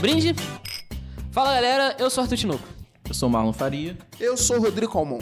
Um 0.00 0.02
brinde? 0.02 0.34
Fala 1.30 1.52
galera, 1.52 1.94
eu 1.98 2.08
sou 2.08 2.22
Arthur 2.22 2.38
Tinoco. 2.38 2.66
Eu 3.06 3.12
sou 3.12 3.28
Marlon 3.28 3.52
Faria. 3.52 3.98
Eu 4.18 4.34
sou 4.34 4.56
o 4.56 4.62
Rodrigo 4.62 4.90
Calmon. 4.90 5.18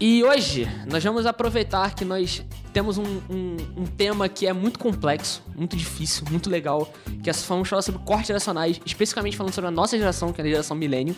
E 0.00 0.24
hoje 0.24 0.66
nós 0.90 1.04
vamos 1.04 1.26
aproveitar 1.26 1.94
que 1.94 2.04
nós 2.04 2.44
temos 2.72 2.98
um, 2.98 3.04
um, 3.04 3.56
um, 3.76 3.86
tema 3.86 4.28
que 4.28 4.48
é 4.48 4.52
muito 4.52 4.80
complexo, 4.80 5.44
muito 5.54 5.76
difícil, 5.76 6.24
muito 6.28 6.50
legal, 6.50 6.92
que 7.22 7.30
é, 7.30 7.32
vamos 7.46 7.68
falar 7.68 7.82
sobre 7.82 8.00
cortes 8.02 8.26
geracionais, 8.26 8.80
especificamente 8.84 9.36
falando 9.36 9.52
sobre 9.52 9.68
a 9.68 9.70
nossa 9.70 9.96
geração, 9.96 10.32
que 10.32 10.40
é 10.40 10.44
a 10.44 10.48
geração 10.48 10.76
milênio. 10.76 11.14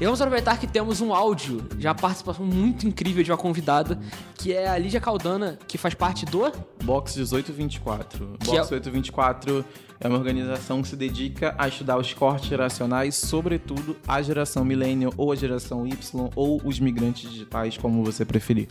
E 0.00 0.04
vamos 0.04 0.20
aproveitar 0.20 0.58
que 0.58 0.66
temos 0.66 1.00
um 1.00 1.14
áudio 1.14 1.62
de 1.76 1.86
uma 1.86 1.94
participação 1.94 2.44
muito 2.44 2.88
incrível 2.88 3.22
de 3.22 3.30
uma 3.30 3.38
convidada, 3.38 3.98
que 4.34 4.52
é 4.52 4.68
a 4.68 4.76
Lídia 4.76 5.00
Caldana, 5.00 5.58
que 5.68 5.78
faz 5.78 5.94
parte 5.94 6.26
do... 6.26 6.50
Box 6.82 7.14
1824. 7.16 8.18
Que 8.40 8.46
Box 8.46 8.48
é- 8.48 8.60
1824 8.62 9.64
é 10.00 10.08
uma 10.08 10.18
organização 10.18 10.82
que 10.82 10.88
se 10.88 10.96
dedica 10.96 11.54
a 11.56 11.68
estudar 11.68 11.96
os 11.96 12.12
cortes 12.12 12.48
geracionais, 12.48 13.14
sobretudo 13.14 13.96
a 14.08 14.20
geração 14.20 14.64
millennial, 14.64 15.12
ou 15.16 15.30
a 15.30 15.36
geração 15.36 15.86
Y, 15.86 16.28
ou 16.34 16.60
os 16.64 16.80
migrantes 16.80 17.30
digitais, 17.30 17.78
como 17.78 18.02
você 18.02 18.24
preferir. 18.24 18.66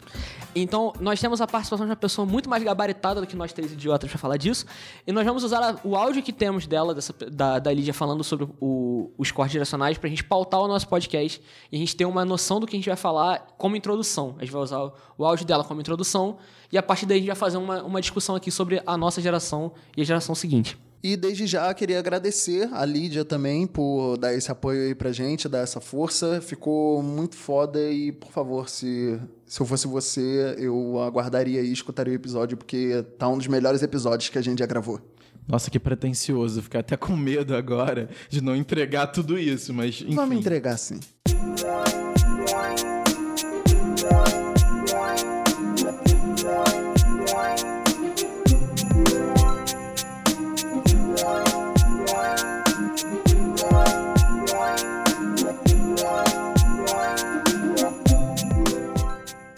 Então, 0.53 0.91
nós 0.99 1.22
temos 1.22 1.39
a 1.39 1.47
participação 1.47 1.85
de 1.85 1.89
uma 1.91 1.95
pessoa 1.95 2.25
muito 2.25 2.49
mais 2.49 2.61
gabaritada 2.61 3.22
do 3.22 3.27
que 3.27 3.38
nós 3.38 3.53
três 3.53 3.72
idiotas 3.72 4.09
pra 4.09 4.19
falar 4.19 4.35
disso. 4.35 4.66
E 5.08 5.13
nós 5.13 5.25
vamos 5.25 5.45
usar 5.45 5.59
a- 5.63 5.75
o 5.85 5.95
áudio 5.95 6.22
que 6.22 6.33
temos 6.33 6.67
dela, 6.67 6.94
dessa, 6.94 7.13
da, 7.31 7.59
da 7.59 7.72
Lídia, 7.72 7.94
falando 7.94 8.25
sobre 8.25 8.49
o- 8.59 9.09
os 9.17 9.31
cortes 9.31 9.53
geracionais, 9.53 9.97
pra 9.97 10.09
gente 10.09 10.25
pautar 10.25 10.59
o 10.59 10.67
nosso 10.67 10.85
podcast 10.89 11.11
e 11.20 11.76
a 11.76 11.80
gente 11.80 11.95
ter 11.95 12.06
uma 12.06 12.23
noção 12.23 12.59
do 12.59 12.67
que 12.67 12.76
a 12.76 12.80
gente 12.80 12.88
vai 12.88 12.95
falar 12.95 13.56
como 13.58 13.76
introdução. 13.76 14.36
A 14.38 14.45
gente 14.45 14.54
vai 14.54 14.62
usar 14.62 14.92
o 15.18 15.26
áudio 15.26 15.45
dela 15.45 15.64
como 15.64 15.81
introdução 15.81 16.38
e 16.72 16.78
a 16.78 16.84
partir 16.84 17.06
daí 17.06 17.18
a 17.18 17.20
gente 17.20 17.28
vai 17.28 17.36
fazer 17.36 17.58
uma, 17.58 17.84
uma 17.84 18.02
discussão 18.02 18.36
aqui 18.36 18.52
sobre 18.52 18.81
a 18.86 18.98
nossa 18.98 19.22
geração 19.22 19.72
e 19.95 20.02
a 20.02 20.06
geração 20.06 20.34
seguinte. 20.36 20.78
E 21.03 21.18
desde 21.18 21.48
já 21.48 21.73
queria 21.73 21.98
agradecer 21.98 22.70
a 22.72 22.86
Lídia 22.86 23.26
também 23.26 23.66
por 23.66 24.18
dar 24.18 24.36
esse 24.36 24.52
apoio 24.52 24.84
aí 24.84 24.94
pra 24.94 25.12
gente, 25.12 25.50
dar 25.50 25.59
essa 25.59 25.81
força. 25.81 26.40
Ficou 26.42 27.02
muito 27.02 27.36
foda 27.36 27.81
e, 27.90 28.12
por 28.12 28.31
favor, 28.31 28.70
se, 28.70 29.20
se 29.48 29.59
eu 29.59 29.66
fosse 29.66 29.88
você, 29.88 30.56
eu 30.59 31.02
aguardaria 31.02 31.62
e 31.62 31.72
escutaria 31.72 32.14
o 32.14 32.16
episódio, 32.16 32.56
porque 32.56 33.03
tá 33.18 33.28
um 33.28 33.38
dos 33.38 33.48
melhores 33.48 33.81
episódios 33.81 34.30
que 34.30 34.38
a 34.38 34.44
gente 34.44 34.59
já 34.59 34.68
gravou. 34.68 35.02
Nossa, 35.52 35.69
que 35.69 35.77
pretencioso. 35.77 36.61
Fiquei 36.61 36.80
até 36.80 36.95
com 36.95 37.13
medo 37.13 37.53
agora 37.53 38.09
de 38.30 38.41
não 38.41 38.55
entregar 38.55 39.07
tudo 39.07 39.38
isso, 39.38 39.73
mas 39.73 40.02
enfim. 40.02 40.16
Vamos 40.16 40.38
entregar 40.38 40.77
sim. 40.77 40.97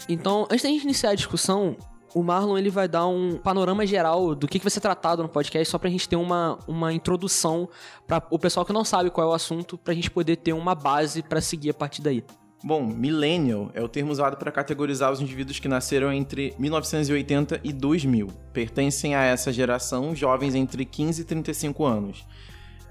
Então, 0.08 0.46
antes 0.50 0.62
da 0.62 0.68
gente 0.68 0.82
iniciar 0.82 1.10
a 1.10 1.14
discussão, 1.14 1.76
o 2.14 2.22
Marlon 2.22 2.56
ele 2.56 2.70
vai 2.70 2.86
dar 2.86 3.06
um 3.06 3.36
panorama 3.36 3.84
geral 3.84 4.34
do 4.34 4.46
que, 4.46 4.58
que 4.58 4.64
vai 4.64 4.70
ser 4.70 4.80
tratado 4.80 5.22
no 5.22 5.28
podcast, 5.28 5.68
só 5.68 5.78
pra 5.78 5.90
gente 5.90 6.08
ter 6.08 6.16
uma, 6.16 6.58
uma 6.66 6.92
introdução 6.92 7.68
para 8.06 8.24
o 8.30 8.38
pessoal 8.38 8.64
que 8.64 8.72
não 8.72 8.84
sabe 8.84 9.10
qual 9.10 9.26
é 9.26 9.30
o 9.30 9.34
assunto, 9.34 9.76
pra 9.76 9.92
gente 9.92 10.10
poder 10.10 10.36
ter 10.36 10.52
uma 10.52 10.74
base 10.74 11.22
pra 11.22 11.40
seguir 11.40 11.70
a 11.70 11.74
partir 11.74 12.00
daí. 12.00 12.24
Bom, 12.62 12.86
millennial 12.86 13.70
é 13.74 13.82
o 13.82 13.88
termo 13.88 14.10
usado 14.10 14.38
para 14.38 14.50
categorizar 14.50 15.12
os 15.12 15.20
indivíduos 15.20 15.58
que 15.58 15.68
nasceram 15.68 16.10
entre 16.10 16.54
1980 16.58 17.60
e 17.62 17.72
2000. 17.74 18.28
Pertencem 18.54 19.14
a 19.14 19.22
essa 19.22 19.52
geração 19.52 20.16
jovens 20.16 20.54
entre 20.54 20.84
15 20.86 21.20
e 21.20 21.24
35 21.24 21.84
anos, 21.84 22.24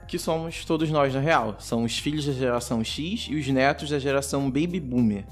que 0.07 0.19
somos 0.19 0.63
todos 0.63 0.91
nós 0.91 1.11
na 1.11 1.19
real. 1.19 1.55
São 1.57 1.85
os 1.85 1.97
filhos 1.97 2.25
da 2.25 2.33
geração 2.33 2.83
X 2.83 3.27
e 3.29 3.35
os 3.35 3.47
netos 3.47 3.89
da 3.89 3.97
geração 3.97 4.43
Baby 4.43 4.79
Boomer. 4.79 5.25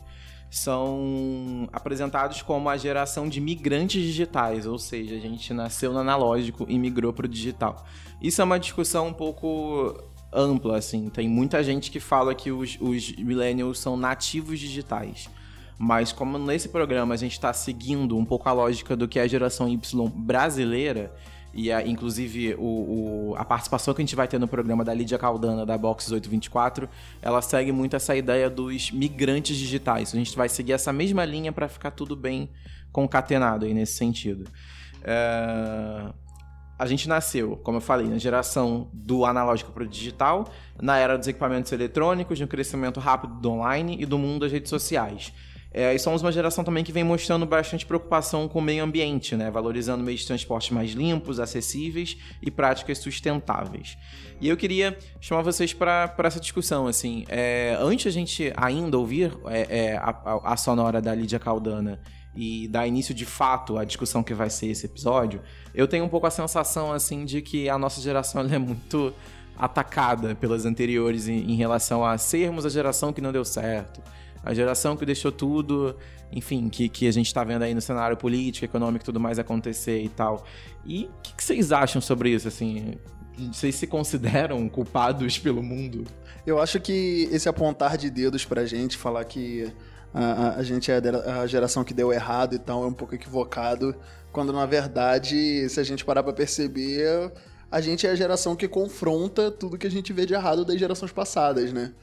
São 0.52 1.68
apresentados 1.72 2.42
como 2.42 2.70
a 2.70 2.76
geração 2.76 3.28
de 3.28 3.40
migrantes 3.40 4.04
digitais, 4.04 4.68
ou 4.68 4.78
seja, 4.78 5.16
a 5.16 5.20
gente 5.20 5.54
nasceu 5.54 5.94
no 5.94 6.00
analógico 6.00 6.66
e 6.68 6.78
migrou 6.78 7.14
para 7.14 7.26
o 7.26 7.30
digital. 7.30 7.86
Isso 8.22 8.42
é 8.42 8.44
uma 8.44 8.60
discussão 8.60 9.08
um 9.08 9.14
pouco 9.14 9.98
ampla, 10.32 10.78
assim. 10.78 11.10
Tem 11.10 11.28
muita 11.28 11.64
gente 11.64 11.90
que 11.90 12.02
fala 12.02 12.36
que 12.36 12.52
os, 12.52 12.78
os 12.82 13.16
millennials 13.16 13.80
são 13.80 13.96
nativos 13.96 14.60
digitais. 14.60 15.30
Mas 15.78 16.12
como 16.12 16.38
nesse 16.38 16.70
programa 16.70 17.14
a 17.16 17.18
gente 17.18 17.32
está 17.32 17.52
seguindo 17.54 18.18
um 18.18 18.24
pouco 18.24 18.48
a 18.48 18.52
lógica 18.52 18.96
do 18.96 19.08
que 19.08 19.18
é 19.18 19.24
a 19.24 19.28
geração 19.28 19.68
Y 19.68 20.10
brasileira, 20.10 21.12
e 21.54 21.72
a- 21.72 21.86
inclusive 21.86 22.56
o, 22.56 23.32
o- 23.32 23.36
a 23.38 23.44
participação 23.46 23.94
que 23.94 24.02
a 24.02 24.06
gente 24.06 24.16
vai 24.16 24.28
ter 24.28 24.40
no 24.40 24.48
programa 24.48 24.84
da 24.84 24.94
Lídia 24.94 25.18
Caldana, 25.18 25.66
da 25.66 25.78
Box 25.78 26.12
824, 26.12 26.88
ela 27.22 27.42
segue 27.42 27.72
muito 27.72 27.96
essa 27.96 28.16
ideia 28.16 28.50
dos 28.50 28.92
migrantes 28.92 29.58
digitais. 29.58 30.14
A 30.14 30.18
gente 30.18 30.36
vai 30.36 30.48
seguir 30.50 30.74
essa 30.74 30.92
mesma 30.94 31.26
linha 31.26 31.52
para 31.52 31.68
ficar 31.68 31.92
tudo 31.92 32.16
bem 32.16 32.50
concatenado 32.92 33.66
aí 33.66 33.74
nesse 33.74 33.94
sentido. 33.94 34.50
É, 35.04 36.06
a 36.78 36.86
gente 36.86 37.08
nasceu, 37.08 37.58
como 37.64 37.78
eu 37.78 37.82
falei, 37.82 38.08
na 38.08 38.18
geração 38.18 38.90
do 38.92 39.24
analógico 39.26 39.72
para 39.72 39.84
o 39.84 39.88
digital, 39.88 40.52
na 40.82 40.98
era 40.98 41.18
dos 41.18 41.28
equipamentos 41.28 41.72
eletrônicos, 41.72 42.40
no 42.40 42.48
crescimento 42.48 43.00
rápido 43.00 43.36
do 43.36 43.52
online 43.52 43.98
e 44.00 44.06
do 44.06 44.18
mundo 44.18 44.42
das 44.42 44.52
redes 44.52 44.70
sociais. 44.70 45.32
É, 45.74 45.94
e 45.96 46.00
somos 46.00 46.22
uma 46.22 46.32
geração 46.34 46.64
também 46.66 46.84
que 46.84 46.92
vem 46.92 47.04
mostrando 47.04 47.46
bastante 47.46 47.86
preocupação 47.86 48.46
com 48.48 48.60
o 48.60 48.62
meio 48.62 48.84
ambiente, 48.84 49.38
né? 49.38 49.50
valorizando 49.50 50.04
meios 50.04 50.20
de 50.22 50.28
transporte 50.28 50.74
mais 50.74 50.92
limpos, 50.92 51.40
acessíveis 51.40 52.18
e 52.42 52.52
práticas 52.52 52.98
sustentáveis. 52.98 53.98
E 54.42 54.50
eu 54.50 54.58
queria 54.58 54.98
chamar 55.22 55.44
vocês 55.44 55.74
para 55.74 56.14
essa 56.24 56.40
discussão. 56.42 56.88
assim. 56.88 57.24
É, 57.30 57.78
antes 57.80 58.08
a 58.08 58.10
gente 58.12 58.52
ainda 58.58 58.98
ouvir 58.98 59.32
é, 59.46 59.62
é, 59.94 59.98
a, 59.98 60.42
a- 60.44 60.58
sonora 60.58 61.02
da 61.02 61.16
Lídia 61.16 61.40
Caldana 61.40 62.02
e 62.36 62.68
dar 62.68 62.86
início 62.86 63.14
de 63.14 63.26
fato 63.26 63.78
à 63.78 63.86
discussão 63.86 64.24
que 64.24 64.34
vai 64.34 64.50
ser 64.50 64.68
esse 64.68 64.86
episódio, 64.86 65.42
eu 65.74 65.88
tenho 65.88 66.04
um 66.04 66.10
pouco 66.10 66.28
a 66.28 66.32
sensação 66.32 66.92
assim 66.92 67.24
de 67.24 67.42
que 67.42 67.70
a 67.70 67.78
nossa 67.78 68.02
geração 68.02 68.42
é 68.42 68.58
muito 68.58 69.14
atacada 69.58 70.34
pelas 70.36 70.66
anteriores 70.66 71.28
em, 71.28 71.52
em 71.52 71.56
relação 71.56 72.04
a 72.06 72.18
sermos 72.18 72.66
a 72.66 72.70
geração 72.70 73.14
que 73.14 73.22
não 73.22 73.32
deu 73.32 73.46
certo, 73.46 74.02
a 74.44 74.54
geração 74.54 74.96
que 74.98 75.06
deixou 75.06 75.32
tudo, 75.32 75.96
enfim, 76.32 76.70
que, 76.70 76.90
que 76.90 77.08
a 77.08 77.12
gente 77.12 77.34
tá 77.34 77.44
vendo 77.44 77.62
aí 77.64 77.74
no 77.74 77.82
cenário 77.82 78.18
político, 78.18 78.66
econômico 78.66 79.06
tudo 79.06 79.20
mais 79.20 79.38
acontecer 79.40 80.02
e 80.02 80.10
tal. 80.10 80.44
E 80.86 81.06
o 81.06 81.22
que, 81.22 81.34
que 81.36 81.44
vocês 81.44 81.72
acham 81.72 82.02
sobre 82.02 82.30
isso, 82.32 82.48
assim? 82.48 82.96
Vocês 83.52 83.76
se 83.76 83.88
consideram 83.88 84.68
culpados 84.70 85.38
pelo 85.40 85.62
mundo? 85.64 86.06
Eu 86.46 86.60
acho 86.60 86.80
que 86.80 87.30
esse 87.32 87.48
apontar 87.48 87.98
de 87.98 88.10
dedos 88.10 88.44
pra 88.46 88.66
gente, 88.66 88.98
falar 88.98 89.24
que 89.26 89.72
a- 90.14 90.56
a 90.58 90.64
gente 90.64 90.92
é 90.92 91.00
a 91.42 91.46
geração 91.48 91.84
que 91.84 91.94
deu 91.94 92.12
errado 92.12 92.56
e 92.56 92.60
tal, 92.60 92.84
é 92.84 92.88
um 92.88 92.94
pouco 92.94 93.16
equivocado, 93.16 93.96
quando 94.32 94.52
na 94.52 94.66
verdade, 94.66 95.70
se 95.70 95.80
a 95.80 95.84
gente 95.84 96.04
parar 96.04 96.24
pra 96.24 96.34
perceber, 96.34 97.32
a 97.70 97.80
gente 97.80 98.06
é 98.06 98.10
a 98.10 98.16
geração 98.16 98.56
que 98.56 98.68
confronta 98.68 99.50
tudo 99.52 99.78
que 99.78 99.88
a 99.88 99.92
gente 99.92 100.12
vê 100.12 100.26
de 100.26 100.34
errado 100.34 100.66
das 100.66 100.78
gerações 100.80 101.12
passadas, 101.12 101.72
né? 101.72 101.94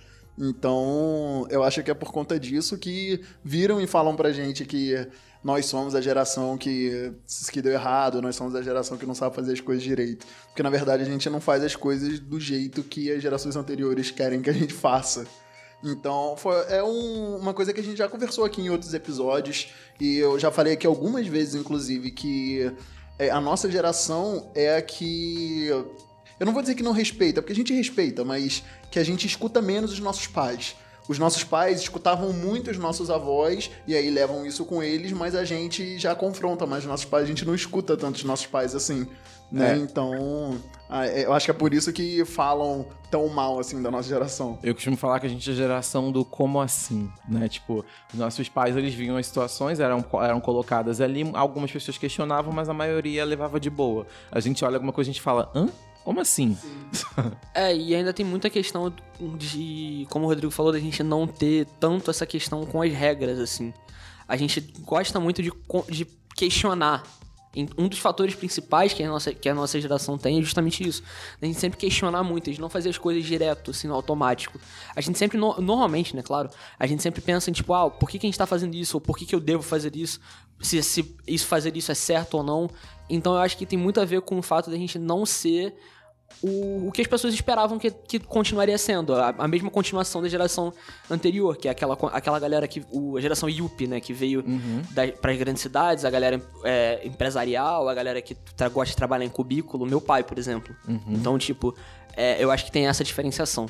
Então, 0.41 1.47
eu 1.51 1.63
acho 1.65 1.83
que 1.83 1.91
é 1.91 1.95
por 1.95 2.13
conta 2.13 2.39
disso 2.39 2.79
que 2.79 3.21
viram 3.43 3.81
e 3.81 3.87
falam 3.87 4.15
pra 4.15 4.31
gente 4.33 4.65
que 4.65 4.95
nós 5.43 5.67
somos 5.67 5.95
a 5.95 6.01
geração 6.01 6.57
que, 6.57 7.13
que 7.51 7.61
deu 7.63 7.73
errado, 7.73 8.23
nós 8.23 8.37
somos 8.37 8.55
a 8.55 8.63
geração 8.63 8.97
que 8.97 9.07
não 9.07 9.15
sabe 9.15 9.35
fazer 9.35 9.53
as 9.53 9.61
coisas 9.61 9.83
direito. 9.83 10.27
Porque 10.47 10.63
na 10.63 10.71
verdade 10.71 11.03
a 11.03 11.07
gente 11.07 11.29
não 11.29 11.41
faz 11.41 11.63
as 11.65 11.75
coisas 11.75 12.19
do 12.21 12.39
jeito 12.39 12.83
que 12.83 13.11
as 13.11 13.21
gerações 13.23 13.57
anteriores 13.57 14.11
querem 14.11 14.41
que 14.41 14.51
a 14.51 14.53
gente 14.53 14.73
faça. 14.75 15.27
Então, 15.83 16.37
foi, 16.37 16.57
é 16.69 16.83
um- 16.83 17.37
uma 17.37 17.55
coisa 17.55 17.73
que 17.73 17.81
a 17.81 17.85
gente 17.85 17.97
já 17.99 18.09
conversou 18.09 18.45
aqui 18.45 18.61
em 18.61 18.69
outros 18.71 18.95
episódios, 18.95 19.69
e 20.01 20.17
eu 20.19 20.37
já 20.39 20.51
falei 20.51 20.73
aqui 20.73 20.87
algumas 20.87 21.27
vezes, 21.29 21.55
inclusive, 21.55 22.11
que 22.11 22.73
é, 23.17 23.31
a 23.31 23.41
nossa 23.41 23.71
geração 23.71 24.51
é 24.55 24.77
a 24.77 24.83
que. 24.83 25.69
Eu 26.39 26.47
não 26.47 26.53
vou 26.53 26.63
dizer 26.63 26.75
que 26.75 26.83
não 26.83 26.93
respeita, 26.93 27.43
porque 27.43 27.53
a 27.53 27.57
gente 27.57 27.73
respeita, 27.73 28.25
mas 28.25 28.63
que 28.91 28.99
a 28.99 29.05
gente 29.05 29.27
escuta 29.27 29.61
menos 29.61 29.93
os 29.93 29.99
nossos 29.99 30.27
pais. 30.27 30.77
Os 31.09 31.19
nossos 31.19 31.43
pais 31.43 31.81
escutavam 31.81 32.35
muito 32.35 32.71
os 32.71 32.77
nossos 32.77 33.11
avós 33.11 33.71
e 33.87 33.97
aí 33.97 34.11
levam 34.11 34.45
isso 34.45 34.65
com 34.67 34.83
eles, 34.83 35.11
mas 35.11 35.35
a 35.35 35.43
gente 35.43 35.99
já 35.99 36.15
confronta 36.15 36.67
mais 36.67 36.85
os 36.85 36.89
nossos 36.89 37.07
pais, 37.07 37.25
a 37.25 37.27
gente 37.27 37.47
não 37.47 37.55
escuta 37.55 37.97
tanto 37.97 38.17
os 38.17 38.25
nossos 38.25 38.45
pais 38.45 38.75
assim, 38.75 39.07
né? 39.51 39.73
É. 39.73 39.77
Então, 39.77 40.61
ah, 40.87 41.07
é, 41.07 41.25
eu 41.25 41.33
acho 41.33 41.47
que 41.47 41.51
é 41.51 41.55
por 41.55 41.73
isso 41.73 41.91
que 41.95 42.23
falam 42.27 42.87
tão 43.11 43.27
mal 43.29 43.59
assim 43.59 43.83
da 43.83 43.91
nossa 43.91 44.07
geração. 44.07 44.59
Eu 44.63 44.75
costumo 44.75 44.99
falar 44.99 45.19
que 45.19 45.27
a 45.27 45.31
gente 45.31 45.49
é 45.49 45.53
a 45.55 45.57
geração 45.57 46.13
do 46.13 46.27
como 46.27 46.61
assim, 46.61 47.11
né? 47.27 47.49
Tipo, 47.49 47.83
os 48.13 48.19
nossos 48.19 48.47
pais, 48.51 48.77
eles 48.77 48.93
viam 48.93 49.17
as 49.17 49.27
situações, 49.27 49.81
eram, 49.81 50.05
eram 50.23 50.41
colocadas 50.41 51.01
ali, 51.01 51.29
algumas 51.33 51.73
pessoas 51.73 51.97
questionavam, 51.97 52.53
mas 52.53 52.69
a 52.69 52.75
maioria 52.75 53.25
levava 53.25 53.59
de 53.59 53.71
boa. 53.71 54.07
A 54.31 54.41
gente 54.41 54.63
olha 54.63 54.77
alguma 54.77 54.93
coisa 54.93 55.09
e 55.09 55.11
a 55.11 55.15
gente 55.15 55.23
fala, 55.23 55.51
hã? 55.55 55.69
Como 56.09 56.23
assim? 56.23 56.57
É, 57.53 57.77
e 57.77 57.95
ainda 57.95 58.15
tem 58.15 58.25
muita 58.25 58.49
questão 58.49 58.91
de, 59.37 60.07
como 60.09 60.25
o 60.25 60.29
Rodrigo 60.29 60.51
falou, 60.51 60.73
da 60.73 60.79
gente 60.79 61.03
não 61.03 61.27
ter 61.27 61.67
tanto 61.79 62.11
essa 62.11 62.25
questão 62.25 62.65
com 62.65 62.81
as 62.81 62.91
regras, 62.91 63.39
assim. 63.39 63.75
A 64.27 64.35
gente 64.35 64.59
gosta 64.87 65.21
muito 65.21 65.43
de, 65.43 65.53
de 65.91 66.07
questionar 66.35 67.03
Um 67.77 67.89
dos 67.89 67.99
fatores 67.99 68.35
principais 68.35 68.95
que 68.95 69.03
a, 69.03 69.09
nossa, 69.09 69.35
que 69.35 69.51
a 69.51 69.55
nossa 69.55 69.79
geração 69.79 70.17
tem 70.17 70.39
é 70.39 70.43
justamente 70.43 70.83
isso. 70.83 71.03
A 71.43 71.45
gente 71.45 71.61
sempre 71.61 71.79
questionar 71.79 72.23
muito, 72.23 72.49
a 72.49 72.53
gente 72.55 72.61
não 72.63 72.71
fazer 72.71 72.89
as 72.89 72.97
coisas 72.97 73.23
direto, 73.27 73.73
assim, 73.73 73.87
no 73.87 73.93
automático. 73.95 74.59
A 74.97 75.03
gente 75.03 75.19
sempre, 75.19 75.37
no, 75.37 75.61
normalmente, 75.61 76.17
né, 76.17 76.23
claro, 76.23 76.49
a 76.79 76.87
gente 76.87 77.03
sempre 77.03 77.21
pensa 77.21 77.51
em 77.51 77.53
tipo, 77.53 77.75
ah, 77.75 77.91
por 77.91 78.09
que, 78.09 78.19
que 78.19 78.27
a 78.27 78.29
gente 78.29 78.39
tá 78.39 78.47
fazendo 78.47 78.75
isso? 78.75 78.97
Ou 78.97 79.01
por 79.03 79.19
que, 79.19 79.27
que 79.27 79.35
eu 79.35 79.41
devo 79.41 79.63
fazer 79.63 79.95
isso? 79.95 80.21
Se, 80.59 80.83
se 80.83 81.15
isso 81.27 81.47
fazer 81.47 81.77
isso 81.77 81.93
é 81.93 81.95
certo 81.95 82.39
ou 82.39 82.43
não. 82.43 82.71
Então 83.11 83.35
eu 83.35 83.41
acho 83.41 83.59
que 83.59 83.67
tem 83.67 83.79
muito 83.79 84.01
a 84.01 84.07
ver 84.07 84.23
com 84.23 84.39
o 84.39 84.43
fato 84.43 84.71
da 84.71 84.77
gente 84.77 84.99
não 84.99 85.27
ser 85.27 85.75
o, 86.43 86.89
o 86.89 86.93
que 86.93 87.01
as 87.01 87.07
pessoas 87.07 87.35
esperavam 87.35 87.79
que, 87.79 87.91
que 87.91 88.19
continuaria 88.19 88.79
sendo, 88.79 89.15
a, 89.15 89.35
a, 89.37 89.49
mesma 89.49 89.71
continuação 89.71 90.23
da 90.23 90.29
geração 90.29 90.73
anterior, 91.11 91.57
que 91.57 91.67
é 91.67 91.71
aquela, 91.71 91.99
aquela 92.13 92.39
galera 92.39 92.69
que. 92.69 92.85
O, 92.93 93.17
a 93.17 93.21
geração 93.21 93.49
Yuppie, 93.49 93.89
né? 93.89 94.01
Que 94.01 94.13
veio 94.13 94.45
uhum. 94.47 94.83
para 95.21 95.33
as 95.33 95.39
grandes 95.39 95.63
cidades, 95.63 96.05
a 96.05 96.11
galera 96.11 96.41
é, 96.65 97.01
empresarial, 97.05 97.89
a 97.89 97.95
galera 97.95 98.23
que 98.23 98.37
gosta 98.73 98.93
de 98.93 98.97
trabalhar 98.97 99.25
em 99.25 99.29
cubículo, 99.29 99.85
meu 99.85 100.01
pai, 100.01 100.23
por 100.23 100.39
exemplo. 100.39 100.75
Uhum. 100.87 101.01
Então, 101.09 101.37
tipo, 101.39 101.75
é, 102.17 102.43
eu 102.43 102.51
acho 102.51 102.65
que 102.65 102.73
tem 102.73 102.87
essa 102.87 103.03
diferenciação. 103.03 103.67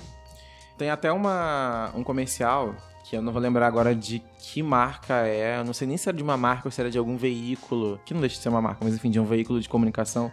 Tem 0.76 0.90
até 0.90 1.11
uma, 1.11 1.90
um 1.94 2.04
comercial 2.04 2.75
que 3.08 3.16
eu 3.16 3.22
não 3.22 3.32
vou 3.32 3.40
lembrar 3.40 3.66
agora 3.66 3.94
de 3.94 4.22
que 4.38 4.62
marca 4.62 5.26
é. 5.26 5.58
Eu 5.58 5.64
não 5.64 5.72
sei 5.72 5.88
nem 5.88 5.96
se 5.96 6.06
era 6.06 6.16
de 6.16 6.22
uma 6.22 6.37
marca 6.37 6.69
ou 6.69 6.70
se 6.70 6.78
era 6.78 6.90
de 6.90 6.99
algum 6.99 7.16
veículo. 7.16 7.99
Que 8.04 8.12
não 8.12 8.20
deixa 8.20 8.37
de 8.37 8.43
ser 8.43 8.50
uma 8.50 8.61
marca, 8.61 8.84
mas 8.84 8.94
enfim, 8.94 9.11
de 9.11 9.19
um 9.19 9.25
veículo 9.25 9.58
de 9.58 9.69
comunicação 9.69 10.31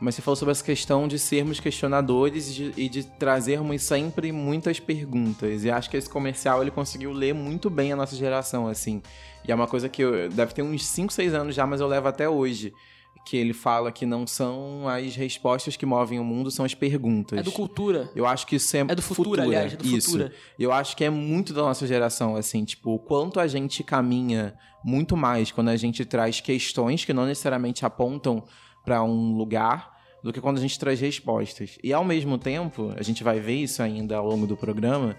mas 0.00 0.14
você 0.14 0.22
falou 0.22 0.36
sobre 0.36 0.52
essa 0.52 0.64
questão 0.64 1.06
de 1.06 1.18
sermos 1.18 1.60
questionadores 1.60 2.50
e 2.50 2.52
de, 2.52 2.74
e 2.76 2.88
de, 2.88 3.04
trazermos 3.04 3.82
sempre 3.82 4.32
muitas 4.32 4.80
perguntas. 4.80 5.64
E 5.64 5.70
acho 5.70 5.88
que 5.88 5.96
esse 5.96 6.10
comercial 6.10 6.60
ele 6.62 6.70
conseguiu 6.70 7.12
ler 7.12 7.32
muito 7.32 7.70
bem 7.70 7.92
a 7.92 7.96
nossa 7.96 8.16
geração, 8.16 8.66
assim. 8.66 9.00
E 9.46 9.52
é 9.52 9.54
uma 9.54 9.66
coisa 9.66 9.88
que 9.88 10.02
eu, 10.02 10.28
deve 10.28 10.52
ter 10.52 10.62
uns 10.62 10.84
5, 10.86 11.12
6 11.12 11.34
anos 11.34 11.54
já, 11.54 11.66
mas 11.66 11.80
eu 11.80 11.86
levo 11.86 12.08
até 12.08 12.28
hoje. 12.28 12.72
Que 13.24 13.38
ele 13.38 13.54
fala 13.54 13.90
que 13.90 14.04
não 14.04 14.26
são 14.26 14.86
as 14.86 15.16
respostas 15.16 15.76
que 15.76 15.86
movem 15.86 16.20
o 16.20 16.24
mundo, 16.24 16.50
são 16.50 16.62
as 16.62 16.74
perguntas. 16.74 17.38
É 17.38 17.42
do 17.42 17.52
cultura. 17.52 18.10
Eu 18.14 18.26
acho 18.26 18.46
que 18.46 18.56
isso 18.56 18.76
é. 18.76 18.80
É 18.80 18.94
do 18.94 19.00
futuro, 19.00 19.40
aliás, 19.40 19.72
é 19.72 19.76
do 19.76 19.86
isso. 19.86 20.10
futuro. 20.10 20.30
Eu 20.58 20.70
acho 20.70 20.94
que 20.94 21.04
é 21.04 21.08
muito 21.08 21.54
da 21.54 21.62
nossa 21.62 21.86
geração, 21.86 22.36
assim, 22.36 22.64
tipo, 22.66 22.90
o 22.90 22.98
quanto 22.98 23.40
a 23.40 23.46
gente 23.46 23.82
caminha 23.82 24.54
muito 24.84 25.16
mais 25.16 25.50
quando 25.50 25.70
a 25.70 25.76
gente 25.76 26.04
traz 26.04 26.40
questões 26.40 27.06
que 27.06 27.14
não 27.14 27.24
necessariamente 27.24 27.86
apontam 27.86 28.44
para 28.84 29.02
um 29.02 29.36
lugar, 29.36 29.94
do 30.22 30.32
que 30.32 30.40
quando 30.40 30.56
a 30.58 30.60
gente 30.60 30.78
traz 30.78 31.00
respostas. 31.00 31.78
E 31.82 31.92
ao 31.92 32.04
mesmo 32.04 32.38
tempo, 32.38 32.92
a 32.96 33.02
gente 33.02 33.22
vai 33.22 33.40
ver 33.40 33.56
isso 33.56 33.82
ainda 33.82 34.16
ao 34.16 34.26
longo 34.26 34.46
do 34.46 34.56
programa, 34.56 35.16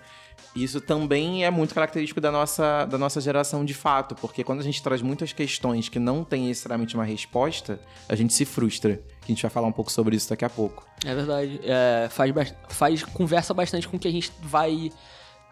isso 0.56 0.80
também 0.80 1.44
é 1.44 1.52
muito 1.52 1.76
característico 1.76 2.22
da 2.22 2.32
nossa, 2.32 2.86
da 2.86 2.98
nossa 2.98 3.20
geração 3.20 3.66
de 3.66 3.74
fato, 3.74 4.16
porque 4.16 4.44
quando 4.44 4.62
a 4.62 4.64
gente 4.64 4.82
traz 4.82 5.02
muitas 5.02 5.34
questões 5.34 5.90
que 5.90 6.00
não 6.00 6.24
tem 6.24 6.48
necessariamente 6.48 6.96
uma 6.96 7.04
resposta, 7.04 7.80
a 8.08 8.16
gente 8.16 8.34
se 8.34 8.46
frustra. 8.46 9.02
A 9.22 9.28
gente 9.28 9.42
vai 9.42 9.52
falar 9.52 9.68
um 9.68 9.72
pouco 9.72 9.92
sobre 9.92 10.16
isso 10.16 10.30
daqui 10.30 10.46
a 10.46 10.50
pouco. 10.50 10.88
É 11.06 11.14
verdade. 11.14 11.60
É, 11.64 12.08
faz, 12.10 12.34
faz 12.70 13.04
conversa 13.04 13.54
bastante 13.54 13.88
com 13.88 13.98
o 13.98 14.00
que 14.00 14.08
a 14.08 14.12
gente 14.12 14.32
vai 14.42 14.92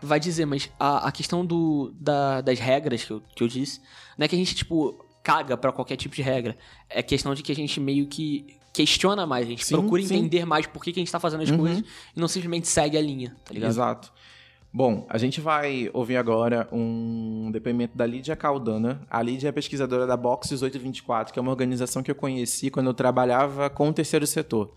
vai 0.01 0.19
dizer, 0.19 0.45
mas 0.45 0.69
a, 0.77 1.07
a 1.07 1.11
questão 1.13 1.45
do, 1.45 1.93
da, 1.97 2.41
das 2.41 2.59
regras 2.59 3.05
que 3.05 3.11
eu, 3.11 3.21
que 3.33 3.41
eu 3.41 3.47
disse, 3.47 3.79
não 4.17 4.25
é 4.25 4.27
que 4.27 4.35
a 4.35 4.37
gente, 4.37 4.53
tipo, 4.53 5.02
caga 5.23 5.57
para 5.57 5.71
qualquer 5.71 5.95
tipo 5.95 6.15
de 6.15 6.21
regra. 6.21 6.55
É 6.89 7.01
questão 7.01 7.33
de 7.33 7.41
que 7.41 7.51
a 7.51 7.55
gente 7.55 7.79
meio 7.79 8.05
que 8.05 8.57
questiona 8.73 9.25
mais, 9.25 9.45
a 9.45 9.49
gente 9.49 9.65
sim, 9.65 9.75
procura 9.75 10.01
sim. 10.01 10.15
entender 10.15 10.45
mais 10.45 10.67
por 10.67 10.83
que, 10.83 10.91
que 10.91 10.99
a 10.99 11.01
gente 11.01 11.11
tá 11.11 11.19
fazendo 11.19 11.43
as 11.43 11.49
uhum. 11.49 11.59
coisas 11.59 11.83
e 12.15 12.19
não 12.19 12.27
simplesmente 12.27 12.67
segue 12.67 12.97
a 12.97 13.01
linha, 13.01 13.35
tá 13.45 13.53
ligado? 13.53 13.69
Exato. 13.69 14.11
Bom, 14.75 15.05
a 15.07 15.19
gente 15.19 15.39
vai 15.39 15.91
ouvir 15.93 16.17
agora 16.17 16.67
um 16.71 17.51
depoimento 17.51 17.95
da 17.95 18.07
Lídia 18.07 18.35
Caldana. 18.35 19.03
A 19.07 19.21
Lídia 19.21 19.49
é 19.49 19.51
pesquisadora 19.51 20.07
da 20.07 20.17
Box 20.17 20.49
1824, 20.49 21.31
que 21.31 21.37
é 21.37 21.41
uma 21.41 21.51
organização 21.51 22.01
que 22.01 22.09
eu 22.09 22.15
conheci 22.15 22.71
quando 22.71 22.87
eu 22.87 22.93
trabalhava 22.95 23.69
com 23.69 23.89
o 23.89 23.93
terceiro 23.93 24.25
setor. 24.25 24.73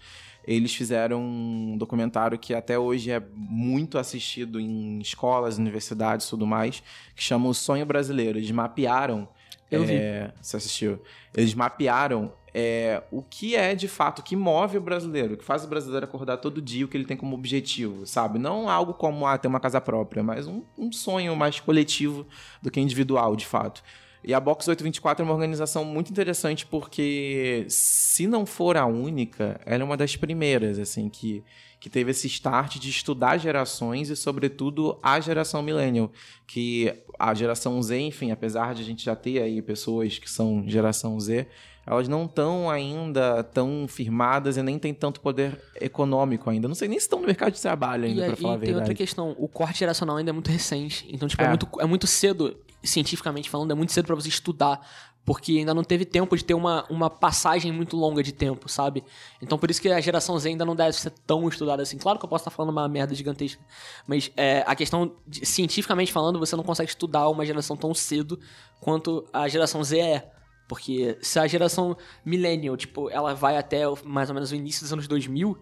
Eles 0.46 0.74
fizeram 0.74 1.22
um 1.22 1.78
documentário 1.78 2.38
que 2.38 2.54
até 2.54 2.78
hoje 2.78 3.10
é 3.10 3.22
muito 3.34 3.96
assistido 3.96 4.60
em 4.60 4.98
escolas, 5.00 5.56
universidades 5.56 6.26
e 6.26 6.30
tudo 6.30 6.46
mais, 6.46 6.82
que 7.16 7.22
chama 7.22 7.48
O 7.48 7.54
Sonho 7.54 7.86
Brasileiro. 7.86 8.38
Eles 8.38 8.50
mapearam. 8.50 9.26
Eu 9.70 9.82
é, 9.84 9.86
vi. 9.86 10.32
Você 10.40 10.56
assistiu? 10.56 11.00
Eles 11.34 11.54
mapearam 11.54 12.32
é, 12.54 13.02
o 13.10 13.22
que 13.22 13.54
é 13.54 13.74
de 13.74 13.86
fato, 13.86 14.20
o 14.20 14.22
que 14.22 14.34
move 14.34 14.78
o 14.78 14.80
brasileiro, 14.80 15.34
o 15.34 15.36
que 15.36 15.44
faz 15.44 15.64
o 15.64 15.68
brasileiro 15.68 16.06
acordar 16.06 16.38
todo 16.38 16.62
dia, 16.62 16.84
o 16.84 16.88
que 16.88 16.96
ele 16.96 17.04
tem 17.04 17.16
como 17.16 17.36
objetivo, 17.36 18.06
sabe? 18.06 18.38
Não 18.38 18.68
algo 18.68 18.94
como 18.94 19.26
ah, 19.26 19.36
ter 19.36 19.46
uma 19.46 19.60
casa 19.60 19.80
própria, 19.80 20.22
mas 20.22 20.46
um, 20.46 20.62
um 20.78 20.90
sonho 20.90 21.36
mais 21.36 21.60
coletivo 21.60 22.26
do 22.62 22.70
que 22.70 22.80
individual, 22.80 23.36
de 23.36 23.44
fato. 23.44 23.82
E 24.24 24.32
a 24.32 24.40
Box 24.40 24.66
824 24.68 25.22
é 25.22 25.24
uma 25.24 25.34
organização 25.34 25.84
muito 25.84 26.10
interessante 26.10 26.64
porque, 26.66 27.66
se 27.68 28.26
não 28.26 28.46
for 28.46 28.76
a 28.76 28.86
única, 28.86 29.60
ela 29.66 29.82
é 29.82 29.84
uma 29.84 29.96
das 29.96 30.16
primeiras, 30.16 30.78
assim, 30.78 31.08
que, 31.08 31.44
que 31.78 31.90
teve 31.90 32.10
esse 32.10 32.26
start 32.26 32.78
de 32.78 32.90
estudar 32.90 33.38
gerações 33.38 34.10
e, 34.10 34.16
sobretudo, 34.16 34.98
a 35.02 35.20
geração 35.20 35.62
millennial. 35.62 36.10
Que 36.46 36.92
a 37.18 37.34
geração 37.34 37.80
Z, 37.82 37.98
enfim, 37.98 38.30
apesar 38.30 38.74
de 38.74 38.82
a 38.82 38.84
gente 38.84 39.04
já 39.04 39.14
ter 39.14 39.42
aí 39.42 39.60
pessoas 39.60 40.18
que 40.18 40.30
são 40.30 40.64
geração 40.66 41.18
Z, 41.20 41.46
elas 41.86 42.08
não 42.08 42.24
estão 42.24 42.68
ainda 42.68 43.44
tão 43.44 43.86
firmadas 43.86 44.56
e 44.56 44.62
nem 44.62 44.76
tem 44.78 44.92
tanto 44.92 45.20
poder 45.20 45.62
econômico 45.80 46.50
ainda. 46.50 46.66
Não 46.66 46.74
sei 46.74 46.88
nem 46.88 46.98
se 46.98 47.04
estão 47.04 47.20
no 47.20 47.26
mercado 47.26 47.52
de 47.52 47.62
trabalho 47.62 48.06
ainda, 48.06 48.26
para 48.26 48.36
falar 48.36 48.54
a 48.54 48.56
verdade. 48.56 48.70
E 48.70 48.74
tem 48.74 48.80
outra 48.80 48.94
questão, 48.94 49.36
o 49.38 49.46
corte 49.46 49.78
geracional 49.78 50.16
ainda 50.16 50.30
é 50.30 50.32
muito 50.32 50.50
recente. 50.50 51.06
Então, 51.08 51.28
tipo, 51.28 51.42
é, 51.42 51.46
é 51.46 51.48
muito, 51.48 51.68
é 51.80 51.86
muito 51.86 52.06
cedo, 52.08 52.56
cientificamente 52.82 53.48
falando, 53.48 53.70
é 53.70 53.74
muito 53.74 53.92
cedo 53.92 54.06
para 54.06 54.16
você 54.16 54.28
estudar 54.28 54.80
porque 55.26 55.58
ainda 55.58 55.74
não 55.74 55.82
teve 55.82 56.04
tempo 56.04 56.36
de 56.36 56.44
ter 56.44 56.54
uma, 56.54 56.86
uma 56.88 57.10
passagem 57.10 57.72
muito 57.72 57.96
longa 57.96 58.22
de 58.22 58.32
tempo, 58.32 58.68
sabe? 58.68 59.02
Então 59.42 59.58
por 59.58 59.68
isso 59.68 59.82
que 59.82 59.88
a 59.88 60.00
geração 60.00 60.38
Z 60.38 60.48
ainda 60.50 60.64
não 60.64 60.76
deve 60.76 60.92
ser 60.92 61.10
tão 61.26 61.46
estudada 61.48 61.82
assim. 61.82 61.98
Claro 61.98 62.16
que 62.16 62.24
eu 62.24 62.28
posso 62.28 62.42
estar 62.42 62.52
falando 62.52 62.70
uma 62.70 62.88
merda 62.88 63.12
gigantesca, 63.12 63.60
mas 64.06 64.30
é, 64.36 64.62
a 64.64 64.76
questão, 64.76 65.16
de, 65.26 65.44
cientificamente 65.44 66.12
falando, 66.12 66.38
você 66.38 66.54
não 66.54 66.62
consegue 66.62 66.88
estudar 66.88 67.28
uma 67.28 67.44
geração 67.44 67.76
tão 67.76 67.92
cedo 67.92 68.38
quanto 68.80 69.26
a 69.32 69.48
geração 69.48 69.82
Z 69.82 69.98
é. 69.98 70.30
Porque 70.68 71.18
se 71.20 71.38
a 71.38 71.46
geração 71.46 71.96
millennial, 72.24 72.76
tipo, 72.76 73.10
ela 73.10 73.34
vai 73.34 73.56
até 73.56 73.82
mais 74.04 74.28
ou 74.30 74.34
menos 74.34 74.52
o 74.52 74.54
início 74.54 74.82
dos 74.82 74.92
anos 74.92 75.08
2000, 75.08 75.58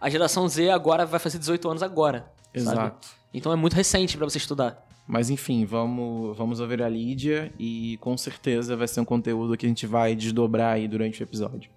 a 0.00 0.10
geração 0.10 0.48
Z 0.48 0.70
agora 0.70 1.06
vai 1.06 1.20
fazer 1.20 1.38
18 1.38 1.68
anos 1.68 1.82
agora. 1.82 2.32
Exato. 2.52 2.76
Sabe? 2.76 2.96
Então 3.32 3.52
é 3.52 3.56
muito 3.56 3.74
recente 3.74 4.16
para 4.16 4.28
você 4.28 4.38
estudar. 4.38 4.85
Mas 5.06 5.30
enfim, 5.30 5.64
vamos, 5.64 6.36
vamos 6.36 6.58
ouvir 6.58 6.82
a 6.82 6.88
Lídia 6.88 7.52
e 7.58 7.96
com 8.00 8.16
certeza 8.16 8.76
vai 8.76 8.88
ser 8.88 9.00
um 9.00 9.04
conteúdo 9.04 9.56
que 9.56 9.64
a 9.64 9.68
gente 9.68 9.86
vai 9.86 10.16
desdobrar 10.16 10.74
aí 10.74 10.88
durante 10.88 11.22
o 11.22 11.24
episódio. 11.24 11.70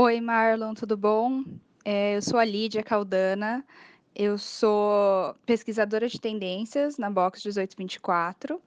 Oi, 0.00 0.20
Marlon, 0.20 0.72
tudo 0.72 0.96
bom? 0.96 1.44
É, 1.84 2.16
eu 2.16 2.22
sou 2.22 2.38
a 2.38 2.44
Lídia 2.44 2.82
Caldana, 2.82 3.64
eu 4.16 4.38
sou 4.38 5.34
pesquisadora 5.44 6.08
de 6.08 6.18
tendências 6.18 6.96
na 6.96 7.10
Box 7.10 7.44
1824 7.44 8.60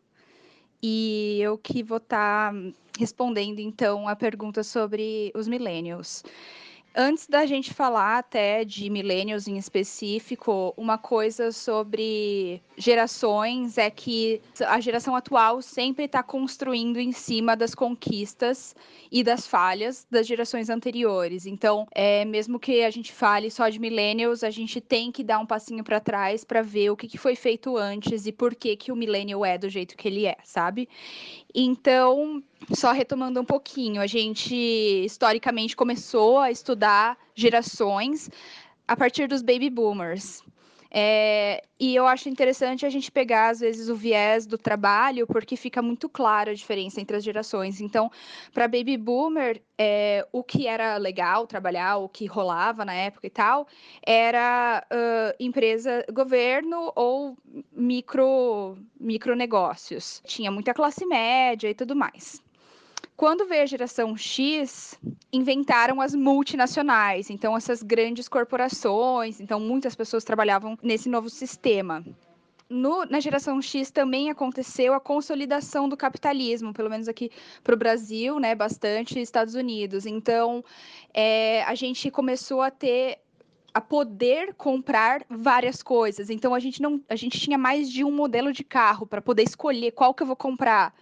e 0.81 1.39
eu 1.41 1.57
que 1.57 1.81
vou 1.81 1.97
estar 1.97 2.53
tá 2.53 2.59
respondendo 2.99 3.59
então 3.59 4.07
a 4.07 4.15
pergunta 4.15 4.63
sobre 4.63 5.31
os 5.33 5.47
millennials. 5.47 6.23
Antes 6.95 7.25
da 7.25 7.43
gente 7.43 7.73
falar 7.73 8.19
até 8.19 8.63
de 8.63 8.87
millennials 8.87 9.47
em 9.47 9.57
específico, 9.57 10.75
uma 10.77 10.95
coisa 10.95 11.51
sobre 11.51 12.61
gerações 12.77 13.79
é 13.79 13.89
que 13.89 14.39
a 14.67 14.79
geração 14.79 15.15
atual 15.15 15.59
sempre 15.63 16.05
está 16.05 16.21
construindo 16.21 16.99
em 16.99 17.11
cima 17.11 17.55
das 17.55 17.73
conquistas 17.73 18.75
e 19.11 19.23
das 19.23 19.47
falhas 19.47 20.05
das 20.11 20.27
gerações 20.27 20.69
anteriores. 20.69 21.47
Então, 21.47 21.87
é, 21.95 22.25
mesmo 22.25 22.59
que 22.59 22.83
a 22.83 22.91
gente 22.91 23.11
fale 23.11 23.49
só 23.49 23.69
de 23.69 23.79
millennials, 23.79 24.43
a 24.43 24.51
gente 24.51 24.79
tem 24.79 25.11
que 25.11 25.23
dar 25.23 25.39
um 25.39 25.47
passinho 25.47 25.83
para 25.83 25.99
trás 25.99 26.43
para 26.43 26.61
ver 26.61 26.91
o 26.91 26.95
que, 26.95 27.07
que 27.07 27.17
foi 27.17 27.35
feito 27.35 27.75
antes 27.75 28.27
e 28.27 28.31
por 28.31 28.53
que, 28.53 28.75
que 28.75 28.91
o 28.91 28.95
millennial 28.95 29.43
é 29.43 29.57
do 29.57 29.67
jeito 29.67 29.97
que 29.97 30.07
ele 30.07 30.27
é, 30.27 30.37
sabe? 30.43 30.87
Então, 31.53 32.43
só 32.73 32.91
retomando 32.91 33.39
um 33.39 33.45
pouquinho, 33.45 34.01
a 34.01 34.07
gente 34.07 34.55
historicamente 35.05 35.75
começou 35.75 36.39
a 36.39 36.49
estudar 36.49 37.17
gerações 37.35 38.29
a 38.87 38.95
partir 38.95 39.27
dos 39.27 39.41
baby 39.41 39.69
boomers. 39.69 40.41
É, 40.95 41.63
e 41.79 41.95
eu 41.95 42.05
acho 42.05 42.29
interessante 42.29 42.85
a 42.85 42.89
gente 42.89 43.11
pegar, 43.11 43.49
às 43.49 43.61
vezes, 43.61 43.89
o 43.89 43.95
viés 43.95 44.45
do 44.45 44.59
trabalho, 44.59 45.25
porque 45.25 45.57
fica 45.57 45.81
muito 45.81 46.07
clara 46.07 46.51
a 46.51 46.53
diferença 46.53 47.01
entre 47.01 47.17
as 47.17 47.23
gerações. 47.23 47.81
Então, 47.81 48.11
para 48.53 48.67
baby 48.67 48.95
boomer, 48.95 49.59
é, 49.75 50.25
o 50.31 50.43
que 50.43 50.67
era 50.67 50.97
legal 50.97 51.47
trabalhar, 51.47 51.97
o 51.97 52.07
que 52.07 52.27
rolava 52.27 52.85
na 52.85 52.93
época 52.93 53.25
e 53.25 53.31
tal, 53.31 53.67
era 54.05 54.85
uh, 54.91 55.35
empresa, 55.39 56.05
governo 56.13 56.91
ou 56.95 57.35
micro, 57.71 58.77
micronegócios. 58.99 60.21
Tinha 60.27 60.51
muita 60.51 60.75
classe 60.75 61.07
média 61.07 61.69
e 61.69 61.73
tudo 61.73 61.95
mais. 61.95 62.42
Quando 63.15 63.45
veio 63.45 63.63
a 63.63 63.67
geração 63.67 64.17
X, 64.17 64.99
inventaram 65.31 66.01
as 66.01 66.15
multinacionais, 66.15 67.29
então 67.29 67.55
essas 67.55 67.83
grandes 67.83 68.27
corporações, 68.27 69.39
então 69.39 69.59
muitas 69.59 69.95
pessoas 69.95 70.23
trabalhavam 70.23 70.77
nesse 70.81 71.07
novo 71.09 71.29
sistema. 71.29 72.03
no, 72.69 73.05
na 73.05 73.19
geração 73.19 73.61
X 73.61 73.91
também 73.91 74.29
aconteceu 74.31 74.93
a 74.93 74.99
consolidação 74.99 75.87
do 75.87 75.95
capitalismo, 75.95 76.73
pelo 76.73 76.89
menos 76.89 77.07
aqui 77.07 77.29
para 77.63 77.75
o 77.75 77.77
Brasil, 77.77 78.39
né, 78.39 78.55
bastante 78.55 79.19
Estados 79.19 79.53
Unidos. 79.53 80.05
Então, 80.05 80.63
é, 81.13 81.63
a 81.65 81.75
gente 81.75 82.09
começou 82.09 82.61
a 82.61 82.71
ter 82.71 83.19
a 83.73 83.81
poder 83.81 84.53
comprar 84.53 85.25
várias 85.27 85.81
coisas. 85.81 86.29
Então 86.29 86.53
a 86.53 86.59
gente 86.59 86.79
não, 86.79 87.01
a 87.09 87.15
gente 87.15 87.39
tinha 87.39 87.57
mais 87.57 87.89
de 87.89 88.03
um 88.03 88.11
modelo 88.11 88.53
de 88.53 88.63
carro 88.63 89.07
para 89.07 89.19
poder 89.19 89.43
escolher 89.43 89.91
qual 89.91 90.13
que 90.13 90.21
eu 90.21 90.27
vou 90.27 90.35
comprar. 90.35 90.93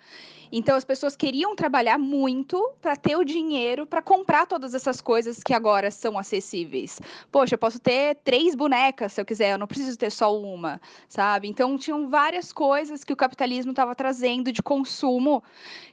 Então 0.51 0.75
as 0.75 0.84
pessoas 0.84 1.15
queriam 1.15 1.55
trabalhar 1.55 1.98
muito 1.98 2.74
para 2.81 2.96
ter 2.96 3.15
o 3.15 3.24
dinheiro 3.24 3.86
para 3.86 4.01
comprar 4.01 4.46
todas 4.46 4.74
essas 4.74 5.00
coisas 5.00 5.41
que 5.41 5.53
agora 5.53 5.89
são 5.89 6.17
acessíveis. 6.17 7.00
Poxa, 7.31 7.55
eu 7.55 7.60
posso 7.60 7.79
ter 7.79 8.15
três 8.24 8.53
bonecas 8.53 9.13
se 9.13 9.22
eu 9.22 9.25
quiser, 9.25 9.53
eu 9.53 9.58
não 9.58 9.67
preciso 9.67 9.98
ter 9.98 10.12
só 10.12 10.38
uma, 10.38 10.81
sabe? 11.08 11.48
Então 11.48 11.77
tinham 11.77 12.10
várias 12.10 12.51
coisas 12.51 13.03
que 13.03 13.13
o 13.13 13.15
capitalismo 13.15 13.72
estava 13.72 13.96
trazendo 13.96 14.51
de 14.51 14.62
consumo 14.62 15.43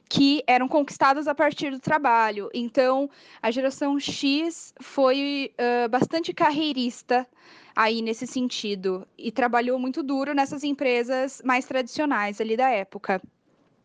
que 0.09 0.43
eram 0.47 0.67
conquistadas 0.67 1.27
a 1.27 1.35
partir 1.35 1.71
do 1.71 1.79
trabalho. 1.79 2.49
Então 2.53 3.09
a 3.41 3.51
geração 3.51 3.99
X 3.99 4.73
foi 4.81 5.53
uh, 5.57 5.87
bastante 5.89 6.33
carreirista 6.33 7.27
aí 7.75 8.01
nesse 8.01 8.27
sentido 8.27 9.07
e 9.17 9.31
trabalhou 9.31 9.79
muito 9.79 10.03
duro 10.03 10.33
nessas 10.33 10.63
empresas 10.63 11.41
mais 11.45 11.65
tradicionais 11.65 12.41
ali 12.41 12.57
da 12.57 12.69
época. 12.69 13.21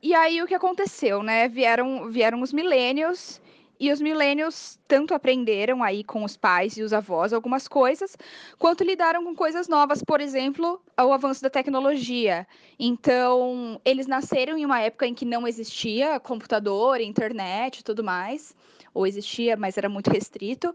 E 0.05 0.13
aí 0.13 0.43
o 0.43 0.47
que 0.47 0.55
aconteceu, 0.55 1.23
né? 1.23 1.49
Vieram, 1.49 2.11
vieram 2.11 2.43
os 2.43 2.53
milênios 2.53 3.41
e 3.81 3.91
os 3.91 4.03
milênios 4.03 4.79
tanto 4.87 5.15
aprenderam 5.15 5.83
aí 5.83 6.05
com 6.05 6.23
os 6.25 6.37
pais 6.37 6.77
e 6.77 6.83
os 6.83 6.93
avós 6.93 7.33
algumas 7.33 7.67
coisas, 7.67 8.15
quanto 8.59 8.85
lidaram 8.85 9.25
com 9.25 9.35
coisas 9.35 9.67
novas, 9.67 10.05
por 10.05 10.21
exemplo, 10.21 10.79
o 10.99 11.11
avanço 11.11 11.41
da 11.41 11.49
tecnologia. 11.49 12.47
Então, 12.79 13.81
eles 13.83 14.07
nasceram 14.07 14.59
em 14.59 14.67
uma 14.67 14.79
época 14.79 15.07
em 15.07 15.15
que 15.15 15.25
não 15.25 15.49
existia 15.49 16.21
computador, 16.21 17.01
internet 17.01 17.79
e 17.79 17.83
tudo 17.83 18.05
mais, 18.05 18.55
ou 18.93 19.07
existia, 19.07 19.57
mas 19.57 19.79
era 19.79 19.89
muito 19.89 20.11
restrito. 20.11 20.75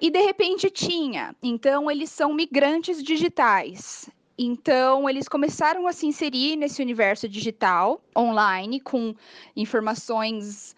E 0.00 0.10
de 0.10 0.22
repente 0.22 0.68
tinha. 0.70 1.36
Então, 1.40 1.88
eles 1.88 2.10
são 2.10 2.34
migrantes 2.34 3.00
digitais. 3.00 4.10
Então, 4.42 5.06
eles 5.06 5.28
começaram 5.28 5.86
a 5.86 5.92
se 5.92 6.06
inserir 6.06 6.56
nesse 6.56 6.80
universo 6.80 7.28
digital, 7.28 8.00
online, 8.16 8.80
com 8.80 9.14
informações 9.54 10.74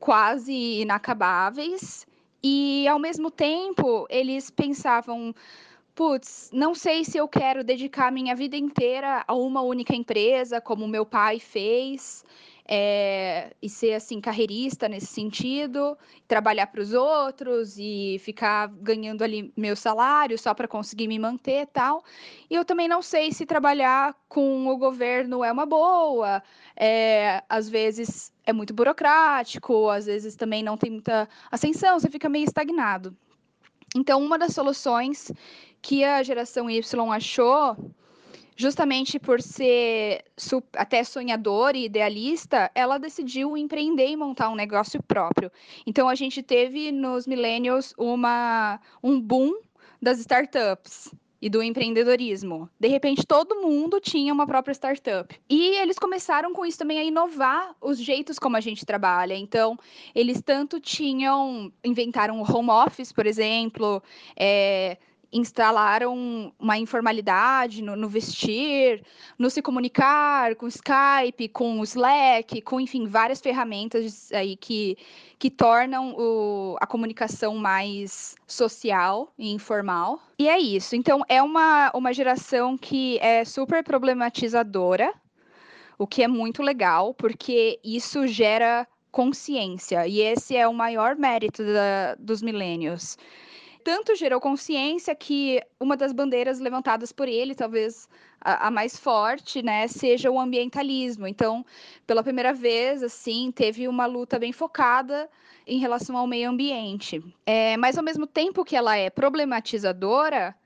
quase 0.00 0.80
inacabáveis. 0.80 2.06
E, 2.42 2.88
ao 2.88 2.98
mesmo 2.98 3.30
tempo, 3.30 4.06
eles 4.08 4.48
pensavam: 4.48 5.34
putz, 5.94 6.48
não 6.50 6.74
sei 6.74 7.04
se 7.04 7.18
eu 7.18 7.28
quero 7.28 7.62
dedicar 7.62 8.10
minha 8.10 8.34
vida 8.34 8.56
inteira 8.56 9.22
a 9.28 9.34
uma 9.34 9.60
única 9.60 9.94
empresa, 9.94 10.58
como 10.58 10.88
meu 10.88 11.04
pai 11.04 11.38
fez 11.38 12.24
é, 12.66 13.54
e 13.60 13.68
ser 13.68 13.94
assim 13.94 14.20
carreirista 14.20 14.88
nesse 14.88 15.06
sentido, 15.06 15.96
trabalhar 16.26 16.66
para 16.68 16.80
os 16.80 16.92
outros 16.94 17.76
e 17.78 18.16
ficar 18.20 18.68
ganhando 18.68 19.22
ali 19.22 19.52
meu 19.56 19.76
salário 19.76 20.38
só 20.38 20.54
para 20.54 20.66
conseguir 20.66 21.06
me 21.06 21.18
manter 21.18 21.66
tal. 21.66 22.02
E 22.48 22.54
eu 22.54 22.64
também 22.64 22.88
não 22.88 23.02
sei 23.02 23.32
se 23.32 23.44
trabalhar 23.44 24.14
com 24.28 24.66
o 24.66 24.76
governo 24.78 25.44
é 25.44 25.52
uma 25.52 25.66
boa. 25.66 26.42
É, 26.76 27.42
às 27.48 27.68
vezes 27.68 28.32
é 28.44 28.52
muito 28.52 28.72
burocrático, 28.72 29.90
às 29.90 30.06
vezes 30.06 30.34
também 30.34 30.62
não 30.62 30.76
tem 30.76 30.90
muita 30.90 31.28
ascensão, 31.50 31.98
você 31.98 32.10
fica 32.10 32.28
meio 32.28 32.44
estagnado. 32.44 33.16
Então, 33.94 34.20
uma 34.20 34.36
das 34.38 34.52
soluções 34.52 35.30
que 35.80 36.02
a 36.02 36.22
geração 36.22 36.68
Y 36.68 37.12
achou 37.12 37.76
justamente 38.56 39.18
por 39.18 39.40
ser 39.40 40.24
até 40.76 41.02
sonhadora 41.04 41.76
e 41.76 41.84
idealista, 41.86 42.70
ela 42.74 42.98
decidiu 42.98 43.56
empreender 43.56 44.08
e 44.08 44.16
montar 44.16 44.48
um 44.48 44.54
negócio 44.54 45.02
próprio. 45.02 45.50
Então 45.86 46.08
a 46.08 46.14
gente 46.14 46.42
teve 46.42 46.92
nos 46.92 47.26
millennials 47.26 47.94
uma 47.98 48.80
um 49.02 49.20
boom 49.20 49.54
das 50.00 50.18
startups 50.18 51.10
e 51.44 51.50
do 51.50 51.62
empreendedorismo. 51.62 52.70
De 52.80 52.88
repente, 52.88 53.26
todo 53.26 53.60
mundo 53.60 54.00
tinha 54.00 54.32
uma 54.32 54.46
própria 54.46 54.72
startup. 54.72 55.38
E 55.46 55.76
eles 55.76 55.98
começaram 55.98 56.54
com 56.54 56.64
isso 56.64 56.78
também 56.78 56.98
a 56.98 57.04
inovar 57.04 57.76
os 57.82 57.98
jeitos 57.98 58.38
como 58.38 58.56
a 58.56 58.60
gente 58.60 58.86
trabalha. 58.86 59.34
Então, 59.34 59.78
eles 60.14 60.40
tanto 60.40 60.80
tinham, 60.80 61.70
inventaram 61.84 62.40
o 62.40 62.50
home 62.50 62.70
office, 62.70 63.12
por 63.12 63.26
exemplo, 63.26 64.02
é, 64.34 64.96
instalaram 65.34 66.52
uma 66.60 66.78
informalidade 66.78 67.82
no, 67.82 67.96
no, 67.96 68.08
vestir, 68.08 69.02
no 69.36 69.50
se 69.50 69.60
comunicar, 69.60 70.54
com 70.54 70.68
Skype, 70.68 71.48
com 71.48 71.80
o 71.80 71.82
Slack, 71.82 72.62
com, 72.62 72.80
enfim, 72.80 73.08
várias 73.08 73.40
ferramentas 73.40 74.30
aí 74.32 74.54
que, 74.54 74.96
que 75.36 75.50
tornam 75.50 76.14
o, 76.16 76.76
a 76.80 76.86
comunicação 76.86 77.56
mais 77.56 78.36
social 78.46 79.32
e 79.36 79.52
informal. 79.52 80.22
E 80.38 80.48
é 80.48 80.56
isso. 80.56 80.94
Então, 80.94 81.22
é 81.28 81.42
uma, 81.42 81.90
uma 81.92 82.12
geração 82.12 82.78
que 82.78 83.18
é 83.18 83.44
super 83.44 83.82
problematizadora, 83.82 85.12
o 85.98 86.06
que 86.06 86.22
é 86.22 86.28
muito 86.28 86.62
legal, 86.62 87.12
porque 87.12 87.80
isso 87.82 88.24
gera 88.28 88.86
consciência, 89.10 90.06
e 90.08 90.20
esse 90.20 90.56
é 90.56 90.66
o 90.66 90.74
maior 90.74 91.14
mérito 91.14 91.62
da, 91.64 92.16
dos 92.18 92.42
milênios 92.42 93.16
tanto 93.84 94.16
gerou 94.16 94.40
consciência 94.40 95.14
que 95.14 95.60
uma 95.78 95.96
das 95.96 96.10
bandeiras 96.10 96.58
levantadas 96.58 97.12
por 97.12 97.28
ele, 97.28 97.54
talvez 97.54 98.08
a, 98.40 98.68
a, 98.68 98.70
mais 98.70 98.98
forte, 98.98 99.62
né, 99.62 99.86
seja 99.86 100.30
o 100.30 100.40
ambientalismo. 100.40 101.28
Então, 101.28 101.64
pela 102.06 102.22
primeira 102.22 102.54
vez, 102.54 103.02
assim, 103.02 103.52
teve 103.52 103.86
uma 103.86 104.06
luta 104.06 104.38
bem 104.38 104.52
focada 104.52 105.28
em 105.66 105.78
relação 105.78 106.16
ao 106.16 106.26
meio 106.26 106.48
ambiente. 106.48 107.22
É, 107.44 107.76
mas 107.76 107.98
ao 107.98 108.04
mesmo 108.04 108.26
tempo 108.26 108.64
que 108.64 108.74
ela 108.74 108.96
é 108.96 109.10
problematizadora, 109.10 110.56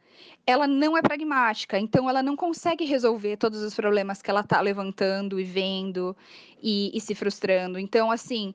ela 0.47 0.67
não 0.67 0.97
é 0.97 1.03
pragmática, 1.03 1.79
então 1.79 2.09
ela 2.09 2.23
não 2.23 2.37
consegue 2.37 2.85
resolver 2.85 3.37
todos 3.37 3.61
os 3.63 3.75
problemas 3.75 4.23
que 4.23 4.31
ela 4.31 4.41
está 4.41 4.61
levantando 4.61 5.39
e 5.39 5.45
vendo 5.45 6.17
e, 6.63 6.97
e 6.97 7.01
se 7.01 7.15
frustrando. 7.15 7.79
Então, 7.79 8.11
assim, 8.11 8.55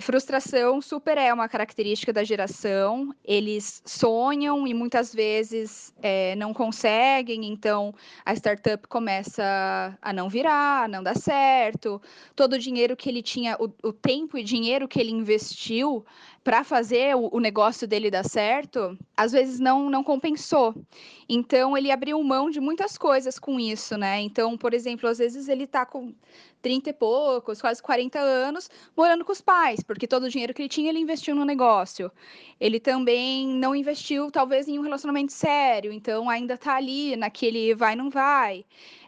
frustração 0.00 0.80
super 0.80 1.16
é 1.18 1.32
uma 1.32 1.48
característica 1.48 2.12
da 2.12 2.24
geração. 2.24 3.14
Eles 3.24 3.82
sonham 3.84 4.66
e 4.66 4.74
muitas 4.74 5.14
vezes 5.14 5.92
é, 6.02 6.34
não 6.36 6.52
conseguem, 6.52 7.44
então 7.46 7.94
a 8.24 8.34
startup 8.34 8.86
começa 8.88 9.96
a 10.00 10.12
não 10.12 10.28
virar, 10.28 10.84
a 10.84 10.88
não 10.88 11.02
dar 11.02 11.16
certo. 11.16 12.00
Todo 12.34 12.54
o 12.54 12.58
dinheiro 12.58 12.96
que 12.96 13.08
ele 13.08 13.22
tinha, 13.22 13.56
o, 13.58 13.70
o 13.82 13.92
tempo 13.92 14.36
e 14.36 14.44
dinheiro 14.44 14.88
que 14.88 15.00
ele 15.00 15.10
investiu 15.10 16.04
para 16.44 16.64
fazer 16.64 17.14
o, 17.16 17.28
o, 17.32 17.40
negócio 17.40 17.86
dele 17.86 18.10
dar 18.10 18.24
certo, 18.24 18.98
às 19.16 19.32
vezes 19.32 19.60
não, 19.60 19.88
não 19.88 20.02
compensou. 20.02 20.74
Então 21.28 21.76
ele 21.76 21.90
abriu 21.90 22.22
mão 22.22 22.50
de 22.50 22.60
muitas 22.60 22.98
coisas 22.98 23.38
com 23.38 23.60
isso, 23.60 23.96
né? 23.96 24.20
Então, 24.20 24.56
por 24.58 24.74
exemplo, 24.74 25.08
às 25.08 25.18
vezes 25.18 25.48
ele 25.48 25.64
está 25.64 25.86
com 25.86 26.12
30 26.60 26.90
e 26.90 26.92
poucos, 26.92 27.60
quase 27.60 27.82
40 27.82 28.18
anos, 28.18 28.70
morando 28.96 29.24
com 29.24 29.32
os 29.32 29.40
pais, 29.40 29.82
porque 29.82 30.06
todo 30.06 30.24
o 30.24 30.28
dinheiro 30.28 30.52
que 30.54 30.62
ele 30.62 30.68
tinha 30.68 30.90
ele 30.90 30.98
investiu 30.98 31.34
no 31.34 31.44
negócio. 31.44 32.10
Ele 32.60 32.80
também 32.80 33.46
não 33.46 33.74
investiu, 33.74 34.30
talvez, 34.30 34.68
em 34.68 34.78
um 34.78 34.82
relacionamento 34.82 35.32
sério, 35.32 35.92
então 35.92 36.28
ainda 36.28 36.54
está 36.54 36.76
ali 36.76 37.16
naquele 37.16 37.74
vai, 37.74 37.94
não 37.94 38.10
vai. 38.10 38.64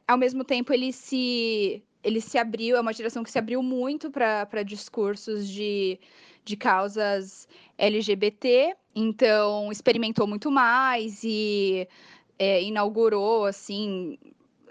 Ao 0.07 0.19
mesmo 0.19 0.45
tempo, 0.45 0.73
ele 0.73 0.93
se, 0.93 1.83
ele 2.03 2.21
se 2.21 2.39
abriu, 2.39 2.77
é 2.77 2.81
uma 2.81 2.93
geração 2.93 3.23
que 3.25 3.31
se 3.31 3.39
abriu 3.39 3.63
muito 3.63 4.11
para 4.11 4.63
discursos 4.63 5.49
de, 5.49 5.99
de 6.45 6.57
causas 6.57 7.49
LGBT, 7.79 8.77
então 8.95 9.73
experimentou 9.73 10.27
muito 10.27 10.51
mais 10.51 11.23
e 11.25 11.89
é, 12.39 12.63
inaugurou, 12.63 13.47
assim, 13.47 14.19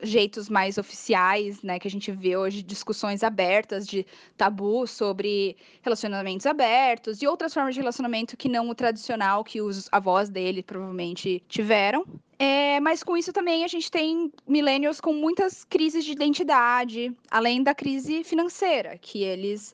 jeitos 0.03 0.49
mais 0.49 0.77
oficiais, 0.77 1.61
né, 1.63 1.79
que 1.79 1.87
a 1.87 1.91
gente 1.91 2.11
vê 2.11 2.35
hoje 2.35 2.61
discussões 2.61 3.23
abertas 3.23 3.87
de 3.87 4.05
tabu 4.37 4.85
sobre 4.85 5.55
relacionamentos 5.81 6.45
abertos 6.45 7.21
e 7.21 7.27
outras 7.27 7.53
formas 7.53 7.73
de 7.73 7.79
relacionamento 7.79 8.37
que 8.37 8.49
não 8.49 8.69
o 8.69 8.75
tradicional 8.75 9.43
que 9.43 9.61
os 9.61 9.87
avós 9.91 10.29
dele 10.29 10.61
provavelmente 10.61 11.41
tiveram. 11.47 12.05
É, 12.37 12.79
mas 12.81 13.03
com 13.03 13.15
isso 13.15 13.31
também 13.31 13.63
a 13.63 13.67
gente 13.67 13.89
tem 13.89 14.31
millennials 14.47 14.99
com 14.99 15.13
muitas 15.13 15.63
crises 15.63 16.03
de 16.03 16.11
identidade, 16.11 17.15
além 17.31 17.63
da 17.63 17.73
crise 17.73 18.23
financeira, 18.23 18.97
que 18.97 19.23
eles, 19.23 19.73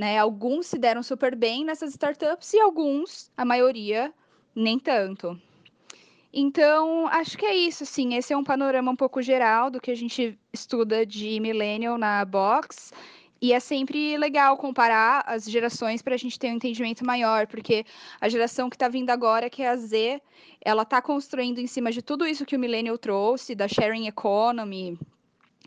né, 0.00 0.16
alguns 0.16 0.68
se 0.68 0.78
deram 0.78 1.02
super 1.02 1.36
bem 1.36 1.62
nessas 1.62 1.90
startups 1.90 2.54
e 2.54 2.58
alguns, 2.58 3.30
a 3.36 3.44
maioria, 3.44 4.10
nem 4.56 4.78
tanto. 4.78 5.38
Então, 6.32 7.06
acho 7.08 7.36
que 7.36 7.44
é 7.44 7.54
isso, 7.54 7.82
assim. 7.82 8.14
Esse 8.14 8.32
é 8.32 8.36
um 8.36 8.42
panorama 8.42 8.90
um 8.90 8.96
pouco 8.96 9.20
geral 9.20 9.68
do 9.68 9.78
que 9.78 9.90
a 9.90 9.94
gente 9.94 10.38
estuda 10.54 11.04
de 11.04 11.38
millennial 11.38 11.98
na 11.98 12.24
Box. 12.24 12.94
E 13.42 13.52
é 13.52 13.60
sempre 13.60 14.16
legal 14.16 14.56
comparar 14.56 15.22
as 15.26 15.44
gerações 15.44 16.00
para 16.00 16.14
a 16.14 16.18
gente 16.18 16.38
ter 16.38 16.48
um 16.48 16.54
entendimento 16.54 17.04
maior, 17.04 17.46
porque 17.46 17.84
a 18.18 18.28
geração 18.30 18.70
que 18.70 18.76
está 18.76 18.88
vindo 18.88 19.10
agora, 19.10 19.50
que 19.50 19.62
é 19.62 19.68
a 19.68 19.76
Z, 19.76 20.22
ela 20.62 20.80
está 20.82 21.02
construindo 21.02 21.58
em 21.58 21.66
cima 21.66 21.92
de 21.92 22.00
tudo 22.00 22.26
isso 22.26 22.46
que 22.46 22.56
o 22.56 22.58
Millennial 22.58 22.96
trouxe, 22.96 23.54
da 23.54 23.68
sharing 23.68 24.06
economy, 24.06 24.98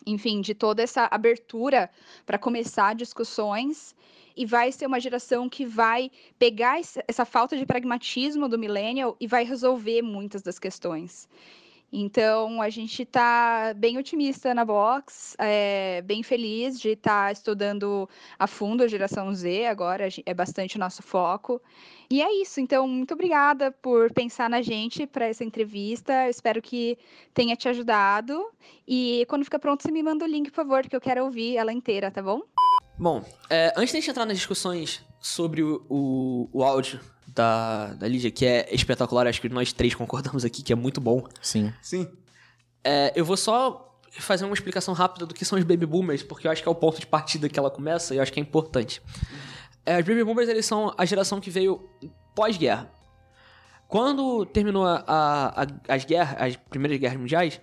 enfim, 0.08 0.42
de 0.42 0.56
toda 0.56 0.82
essa 0.82 1.08
abertura 1.12 1.88
para 2.26 2.40
começar 2.40 2.96
discussões. 2.96 3.96
E 4.36 4.46
vai 4.46 4.72
ser 4.72 4.86
uma 4.86 5.00
geração 5.00 5.48
que 5.48 5.66
vai 5.66 6.12
pegar 6.40 6.80
essa 7.08 7.26
falta 7.26 7.58
de 7.58 7.66
pragmatismo 7.66 8.48
do 8.48 8.58
millennial 8.58 9.16
e 9.20 9.28
vai 9.28 9.44
resolver 9.44 10.02
muitas 10.02 10.42
das 10.42 10.58
questões. 10.58 11.28
Então, 11.96 12.60
a 12.60 12.72
gente 12.72 13.04
está 13.04 13.72
bem 13.76 14.00
otimista 14.00 14.52
na 14.56 14.66
Box, 14.66 15.36
é, 15.38 16.02
bem 16.02 16.24
feliz 16.24 16.80
de 16.80 16.90
estar 16.90 17.28
tá 17.28 17.32
estudando 17.32 18.10
a 18.40 18.48
fundo 18.48 18.84
a 18.84 18.88
geração 18.88 19.32
Z 19.32 19.68
agora, 19.68 20.08
é 20.26 20.34
bastante 20.34 20.76
o 20.76 20.80
nosso 20.80 21.04
foco. 21.04 21.62
E 22.10 22.20
é 22.20 22.42
isso, 22.42 22.60
então, 22.60 22.88
muito 22.88 23.14
obrigada 23.14 23.72
por 23.72 24.12
pensar 24.12 24.50
na 24.50 24.60
gente 24.60 25.06
para 25.06 25.28
essa 25.28 25.44
entrevista. 25.44 26.26
Eu 26.26 26.32
espero 26.32 26.64
que 26.64 26.98
tenha 27.32 27.56
te 27.56 27.70
ajudado. 27.70 28.44
E 28.88 29.24
quando 29.30 29.44
ficar 29.44 29.60
pronto, 29.60 29.84
você 29.84 29.92
me 29.92 30.02
manda 30.02 30.26
o 30.26 30.28
link, 30.28 30.50
por 30.50 30.56
favor, 30.56 30.88
que 30.88 30.96
eu 30.96 31.02
quero 31.02 31.24
ouvir 31.24 31.58
ela 31.58 31.72
inteira, 31.72 32.10
tá 32.10 32.24
bom? 32.24 32.42
Bom, 32.98 33.24
é, 33.50 33.74
antes 33.76 33.92
de 33.92 33.98
a 33.98 34.00
gente 34.00 34.10
entrar 34.10 34.26
nas 34.26 34.38
discussões 34.38 35.04
sobre 35.20 35.64
o, 35.64 35.86
o, 35.90 36.50
o 36.52 36.64
áudio 36.64 37.00
da, 37.28 37.94
da 37.94 38.08
Lídia, 38.08 38.30
que 38.30 38.46
é 38.46 38.74
espetacular, 38.74 39.28
acho 39.28 39.42
que 39.42 39.50
nós 39.50 39.74
três 39.74 39.96
concordamos 39.96 40.46
aqui, 40.46 40.62
que 40.62 40.72
é 40.72 40.76
muito 40.76 41.02
bom. 41.02 41.26
Sim. 41.42 41.74
Sim. 41.82 42.08
É, 42.84 43.12
eu 43.16 43.26
vou 43.26 43.38
só 43.38 44.00
fazer 44.20 44.46
uma 44.46 44.54
explicação 44.54 44.94
rápida 44.94 45.26
do 45.26 45.34
que 45.34 45.44
são 45.44 45.58
os 45.58 45.64
Baby 45.64 45.86
Boomers, 45.86 46.22
porque 46.22 46.48
eu 46.48 46.52
acho 46.52 46.62
que 46.62 46.68
é 46.68 46.72
o 46.72 46.76
ponto 46.76 47.00
de 47.00 47.08
partida 47.08 47.50
que 47.50 47.58
ela 47.58 47.72
começa 47.72 48.14
e 48.14 48.18
eu 48.18 48.24
acho 48.24 48.32
que 48.32 48.40
é 48.40 48.44
importante. 48.44 49.02
É, 49.86 49.98
os 50.00 50.06
Baby 50.06 50.24
Boomers, 50.24 50.50
eles 50.50 50.66
são 50.66 50.94
a 50.98 51.06
geração 51.06 51.40
que 51.40 51.50
veio 51.50 51.90
pós-guerra. 52.36 52.92
Quando 53.88 54.46
terminou 54.46 54.86
a, 54.86 55.04
a, 55.08 55.68
as 55.88 56.06
guerras, 56.06 56.36
as 56.40 56.56
primeiras 56.56 57.00
guerras 57.00 57.20
mundiais, 57.20 57.62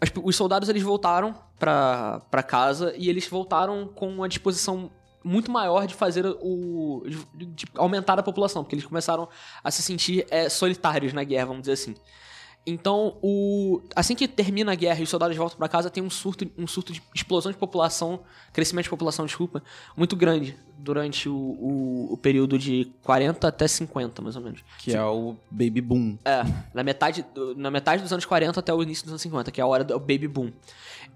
as, 0.00 0.10
os 0.22 0.36
soldados 0.36 0.68
eles 0.68 0.82
voltaram 0.82 1.34
para 1.58 2.42
casa 2.42 2.94
e 2.96 3.08
eles 3.08 3.26
voltaram 3.26 3.86
com 3.86 4.08
uma 4.08 4.28
disposição 4.28 4.90
muito 5.24 5.50
maior 5.50 5.86
de 5.86 5.94
fazer 5.94 6.26
o. 6.26 7.02
de, 7.34 7.46
de 7.46 7.66
aumentar 7.74 8.18
a 8.18 8.22
população, 8.22 8.62
porque 8.62 8.74
eles 8.74 8.84
começaram 8.84 9.26
a 9.62 9.70
se 9.70 9.82
sentir 9.82 10.26
é, 10.30 10.50
solitários 10.50 11.12
na 11.14 11.24
guerra, 11.24 11.46
vamos 11.46 11.62
dizer 11.62 11.72
assim. 11.72 11.94
Então, 12.66 13.18
o, 13.22 13.82
assim 13.94 14.14
que 14.14 14.26
termina 14.26 14.72
a 14.72 14.74
guerra 14.74 15.00
e 15.00 15.02
os 15.02 15.10
soldados 15.10 15.36
voltam 15.36 15.58
para 15.58 15.68
casa, 15.68 15.90
tem 15.90 16.02
um 16.02 16.08
surto, 16.08 16.50
um 16.56 16.66
surto 16.66 16.94
de 16.94 17.02
explosão 17.14 17.52
de 17.52 17.58
população, 17.58 18.20
crescimento 18.54 18.84
de 18.84 18.90
população, 18.90 19.26
desculpa, 19.26 19.62
muito 19.94 20.16
grande 20.16 20.56
durante 20.78 21.28
o, 21.28 21.34
o, 21.34 22.08
o 22.12 22.16
período 22.16 22.58
de 22.58 22.90
40 23.02 23.48
até 23.48 23.68
50, 23.68 24.22
mais 24.22 24.34
ou 24.36 24.42
menos. 24.42 24.64
Que 24.78 24.94
é 24.94 25.04
o 25.04 25.36
Baby 25.50 25.82
Boom. 25.82 26.16
É, 26.24 26.42
na 26.72 26.82
metade, 26.82 27.24
na 27.54 27.70
metade 27.70 28.02
dos 28.02 28.12
anos 28.12 28.24
40 28.24 28.58
até 28.58 28.72
o 28.72 28.82
início 28.82 29.04
dos 29.04 29.12
anos 29.12 29.22
50, 29.22 29.50
que 29.50 29.60
é 29.60 29.64
a 29.64 29.66
hora 29.66 29.84
do 29.84 29.98
Baby 29.98 30.28
Boom. 30.28 30.50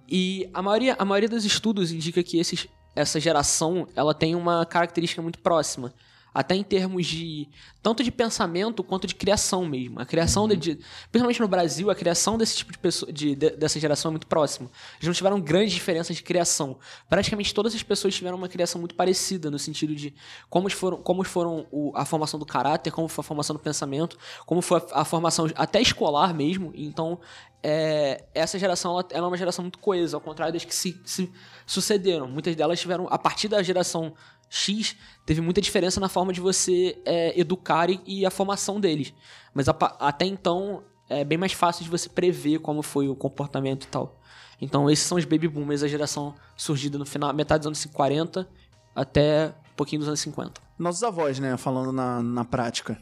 E 0.07 0.51
a 0.53 0.61
maioria, 0.61 0.97
a 0.99 1.05
maioria 1.05 1.31
dos 1.31 1.47
estudos 1.47 1.93
indica 1.93 2.23
que 2.23 2.39
esses, 2.39 2.67
essa 2.95 3.19
geração 3.19 3.87
ela 3.97 4.13
tem 4.13 4.35
uma 4.35 4.67
característica 4.67 5.23
muito 5.23 5.39
próxima. 5.39 5.95
Até 6.39 6.55
em 6.55 6.63
termos 6.63 7.05
de. 7.05 7.49
tanto 7.83 8.05
de 8.05 8.13
pensamento 8.13 8.85
quanto 8.85 9.09
de 9.09 9.15
criação 9.17 9.67
mesmo. 9.67 9.99
A 9.99 10.07
criação, 10.07 10.45
uhum. 10.45 10.55
de, 10.55 10.79
principalmente 11.11 11.41
no 11.41 11.49
Brasil, 11.49 11.91
a 11.91 11.97
criação 11.97 12.39
desse 12.39 12.59
tipo 12.59 12.71
de 12.71 12.79
pessoa, 12.79 13.13
de, 13.13 13.35
de, 13.35 13.51
dessa 13.51 13.81
geração 13.81 14.11
é 14.11 14.13
muito 14.13 14.29
próxima. 14.29 14.71
Eles 14.99 15.07
não 15.09 15.13
tiveram 15.13 15.41
grandes 15.41 15.73
diferenças 15.73 16.15
de 16.15 16.23
criação. 16.23 16.79
Praticamente 17.09 17.53
todas 17.53 17.75
as 17.75 17.83
pessoas 17.83 18.15
tiveram 18.15 18.37
uma 18.37 18.49
criação 18.49 18.79
muito 18.79 18.95
parecida, 18.95 19.51
no 19.51 19.59
sentido 19.59 19.97
de 19.97 20.15
como 20.49 20.71
foram, 20.71 20.99
como 21.03 21.25
foram 21.25 21.67
o, 21.73 21.91
a 21.97 22.05
formação 22.05 22.39
do 22.39 22.47
caráter, 22.47 22.93
como 22.93 23.09
foi 23.09 23.23
a 23.23 23.27
formação 23.27 23.57
do 23.57 23.61
pensamento, 23.61 24.17
como 24.47 24.63
foi 24.63 24.79
a, 24.79 25.01
a 25.01 25.05
formação 25.05 25.51
até 25.57 25.83
escolar 25.83 26.33
mesmo. 26.33 26.71
Então, 26.77 27.19
é, 27.61 28.25
essa 28.33 28.59
geração 28.59 28.93
ela, 28.93 29.09
ela, 29.11 29.27
é 29.27 29.29
uma 29.29 29.37
geração 29.37 29.65
muito 29.65 29.79
coesa, 29.81 30.17
ao 30.17 30.21
contrário 30.21 30.53
das 30.53 30.65
que 30.65 30.75
se, 30.75 31.01
se 31.05 31.33
sucederam. 31.67 32.29
Muitas 32.29 32.55
delas 32.55 32.79
tiveram, 32.79 33.09
a 33.11 33.19
partir 33.19 33.49
da 33.49 33.61
geração 33.63 34.15
X, 34.49 34.97
teve 35.27 35.41
muita 35.41 35.61
diferença 35.61 36.01
na 36.01 36.09
forma 36.09 36.33
de 36.33 36.41
você 36.41 36.99
é, 37.05 37.39
educar 37.39 37.91
e, 37.91 38.01
e, 38.07 38.27
a 38.27 38.31
formação 38.31 38.81
deles. 38.81 39.13
Mas 39.53 39.69
a, 39.69 39.77
até 40.01 40.25
então 40.25 40.83
é 41.09 41.25
bem 41.25 41.39
mais 41.39 41.53
fácil 41.53 41.85
de 41.85 41.91
você 41.91 42.09
prever 42.09 42.59
como 42.61 42.83
foi 42.83 43.09
o 43.09 43.15
comportamento 43.15 43.85
e 43.85 43.89
tal. 43.89 44.21
Então 44.61 44.91
esses 44.91 45.07
são 45.07 45.19
os 45.19 45.25
baby 45.25 45.49
boomers, 45.49 45.83
a 45.83 45.89
geração 45.89 46.35
surgida 46.57 46.99
no 46.99 47.07
final, 47.07 47.33
metade 47.33 47.61
dos 47.61 47.67
anos 47.67 47.85
40 47.85 48.49
até 48.95 49.55
um 49.73 49.77
pouquinho 49.77 50.01
dos 50.01 50.09
anos 50.09 50.21
50. 50.21 50.61
Nossos 50.79 51.03
avós, 51.03 51.39
né, 51.39 51.57
falando 51.57 51.93
na, 51.93 52.23
na 52.23 52.45
prática. 52.45 52.99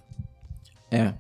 É. 0.91 1.15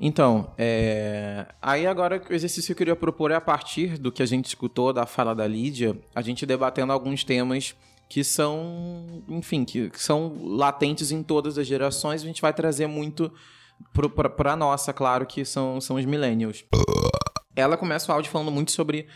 Então, 0.00 0.52
é... 0.56 1.46
aí 1.60 1.86
agora 1.86 2.22
o 2.30 2.32
exercício 2.32 2.68
que 2.68 2.72
eu 2.72 2.76
queria 2.76 2.96
propor 2.96 3.30
é 3.30 3.34
a 3.34 3.40
partir 3.40 3.98
do 3.98 4.12
que 4.12 4.22
a 4.22 4.26
gente 4.26 4.46
escutou 4.46 4.92
da 4.92 5.06
fala 5.06 5.34
da 5.34 5.46
Lídia, 5.46 5.98
a 6.14 6.22
gente 6.22 6.46
debatendo 6.46 6.92
alguns 6.92 7.24
temas 7.24 7.74
que 8.08 8.24
são, 8.24 9.22
enfim, 9.28 9.64
que, 9.64 9.90
que 9.90 10.02
são 10.02 10.34
latentes 10.42 11.12
em 11.12 11.22
todas 11.22 11.58
as 11.58 11.66
gerações. 11.66 12.22
A 12.22 12.26
gente 12.26 12.40
vai 12.40 12.52
trazer 12.52 12.86
muito 12.86 13.30
para 14.34 14.56
nossa, 14.56 14.92
claro, 14.92 15.26
que 15.26 15.44
são, 15.44 15.80
são 15.80 15.96
os 15.96 16.04
millennials. 16.04 16.64
Ela 17.54 17.76
começa 17.76 18.10
o 18.10 18.14
áudio 18.14 18.30
falando 18.30 18.50
muito 18.50 18.70
sobre 18.70 19.06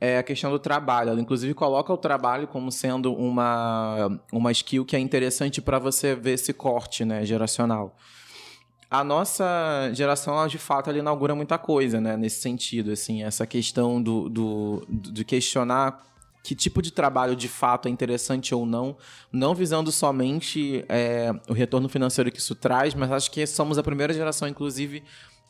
é, 0.00 0.18
a 0.18 0.22
questão 0.22 0.50
do 0.50 0.58
trabalho. 0.58 1.10
Ela, 1.10 1.20
inclusive, 1.20 1.54
coloca 1.54 1.92
o 1.92 1.96
trabalho 1.96 2.46
como 2.46 2.70
sendo 2.70 3.12
uma, 3.12 4.20
uma 4.32 4.52
skill 4.52 4.84
que 4.84 4.94
é 4.94 4.98
interessante 4.98 5.60
para 5.60 5.78
você 5.78 6.14
ver 6.14 6.32
esse 6.32 6.52
corte 6.52 7.04
né, 7.04 7.24
geracional. 7.24 7.96
A 8.88 9.02
nossa 9.02 9.90
geração, 9.92 10.34
ela, 10.34 10.46
de 10.46 10.58
fato, 10.58 10.88
ela 10.88 10.98
inaugura 10.98 11.34
muita 11.34 11.58
coisa, 11.58 12.00
né? 12.00 12.16
Nesse 12.16 12.40
sentido, 12.40 12.92
assim. 12.92 13.24
Essa 13.24 13.44
questão 13.44 14.00
do, 14.00 14.28
do, 14.28 14.86
de 14.88 15.24
questionar 15.24 16.06
que 16.46 16.54
tipo 16.54 16.80
de 16.80 16.92
trabalho 16.92 17.34
de 17.34 17.48
fato 17.48 17.88
é 17.88 17.90
interessante 17.90 18.54
ou 18.54 18.64
não, 18.64 18.96
não 19.32 19.52
visando 19.52 19.90
somente 19.90 20.84
é, 20.88 21.32
o 21.48 21.52
retorno 21.52 21.88
financeiro 21.88 22.30
que 22.30 22.38
isso 22.38 22.54
traz, 22.54 22.94
mas 22.94 23.10
acho 23.10 23.32
que 23.32 23.44
somos 23.48 23.78
a 23.78 23.82
primeira 23.82 24.14
geração, 24.14 24.46
inclusive, 24.46 25.02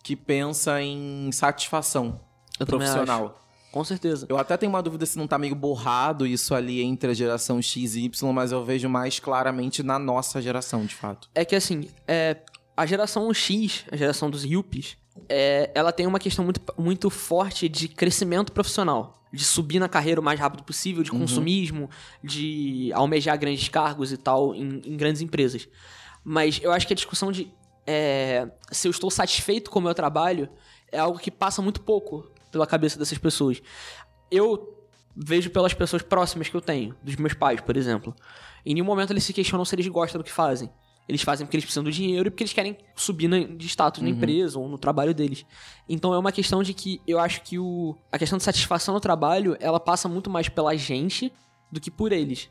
que 0.02 0.16
pensa 0.16 0.80
em 0.80 1.30
satisfação 1.32 2.18
Eu 2.59 2.64
profissional. 2.64 3.42
Com 3.70 3.85
certeza. 3.85 4.24
Eu 4.26 4.38
até 4.38 4.56
tenho 4.56 4.72
uma 4.72 4.82
dúvida 4.82 5.04
se 5.04 5.18
não 5.18 5.26
tá 5.26 5.37
meio 5.37 5.54
borrado 5.54 6.26
isso 6.26 6.54
ali 6.54 6.80
entre 6.80 7.11
a 7.11 7.14
geração 7.14 7.61
X 7.61 7.94
e 7.94 8.04
Y, 8.04 8.32
mas 8.32 8.50
eu 8.50 8.64
vejo 8.64 8.88
mais 8.88 9.20
claramente 9.20 9.82
na 9.82 9.98
nossa 9.98 10.40
geração, 10.40 10.87
de 10.87 10.94
fato. 10.94 11.28
É 11.35 11.44
que 11.44 11.54
assim, 11.54 11.90
é, 12.09 12.38
a 12.74 12.87
geração 12.87 13.35
X, 13.35 13.85
a 13.92 13.96
geração 13.96 14.30
dos 14.30 14.46
yuppies, 14.46 14.96
é, 15.28 15.70
ela 15.74 15.92
tem 15.92 16.06
uma 16.06 16.18
questão 16.18 16.42
muito, 16.42 16.62
muito 16.78 17.11
forte 17.11 17.68
de 17.68 17.87
crescimento 17.87 18.50
profissional 18.50 19.15
de 19.37 19.44
subir 19.44 19.79
na 19.79 19.88
carreira 19.88 20.20
o 20.20 20.25
mais 20.25 20.40
rápido 20.40 20.64
possível, 20.64 21.03
de 21.03 21.12
uhum. 21.12 21.20
consumismo, 21.20 21.90
de 22.25 22.90
almejar 22.94 23.38
grandes 23.38 23.68
cargos 23.68 24.11
e 24.11 24.16
tal 24.16 24.55
em, 24.55 24.81
em, 24.85 24.96
grandes 24.96 25.20
empresas. 25.20 25.68
Mas 26.25 26.59
eu 26.62 26.72
acho 26.72 26.87
que 26.87 26.92
a 26.92 26.96
discussão 26.96 27.31
de 27.31 27.53
é, 27.87 28.51
se 28.72 28.88
eu 28.88 28.90
estou 28.90 29.11
satisfeito 29.11 29.70
com 29.70 29.79
o 29.79 29.83
meu 29.83 29.94
trabalho 29.94 30.49
é 30.90 30.99
algo 30.99 31.18
que 31.18 31.31
passa 31.31 31.62
muito 31.62 31.81
pouco 31.83 32.29
pela 32.51 32.66
cabeça 32.66 32.99
dessas 32.99 33.18
pessoas. 33.18 33.62
Eu 34.31 34.75
vejo 35.14 35.51
pelas 35.51 35.72
pessoas 35.72 36.03
próximas 36.03 36.49
que 36.49 36.57
eu 36.57 36.61
tenho, 36.61 36.96
dos 37.03 37.16
meus 37.16 37.35
pais, 37.35 37.61
por 37.61 37.77
exemplo. 37.77 38.14
Em 38.64 38.75
nenhum 38.75 38.87
momento 38.87 39.12
eles 39.12 39.25
se 39.25 39.33
questionam 39.33 39.64
se 39.64 39.75
eles 39.75 39.87
gostam 39.87 40.20
do 40.20 40.25
que 40.25 40.33
fazem. 40.33 40.70
Eles 41.09 41.23
fazem 41.23 41.47
porque 41.47 41.57
eles 41.57 41.64
precisam 41.64 41.85
do 41.85 41.92
dinheiro 41.92 42.29
e 42.29 42.31
porque 42.31 42.42
eles 42.42 42.53
querem 42.53 42.77
subir 42.95 43.29
na, 43.29 43.38
de 43.40 43.66
status 43.66 44.03
uhum. 44.03 44.09
na 44.09 44.14
empresa 44.14 44.59
ou 44.59 44.69
no 44.69 44.77
trabalho 44.77 45.14
deles. 45.14 45.45
Então 45.88 46.12
é 46.12 46.19
uma 46.19 46.33
questão 46.33 46.62
de 46.62 46.75
que 46.75 47.01
eu 47.07 47.19
acho 47.19 47.42
que 47.42 47.59
o, 47.59 47.97
a 48.11 48.19
questão 48.19 48.37
de 48.38 48.45
satisfação 48.45 48.95
no 48.95 49.01
trabalho 49.01 49.57
ela 49.61 49.79
passa 49.79 50.09
muito 50.09 50.29
mais 50.29 50.49
pela 50.49 50.77
gente 50.77 51.33
do 51.71 51.81
que 51.81 51.90
por 51.90 52.12
eles. 52.12 52.51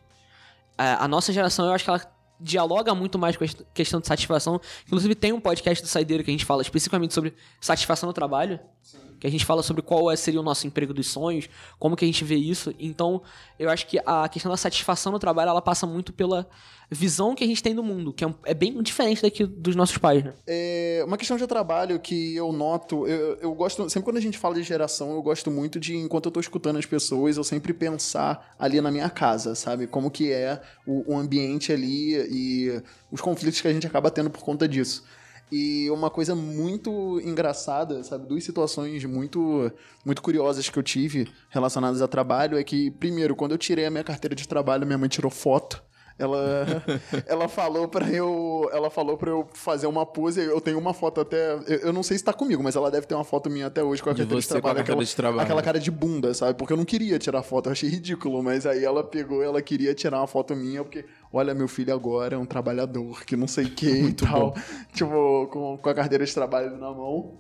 A, 0.78 1.06
a 1.06 1.08
nossa 1.08 1.34
geração, 1.34 1.66
eu 1.66 1.74
acho 1.74 1.84
que 1.84 1.90
ela 1.90 2.16
dialoga 2.40 2.94
muito 2.94 3.18
mais 3.18 3.38
com 3.38 3.44
a 3.44 3.48
questão 3.74 4.00
de 4.00 4.08
satisfação. 4.08 4.60
Inclusive, 4.86 5.16
tem 5.16 5.32
um 5.32 5.40
podcast 5.40 5.84
do 5.84 5.88
Saideiro 5.88 6.24
que 6.24 6.32
a 6.32 6.34
gente 6.34 6.46
fala 6.46 6.62
especificamente 6.62 7.14
sobre 7.14 7.34
satisfação 7.62 8.08
no 8.08 8.14
trabalho. 8.14 8.60
Sim. 8.82 9.00
Que 9.20 9.28
a 9.28 9.32
gente 9.32 9.46
fala 9.46 9.64
sobre 9.64 9.82
qual 9.82 10.12
é, 10.12 10.16
seria 10.16 10.40
o 10.40 10.44
nosso 10.44 10.68
emprego 10.68 10.94
dos 10.94 11.08
sonhos, 11.08 11.50
como 11.80 11.96
que 11.96 12.06
a 12.06 12.08
gente 12.08 12.24
vê 12.24 12.36
isso. 12.36 12.74
Então, 12.80 13.22
eu 13.58 13.70
acho 13.70 13.88
que 13.88 14.00
a 14.06 14.28
questão 14.30 14.52
da 14.52 14.58
satisfação 14.58 15.12
no 15.12 15.20
trabalho, 15.20 15.50
ela 15.50 15.62
passa 15.62 15.86
muito 15.86 16.14
pela 16.14 16.48
visão 16.90 17.34
que 17.34 17.44
a 17.44 17.48
gente 17.48 17.64
tem 17.64 17.74
do 17.74 17.84
mundo, 17.84 18.14
que 18.14 18.24
é, 18.24 18.34
é 18.46 18.54
bem 18.54 18.82
diferente 18.82 19.22
daqui 19.22 19.46
dos 19.46 19.76
nossos 19.76 19.98
pais, 19.98 20.24
né? 20.24 20.34
É 20.46 21.04
uma 21.06 21.18
questão 21.18 21.38
de 21.38 21.48
trabalho 21.48 22.00
que 22.00 22.36
eu 22.36 22.52
noto, 22.52 23.08
eu, 23.08 23.36
eu 23.38 23.54
gosto, 23.54 23.90
sempre 23.90 24.06
quando 24.06 24.18
a 24.18 24.22
gente 24.22 24.38
fala 24.38 24.56
de 24.56 24.64
geração, 24.64 25.12
eu 25.12 25.22
gosto 25.22 25.50
muito 25.50 25.80
de, 25.80 25.96
enquanto 25.96 26.28
eu 26.28 26.32
tô 26.32 26.40
escutando 26.40 26.78
as 26.78 26.86
pessoas, 26.86 27.38
eu 27.38 27.44
sempre 27.44 27.74
pensar 27.74 28.56
ali 28.60 28.80
na 28.82 28.92
minha 28.92 29.10
casa, 29.10 29.56
sabe? 29.56 29.88
Como 29.88 30.12
que 30.12 30.32
é 30.32 30.62
o, 30.86 31.14
o 31.14 31.18
ambiente 31.18 31.72
ali 31.72 32.16
e 32.30 32.82
os 33.12 33.22
conflitos 33.22 33.62
que 33.62 33.68
a 33.68 33.74
gente 33.74 33.88
acaba 33.88 34.12
tendo 34.12 34.30
por 34.30 34.44
conta 34.44 34.68
disso. 34.68 35.04
E 35.52 35.90
uma 35.92 36.10
coisa 36.10 36.36
muito 36.36 37.20
engraçada, 37.22 38.04
sabe? 38.04 38.28
Duas 38.28 38.44
situações 38.44 39.06
muito, 39.06 39.72
muito 40.04 40.22
curiosas 40.22 40.70
que 40.70 40.78
eu 40.78 40.84
tive 40.84 41.32
relacionadas 41.50 42.02
a 42.02 42.08
trabalho 42.08 42.58
é 42.58 42.64
que, 42.64 42.90
primeiro, 42.92 43.36
quando 43.36 43.52
eu 43.52 43.58
tirei 43.58 43.86
a 43.86 43.92
minha 43.92 44.04
carteira 44.04 44.36
de 44.36 44.48
trabalho, 44.48 44.86
minha 44.86 44.98
mãe 44.98 45.08
tirou 45.08 45.32
foto 45.32 45.84
ela, 46.18 46.66
ela 47.28 47.48
falou 47.50 47.88
para 47.88 48.10
eu, 48.10 48.70
ela 48.72 48.90
falou 48.90 49.18
para 49.18 49.30
eu 49.30 49.48
fazer 49.54 49.86
uma 49.88 50.06
pose. 50.06 50.42
Eu 50.42 50.62
tenho 50.62 50.80
uma 50.80 50.94
foto 50.94 51.20
até, 51.22 51.54
eu, 51.54 51.80
eu 51.80 51.94
não 51.94 52.04
sei 52.04 52.18
se 52.18 52.24
tá 52.24 52.32
comigo, 52.32 52.64
mas 52.64 52.76
ela 52.76 52.90
deve 52.90 53.06
ter 53.06 53.16
uma 53.16 53.24
foto 53.24 53.50
minha 53.50 53.68
até 53.68 53.84
hoje 53.84 54.02
com 54.02 54.10
a 54.10 54.14
De 54.14 54.20
carteira 54.22 54.40
de 54.42 54.48
você 54.48 54.54
com 54.54 54.58
a 54.58 54.62
trabalho, 54.62 54.78
carteira 54.78 54.94
aquela, 54.94 55.06
de 55.06 55.16
trabalho. 55.16 55.42
aquela 55.42 55.62
cara 55.62 55.80
de 55.80 55.92
bunda, 55.92 56.34
sabe? 56.34 56.58
Porque 56.58 56.72
eu 56.72 56.78
não 56.78 56.86
queria 56.86 57.20
tirar 57.20 57.44
foto, 57.44 57.68
eu 57.68 57.74
achei 57.74 57.90
ridículo, 57.90 58.42
mas 58.42 58.66
aí 58.66 58.84
ela 58.84 59.04
pegou, 59.04 59.44
ela 59.44 59.62
queria 59.62 59.94
tirar 59.94 60.20
uma 60.20 60.28
foto 60.28 60.56
minha 60.56 60.84
porque 60.84 61.06
olha 61.34 61.54
meu 61.54 61.68
filho 61.68 61.94
agora 61.94 62.36
é 62.36 62.38
um 62.38 62.46
trabalhador 62.46 63.26
que 63.26 63.36
não 63.36 63.48
sei 63.48 63.66
o 63.66 63.72
que 63.72 63.90
e 63.90 64.14
tal, 64.14 64.56
tipo 64.94 65.48
com, 65.52 65.78
com 65.78 65.90
a 65.90 65.94
carteira 65.94 66.26
de 66.26 66.34
trabalho 66.34 66.78
na 66.78 66.92
mão. 66.92 67.40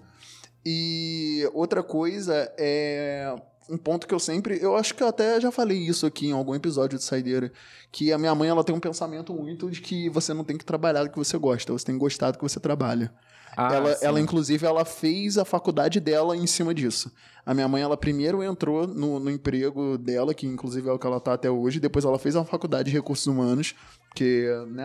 E 0.65 1.47
outra 1.53 1.83
coisa 1.83 2.51
é 2.57 3.35
um 3.69 3.78
ponto 3.78 4.08
que 4.08 4.13
eu 4.13 4.19
sempre. 4.19 4.60
Eu 4.62 4.75
acho 4.75 4.93
que 4.93 5.04
eu 5.04 5.08
até 5.08 5.39
já 5.39 5.51
falei 5.51 5.78
isso 5.78 6.06
aqui 6.06 6.28
em 6.28 6.32
algum 6.32 6.56
episódio 6.56 6.97
de 6.97 7.04
Saideira. 7.04 7.51
Que 7.91 8.12
a 8.12 8.17
minha 8.17 8.34
mãe 8.36 8.49
ela 8.49 8.63
tem 8.63 8.75
um 8.75 8.80
pensamento 8.80 9.34
muito 9.34 9.69
de 9.69 9.82
que 9.82 10.10
você 10.10 10.34
não 10.34 10.43
tem 10.43 10.58
que 10.58 10.65
trabalhar 10.65 11.04
do 11.04 11.10
que 11.10 11.17
você 11.17 11.38
gosta, 11.38 11.73
você 11.73 11.86
tem 11.86 11.95
que 11.95 11.99
gostar 11.99 12.32
do 12.32 12.38
que 12.38 12.43
você 12.43 12.60
trabalha. 12.60 13.12
Ah, 13.58 13.73
ela, 13.73 13.97
ela, 14.01 14.19
inclusive, 14.19 14.65
ela 14.65 14.84
fez 14.84 15.38
a 15.38 15.45
faculdade 15.45 15.99
dela 15.99 16.36
em 16.36 16.45
cima 16.45 16.73
disso. 16.73 17.10
A 17.45 17.54
minha 17.54 17.67
mãe, 17.67 17.82
ela 17.82 17.95
primeiro 17.95 18.43
entrou 18.43 18.86
no, 18.86 19.19
no 19.19 19.32
emprego 19.32 19.97
dela, 19.97 20.34
que 20.34 20.45
inclusive 20.45 20.89
é 20.89 20.91
o 20.91 20.99
que 20.99 21.08
ela 21.08 21.21
tá 21.21 21.34
até 21.34 21.49
hoje, 21.49 21.80
depois 21.80 22.04
ela 22.04 22.19
fez 22.19 22.36
a 22.36 22.43
faculdade 22.43 22.89
de 22.89 22.97
recursos 22.97 23.25
humanos, 23.28 23.73
que 24.13 24.45
né, 24.67 24.84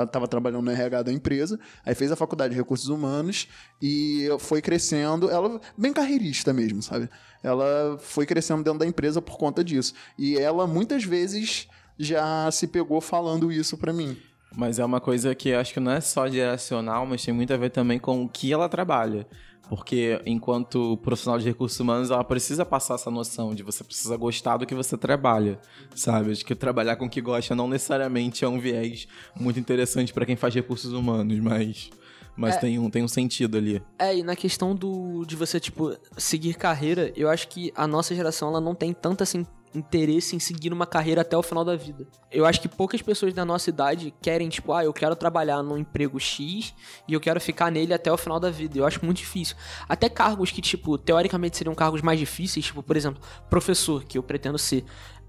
ela 0.00 0.06
tá- 0.06 0.26
trabalhando 0.26 0.64
no 0.64 0.70
RH 0.70 1.02
da 1.02 1.12
empresa, 1.12 1.58
aí 1.84 1.94
fez 1.94 2.10
a 2.12 2.16
faculdade 2.16 2.52
de 2.54 2.58
recursos 2.60 2.88
humanos 2.88 3.48
e 3.80 4.28
foi 4.38 4.60
crescendo, 4.62 5.30
ela 5.30 5.60
bem 5.76 5.92
carreirista 5.92 6.52
mesmo, 6.52 6.82
sabe? 6.82 7.08
Ela 7.42 7.96
foi 8.00 8.26
crescendo 8.26 8.62
dentro 8.62 8.78
da 8.80 8.86
empresa 8.86 9.22
por 9.22 9.36
conta 9.38 9.62
disso. 9.62 9.94
E 10.18 10.36
ela 10.36 10.66
muitas 10.66 11.04
vezes 11.04 11.68
já 11.98 12.50
se 12.50 12.66
pegou 12.66 13.00
falando 13.00 13.50
isso 13.52 13.76
pra 13.78 13.92
mim. 13.92 14.16
Mas 14.56 14.78
é 14.78 14.84
uma 14.84 15.00
coisa 15.00 15.34
que 15.34 15.50
eu 15.50 15.58
acho 15.60 15.74
que 15.74 15.80
não 15.80 15.92
é 15.92 16.00
só 16.00 16.28
geracional, 16.28 17.04
mas 17.04 17.24
tem 17.24 17.34
muito 17.34 17.52
a 17.52 17.56
ver 17.56 17.70
também 17.70 17.98
com 17.98 18.24
o 18.24 18.28
que 18.28 18.52
ela 18.52 18.68
trabalha. 18.68 19.26
Porque 19.68 20.20
enquanto 20.24 20.96
profissional 20.98 21.38
de 21.38 21.44
recursos 21.44 21.78
humanos, 21.80 22.10
ela 22.10 22.22
precisa 22.22 22.64
passar 22.64 22.94
essa 22.94 23.10
noção 23.10 23.54
de 23.54 23.62
você 23.62 23.82
precisa 23.82 24.16
gostar 24.16 24.56
do 24.58 24.66
que 24.66 24.74
você 24.74 24.96
trabalha, 24.96 25.58
sabe? 25.94 26.30
Acho 26.30 26.44
que 26.44 26.54
trabalhar 26.54 26.96
com 26.96 27.06
o 27.06 27.10
que 27.10 27.20
gosta 27.20 27.54
não 27.54 27.66
necessariamente 27.68 28.44
é 28.44 28.48
um 28.48 28.60
viés 28.60 29.08
muito 29.38 29.58
interessante 29.58 30.12
para 30.12 30.24
quem 30.24 30.36
faz 30.36 30.54
recursos 30.54 30.92
humanos, 30.92 31.38
mas, 31.40 31.90
mas 32.36 32.54
É. 32.56 32.58
tem, 32.60 32.78
um, 32.78 32.88
tem 32.88 33.02
um 33.02 33.08
sentido 33.08 33.56
ali. 33.56 33.82
É, 33.98 34.16
e 34.16 34.22
na 34.22 34.36
questão 34.36 34.74
do 34.74 35.24
de 35.24 35.34
você, 35.34 35.58
tipo, 35.58 35.96
seguir 36.16 36.54
carreira, 36.54 37.12
eu 37.16 37.28
acho 37.28 37.48
que 37.48 37.72
a 37.74 37.86
nossa 37.88 38.14
geração, 38.14 38.48
ela 38.50 38.60
não 38.60 38.74
tem 38.74 38.92
tanto, 38.92 39.22
assim, 39.22 39.44
interesse 39.74 40.34
em 40.34 40.38
seguir 40.38 40.72
uma 40.72 40.86
carreira 40.86 41.20
até 41.20 41.36
o 41.36 41.42
final 41.42 41.64
da 41.64 41.76
vida. 41.76 42.06
Eu 42.30 42.44
acho 42.44 42.60
que 42.60 42.68
poucas 42.68 43.02
pessoas 43.02 43.32
da 43.32 43.44
nossa 43.44 43.70
idade 43.70 44.12
querem, 44.20 44.48
tipo, 44.48 44.72
ah, 44.72 44.84
eu 44.84 44.92
quero 44.92 45.14
trabalhar 45.16 45.62
num 45.62 45.78
emprego 45.78 46.18
X 46.18 46.74
e 47.06 47.14
eu 47.14 47.20
quero 47.20 47.40
ficar 47.40 47.70
nele 47.70 47.94
até 47.94 48.12
o 48.12 48.16
final 48.16 48.40
da 48.40 48.50
vida. 48.50 48.78
Eu 48.78 48.86
acho 48.86 49.04
muito 49.04 49.18
difícil. 49.18 49.56
Até 49.88 50.08
cargos 50.08 50.50
que, 50.50 50.60
tipo, 50.60 50.98
teoricamente 50.98 51.56
seriam 51.56 51.74
cargos 51.74 52.02
mais 52.02 52.18
difíceis, 52.18 52.66
tipo, 52.66 52.82
por 52.82 52.96
exemplo, 52.96 53.20
professor, 53.48 54.04
que 54.04 54.18
eu 54.18 54.22
pretendo 54.22 54.58
ser. 54.58 54.84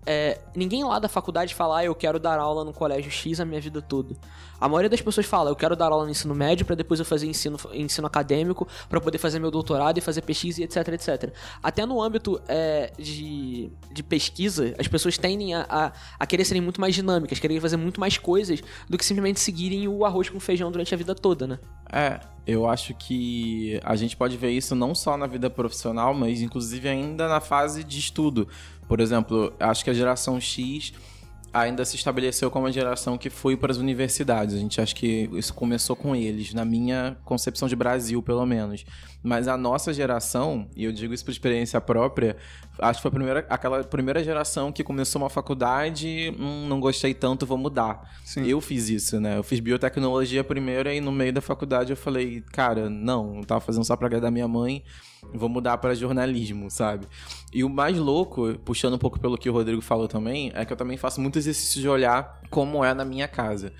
É, 0.09 0.39
ninguém 0.55 0.85
lá 0.85 0.99
da 0.99 1.09
faculdade 1.09 1.53
fala, 1.53 1.79
ah, 1.79 1.83
eu 1.83 1.93
quero 1.93 2.17
dar 2.17 2.39
aula 2.39 2.63
no 2.63 2.71
colégio 2.71 3.11
X 3.11 3.41
a 3.41 3.45
minha 3.45 3.59
vida 3.59 3.81
toda. 3.81 4.15
A 4.59 4.69
maioria 4.69 4.89
das 4.89 5.01
pessoas 5.01 5.25
fala, 5.25 5.49
eu 5.49 5.55
quero 5.55 5.75
dar 5.75 5.91
aula 5.91 6.05
no 6.05 6.09
ensino 6.09 6.33
médio 6.33 6.65
pra 6.65 6.75
depois 6.75 6.97
eu 7.01 7.05
fazer 7.05 7.27
ensino, 7.27 7.57
ensino 7.73 8.07
acadêmico, 8.07 8.65
pra 8.87 9.01
poder 9.01 9.17
fazer 9.17 9.37
meu 9.37 9.51
doutorado 9.51 9.97
e 9.97 10.01
fazer 10.01 10.21
pesquisa 10.21 10.61
e 10.61 10.63
etc, 10.63 10.87
etc. 10.93 11.33
Até 11.61 11.85
no 11.85 12.01
âmbito 12.01 12.41
é, 12.47 12.89
de, 12.97 13.69
de 13.91 14.01
pesquisa, 14.01 14.73
as 14.79 14.87
pessoas 14.87 15.17
tendem 15.17 15.53
a, 15.53 15.65
a, 15.69 15.91
a 16.17 16.25
querer 16.25 16.45
serem 16.45 16.61
muito 16.61 16.79
mais 16.79 16.95
dinâmicas, 16.95 17.37
querer 17.37 17.59
fazer 17.59 17.75
muito 17.75 17.99
mais 17.99 18.17
coisas 18.17 18.61
do 18.89 18.97
que 18.97 19.03
simplesmente 19.03 19.41
seguirem 19.41 19.89
o 19.89 20.05
arroz 20.05 20.29
com 20.29 20.39
feijão 20.39 20.71
durante 20.71 20.93
a 20.93 20.97
vida 20.97 21.13
toda, 21.13 21.45
né? 21.45 21.59
É, 21.91 22.21
eu 22.47 22.65
acho 22.65 22.93
que 22.93 23.77
a 23.83 23.95
gente 23.97 24.15
pode 24.15 24.37
ver 24.37 24.51
isso 24.51 24.73
não 24.73 24.95
só 24.95 25.17
na 25.17 25.27
vida 25.27 25.49
profissional, 25.49 26.13
mas 26.13 26.41
inclusive 26.41 26.87
ainda 26.87 27.27
na 27.27 27.41
fase 27.41 27.83
de 27.83 27.99
estudo. 27.99 28.47
Por 28.87 28.99
exemplo, 28.99 29.53
acho 29.59 29.83
que 29.83 29.89
a 29.89 29.93
geração 29.93 30.39
X 30.39 30.93
ainda 31.53 31.83
se 31.85 31.95
estabeleceu 31.95 32.51
como 32.51 32.67
a 32.67 32.71
geração 32.71 33.17
que 33.17 33.29
foi 33.29 33.55
para 33.57 33.71
as 33.71 33.77
universidades. 33.77 34.55
A 34.55 34.59
gente 34.59 34.79
acha 34.79 34.93
que 34.93 35.29
isso 35.33 35.53
começou 35.53 35.95
com 35.95 36.15
eles, 36.15 36.53
na 36.53 36.65
minha 36.65 37.17
concepção 37.23 37.67
de 37.67 37.75
Brasil, 37.75 38.21
pelo 38.21 38.45
menos. 38.45 38.85
Mas 39.23 39.47
a 39.47 39.57
nossa 39.57 39.91
geração, 39.91 40.67
e 40.75 40.85
eu 40.85 40.91
digo 40.91 41.13
isso 41.13 41.25
por 41.25 41.31
experiência 41.31 41.81
própria, 41.81 42.37
acho 42.79 42.99
que 42.99 43.01
foi 43.01 43.09
a 43.09 43.13
primeira, 43.13 43.45
aquela 43.49 43.83
primeira 43.83 44.23
geração 44.23 44.71
que 44.71 44.83
começou 44.83 45.21
uma 45.21 45.29
faculdade, 45.29 46.33
hum, 46.39 46.67
não 46.67 46.79
gostei 46.79 47.13
tanto, 47.13 47.45
vou 47.45 47.57
mudar. 47.57 48.17
Sim. 48.23 48.45
Eu 48.45 48.61
fiz 48.61 48.89
isso, 48.89 49.19
né? 49.19 49.37
Eu 49.37 49.43
fiz 49.43 49.59
biotecnologia 49.59 50.43
primeiro 50.43 50.89
e 50.89 51.01
no 51.01 51.11
meio 51.11 51.33
da 51.33 51.41
faculdade 51.41 51.91
eu 51.91 51.97
falei, 51.97 52.43
cara, 52.53 52.89
não, 52.89 53.37
eu 53.37 53.45
tava 53.45 53.61
fazendo 53.61 53.83
só 53.83 53.95
pra 53.95 54.07
agradar 54.07 54.31
minha 54.31 54.47
mãe, 54.47 54.83
vou 55.33 55.49
mudar 55.49 55.77
pra 55.77 55.93
jornalismo, 55.93 56.69
sabe? 56.69 57.07
E 57.53 57.63
o 57.63 57.69
mais 57.69 57.97
louco, 57.97 58.57
puxando 58.65 58.93
um 58.93 58.99
pouco 58.99 59.19
pelo 59.19 59.37
que 59.37 59.49
o 59.49 59.53
Rodrigo 59.53 59.81
falou 59.81 60.07
também, 60.07 60.51
é 60.53 60.65
que 60.65 60.73
eu 60.73 60.77
também 60.77 60.97
faço 60.97 61.21
muito 61.21 61.37
exercício 61.37 61.81
de 61.81 61.89
olhar 61.89 62.41
como 62.49 62.83
é 62.83 62.93
na 62.93 63.05
minha 63.05 63.27
casa. 63.27 63.73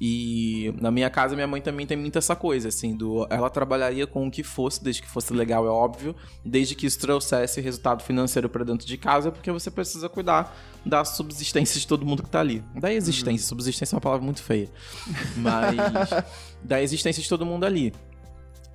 E 0.00 0.72
na 0.80 0.92
minha 0.92 1.10
casa, 1.10 1.34
minha 1.34 1.46
mãe 1.46 1.60
também 1.60 1.84
tem 1.84 1.96
muito 1.96 2.16
essa 2.16 2.36
coisa, 2.36 2.68
assim, 2.68 2.94
do 2.94 3.26
ela 3.30 3.50
trabalharia 3.50 4.06
com 4.06 4.28
o 4.28 4.30
que 4.30 4.44
fosse, 4.44 4.82
desde 4.82 5.02
que 5.02 5.08
fosse 5.08 5.32
legal, 5.32 5.66
é 5.66 5.70
óbvio, 5.70 6.14
desde 6.44 6.76
que 6.76 6.86
isso 6.86 7.00
trouxesse 7.00 7.60
resultado 7.60 8.04
financeiro 8.04 8.48
pra 8.48 8.62
dentro 8.62 8.86
de 8.86 8.96
casa, 8.96 9.32
porque 9.32 9.50
você 9.50 9.72
precisa 9.72 10.08
cuidar 10.08 10.56
da 10.86 11.04
subsistência 11.04 11.80
de 11.80 11.86
todo 11.86 12.06
mundo 12.06 12.22
que 12.22 12.30
tá 12.30 12.38
ali. 12.38 12.62
Da 12.76 12.92
existência, 12.92 13.44
subsistência 13.46 13.94
é 13.94 13.96
uma 13.96 14.00
palavra 14.00 14.24
muito 14.24 14.40
feia. 14.40 14.70
Mas 15.36 16.10
da 16.62 16.80
existência 16.80 17.20
de 17.20 17.28
todo 17.28 17.44
mundo 17.44 17.64
ali. 17.64 17.92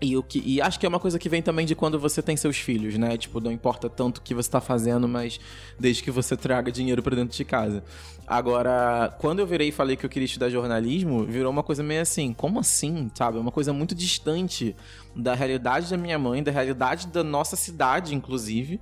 E, 0.03 0.17
o 0.17 0.21
que, 0.21 0.43
e 0.45 0.61
acho 0.61 0.77
que 0.77 0.85
é 0.85 0.89
uma 0.89 0.99
coisa 0.99 1.17
que 1.17 1.29
vem 1.29 1.41
também 1.41 1.65
de 1.65 1.75
quando 1.75 1.97
você 1.97 2.21
tem 2.21 2.35
seus 2.35 2.57
filhos, 2.57 2.97
né? 2.97 3.17
Tipo, 3.17 3.39
não 3.39 3.51
importa 3.51 3.89
tanto 3.89 4.17
o 4.17 4.21
que 4.21 4.33
você 4.33 4.51
tá 4.51 4.59
fazendo, 4.59 5.07
mas 5.07 5.39
desde 5.79 6.03
que 6.03 6.11
você 6.11 6.35
traga 6.35 6.69
dinheiro 6.71 7.01
pra 7.01 7.15
dentro 7.15 7.35
de 7.35 7.45
casa. 7.45 7.83
Agora, 8.27 9.15
quando 9.19 9.39
eu 9.39 9.47
virei 9.47 9.69
e 9.69 9.71
falei 9.71 9.95
que 9.95 10.05
eu 10.05 10.09
queria 10.09 10.25
estudar 10.25 10.49
jornalismo, 10.49 11.23
virou 11.23 11.51
uma 11.51 11.63
coisa 11.63 11.81
meio 11.81 12.01
assim, 12.01 12.33
como 12.33 12.59
assim, 12.59 13.09
sabe? 13.15 13.37
Uma 13.37 13.51
coisa 13.51 13.71
muito 13.71 13.95
distante 13.95 14.75
da 15.15 15.33
realidade 15.33 15.89
da 15.89 15.97
minha 15.97 16.19
mãe, 16.19 16.43
da 16.43 16.51
realidade 16.51 17.07
da 17.07 17.23
nossa 17.23 17.55
cidade, 17.55 18.13
inclusive. 18.13 18.81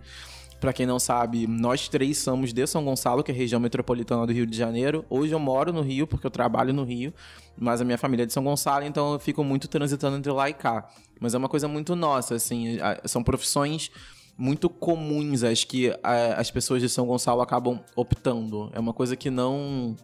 Pra 0.62 0.72
quem 0.72 0.86
não 0.86 1.00
sabe, 1.00 1.48
nós 1.48 1.88
três 1.90 2.20
somos 2.20 2.54
de 2.54 2.68
São 2.68 2.86
Gonçalo, 2.86 3.24
que 3.24 3.32
é 3.32 3.34
região 3.34 3.60
metropolitana 3.60 4.28
do 4.28 4.32
Rio 4.32 4.46
de 4.46 4.56
Janeiro. 4.56 5.04
Hoje 5.10 5.34
eu 5.34 5.40
moro 5.40 5.74
no 5.74 5.82
Rio, 5.82 6.06
porque 6.06 6.28
eu 6.28 6.30
trabalho 6.30 6.72
no 6.72 6.84
Rio, 6.84 7.12
mas 7.58 7.82
a 7.82 7.84
minha 7.84 7.98
família 7.98 8.24
é 8.24 8.26
de 8.28 8.32
São 8.32 8.44
Gonçalo, 8.44 8.86
então 8.86 9.14
eu 9.14 9.20
fico 9.20 9.44
muito 9.44 9.68
transitando 9.68 10.18
entre 10.18 10.32
lá 10.32 10.52
e 10.52 10.54
cá. 10.54 10.88
Mas 11.20 11.34
é 11.34 11.38
uma 11.40 11.50
coisa 11.50 11.68
muito 11.68 11.96
nossa, 11.96 12.36
assim, 12.36 12.78
são 13.06 13.24
profissões 13.24 13.90
muito 14.38 14.70
comuns, 14.70 15.44
acho 15.44 15.66
que 15.66 15.92
as 16.36 16.52
pessoas 16.52 16.80
de 16.80 16.90
São 16.90 17.08
Gonçalo 17.08 17.42
acabam 17.42 17.80
optando. 17.96 18.70
É 18.72 18.80
uma 18.80 18.94
coisa 18.94 19.16
que 19.16 19.32
não 19.32 19.96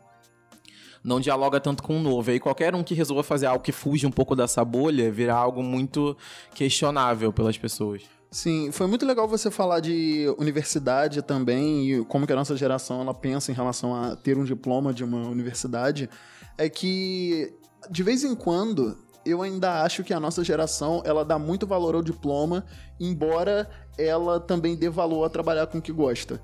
não 1.03 1.19
dialoga 1.19 1.59
tanto 1.59 1.83
com 1.83 1.97
o 1.97 2.01
novo. 2.01 2.31
E 2.31 2.39
qualquer 2.39 2.73
um 2.73 2.83
que 2.83 2.95
resolva 2.95 3.21
fazer 3.21 3.45
algo 3.45 3.63
que 3.63 3.71
fuja 3.71 4.07
um 4.07 4.11
pouco 4.11 4.35
dessa 4.35 4.65
bolha, 4.65 5.11
vira 5.11 5.35
algo 5.35 5.61
muito 5.61 6.17
questionável 6.55 7.31
pelas 7.31 7.59
pessoas. 7.59 8.16
Sim, 8.29 8.71
foi 8.71 8.87
muito 8.87 9.05
legal 9.05 9.27
você 9.27 9.49
falar 9.49 9.79
de 9.79 10.33
universidade 10.37 11.21
também 11.21 11.91
e 11.91 12.05
como 12.05 12.27
que 12.27 12.33
a 12.33 12.35
nossa 12.35 12.57
geração 12.57 12.99
ela 13.01 13.13
pensa 13.13 13.51
em 13.51 13.55
relação 13.55 13.95
a 13.95 14.15
ter 14.15 14.37
um 14.37 14.43
diploma 14.43 14.93
de 14.93 15.03
uma 15.03 15.27
universidade. 15.29 16.09
É 16.57 16.67
que 16.67 17.53
de 17.89 18.03
vez 18.03 18.23
em 18.25 18.35
quando 18.35 18.97
eu 19.25 19.41
ainda 19.41 19.81
acho 19.81 20.03
que 20.03 20.13
a 20.13 20.19
nossa 20.19 20.43
geração 20.43 21.01
ela 21.05 21.23
dá 21.23 21.39
muito 21.39 21.65
valor 21.65 21.95
ao 21.95 22.01
diploma, 22.01 22.65
embora 22.99 23.69
ela 23.97 24.39
também 24.39 24.75
dê 24.75 24.89
valor 24.89 25.23
a 25.23 25.29
trabalhar 25.29 25.67
com 25.67 25.77
o 25.77 25.81
que 25.81 25.91
gosta. 25.91 26.41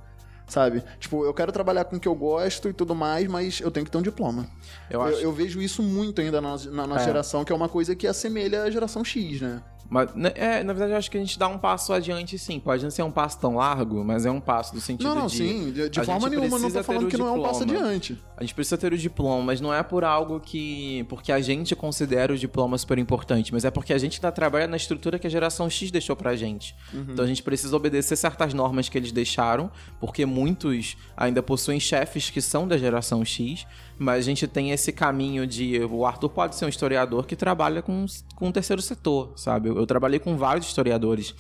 Sabe? 0.47 0.83
Tipo, 0.99 1.23
eu 1.25 1.33
quero 1.33 1.51
trabalhar 1.53 1.85
com 1.85 1.95
o 1.95 1.99
que 1.99 2.07
eu 2.07 2.13
gosto 2.15 2.67
e 2.67 2.73
tudo 2.73 2.93
mais, 2.93 3.27
mas 3.27 3.59
eu 3.61 3.71
tenho 3.71 3.85
que 3.85 3.91
ter 3.91 3.97
um 3.97 4.01
diploma. 4.01 4.47
Eu 4.89 4.99
Eu, 4.99 5.01
acho. 5.07 5.17
eu 5.19 5.31
vejo 5.31 5.61
isso 5.61 5.81
muito 5.81 6.19
ainda 6.21 6.41
na, 6.41 6.57
na 6.57 6.85
nossa 6.87 7.01
É. 7.03 7.05
geração, 7.05 7.45
que 7.45 7.51
é 7.53 7.55
uma 7.55 7.69
coisa 7.69 7.95
que 7.95 8.05
assemelha 8.05 8.63
a 8.63 8.69
geração 8.69 9.03
X, 9.05 9.39
né? 9.41 9.61
Mas, 9.93 10.15
né, 10.15 10.31
é, 10.33 10.63
na 10.63 10.73
verdade, 10.73 10.93
eu 10.93 10.97
acho 10.97 11.11
que 11.11 11.17
a 11.17 11.19
gente 11.19 11.37
dá 11.37 11.47
um 11.47 11.59
passo 11.59 11.93
adiante, 11.93 12.35
sim. 12.39 12.59
Pode 12.59 12.81
não 12.83 12.89
ser 12.89 13.03
um 13.03 13.11
passo 13.11 13.37
tão 13.39 13.57
largo, 13.57 14.03
mas 14.03 14.25
é 14.25 14.31
um 14.31 14.41
passo 14.41 14.73
no 14.73 14.81
sentido 14.81 15.07
Não, 15.07 15.13
não, 15.13 15.27
de... 15.27 15.37
sim. 15.37 15.71
De, 15.71 15.87
de 15.87 16.03
forma 16.03 16.29
nenhuma, 16.29 16.57
não 16.57 16.71
tô 16.71 16.83
falando 16.83 17.07
que 17.07 17.15
não 17.15 17.27
é 17.27 17.31
um 17.31 17.43
passo 17.43 17.63
diploma. 17.63 17.89
adiante. 17.89 18.17
A 18.35 18.41
gente 18.41 18.55
precisa 18.55 18.75
ter 18.75 18.91
o 18.91 18.97
diploma, 18.97 19.43
mas 19.43 19.61
não 19.61 19.71
é 19.71 19.83
por 19.83 20.03
algo 20.03 20.39
que. 20.39 21.05
porque 21.07 21.31
a 21.31 21.39
gente 21.39 21.75
considera 21.75 22.33
o 22.33 22.37
diploma 22.37 22.75
super 22.75 22.97
importante, 22.97 23.53
mas 23.53 23.65
é 23.65 23.69
porque 23.69 23.93
a 23.93 23.97
gente 23.99 24.17
ainda 24.17 24.31
trabalha 24.31 24.65
na 24.65 24.77
estrutura 24.77 25.19
que 25.19 25.27
a 25.27 25.29
geração 25.29 25.69
X 25.69 25.91
deixou 25.91 26.15
pra 26.15 26.35
gente. 26.35 26.75
Então 26.91 27.23
a 27.23 27.27
gente 27.27 27.43
precisa 27.43 27.75
obedecer 27.75 28.15
certas 28.15 28.51
normas 28.51 28.89
que 28.89 28.97
eles 28.97 29.11
deixaram, 29.11 29.69
porque 29.99 30.25
muitos 30.25 30.97
ainda 31.15 31.43
possuem 31.43 31.79
chefes 31.79 32.31
que 32.31 32.41
são 32.41 32.67
da 32.67 32.79
geração 32.79 33.23
X, 33.23 33.67
mas 33.97 34.19
a 34.19 34.21
gente 34.21 34.47
tem 34.47 34.71
esse 34.71 34.91
caminho 34.91 35.45
de. 35.45 35.79
O 35.83 36.03
Arthur 36.05 36.29
pode 36.29 36.55
ser 36.55 36.65
um 36.65 36.69
historiador 36.69 37.27
que 37.27 37.35
trabalha 37.35 37.81
com, 37.81 38.05
com 38.35 38.49
o 38.49 38.51
terceiro 38.51 38.81
setor, 38.81 39.33
sabe? 39.35 39.69
Eu, 39.69 39.82
eu 39.83 39.87
trabalhei 39.87 40.19
com 40.19 40.37
vários 40.37 40.67
historiadores 40.67 41.35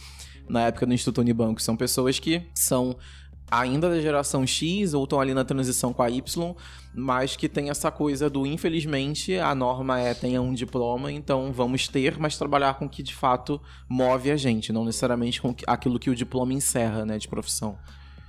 na 0.47 0.67
época 0.67 0.85
do 0.85 0.93
Instituto 0.93 1.21
Unibanco. 1.21 1.61
São 1.61 1.75
pessoas 1.75 2.19
que 2.19 2.43
são 2.53 2.97
ainda 3.49 3.89
da 3.89 4.01
geração 4.01 4.45
X 4.45 4.93
ou 4.93 5.03
estão 5.03 5.19
ali 5.19 5.33
na 5.33 5.45
transição 5.45 5.93
com 5.93 6.01
a 6.01 6.09
Y, 6.09 6.55
mas 6.93 7.35
que 7.35 7.47
tem 7.47 7.69
essa 7.69 7.91
coisa 7.91 8.29
do 8.29 8.45
infelizmente 8.45 9.37
a 9.37 9.53
norma 9.53 9.99
é 9.99 10.13
tenha 10.13 10.41
um 10.41 10.53
diploma, 10.53 11.11
então 11.11 11.51
vamos 11.53 11.87
ter, 11.87 12.17
mas 12.17 12.37
trabalhar 12.37 12.75
com 12.75 12.85
o 12.85 12.89
que 12.89 13.03
de 13.03 13.13
fato 13.13 13.61
move 13.87 14.31
a 14.31 14.37
gente, 14.37 14.73
não 14.73 14.83
necessariamente 14.83 15.41
com 15.41 15.55
aquilo 15.67 15.99
que 15.99 16.09
o 16.09 16.15
diploma 16.15 16.53
encerra, 16.53 17.05
né, 17.05 17.17
de 17.17 17.27
profissão. 17.27 17.77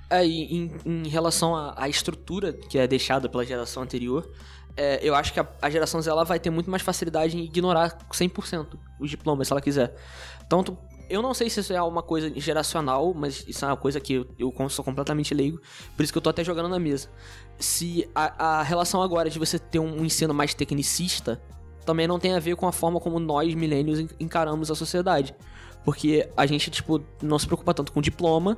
É, 0.07 0.23
em, 0.23 0.71
em 0.85 1.07
relação 1.07 1.55
à 1.75 1.89
estrutura 1.89 2.53
que 2.53 2.77
é 2.77 2.85
deixada 2.85 3.27
pela 3.27 3.43
geração 3.43 3.81
anterior, 3.81 4.29
é, 4.77 4.99
eu 5.01 5.15
acho 5.15 5.31
que 5.33 5.39
a, 5.39 5.47
a 5.61 5.69
geração 5.69 6.01
Z 6.01 6.09
ela 6.09 6.23
vai 6.25 6.39
ter 6.39 6.49
muito 6.49 6.69
mais 6.69 6.81
facilidade 6.83 7.37
em 7.37 7.43
ignorar 7.43 7.97
100% 8.11 8.67
os 8.99 9.09
diplomas, 9.09 9.47
se 9.47 9.53
ela 9.53 9.61
quiser. 9.61 9.95
Tanto, 10.49 10.77
eu 11.09 11.21
não 11.21 11.33
sei 11.33 11.49
se 11.49 11.59
isso 11.59 11.73
é 11.73 11.81
uma 11.81 12.01
coisa 12.03 12.31
geracional, 12.39 13.13
mas 13.13 13.43
isso 13.47 13.63
é 13.63 13.67
uma 13.67 13.77
coisa 13.77 13.99
que 13.99 14.13
eu, 14.13 14.25
eu 14.39 14.69
sou 14.69 14.83
completamente 14.83 15.33
leigo, 15.33 15.59
por 15.95 16.03
isso 16.03 16.11
que 16.11 16.17
eu 16.17 16.21
tô 16.21 16.29
até 16.29 16.43
jogando 16.43 16.69
na 16.69 16.79
mesa. 16.79 17.09
Se 17.57 18.09
a, 18.13 18.59
a 18.59 18.63
relação 18.63 19.01
agora 19.01 19.29
de 19.29 19.39
você 19.39 19.57
ter 19.57 19.79
um, 19.79 20.01
um 20.01 20.05
ensino 20.05 20.33
mais 20.33 20.53
tecnicista 20.53 21.41
também 21.85 22.07
não 22.07 22.17
tem 22.19 22.33
a 22.33 22.39
ver 22.39 22.55
com 22.55 22.67
a 22.67 22.71
forma 22.71 22.99
como 22.99 23.19
nós, 23.19 23.53
milênios, 23.53 23.99
en- 23.99 24.09
encaramos 24.19 24.71
a 24.71 24.75
sociedade. 24.75 25.35
Porque 25.83 26.27
a 26.35 26.45
gente, 26.47 26.71
tipo, 26.71 26.99
não 27.21 27.37
se 27.37 27.45
preocupa 27.45 27.71
tanto 27.75 27.91
com 27.93 28.01
diploma, 28.01 28.57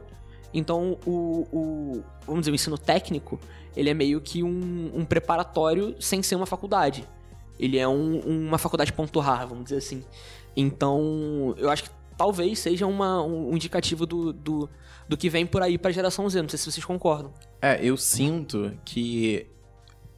então 0.53 0.97
o, 1.05 1.47
o 1.51 2.03
vamos 2.25 2.41
dizer, 2.41 2.51
o 2.51 2.55
ensino 2.55 2.77
técnico, 2.77 3.39
ele 3.75 3.89
é 3.89 3.93
meio 3.93 4.19
que 4.21 4.43
um, 4.43 4.91
um 4.93 5.05
preparatório 5.05 5.95
sem 5.99 6.21
ser 6.23 6.35
uma 6.35 6.45
faculdade. 6.45 7.07
Ele 7.59 7.77
é 7.77 7.87
um- 7.87 8.19
uma 8.47 8.57
faculdade 8.57 8.91
ponto 8.93 9.19
rar, 9.19 9.45
vamos 9.47 9.65
dizer 9.65 9.77
assim. 9.77 10.03
Então, 10.55 11.53
eu 11.57 11.69
acho 11.69 11.83
que 11.83 11.89
talvez 12.17 12.59
seja 12.59 12.85
uma- 12.87 13.23
um 13.23 13.53
indicativo 13.53 14.05
do, 14.05 14.33
do, 14.33 14.69
do 15.07 15.15
que 15.17 15.29
vem 15.29 15.45
por 15.45 15.61
aí 15.61 15.77
pra 15.77 15.91
geração 15.91 16.27
Z. 16.29 16.41
Não 16.41 16.49
sei 16.49 16.57
se 16.59 16.71
vocês 16.71 16.85
concordam. 16.85 17.31
É, 17.61 17.79
eu 17.83 17.95
sinto 17.97 18.71
que 18.83 19.45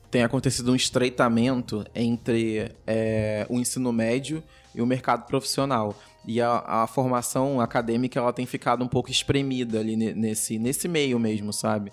tem 0.09 0.23
acontecido 0.23 0.71
um 0.71 0.75
estreitamento 0.75 1.85
entre 1.93 2.71
é, 2.87 3.45
o 3.49 3.59
ensino 3.59 3.91
médio 3.91 4.41
e 4.73 4.81
o 4.81 4.85
mercado 4.85 5.25
profissional. 5.25 5.93
E 6.25 6.41
a, 6.41 6.63
a 6.65 6.87
formação 6.87 7.59
acadêmica 7.61 8.19
ela 8.19 8.31
tem 8.33 8.45
ficado 8.45 8.83
um 8.83 8.87
pouco 8.87 9.09
espremida 9.09 9.79
ali 9.79 9.95
ne- 9.95 10.13
nesse, 10.13 10.59
nesse 10.59 10.87
meio 10.87 11.17
mesmo, 11.19 11.51
sabe? 11.51 11.91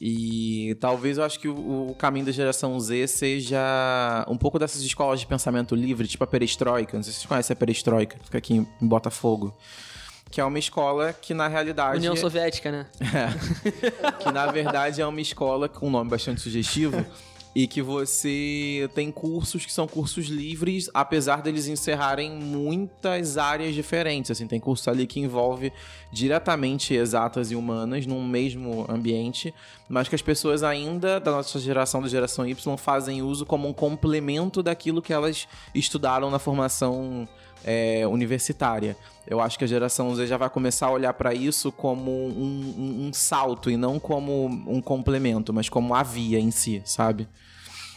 E 0.00 0.76
talvez 0.80 1.18
eu 1.18 1.24
acho 1.24 1.38
que 1.40 1.48
o, 1.48 1.90
o 1.90 1.94
caminho 1.94 2.26
da 2.26 2.32
geração 2.32 2.78
Z 2.78 3.06
seja 3.06 4.24
um 4.28 4.36
pouco 4.36 4.58
dessas 4.58 4.82
escolas 4.82 5.20
de 5.20 5.26
pensamento 5.26 5.74
livre, 5.74 6.06
tipo 6.06 6.22
a 6.24 6.26
Perestroika. 6.26 6.96
Não 6.96 7.02
sei 7.02 7.12
se 7.12 7.20
vocês 7.20 7.28
conhecem 7.28 7.54
a 7.54 7.56
Perestroika, 7.56 8.16
fica 8.22 8.38
aqui 8.38 8.54
em 8.54 8.68
em 8.82 8.86
Botafogo. 8.86 9.56
Que 10.30 10.40
é 10.40 10.44
uma 10.44 10.58
escola 10.58 11.12
que, 11.12 11.32
na 11.32 11.46
realidade. 11.46 11.98
União 11.98 12.16
Soviética, 12.16 12.70
né? 12.72 12.86
que 14.20 14.32
na 14.32 14.46
verdade 14.50 15.00
é 15.00 15.06
uma 15.06 15.20
escola 15.20 15.68
com 15.68 15.86
um 15.86 15.90
nome 15.90 16.10
bastante 16.10 16.40
sugestivo 16.40 17.04
e 17.54 17.68
que 17.68 17.80
você 17.80 18.90
tem 18.94 19.12
cursos 19.12 19.64
que 19.64 19.72
são 19.72 19.86
cursos 19.86 20.26
livres, 20.26 20.90
apesar 20.92 21.40
deles 21.40 21.68
encerrarem 21.68 22.30
muitas 22.32 23.38
áreas 23.38 23.74
diferentes. 23.74 24.30
Assim, 24.32 24.46
tem 24.46 24.58
curso 24.58 24.90
ali 24.90 25.06
que 25.06 25.20
envolve 25.20 25.72
diretamente 26.12 26.94
exatas 26.94 27.50
e 27.50 27.56
humanas 27.56 28.06
num 28.06 28.26
mesmo 28.26 28.84
ambiente, 28.88 29.54
mas 29.88 30.08
que 30.08 30.14
as 30.14 30.22
pessoas 30.22 30.62
ainda 30.62 31.20
da 31.20 31.30
nossa 31.30 31.58
geração, 31.60 32.02
da 32.02 32.08
geração 32.08 32.46
Y, 32.46 32.76
fazem 32.76 33.22
uso 33.22 33.46
como 33.46 33.68
um 33.68 33.72
complemento 33.72 34.62
daquilo 34.62 35.00
que 35.02 35.12
elas 35.12 35.46
estudaram 35.74 36.30
na 36.30 36.38
formação 36.38 37.28
é, 37.64 38.06
universitária. 38.06 38.96
Eu 39.26 39.40
acho 39.40 39.56
que 39.58 39.64
a 39.64 39.66
geração 39.68 40.14
Z 40.14 40.26
já 40.26 40.36
vai 40.36 40.50
começar 40.50 40.86
a 40.88 40.90
olhar 40.92 41.14
para 41.14 41.32
isso 41.32 41.72
como 41.72 42.10
um, 42.10 42.28
um- 42.76 43.06
um 43.08 43.12
salto 43.12 43.70
e 43.70 43.76
não 43.76 43.98
como 43.98 44.44
um 44.46 44.82
complemento, 44.82 45.52
mas 45.52 45.68
como 45.68 45.94
a 45.94 46.02
via 46.02 46.38
em 46.38 46.50
si, 46.50 46.82
sabe? 46.84 47.26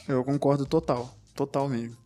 Eu 0.08 0.24
concordo 0.24 0.66
total. 0.66 1.14
Total 1.36 1.68
mesmo. 1.68 1.98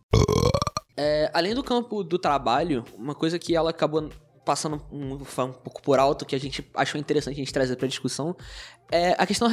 É, 0.96 1.30
além 1.32 1.54
do 1.54 1.62
campo 1.62 2.02
do 2.04 2.18
trabalho, 2.18 2.84
uma 2.96 3.14
coisa 3.14 3.38
que 3.38 3.56
ela 3.56 3.70
acabou 3.70 4.10
passando 4.44 4.82
um, 4.90 5.14
um 5.14 5.52
pouco 5.52 5.80
por 5.82 5.98
alto, 5.98 6.26
que 6.26 6.34
a 6.34 6.40
gente 6.40 6.68
achou 6.74 7.00
interessante 7.00 7.34
a 7.34 7.38
gente 7.38 7.52
trazer 7.52 7.76
pra 7.76 7.86
discussão, 7.86 8.36
é 8.90 9.14
a 9.16 9.26
questão 9.26 9.48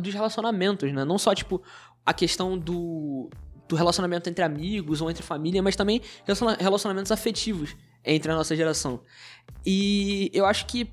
dos 0.00 0.14
relacionamentos, 0.14 0.92
né? 0.92 1.04
Não 1.04 1.16
só, 1.16 1.34
tipo, 1.34 1.62
a 2.04 2.12
questão 2.12 2.58
do, 2.58 3.30
do 3.68 3.76
relacionamento 3.76 4.28
entre 4.28 4.44
amigos 4.44 5.00
ou 5.00 5.10
entre 5.10 5.22
família, 5.22 5.62
mas 5.62 5.76
também 5.76 6.02
relaciona- 6.24 6.56
relacionamentos 6.58 7.12
afetivos 7.12 7.76
entre 8.04 8.32
a 8.32 8.34
nossa 8.34 8.54
geração. 8.56 9.00
E 9.64 10.30
eu 10.34 10.44
acho 10.44 10.66
que 10.66 10.92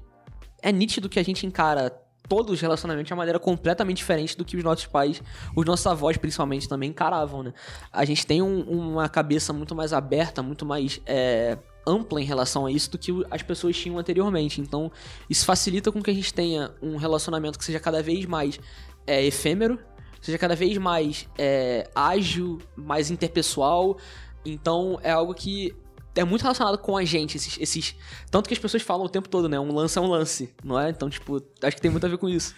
é 0.61 0.71
nítido 0.71 1.09
que 1.09 1.19
a 1.19 1.23
gente 1.23 1.45
encara 1.45 1.91
todos 2.29 2.53
os 2.53 2.61
relacionamentos 2.61 3.07
de 3.07 3.13
uma 3.13 3.17
maneira 3.17 3.39
completamente 3.39 3.97
diferente 3.97 4.37
do 4.37 4.45
que 4.45 4.55
os 4.55 4.63
nossos 4.63 4.85
pais, 4.85 5.21
os 5.55 5.65
nossos 5.65 5.85
avós 5.87 6.15
principalmente 6.15 6.69
também 6.69 6.91
encaravam, 6.91 7.43
né? 7.43 7.53
A 7.91 8.05
gente 8.05 8.25
tem 8.25 8.41
um- 8.41 8.61
uma 8.61 9.09
cabeça 9.09 9.51
muito 9.51 9.75
mais 9.75 9.91
aberta, 9.91 10.43
muito 10.43 10.65
mais 10.65 11.01
é, 11.05 11.57
ampla 11.87 12.21
em 12.21 12.25
relação 12.25 12.65
a 12.67 12.71
isso 12.71 12.91
do 12.91 12.97
que 12.97 13.11
as 13.31 13.41
pessoas 13.41 13.75
tinham 13.75 13.97
anteriormente. 13.97 14.61
Então, 14.61 14.91
isso 15.27 15.43
facilita 15.43 15.91
com 15.91 16.01
que 16.01 16.11
a 16.11 16.13
gente 16.13 16.31
tenha 16.33 16.71
um 16.81 16.97
relacionamento 16.97 17.57
que 17.57 17.65
seja 17.65 17.79
cada 17.79 18.03
vez 18.03 18.25
mais 18.25 18.59
é, 19.07 19.25
efêmero, 19.25 19.79
seja 20.21 20.37
cada 20.37 20.55
vez 20.55 20.77
mais 20.77 21.27
é, 21.37 21.89
ágil, 21.95 22.59
mais 22.75 23.09
interpessoal. 23.09 23.97
Então, 24.45 24.99
é 25.01 25.09
algo 25.11 25.33
que 25.33 25.75
é 26.19 26.23
muito 26.23 26.41
relacionado 26.41 26.77
com 26.77 26.95
a 26.97 27.03
gente, 27.05 27.37
esses, 27.37 27.57
esses- 27.59 27.95
Tanto 28.29 28.47
que 28.47 28.53
as 28.53 28.59
pessoas 28.59 28.83
falam 28.83 29.05
o 29.05 29.09
tempo 29.09 29.27
todo, 29.29 29.47
né? 29.49 29.59
Um 29.59 29.73
lance 29.73 29.97
é 29.97 30.01
um 30.01 30.07
lance, 30.07 30.53
não 30.63 30.79
é? 30.79 30.89
Então, 30.89 31.09
tipo, 31.09 31.41
acho 31.63 31.75
que 31.75 31.81
tem 31.81 31.89
muito 31.91 32.05
a 32.05 32.09
ver 32.09 32.17
com 32.17 32.27
isso. 32.29 32.53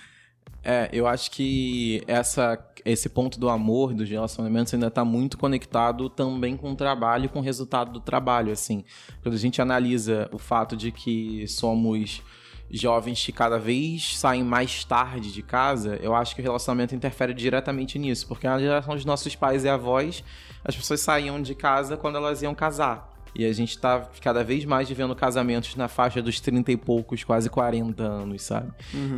É, 0.64 0.90
eu 0.94 1.08
acho 1.08 1.32
que 1.32 2.04
essa, 2.08 2.58
esse 2.86 3.10
ponto 3.10 3.40
do 3.40 3.50
amor, 3.50 3.94
dos 3.94 4.08
relacionamentos, 4.10 4.74
ainda 4.74 4.88
está 4.88 5.04
muito 5.04 5.38
conectado 5.38 6.10
também 6.10 6.56
com 6.56 6.72
o 6.72 6.76
trabalho 6.76 7.30
com 7.30 7.40
o 7.40 7.42
resultado 7.42 7.92
do 7.92 8.00
trabalho, 8.00 8.52
assim. 8.52 8.84
Quando 9.24 9.36
a 9.36 9.40
gente 9.40 9.62
analisa 9.62 10.30
o 10.32 10.38
fato 10.38 10.76
de 10.78 10.92
que 10.92 11.48
somos 11.48 12.22
jovens 12.70 13.26
que 13.26 13.32
cada 13.32 13.58
vez 13.60 14.18
saem 14.18 14.44
mais 14.44 14.84
tarde 14.86 15.32
de 15.34 15.42
casa, 15.42 16.00
eu 16.02 16.16
acho 16.16 16.34
que 16.36 16.42
o 16.42 16.44
relacionamento 16.44 16.96
interfere 16.96 17.34
diretamente 17.34 18.00
nisso, 18.00 18.28
porque 18.28 18.48
na 18.48 18.58
geração 18.60 18.96
dos 18.96 19.04
nossos 19.04 19.36
pais 19.36 19.64
e 19.66 19.70
avós, 19.70 20.24
as 20.64 20.76
pessoas 20.76 21.02
saíam 21.02 21.42
de 21.42 21.54
casa 21.56 21.98
quando 21.98 22.16
elas 22.18 22.42
iam 22.42 22.54
casar. 22.56 23.11
E 23.34 23.46
a 23.46 23.54
gente 23.54 23.78
tá 23.78 24.10
cada 24.22 24.44
vez 24.44 24.66
mais 24.66 24.90
vivendo 24.90 25.16
casamentos 25.16 25.76
na 25.76 25.88
faixa 25.88 26.22
dos 26.22 26.40
30 26.40 26.72
e 26.72 26.78
poucos, 26.78 27.24
quase 27.24 27.50
40 27.50 28.04
anos, 28.04 28.42
sabe? 28.42 28.72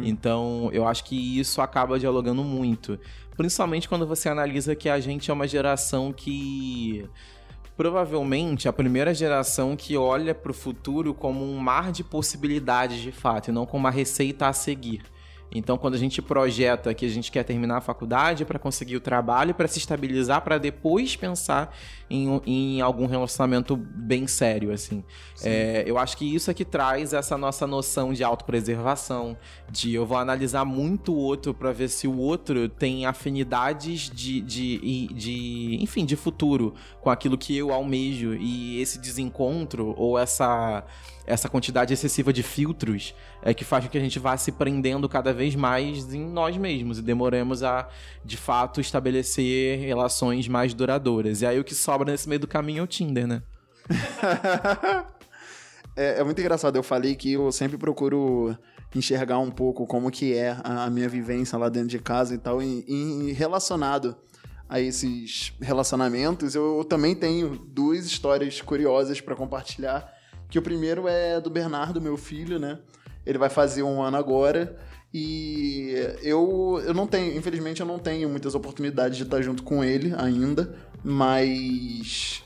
Então, 0.07 0.69
eu 0.71 0.87
acho 0.87 1.03
que 1.03 1.39
isso 1.39 1.61
acaba 1.61 1.97
dialogando 1.97 2.43
muito. 2.43 2.99
Principalmente 3.35 3.89
quando 3.89 4.05
você 4.05 4.29
analisa 4.29 4.75
que 4.75 4.87
a 4.87 4.99
gente 4.99 5.31
é 5.31 5.33
uma 5.33 5.47
geração 5.47 6.13
que. 6.13 7.09
Provavelmente 7.75 8.67
a 8.67 8.73
primeira 8.73 9.15
geração 9.15 9.75
que 9.75 9.97
olha 9.97 10.35
para 10.35 10.51
o 10.51 10.53
futuro 10.53 11.11
como 11.11 11.43
um 11.43 11.57
mar 11.57 11.91
de 11.91 12.03
possibilidades 12.03 13.01
de 13.01 13.11
fato, 13.11 13.47
e 13.49 13.51
não 13.51 13.65
como 13.65 13.85
uma 13.85 13.89
receita 13.89 14.47
a 14.47 14.53
seguir. 14.53 15.01
Então, 15.53 15.77
quando 15.77 15.93
a 15.93 15.97
gente 15.97 16.21
projeta 16.21 16.93
que 16.93 17.05
a 17.05 17.09
gente 17.09 17.31
quer 17.31 17.43
terminar 17.43 17.77
a 17.77 17.81
faculdade 17.81 18.43
para 18.43 18.57
conseguir 18.57 18.95
o 18.95 18.99
trabalho, 18.99 19.53
para 19.53 19.67
se 19.67 19.77
estabilizar, 19.77 20.41
para 20.41 20.57
depois 20.57 21.15
pensar 21.15 21.75
em, 22.09 22.41
em 22.45 22.81
algum 22.81 23.05
relacionamento 23.05 23.75
bem 23.75 24.25
sério, 24.25 24.71
assim. 24.71 25.03
É, 25.43 25.83
eu 25.85 25.97
acho 25.97 26.17
que 26.17 26.35
isso 26.35 26.49
é 26.49 26.53
que 26.53 26.65
traz 26.65 27.13
essa 27.13 27.37
nossa 27.37 27.67
noção 27.67 28.13
de 28.13 28.23
autopreservação, 28.23 29.37
de 29.69 29.93
eu 29.93 30.05
vou 30.05 30.17
analisar 30.17 30.65
muito 30.65 31.13
o 31.13 31.17
outro 31.17 31.53
para 31.53 31.71
ver 31.71 31.89
se 31.89 32.07
o 32.07 32.17
outro 32.17 32.67
tem 32.67 33.05
afinidades 33.05 34.09
de, 34.09 34.41
de, 34.41 35.07
de, 35.13 35.77
enfim, 35.81 36.05
de 36.05 36.15
futuro 36.15 36.73
com 37.01 37.09
aquilo 37.09 37.37
que 37.37 37.55
eu 37.55 37.71
almejo 37.71 38.33
e 38.33 38.81
esse 38.81 38.97
desencontro 38.99 39.93
ou 39.97 40.17
essa 40.17 40.83
essa 41.25 41.47
quantidade 41.47 41.93
excessiva 41.93 42.33
de 42.33 42.43
filtros 42.43 43.15
é 43.41 43.53
que 43.53 43.63
faz 43.63 43.85
com 43.85 43.91
que 43.91 43.97
a 43.97 44.01
gente 44.01 44.19
vá 44.19 44.35
se 44.37 44.51
prendendo 44.51 45.07
cada 45.07 45.33
vez 45.33 45.55
mais 45.55 46.13
em 46.13 46.25
nós 46.25 46.57
mesmos 46.57 46.99
e 46.99 47.01
demoremos 47.01 47.63
a, 47.63 47.87
de 48.23 48.37
fato, 48.37 48.81
estabelecer 48.81 49.79
relações 49.79 50.47
mais 50.47 50.73
duradouras. 50.73 51.41
E 51.41 51.45
aí 51.45 51.59
o 51.59 51.63
que 51.63 51.75
sobra 51.75 52.11
nesse 52.11 52.27
meio 52.27 52.39
do 52.39 52.47
caminho 52.47 52.81
é 52.81 52.83
o 52.83 52.87
Tinder, 52.87 53.27
né? 53.27 53.43
É, 55.95 56.19
é 56.19 56.23
muito 56.23 56.39
engraçado. 56.41 56.75
Eu 56.75 56.81
falei 56.81 57.15
que 57.15 57.33
eu 57.33 57.51
sempre 57.51 57.77
procuro 57.77 58.57
enxergar 58.95 59.39
um 59.39 59.51
pouco 59.51 59.85
como 59.85 60.11
que 60.11 60.33
é 60.33 60.57
a, 60.63 60.89
minha 60.89 61.09
vivência 61.09 61.57
lá 61.57 61.69
dentro 61.69 61.89
de 61.89 61.99
casa 61.99 62.35
e 62.35 62.37
tal, 62.37 62.61
e, 62.61 62.83
e 62.87 63.31
relacionado 63.33 64.15
a 64.69 64.79
esses 64.79 65.53
relacionamentos, 65.61 66.55
eu, 66.55 66.77
eu 66.77 66.83
também 66.83 67.15
tenho 67.15 67.49
duas 67.49 68.05
histórias 68.05 68.61
curiosas 68.61 69.21
para 69.21 69.35
compartilhar. 69.35 70.11
Que 70.53 70.59
o 70.59 70.61
primeiro 70.61 71.07
é 71.07 71.41
do 71.41 71.49
Bernardo, 71.49 71.99
meu 71.99 72.15
filho, 72.15 72.59
né? 72.59 72.77
Ele 73.25 73.39
vai 73.39 73.49
fazer 73.49 73.81
um 73.81 74.03
ano 74.03 74.17
agora. 74.17 74.77
E 75.11 75.95
eu, 76.21 76.79
eu 76.85 76.93
não 76.93 77.07
tenho, 77.07 77.35
infelizmente, 77.35 77.81
eu 77.81 77.87
não 77.87 77.97
tenho 77.97 78.29
muitas 78.29 78.53
oportunidades 78.53 79.17
de 79.17 79.23
estar 79.23 79.41
junto 79.41 79.63
com 79.63 79.83
ele 79.83 80.13
ainda, 80.15 80.75
mas 81.03 82.43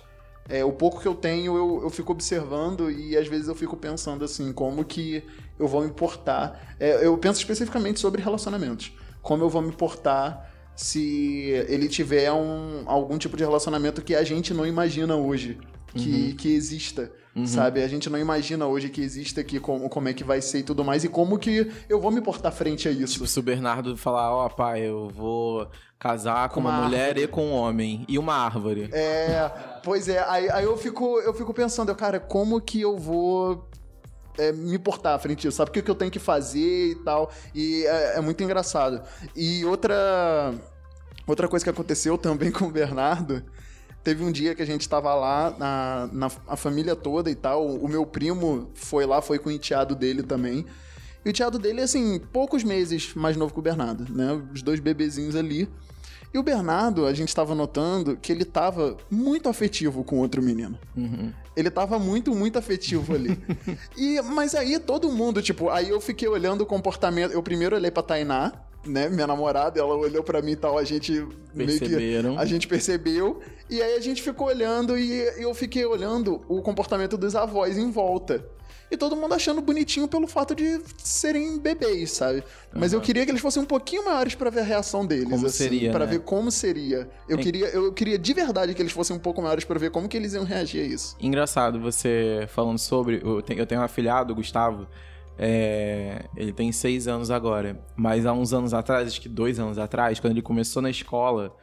é, 0.47 0.63
o 0.63 0.71
pouco 0.71 1.01
que 1.01 1.07
eu 1.09 1.15
tenho 1.15 1.57
eu, 1.57 1.81
eu 1.83 1.89
fico 1.89 2.13
observando 2.13 2.89
e 2.89 3.17
às 3.17 3.27
vezes 3.27 3.49
eu 3.49 3.55
fico 3.55 3.75
pensando 3.75 4.23
assim, 4.23 4.53
como 4.53 4.85
que 4.85 5.21
eu 5.59 5.67
vou 5.67 5.81
me 5.81 5.91
portar. 5.91 6.77
É, 6.79 7.05
eu 7.05 7.17
penso 7.17 7.41
especificamente 7.41 7.99
sobre 7.99 8.21
relacionamentos. 8.21 8.93
Como 9.21 9.43
eu 9.43 9.49
vou 9.49 9.61
me 9.61 9.73
portar 9.73 10.49
se 10.73 11.49
ele 11.67 11.89
tiver 11.89 12.31
um, 12.31 12.83
algum 12.85 13.17
tipo 13.17 13.35
de 13.35 13.43
relacionamento 13.43 14.01
que 14.01 14.15
a 14.15 14.23
gente 14.23 14.53
não 14.53 14.65
imagina 14.65 15.13
hoje 15.17 15.59
que, 15.93 16.09
uhum. 16.09 16.35
que 16.35 16.53
exista. 16.53 17.11
Uhum. 17.35 17.45
Sabe? 17.45 17.83
A 17.83 17.87
gente 17.87 18.09
não 18.09 18.17
imagina 18.17 18.65
hoje 18.65 18.89
que 18.89 18.99
exista 18.99 19.41
aqui 19.41 19.59
como, 19.59 19.87
como 19.89 20.09
é 20.09 20.13
que 20.13 20.23
vai 20.23 20.41
ser 20.41 20.59
e 20.59 20.63
tudo 20.63 20.83
mais, 20.83 21.03
e 21.03 21.07
como 21.07 21.37
que 21.37 21.71
eu 21.87 22.01
vou 22.01 22.09
me 22.09 22.19
portar 22.19 22.51
frente 22.51 22.87
a 22.87 22.91
isso. 22.91 23.13
Tipo, 23.13 23.27
se 23.27 23.39
o 23.39 23.43
Bernardo 23.43 23.95
falar, 23.95 24.31
ó, 24.33 24.47
oh, 24.47 24.49
pai, 24.49 24.81
eu 24.81 25.07
vou 25.09 25.69
casar 25.99 26.49
com, 26.49 26.59
uma, 26.59 26.71
uma 26.71 26.85
mulher 26.85 27.09
árvore. 27.09 27.23
e 27.23 27.27
com 27.27 27.45
um 27.45 27.53
homem. 27.53 28.05
E 28.07 28.17
uma 28.17 28.33
árvore. 28.33 28.89
É, 28.91 29.51
pois 29.83 30.09
é, 30.09 30.19
aí, 30.27 30.49
aí 30.49 30.65
eu, 30.65 30.75
fico, 30.77 31.19
eu 31.19 31.33
fico 31.33 31.53
pensando, 31.53 31.93
cara, 31.95 32.19
como 32.19 32.59
que 32.59 32.81
eu 32.81 32.97
vou 32.97 33.69
é, 34.37 34.51
me 34.51 34.79
portar 34.79 35.19
frente 35.19 35.45
a 35.45 35.49
isso, 35.49 35.57
sabe? 35.57 35.69
O 35.69 35.73
que, 35.73 35.81
que 35.81 35.91
eu 35.91 35.95
tenho 35.95 36.11
que 36.11 36.19
fazer 36.19 36.91
e 36.91 36.95
tal. 37.03 37.31
E 37.53 37.85
é, 37.85 38.17
é, 38.17 38.21
muito 38.21 38.43
engraçado. 38.43 39.01
E 39.35 39.63
outra, 39.65 40.53
outra 41.27 41.47
coisa 41.47 41.63
que 41.63 41.69
aconteceu 41.69 42.17
também 42.17 42.49
com 42.51 42.65
o 42.65 42.71
Bernardo 42.71 43.43
Teve 44.07 44.23
um 44.23 44.31
dia 44.31 44.55
que 44.55 44.61
a 44.61 44.65
gente 44.65 44.79
estava 44.79 45.13
lá, 45.13 45.53
na, 45.59 46.09
na 46.13 46.31
a 46.47 46.55
família 46.55 46.95
toda 46.95 47.29
e 47.29 47.35
tal. 47.35 47.67
O 47.67 47.89
meu 47.89 48.05
primo 48.05 48.71
foi 48.73 49.05
lá, 49.05 49.21
foi 49.21 49.37
com 49.37 49.49
o 49.49 49.51
enteado 49.51 49.93
dele 49.93 50.23
também. 50.23 50.65
E 51.25 51.27
o 51.27 51.29
enteado 51.29 51.59
dele, 51.59 51.81
assim, 51.81 52.17
poucos 52.31 52.63
meses 52.63 53.13
mais 53.15 53.35
novo 53.35 53.51
que 53.51 53.59
o 53.59 53.61
Bernardo, 53.61 54.07
né? 54.09 54.41
Os 54.53 54.61
dois 54.61 54.79
bebezinhos 54.79 55.35
ali. 55.35 55.67
E 56.33 56.39
o 56.39 56.43
Bernardo, 56.43 57.05
a 57.05 57.13
gente 57.13 57.27
estava 57.27 57.53
notando 57.53 58.15
que 58.15 58.31
ele 58.31 58.43
estava 58.43 58.95
muito 59.11 59.49
afetivo 59.49 60.05
com 60.05 60.19
outro 60.19 60.41
menino. 60.41 60.79
Uhum. 60.95 61.33
Ele 61.53 61.67
estava 61.67 61.99
muito, 61.99 62.33
muito 62.33 62.57
afetivo 62.57 63.13
ali. 63.13 63.37
e, 63.97 64.21
mas 64.21 64.55
aí 64.55 64.79
todo 64.79 65.11
mundo, 65.11 65.41
tipo, 65.41 65.67
aí 65.67 65.89
eu 65.89 65.99
fiquei 65.99 66.29
olhando 66.29 66.61
o 66.61 66.65
comportamento. 66.65 67.33
Eu 67.33 67.43
primeiro 67.43 67.75
olhei 67.75 67.91
pra 67.91 68.03
Tainá, 68.03 68.53
né, 68.85 69.09
minha 69.09 69.27
namorada, 69.27 69.79
ela 69.79 69.95
olhou 69.95 70.23
para 70.23 70.41
mim 70.41 70.51
e 70.51 70.55
tal, 70.55 70.77
a 70.77 70.83
gente 70.83 71.25
Perceberam. 71.55 72.29
meio 72.29 72.35
que 72.35 72.41
a 72.41 72.45
gente 72.45 72.67
percebeu 72.67 73.41
e 73.69 73.81
aí 73.81 73.95
a 73.95 74.01
gente 74.01 74.21
ficou 74.21 74.47
olhando 74.47 74.97
e 74.97 75.21
eu 75.37 75.53
fiquei 75.53 75.85
olhando 75.85 76.41
o 76.47 76.61
comportamento 76.61 77.17
dos 77.17 77.35
avós 77.35 77.77
em 77.77 77.91
volta. 77.91 78.45
E 78.89 78.95
todo 78.95 79.17
mundo 79.17 79.33
achando 79.33 79.61
bonitinho 79.61 80.07
pelo 80.07 80.27
fato 80.27 80.55
de 80.55 80.79
serem 80.97 81.59
bebês, 81.59 82.11
sabe? 82.11 82.41
Mas 82.73 82.93
uhum. 82.93 82.99
eu 82.99 83.01
queria 83.01 83.25
que 83.25 83.31
eles 83.31 83.41
fossem 83.41 83.61
um 83.61 83.65
pouquinho 83.65 84.05
maiores 84.05 84.33
para 84.33 84.49
ver 84.49 84.61
a 84.61 84.63
reação 84.63 85.05
deles, 85.05 85.29
como 85.29 85.45
assim, 85.45 85.57
seria, 85.57 85.91
para 85.91 86.05
né? 86.05 86.11
ver 86.13 86.19
como 86.19 86.49
seria. 86.49 87.09
Eu 87.27 87.37
queria, 87.37 87.67
eu 87.67 87.91
queria 87.91 88.17
de 88.17 88.33
verdade 88.33 88.73
que 88.73 88.81
eles 88.81 88.93
fossem 88.93 89.13
um 89.13 89.19
pouco 89.19 89.41
maiores 89.41 89.65
para 89.65 89.77
ver 89.77 89.91
como 89.91 90.07
que 90.07 90.15
eles 90.15 90.33
iam 90.33 90.45
reagir 90.45 90.81
a 90.81 90.85
isso. 90.85 91.17
Engraçado 91.19 91.81
você 91.81 92.47
falando 92.47 92.77
sobre, 92.77 93.21
eu 93.21 93.41
tenho, 93.41 93.59
eu 93.59 93.65
tenho 93.65 93.81
um 93.81 93.83
afilhado, 93.83 94.33
Gustavo, 94.33 94.87
é, 95.37 96.25
ele 96.35 96.51
tem 96.51 96.71
seis 96.71 97.07
anos 97.07 97.29
agora. 97.29 97.79
Mas 97.95 98.25
há 98.25 98.33
uns 98.33 98.53
anos 98.53 98.73
atrás, 98.73 99.07
acho 99.07 99.21
que 99.21 99.29
dois 99.29 99.59
anos 99.59 99.77
atrás, 99.77 100.19
quando 100.19 100.31
ele 100.31 100.41
começou 100.41 100.81
na 100.81 100.89
escola, 100.89 101.55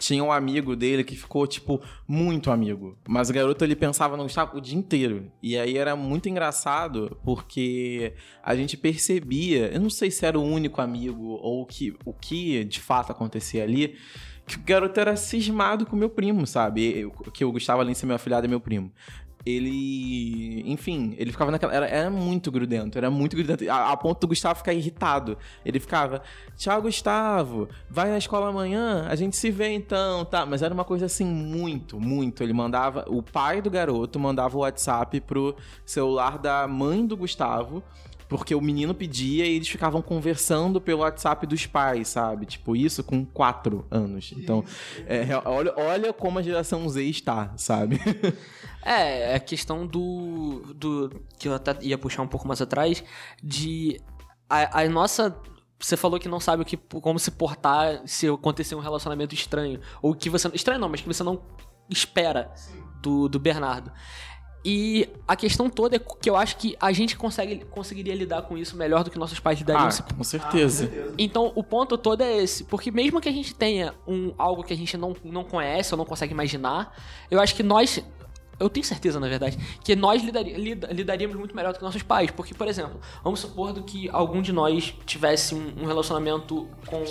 tinha 0.00 0.24
um 0.24 0.32
amigo 0.32 0.74
dele 0.74 1.04
que 1.04 1.14
ficou, 1.14 1.46
tipo, 1.46 1.80
muito 2.08 2.50
amigo. 2.50 2.96
Mas 3.06 3.28
o 3.28 3.32
garoto, 3.32 3.62
ele 3.62 3.76
pensava 3.76 4.16
no 4.16 4.22
Gustavo 4.22 4.56
o 4.56 4.60
dia 4.60 4.76
inteiro. 4.76 5.30
E 5.42 5.58
aí 5.58 5.76
era 5.76 5.94
muito 5.94 6.28
engraçado, 6.28 7.18
porque 7.22 8.14
a 8.42 8.56
gente 8.56 8.76
percebia, 8.76 9.70
eu 9.72 9.80
não 9.80 9.90
sei 9.90 10.10
se 10.10 10.24
era 10.24 10.38
o 10.38 10.42
único 10.42 10.80
amigo 10.80 11.38
ou 11.42 11.66
que, 11.66 11.94
o 12.04 12.14
que 12.14 12.64
de 12.64 12.80
fato 12.80 13.12
acontecia 13.12 13.62
ali, 13.62 13.96
que 14.46 14.56
o 14.56 14.62
garoto 14.62 14.98
era 14.98 15.14
cismado 15.14 15.86
com 15.86 15.94
meu 15.94 16.10
primo, 16.10 16.46
sabe? 16.46 17.08
Que 17.32 17.44
o 17.44 17.52
Gustavo, 17.52 17.82
além 17.82 17.92
de 17.92 17.98
ser 17.98 18.06
meu 18.06 18.16
afilhado, 18.16 18.46
é 18.46 18.48
meu 18.48 18.60
primo 18.60 18.90
ele. 19.44 20.62
Enfim, 20.70 21.14
ele 21.18 21.32
ficava 21.32 21.50
naquela. 21.50 21.74
Era, 21.74 21.86
era 21.86 22.10
muito 22.10 22.50
grudento, 22.50 22.98
era 22.98 23.10
muito 23.10 23.36
grudento. 23.36 23.68
A, 23.70 23.92
a, 23.92 23.96
ponto 23.96 24.20
do 24.20 24.28
Gustavo 24.28 24.58
ficar 24.58 24.72
irritado. 24.72 25.36
Ele 25.64 25.80
ficava, 25.80 26.22
tchau, 26.56 26.82
Gustavo, 26.82 27.68
vai 27.88 28.10
na 28.10 28.18
escola 28.18 28.48
amanhã, 28.48 29.06
a 29.08 29.14
gente 29.14 29.36
se 29.36 29.50
vê 29.50 29.68
então, 29.70 30.24
tá? 30.24 30.44
Mas 30.44 30.62
era 30.62 30.72
uma 30.72 30.84
coisa 30.84 31.06
assim, 31.06 31.26
muito, 31.26 31.98
muito. 32.00 32.42
Ele 32.42 32.52
mandava. 32.52 33.04
O 33.08 33.22
pai 33.22 33.62
do 33.62 33.70
garoto 33.70 34.18
mandava 34.18 34.56
o 34.56 34.60
WhatsApp 34.60 35.20
pro 35.20 35.56
celular 35.84 36.38
da 36.38 36.66
mãe 36.68 37.06
do 37.06 37.16
Gustavo 37.16 37.82
porque 38.30 38.54
o 38.54 38.60
menino 38.60 38.94
pedia 38.94 39.44
e 39.44 39.56
eles 39.56 39.68
ficavam 39.68 40.00
conversando 40.00 40.80
pelo 40.80 41.00
WhatsApp 41.00 41.44
dos 41.48 41.66
pais, 41.66 42.08
sabe? 42.08 42.46
Tipo, 42.46 42.76
isso 42.76 43.02
com 43.02 43.26
quatro 43.26 43.84
anos. 43.90 44.32
Então, 44.36 44.64
é, 45.04 45.26
olha, 45.44 45.74
olha 45.76 46.12
como 46.12 46.38
a 46.38 46.42
geração 46.42 46.88
Z 46.88 47.02
está, 47.02 47.52
sabe? 47.56 48.00
É, 48.82 49.32
é 49.32 49.34
a 49.34 49.40
questão 49.40 49.86
do, 49.86 50.62
do. 50.74 51.22
que 51.38 51.46
eu 51.46 51.54
até 51.54 51.76
ia 51.82 51.98
puxar 51.98 52.22
um 52.22 52.26
pouco 52.26 52.48
mais 52.48 52.62
atrás, 52.62 53.04
de. 53.42 54.00
A, 54.48 54.80
a 54.80 54.88
nossa 54.88 55.36
você 55.78 55.98
falou 55.98 56.18
que 56.18 56.28
não 56.28 56.40
sabe 56.40 56.62
o 56.62 56.64
que, 56.64 56.78
como 56.78 57.18
se 57.18 57.30
portar 57.30 58.00
se 58.06 58.26
acontecer 58.26 58.74
um 58.74 58.80
relacionamento 58.80 59.34
estranho. 59.34 59.80
Ou 60.00 60.14
que 60.14 60.30
você. 60.30 60.48
Estranho 60.54 60.80
não, 60.80 60.88
mas 60.88 61.02
que 61.02 61.06
você 61.06 61.22
não 61.22 61.42
espera 61.90 62.50
do, 63.02 63.28
do 63.28 63.38
Bernardo. 63.38 63.92
E 64.62 65.08
a 65.26 65.34
questão 65.36 65.70
toda 65.70 65.96
é 65.96 65.98
que 65.98 66.28
eu 66.28 66.36
acho 66.36 66.56
que 66.58 66.76
a 66.78 66.92
gente 66.92 67.16
consegue, 67.16 67.64
conseguiria 67.64 68.14
lidar 68.14 68.42
com 68.42 68.58
isso 68.58 68.76
melhor 68.76 69.02
do 69.02 69.10
que 69.10 69.18
nossos 69.18 69.40
pais 69.40 69.58
lidariam. 69.58 69.88
Ah, 69.88 70.14
com 70.14 70.24
certeza. 70.24 70.90
Ah, 70.92 71.14
então, 71.16 71.50
o 71.54 71.64
ponto 71.64 71.96
todo 71.96 72.20
é 72.20 72.36
esse. 72.36 72.64
Porque 72.64 72.90
mesmo 72.90 73.20
que 73.20 73.28
a 73.28 73.32
gente 73.32 73.54
tenha 73.54 73.94
um, 74.06 74.34
algo 74.36 74.62
que 74.62 74.74
a 74.74 74.76
gente 74.76 74.96
não, 74.98 75.16
não 75.24 75.44
conhece 75.44 75.94
ou 75.94 75.98
não 75.98 76.04
consegue 76.04 76.34
imaginar, 76.34 76.94
eu 77.30 77.40
acho 77.40 77.54
que 77.54 77.62
nós... 77.62 78.04
Eu 78.58 78.68
tenho 78.68 78.84
certeza, 78.84 79.18
na 79.18 79.26
verdade, 79.26 79.56
que 79.82 79.96
nós 79.96 80.22
lidari, 80.22 80.52
lid, 80.52 80.84
lidaríamos 80.90 81.34
muito 81.34 81.56
melhor 81.56 81.72
do 81.72 81.78
que 81.78 81.82
nossos 81.82 82.02
pais. 82.02 82.30
Porque, 82.30 82.52
por 82.52 82.68
exemplo, 82.68 83.00
vamos 83.24 83.40
supor 83.40 83.72
do 83.72 83.82
que 83.82 84.10
algum 84.10 84.42
de 84.42 84.52
nós 84.52 84.94
tivesse 85.06 85.54
um, 85.54 85.72
um 85.80 85.86
relacionamento 85.86 86.68
com, 86.86 87.02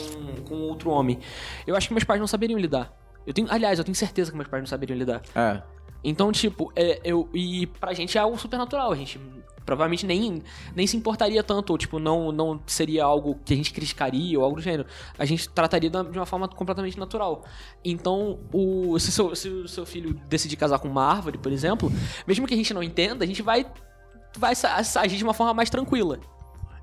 com 0.48 0.56
outro 0.62 0.92
homem. 0.92 1.18
Eu 1.66 1.76
acho 1.76 1.88
que 1.88 1.94
meus 1.96 2.04
pais 2.04 2.20
não 2.20 2.28
saberiam 2.28 2.60
lidar. 2.60 2.96
Eu 3.26 3.34
tenho, 3.34 3.48
aliás, 3.52 3.80
eu 3.80 3.84
tenho 3.84 3.96
certeza 3.96 4.30
que 4.30 4.38
meus 4.38 4.48
pais 4.48 4.62
não 4.62 4.68
saberiam 4.68 4.96
lidar. 4.96 5.24
É. 5.36 5.64
Então, 6.04 6.32
tipo, 6.32 6.72
é, 6.76 7.00
eu, 7.04 7.30
e 7.34 7.68
pra 7.68 7.94
gente 7.94 8.18
é 8.18 8.22
algo 8.22 8.38
supernatural. 8.38 8.92
A 8.92 8.96
gente 8.96 9.20
provavelmente 9.66 10.04
nem, 10.04 10.42
nem 10.76 10.88
se 10.88 10.98
importaria 10.98 11.44
tanto, 11.44 11.70
ou, 11.70 11.78
tipo, 11.78 12.00
não, 12.00 12.32
não 12.32 12.60
seria 12.66 13.04
algo 13.04 13.38
que 13.46 13.54
a 13.54 13.56
gente 13.56 13.72
criticaria 13.72 14.38
ou 14.40 14.44
algo 14.44 14.56
do 14.56 14.62
gênero. 14.64 14.88
A 15.18 15.26
gente 15.26 15.48
trataria 15.48 15.92
de 15.92 16.18
uma 16.18 16.26
forma 16.26 16.48
completamente 16.48 16.98
natural. 16.98 17.44
Então, 17.86 18.40
o, 18.52 18.98
se, 18.98 19.12
seu, 19.12 19.36
se 19.36 19.48
o 19.48 19.68
seu 19.68 19.86
filho 19.86 20.14
decidir 20.28 20.56
casar 20.56 20.80
com 20.80 20.88
uma 20.88 21.06
árvore, 21.06 21.38
por 21.38 21.52
exemplo, 21.52 21.92
mesmo 22.26 22.48
que 22.48 22.54
a 22.56 22.58
gente 22.58 22.74
não 22.74 22.82
entenda, 22.82 23.24
a 23.24 23.28
gente 23.28 23.44
vai, 23.44 23.64
vai 24.38 24.54
agir 24.96 25.18
de 25.18 25.24
uma 25.24 25.36
forma 25.36 25.54
mais 25.54 25.70
tranquila. 25.70 26.20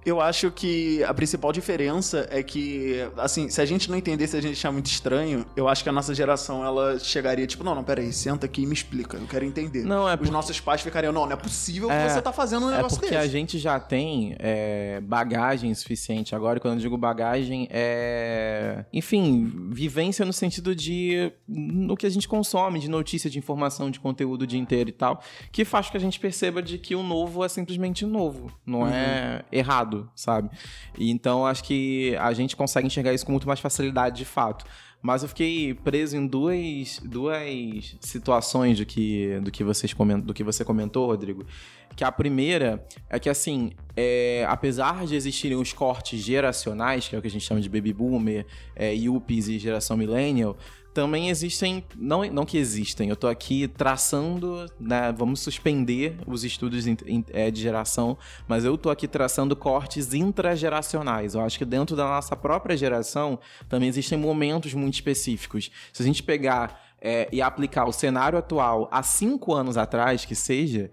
Eu 0.07 0.21
acho 0.21 0.53
que 0.53 1.03
a 1.03 1.12
principal 1.12 1.53
diferença 1.53 2.29
é 2.31 2.40
que, 2.40 3.05
assim, 3.16 3.49
se 3.49 3.61
a 3.61 3.64
gente 3.64 3.90
não 3.90 3.99
entendesse, 3.99 4.37
a 4.37 4.40
gente 4.40 4.53
achar 4.53 4.71
muito 4.71 4.87
estranho, 4.87 5.45
eu 5.57 5.66
acho 5.66 5.83
que 5.83 5.88
a 5.88 5.92
nossa 5.92 6.14
geração, 6.14 6.64
ela 6.64 6.97
chegaria, 7.01 7.45
tipo, 7.45 7.64
não, 7.64 7.75
não, 7.75 7.83
peraí, 7.83 8.12
senta 8.12 8.47
aqui 8.47 8.62
e 8.62 8.66
me 8.66 8.73
explica, 8.73 9.16
eu 9.16 9.27
quero 9.27 9.45
entender. 9.45 9.83
Não, 9.83 10.09
é 10.09 10.14
Os 10.14 10.31
nossos 10.31 10.61
pais 10.61 10.81
ficariam, 10.81 11.12
não, 11.12 11.27
não 11.27 11.33
é 11.33 11.37
possível 11.37 11.90
é, 11.90 12.07
que 12.07 12.12
você 12.12 12.23
tá 12.23 12.33
fazendo 12.33 12.66
um 12.66 12.73
é 12.73 12.77
negócio 12.77 13.01
desse. 13.01 13.14
É 13.14 13.19
porque 13.19 13.29
a 13.29 13.29
gente 13.29 13.59
já 13.59 13.81
tem 13.81 14.37
é, 14.38 15.01
bagagem 15.01 15.75
suficiente 15.75 16.37
agora, 16.37 16.61
quando 16.61 16.75
eu 16.75 16.81
digo 16.81 16.97
bagagem, 16.97 17.66
é... 17.69 18.85
Enfim, 18.92 19.71
vivência 19.73 20.25
no 20.25 20.33
sentido 20.33 20.73
de... 20.73 21.33
no 21.49 21.97
que 21.97 22.07
a 22.07 22.11
gente 22.11 22.29
consome, 22.29 22.79
de 22.79 22.88
notícia, 22.88 23.29
de 23.29 23.40
informação, 23.40 23.90
de 23.90 23.99
conteúdo 23.99 24.42
o 24.42 24.47
dia 24.47 24.61
inteiro 24.61 24.88
e 24.88 24.92
tal, 24.92 25.21
que 25.51 25.64
faz 25.64 25.90
que 25.90 25.97
a 25.97 26.01
gente 26.01 26.21
perceba 26.21 26.62
de 26.62 26.79
que 26.79 26.95
o 26.95 27.03
novo 27.03 27.45
é 27.45 27.49
simplesmente 27.49 28.07
novo, 28.07 28.53
não 28.64 28.83
uhum. 28.83 28.88
é 28.88 29.45
errado 29.51 29.95
sabe? 30.14 30.50
E 30.98 31.11
então 31.11 31.46
acho 31.46 31.62
que 31.64 32.16
a 32.16 32.32
gente 32.32 32.56
consegue 32.56 32.87
enxergar 32.87 33.12
isso 33.12 33.24
com 33.24 33.32
muito 33.32 33.46
mais 33.46 33.61
facilidade 33.61 34.16
de 34.16 34.24
fato. 34.24 34.64
Mas 35.02 35.22
eu 35.22 35.28
fiquei 35.28 35.72
preso 35.72 36.16
em 36.16 36.26
duas, 36.26 37.00
duas 37.04 37.96
situações 38.00 38.78
do 38.78 38.87
que, 38.87 39.38
do, 39.40 39.50
que 39.50 39.62
vocês 39.62 39.92
comentam, 39.92 40.26
do 40.26 40.35
que 40.35 40.42
você 40.42 40.64
comentou, 40.64 41.06
Rodrigo. 41.06 41.46
Que 41.94 42.02
a 42.02 42.11
primeira 42.11 42.85
é 43.09 43.18
que, 43.18 43.28
assim, 43.28 43.70
é, 43.96 44.44
apesar 44.48 45.06
de 45.06 45.14
existirem 45.14 45.56
os 45.56 45.72
cortes 45.72 46.20
geracionais, 46.20 47.06
que 47.06 47.14
é 47.14 47.18
o 47.18 47.22
que 47.22 47.28
a 47.28 47.30
gente 47.30 47.44
chama 47.44 47.61
de 47.61 47.68
baby 47.68 47.92
boomer, 47.92 48.46
é, 48.74 48.92
yuppies 48.94 49.46
e 49.48 49.59
geração 49.59 49.96
millennial, 49.96 50.56
também 50.96 51.28
existem, 51.28 51.85
não, 51.94 52.24
não 52.24 52.46
que 52.46 52.56
existem, 52.56 53.11
eu 53.11 53.16
tô 53.16 53.28
aqui 53.28 53.68
traçando, 53.68 54.64
né, 54.80 55.12
vamos 55.14 55.40
suspender 55.40 56.16
os 56.26 56.42
estudos 56.42 56.86
é, 57.34 57.51
de 57.51 57.61
geração, 57.61 58.16
mas 58.49 58.64
eu 58.64 58.78
tô 58.78 58.88
aqui 58.88 59.07
traçando 59.07 59.55
cortes 59.55 60.14
intrageracionais. 60.14 61.34
Eu 61.34 61.42
acho 61.42 61.59
que 61.59 61.66
dentro 61.66 61.94
da 61.94 62.07
nossa 62.07 62.34
própria 62.34 62.74
geração 62.74 63.38
também 63.68 63.90
existem 63.90 64.16
momentos 64.16 64.72
muito 64.72 64.94
específicos. 64.94 65.70
Se 65.92 66.03
a 66.03 66.07
gente 66.07 66.22
pegar 66.22 66.82
é, 66.99 67.28
e 67.30 67.42
aplicar 67.42 67.84
o 67.84 67.92
cenário 67.92 68.38
atual 68.38 68.88
há 68.90 69.03
cinco 69.03 69.53
anos 69.53 69.76
atrás, 69.76 70.24
que 70.24 70.34
seja, 70.34 70.90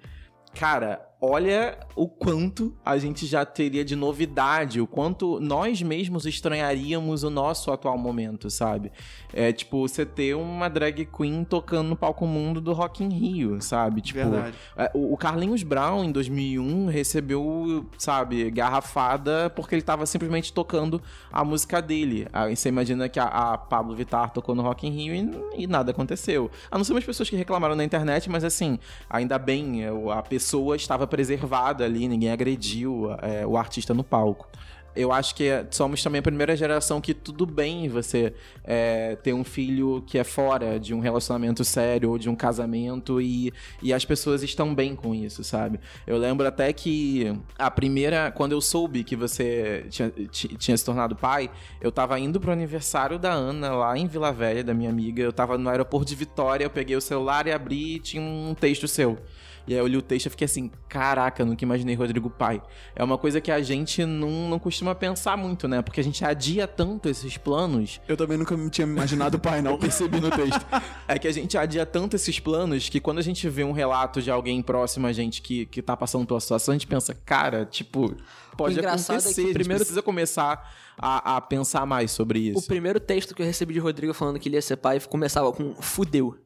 cara, 0.53 0.99
olha 1.25 1.77
o 1.95 2.05
quanto 2.05 2.75
a 2.83 2.97
gente 2.97 3.25
já 3.25 3.45
teria 3.45 3.85
de 3.85 3.95
novidade, 3.95 4.81
o 4.81 4.85
quanto 4.85 5.39
nós 5.39 5.81
mesmos 5.81 6.25
estranharíamos 6.25 7.23
o 7.23 7.29
nosso 7.29 7.71
atual 7.71 7.97
momento, 7.97 8.49
sabe? 8.49 8.91
É 9.31 9.53
tipo 9.53 9.87
você 9.87 10.05
ter 10.05 10.35
uma 10.35 10.67
drag 10.67 11.05
queen 11.05 11.45
tocando 11.45 11.87
no 11.87 11.95
palco 11.95 12.27
mundo 12.27 12.59
do 12.59 12.73
Rock 12.73 13.05
in 13.05 13.09
Rio, 13.09 13.61
sabe? 13.61 14.01
Tipo, 14.01 14.19
Verdade. 14.19 14.57
é, 14.75 14.91
o 14.93 15.15
Carlinhos 15.15 15.63
Brown 15.63 16.03
em 16.03 16.11
2001 16.11 16.87
recebeu, 16.87 17.85
sabe, 17.97 18.51
garrafada 18.51 19.49
porque 19.49 19.75
ele 19.75 19.81
tava 19.81 20.05
simplesmente 20.05 20.51
tocando 20.51 21.01
a 21.31 21.45
música 21.45 21.81
dele. 21.81 22.27
Aí 22.33 22.53
você 22.53 22.67
imagina 22.67 23.07
que 23.07 23.19
a, 23.19 23.27
a 23.27 23.57
Pablo 23.57 23.95
Vittar 23.95 24.31
tocou 24.31 24.53
no 24.53 24.61
Rock 24.61 24.85
in 24.85 24.91
Rio 24.91 25.15
e, 25.15 25.63
e 25.63 25.67
nada 25.67 25.91
aconteceu. 25.91 26.51
A 26.69 26.77
não 26.77 26.83
ser 26.83 26.91
umas 26.91 27.05
pessoas 27.05 27.29
que 27.29 27.37
reclamaram 27.37 27.75
na 27.77 27.83
internet, 27.85 28.29
mas 28.29 28.43
assim, 28.43 28.77
ainda 29.09 29.39
bem, 29.39 29.83
a 30.11 30.21
pessoa 30.21 30.75
estava 30.75 31.07
preservada 31.13 31.85
ali, 31.85 32.07
ninguém 32.07 32.31
agrediu 32.31 33.11
é, 33.21 33.45
o 33.45 33.55
artista 33.55 33.93
no 33.93 34.03
palco. 34.03 34.47
Eu 34.95 35.11
acho 35.11 35.33
que 35.33 35.49
somos 35.71 36.03
também 36.03 36.19
a 36.19 36.21
primeira 36.21 36.55
geração 36.55 37.01
que 37.01 37.15
tudo 37.15 37.47
bem 37.47 37.89
você 37.89 38.31
é, 38.63 39.15
ter 39.15 39.33
um 39.33 39.43
filho 39.43 40.03
que 40.05 40.19
é 40.19 40.23
fora 40.23 40.79
de 40.79 40.93
um 40.93 40.99
relacionamento 40.99 41.63
sério 41.63 42.11
ou 42.11 42.17
de 42.19 42.29
um 42.29 42.35
casamento 42.35 43.19
e, 43.19 43.51
e 43.81 43.91
as 43.91 44.05
pessoas 44.05 44.43
estão 44.43 44.73
bem 44.75 44.95
com 44.95 45.15
isso, 45.15 45.43
sabe? 45.43 45.79
Eu 46.05 46.15
lembro 46.17 46.47
até 46.47 46.71
que 46.71 47.35
a 47.57 47.71
primeira, 47.71 48.31
quando 48.31 48.51
eu 48.51 48.61
soube 48.61 49.03
que 49.03 49.15
você 49.15 49.85
tinha, 49.89 50.09
ti- 50.31 50.55
tinha 50.57 50.77
se 50.77 50.85
tornado 50.85 51.15
pai, 51.15 51.49
eu 51.81 51.91
tava 51.91 52.19
indo 52.19 52.39
pro 52.39 52.51
aniversário 52.51 53.17
da 53.17 53.31
Ana 53.31 53.71
lá 53.71 53.97
em 53.97 54.05
Vila 54.05 54.31
Velha, 54.31 54.63
da 54.63 54.75
minha 54.75 54.91
amiga. 54.91 55.23
Eu 55.23 55.33
tava 55.33 55.57
no 55.57 55.69
aeroporto 55.71 56.07
de 56.09 56.15
Vitória, 56.15 56.65
eu 56.65 56.69
peguei 56.69 56.95
o 56.95 57.01
celular 57.01 57.47
e 57.47 57.51
abri 57.51 57.95
e 57.95 57.99
tinha 57.99 58.21
um 58.21 58.53
texto 58.53 58.87
seu. 58.87 59.17
E 59.65 59.73
aí 59.73 59.79
eu 59.79 59.87
li 59.87 59.95
o 59.95 60.01
texto 60.01 60.25
e 60.25 60.29
fiquei 60.29 60.45
assim, 60.45 60.69
caraca, 60.89 61.45
nunca 61.45 61.63
imaginei 61.63 61.95
Rodrigo 61.95 62.29
pai. 62.29 62.61
É 62.95 63.03
uma 63.03 63.17
coisa 63.17 63.39
que 63.39 63.49
a 63.51 63.61
gente 63.61 64.05
não, 64.05 64.49
não 64.49 64.59
costuma 64.59 64.93
pensar 64.93 65.37
muito, 65.37 65.67
né? 65.67 65.81
Porque 65.81 65.99
a 66.01 66.03
gente 66.03 66.23
adia 66.25 66.67
tanto 66.67 67.07
esses 67.07 67.37
planos 67.37 68.01
Eu 68.07 68.17
também 68.17 68.37
nunca 68.37 68.57
me 68.57 68.69
tinha 68.69 68.85
imaginado 68.85 69.39
pai, 69.39 69.61
não. 69.61 69.71
eu 69.71 69.77
percebi 69.77 70.19
no 70.19 70.29
texto. 70.29 70.65
É 71.07 71.19
que 71.19 71.27
a 71.27 71.31
gente 71.31 71.57
adia 71.57 71.85
tanto 71.85 72.15
esses 72.15 72.39
planos 72.39 72.89
que 72.89 72.99
quando 72.99 73.19
a 73.19 73.21
gente 73.21 73.47
vê 73.49 73.63
um 73.63 73.71
relato 73.71 74.21
de 74.21 74.31
alguém 74.31 74.61
próximo 74.61 75.05
a 75.07 75.11
gente 75.13 75.41
que, 75.41 75.65
que 75.65 75.81
tá 75.81 75.95
passando 75.97 76.25
pela 76.25 76.39
situação, 76.39 76.71
a 76.73 76.75
gente 76.75 76.87
pensa, 76.87 77.13
cara, 77.13 77.65
tipo, 77.65 78.15
pode 78.57 78.75
O 78.75 78.79
é 78.79 78.81
que 78.81 78.87
acontecer. 78.87 79.13
o 79.13 79.15
a 79.15 79.19
gente 79.47 79.53
primeiro- 79.53 79.79
precisa 79.79 80.01
começar 80.01 80.73
a, 80.97 81.37
a 81.37 81.41
pensar 81.41 81.85
mais 81.85 82.11
sobre 82.11 82.39
O 82.51 82.57
isso. 82.59 82.67
primeiro 82.67 82.99
texto 82.99 83.33
que 83.35 83.41
eu 83.41 83.45
recebi 83.45 83.73
de 83.73 83.79
Rodrigo 83.79 84.13
falando 84.13 84.39
que 84.39 84.47
ele 84.49 84.55
ia 84.55 84.61
ser 84.61 84.77
pai 84.77 84.99
começava 85.01 85.51
com 85.51 85.73
fudeu. 85.75 86.37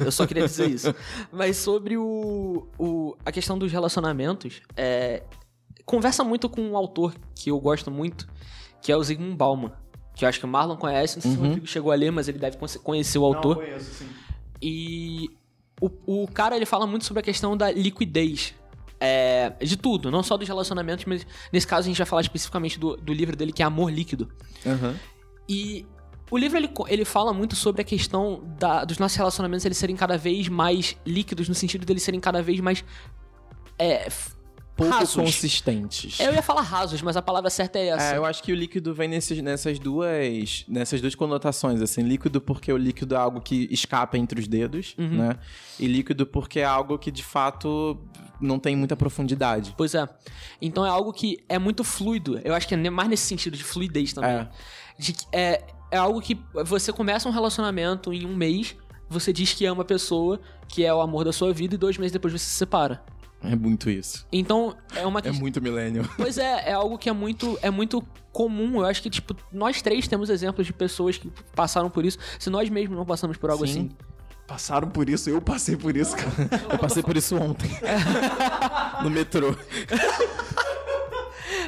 Eu 0.00 0.12
só 0.12 0.26
queria 0.26 0.46
dizer 0.46 0.70
isso. 0.70 0.94
Mas 1.32 1.56
sobre 1.56 1.96
o, 1.96 2.66
o, 2.78 3.16
a 3.24 3.32
questão 3.32 3.58
dos 3.58 3.72
relacionamentos, 3.72 4.62
é, 4.76 5.22
conversa 5.84 6.22
muito 6.22 6.48
com 6.48 6.60
um 6.62 6.76
autor 6.76 7.14
que 7.34 7.50
eu 7.50 7.58
gosto 7.58 7.90
muito, 7.90 8.28
que 8.80 8.92
é 8.92 8.96
o 8.96 9.02
Zygmunt 9.02 9.36
Bauman. 9.36 9.72
Que 10.14 10.24
eu 10.24 10.28
acho 10.28 10.38
que 10.38 10.44
o 10.44 10.48
Marlon 10.48 10.76
conhece, 10.76 11.16
não 11.16 11.22
sei 11.22 11.30
se 11.32 11.36
o 11.36 11.40
Uhum. 11.40 11.46
Rodrigo 11.48 11.66
chegou 11.66 11.90
a 11.90 11.94
ler, 11.96 12.12
mas 12.12 12.28
ele 12.28 12.38
deve 12.38 12.56
conhe- 12.56 12.78
conhecer 12.78 13.18
o 13.18 13.24
autor. 13.24 13.56
conheço, 13.56 13.92
sim. 13.94 14.08
E 14.62 15.28
o, 15.80 16.22
o 16.22 16.28
cara 16.28 16.54
ele 16.56 16.64
fala 16.66 16.86
muito 16.86 17.04
sobre 17.04 17.18
a 17.20 17.22
questão 17.22 17.56
da 17.56 17.70
liquidez. 17.72 18.54
é, 19.00 19.52
de 19.60 19.76
tudo, 19.76 20.08
não 20.10 20.22
só 20.22 20.36
dos 20.36 20.46
relacionamentos, 20.48 21.04
mas 21.04 21.26
nesse 21.52 21.66
caso 21.66 21.86
a 21.86 21.88
gente 21.88 21.98
vai 21.98 22.06
falar 22.06 22.22
especificamente 22.22 22.78
do, 22.78 22.96
do 22.96 23.12
livro 23.12 23.34
dele 23.36 23.52
que 23.52 23.60
é 23.62 23.66
Amor 23.66 23.90
Líquido. 23.92 24.30
Aham. 24.64 24.94
E 25.48 25.84
o 26.30 26.38
livro 26.38 26.58
ele, 26.58 26.70
ele 26.88 27.04
fala 27.04 27.32
muito 27.32 27.54
sobre 27.54 27.82
a 27.82 27.84
questão 27.84 28.42
da- 28.58 28.84
dos 28.84 28.98
nossos 28.98 29.16
relacionamentos 29.16 29.64
eles 29.64 29.78
serem 29.78 29.94
cada 29.96 30.16
vez 30.18 30.48
mais 30.48 30.96
líquidos, 31.06 31.48
no 31.48 31.54
sentido 31.54 31.84
deles 31.86 32.02
serem 32.02 32.20
cada 32.20 32.42
vez 32.42 32.60
mais. 32.60 32.84
É, 33.78 34.06
f- 34.06 34.32
Pouco 34.76 34.92
rasos. 34.92 35.14
consistentes. 35.14 36.18
Eu 36.18 36.34
ia 36.34 36.42
falar 36.42 36.62
rasos, 36.62 37.00
mas 37.00 37.16
a 37.16 37.22
palavra 37.22 37.48
certa 37.48 37.78
é 37.78 37.88
essa. 37.88 38.14
É, 38.14 38.16
eu 38.16 38.24
acho 38.24 38.42
que 38.42 38.50
o 38.52 38.56
líquido 38.56 38.92
vem 38.92 39.06
nesses, 39.06 39.40
nessas 39.40 39.78
duas 39.78 40.64
nessas 40.66 41.00
duas 41.00 41.14
conotações, 41.14 41.80
assim, 41.80 42.02
líquido 42.02 42.40
porque 42.40 42.72
o 42.72 42.76
líquido 42.76 43.14
é 43.14 43.18
algo 43.18 43.40
que 43.40 43.68
escapa 43.70 44.18
entre 44.18 44.40
os 44.40 44.48
dedos, 44.48 44.96
Uhum. 44.98 45.10
né? 45.18 45.36
E 45.78 45.86
líquido 45.86 46.26
porque 46.26 46.58
é 46.58 46.64
algo 46.64 46.98
que 46.98 47.12
de 47.12 47.22
fato 47.22 47.96
não 48.40 48.58
tem 48.58 48.74
muita 48.74 48.96
profundidade. 48.96 49.72
Pois 49.76 49.94
é. 49.94 50.08
Então 50.60 50.84
é 50.84 50.88
algo 50.88 51.12
que 51.12 51.38
é 51.48 51.56
muito 51.58 51.84
fluido. 51.84 52.40
Eu 52.42 52.52
acho 52.52 52.66
que 52.66 52.74
é 52.74 52.90
mais 52.90 53.08
nesse 53.08 53.26
sentido 53.26 53.56
de 53.56 53.62
fluidez 53.62 54.12
também. 54.12 54.30
É. 54.30 54.48
De 54.98 55.14
é, 55.32 55.62
é 55.94 55.96
algo 55.96 56.20
que 56.20 56.36
você 56.64 56.92
começa 56.92 57.28
um 57.28 57.32
relacionamento 57.32 58.12
em 58.12 58.26
um 58.26 58.34
mês, 58.34 58.74
você 59.08 59.32
diz 59.32 59.52
que 59.54 59.64
ama 59.64 59.82
a 59.82 59.84
pessoa, 59.84 60.40
que 60.66 60.84
é 60.84 60.92
o 60.92 61.00
amor 61.00 61.24
da 61.24 61.32
sua 61.32 61.52
vida, 61.52 61.76
e 61.76 61.78
dois 61.78 61.96
meses 61.96 62.10
depois 62.10 62.32
você 62.32 62.44
se 62.44 62.50
separa. 62.50 63.00
É 63.40 63.54
muito 63.54 63.88
isso. 63.88 64.26
Então 64.32 64.74
é 64.96 65.06
uma 65.06 65.20
É 65.20 65.30
muito 65.30 65.62
millennial. 65.62 66.04
Pois 66.16 66.36
é, 66.36 66.70
é 66.70 66.72
algo 66.72 66.98
que 66.98 67.08
é 67.08 67.12
muito, 67.12 67.56
é 67.62 67.70
muito 67.70 68.02
comum. 68.32 68.80
Eu 68.80 68.86
acho 68.86 69.00
que, 69.02 69.08
tipo, 69.10 69.36
nós 69.52 69.80
três 69.82 70.08
temos 70.08 70.30
exemplos 70.30 70.66
de 70.66 70.72
pessoas 70.72 71.16
que 71.16 71.30
passaram 71.54 71.88
por 71.88 72.04
isso. 72.04 72.18
Se 72.40 72.50
nós 72.50 72.68
mesmos 72.68 72.98
não 72.98 73.06
passamos 73.06 73.36
por 73.36 73.50
algo 73.50 73.64
Sim. 73.64 73.72
assim. 73.72 73.90
Passaram 74.48 74.88
por 74.88 75.08
isso, 75.08 75.30
eu 75.30 75.40
passei 75.40 75.76
por 75.76 75.96
isso, 75.96 76.16
cara. 76.16 76.50
Eu 76.72 76.78
passei 76.78 77.02
por 77.04 77.16
isso 77.16 77.36
ontem. 77.36 77.70
no 79.02 79.10
metrô. 79.10 79.54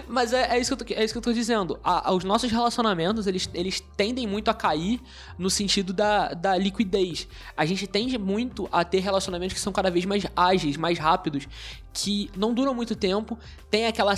Mas 0.08 0.32
é, 0.32 0.56
é 0.56 0.60
isso 0.60 0.76
que 0.76 0.82
eu 0.82 0.86
tô, 0.86 0.94
é 0.94 1.04
isso 1.04 1.14
que 1.14 1.18
eu 1.18 1.22
tô 1.22 1.32
dizendo. 1.32 1.78
A- 1.82 2.12
os 2.12 2.22
nossos 2.24 2.50
relacionamentos, 2.50 3.26
eles, 3.26 3.48
eles 3.52 3.80
tendem 3.96 4.26
muito 4.26 4.48
a 4.50 4.54
cair 4.54 5.00
no 5.38 5.50
sentido 5.50 5.92
da, 5.92 6.28
da 6.28 6.56
liquidez. 6.56 7.26
A 7.56 7.64
gente 7.66 7.86
tende 7.86 8.16
muito 8.18 8.68
a 8.70 8.84
ter 8.84 9.00
relacionamentos 9.00 9.54
que 9.54 9.60
são 9.60 9.72
cada 9.72 9.90
vez 9.90 10.04
mais 10.04 10.24
ágeis, 10.36 10.76
mais 10.76 10.98
rápidos, 10.98 11.48
que 11.92 12.30
não 12.36 12.52
duram 12.54 12.74
muito 12.74 12.94
tempo, 12.94 13.38
tem 13.70 13.86
aquela, 13.86 14.12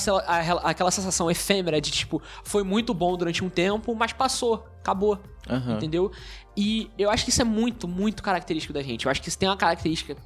aquela 0.65 0.91
sensação 0.91 1.31
efêmera 1.31 1.81
de, 1.81 1.91
tipo, 1.91 2.21
foi 2.45 2.63
muito 2.63 2.93
bom 2.93 3.17
durante 3.17 3.43
um 3.45 3.49
tempo, 3.49 3.95
mas 3.95 4.13
passou, 4.13 4.67
acabou. 4.81 5.19
Aham. 5.49 5.77
Entendeu? 5.77 6.13
E 6.57 6.91
eu 6.99 7.09
acho 7.11 7.25
que 7.25 7.31
isso 7.31 7.41
é 7.41 7.45
muito, 7.45 7.87
muito 7.89 8.23
característico 8.23 8.73
da 8.75 8.83
gente. 8.83 9.07
Eu 9.07 9.11
acho 9.11 9.23
que 9.23 9.29
isso 9.29 9.39
tem 9.39 9.49
uma 9.49 9.57
característica 9.57 10.17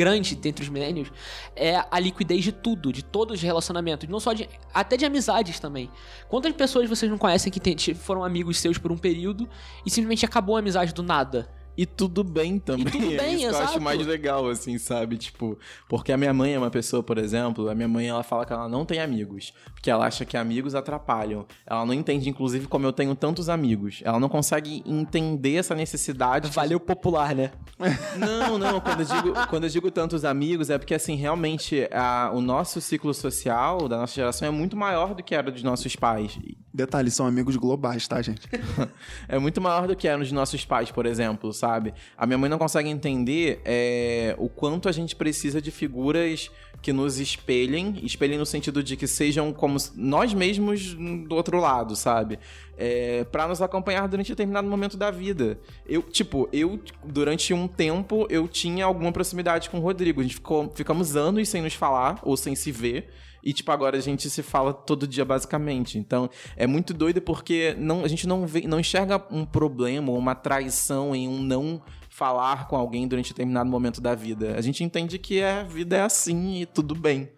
grande 0.00 0.34
dentre 0.34 0.64
os 0.64 0.70
millennials 0.70 1.12
é 1.54 1.84
a 1.90 2.00
liquidez 2.00 2.42
de 2.42 2.52
tudo, 2.52 2.90
de 2.90 3.04
todos 3.04 3.36
os 3.36 3.42
relacionamentos, 3.42 4.08
não 4.08 4.18
só 4.18 4.32
de 4.32 4.48
até 4.72 4.96
de 4.96 5.04
amizades 5.04 5.60
também. 5.60 5.90
Quantas 6.26 6.54
pessoas 6.54 6.88
vocês 6.88 7.10
não 7.10 7.18
conhecem 7.18 7.52
que 7.52 7.94
foram 7.94 8.24
amigos 8.24 8.58
seus 8.58 8.78
por 8.78 8.90
um 8.90 8.96
período 8.96 9.46
e 9.84 9.90
simplesmente 9.90 10.24
acabou 10.24 10.56
a 10.56 10.60
amizade 10.60 10.94
do 10.94 11.02
nada? 11.02 11.59
E 11.80 11.86
tudo 11.86 12.22
bem 12.22 12.58
também. 12.58 12.86
E 12.86 12.90
tudo 12.90 13.06
bem, 13.16 13.18
é 13.18 13.28
isso 13.30 13.38
que 13.38 13.44
eu 13.44 13.48
exato. 13.50 13.64
acho 13.70 13.80
mais 13.80 14.06
legal, 14.06 14.46
assim, 14.48 14.76
sabe? 14.76 15.16
Tipo, 15.16 15.58
porque 15.88 16.12
a 16.12 16.16
minha 16.18 16.34
mãe 16.34 16.52
é 16.52 16.58
uma 16.58 16.70
pessoa, 16.70 17.02
por 17.02 17.16
exemplo, 17.16 17.70
a 17.70 17.74
minha 17.74 17.88
mãe 17.88 18.06
ela 18.08 18.22
fala 18.22 18.44
que 18.44 18.52
ela 18.52 18.68
não 18.68 18.84
tem 18.84 19.00
amigos. 19.00 19.54
Porque 19.72 19.90
ela 19.90 20.04
acha 20.06 20.26
que 20.26 20.36
amigos 20.36 20.74
atrapalham. 20.74 21.46
Ela 21.66 21.86
não 21.86 21.94
entende, 21.94 22.28
inclusive, 22.28 22.66
como 22.66 22.84
eu 22.84 22.92
tenho 22.92 23.14
tantos 23.14 23.48
amigos. 23.48 24.02
Ela 24.04 24.20
não 24.20 24.28
consegue 24.28 24.82
entender 24.84 25.54
essa 25.56 25.74
necessidade. 25.74 26.50
de- 26.50 26.54
Valeu 26.54 26.78
popular, 26.78 27.34
né? 27.34 27.50
Não, 28.18 28.58
não, 28.58 28.78
quando 28.78 29.00
eu 29.00 29.06
digo, 29.06 29.46
quando 29.48 29.64
eu 29.64 29.70
digo 29.70 29.90
tantos 29.90 30.22
amigos, 30.22 30.68
é 30.68 30.76
porque, 30.76 30.92
assim, 30.94 31.14
realmente, 31.14 31.88
a- 31.90 32.30
o 32.34 32.42
nosso 32.42 32.78
ciclo 32.78 33.14
social 33.14 33.88
da 33.88 33.96
nossa 33.96 34.14
geração 34.14 34.46
é 34.46 34.50
muito 34.50 34.76
maior 34.76 35.14
do 35.14 35.22
que 35.22 35.34
era 35.34 35.50
dos 35.50 35.62
nossos 35.62 35.96
pais. 35.96 36.38
Detalhe, 36.74 37.10
são 37.10 37.26
amigos 37.26 37.56
globais, 37.56 38.06
tá, 38.06 38.20
gente? 38.20 38.46
É 39.28 39.38
muito 39.38 39.60
maior 39.62 39.86
do 39.86 39.96
que 39.96 40.06
era 40.06 40.18
nos 40.18 40.30
nossos 40.30 40.64
pais, 40.66 40.90
por 40.90 41.06
exemplo, 41.06 41.52
sabe? 41.54 41.69
A 42.16 42.26
minha 42.26 42.38
mãe 42.38 42.48
não 42.48 42.58
consegue 42.58 42.88
entender 42.88 43.60
é, 43.64 44.34
o 44.38 44.48
quanto 44.48 44.88
a 44.88 44.92
gente 44.92 45.14
precisa 45.14 45.60
de 45.60 45.70
figuras 45.70 46.50
que 46.82 46.92
nos 46.92 47.18
espelhem, 47.18 48.00
espelhem 48.02 48.38
no 48.38 48.46
sentido 48.46 48.82
de 48.82 48.96
que 48.96 49.06
sejam 49.06 49.52
como 49.52 49.76
nós 49.94 50.32
mesmos 50.32 50.94
do 50.94 51.34
outro 51.34 51.60
lado, 51.60 51.94
sabe? 51.94 52.38
É, 52.76 53.24
para 53.24 53.46
nos 53.46 53.60
acompanhar 53.60 54.08
durante 54.08 54.30
determinado 54.30 54.66
momento 54.66 54.96
da 54.96 55.10
vida. 55.10 55.58
Eu, 55.86 56.02
tipo, 56.02 56.48
eu, 56.52 56.80
durante 57.04 57.52
um 57.52 57.68
tempo, 57.68 58.26
eu 58.30 58.48
tinha 58.48 58.86
alguma 58.86 59.12
proximidade 59.12 59.68
com 59.68 59.78
o 59.78 59.82
Rodrigo. 59.82 60.20
A 60.20 60.22
gente 60.22 60.36
ficou, 60.36 60.72
ficamos 60.74 61.16
anos 61.16 61.48
sem 61.48 61.60
nos 61.60 61.74
falar, 61.74 62.18
ou 62.22 62.36
sem 62.36 62.54
se 62.54 62.72
ver. 62.72 63.10
E, 63.42 63.52
tipo, 63.52 63.70
agora 63.72 63.96
a 63.96 64.00
gente 64.00 64.28
se 64.28 64.42
fala 64.42 64.72
todo 64.72 65.06
dia, 65.06 65.24
basicamente. 65.24 65.98
Então, 65.98 66.28
é 66.56 66.66
muito 66.66 66.92
doido 66.92 67.20
porque 67.22 67.74
não, 67.78 68.04
a 68.04 68.08
gente 68.08 68.26
não, 68.26 68.46
vê, 68.46 68.62
não 68.62 68.80
enxerga 68.80 69.22
um 69.30 69.44
problema 69.44 70.10
ou 70.10 70.18
uma 70.18 70.34
traição 70.34 71.14
em 71.14 71.26
um 71.28 71.40
não 71.42 71.80
falar 72.08 72.68
com 72.68 72.76
alguém 72.76 73.08
durante 73.08 73.30
determinado 73.30 73.70
momento 73.70 74.00
da 74.00 74.14
vida. 74.14 74.54
A 74.56 74.60
gente 74.60 74.84
entende 74.84 75.18
que 75.18 75.42
a 75.42 75.62
vida 75.62 75.96
é 75.96 76.02
assim 76.02 76.60
e 76.60 76.66
tudo 76.66 76.94
bem. 76.94 77.30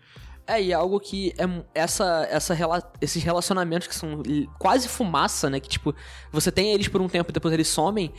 É, 0.44 0.61
e 0.61 0.72
é 0.72 0.74
algo 0.74 0.98
que 0.98 1.32
é 1.38 1.44
essa, 1.72 2.26
essa, 2.28 2.53
rela- 2.53 2.92
esses 3.00 3.22
relacionamentos 3.22 3.86
que 3.86 3.94
são 3.94 4.22
quase 4.59 4.88
fumaça, 4.88 5.48
né? 5.48 5.61
Que, 5.61 5.68
tipo, 5.68 5.94
você 6.32 6.50
tem 6.50 6.72
eles 6.72 6.88
por 6.88 7.00
um 7.00 7.09
tempo 7.09 7.30
e 7.30 7.32
depois 7.32 7.55
eles 7.55 7.68
somem. 7.68 8.12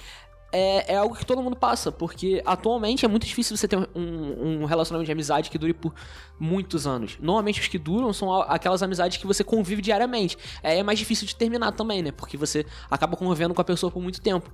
É, 0.53 0.93
é 0.93 0.97
algo 0.97 1.15
que 1.15 1.25
todo 1.25 1.41
mundo 1.41 1.55
passa, 1.55 1.91
porque 1.91 2.43
atualmente 2.45 3.03
é 3.03 3.07
muito 3.07 3.25
difícil 3.25 3.57
você 3.57 3.67
ter 3.67 3.75
um, 3.95 4.61
um 4.61 4.65
relacionamento 4.65 5.07
de 5.07 5.11
amizade 5.11 5.49
que 5.49 5.57
dure 5.57 5.73
por 5.73 5.95
muitos 6.39 6.85
anos. 6.85 7.17
Normalmente 7.19 7.59
os 7.59 7.67
que 7.67 7.79
duram 7.79 8.13
são 8.13 8.31
aquelas 8.43 8.83
amizades 8.83 9.17
que 9.17 9.25
você 9.25 9.43
convive 9.43 9.81
diariamente. 9.81 10.37
É, 10.61 10.77
é 10.77 10.83
mais 10.83 10.99
difícil 10.99 11.25
de 11.25 11.35
terminar 11.35 11.71
também, 11.71 12.03
né? 12.03 12.11
Porque 12.11 12.37
você 12.37 12.67
acaba 12.89 13.17
convivendo 13.17 13.55
com 13.55 13.61
a 13.61 13.65
pessoa 13.65 13.91
por 13.91 13.99
muito 13.99 14.21
tempo. 14.21 14.53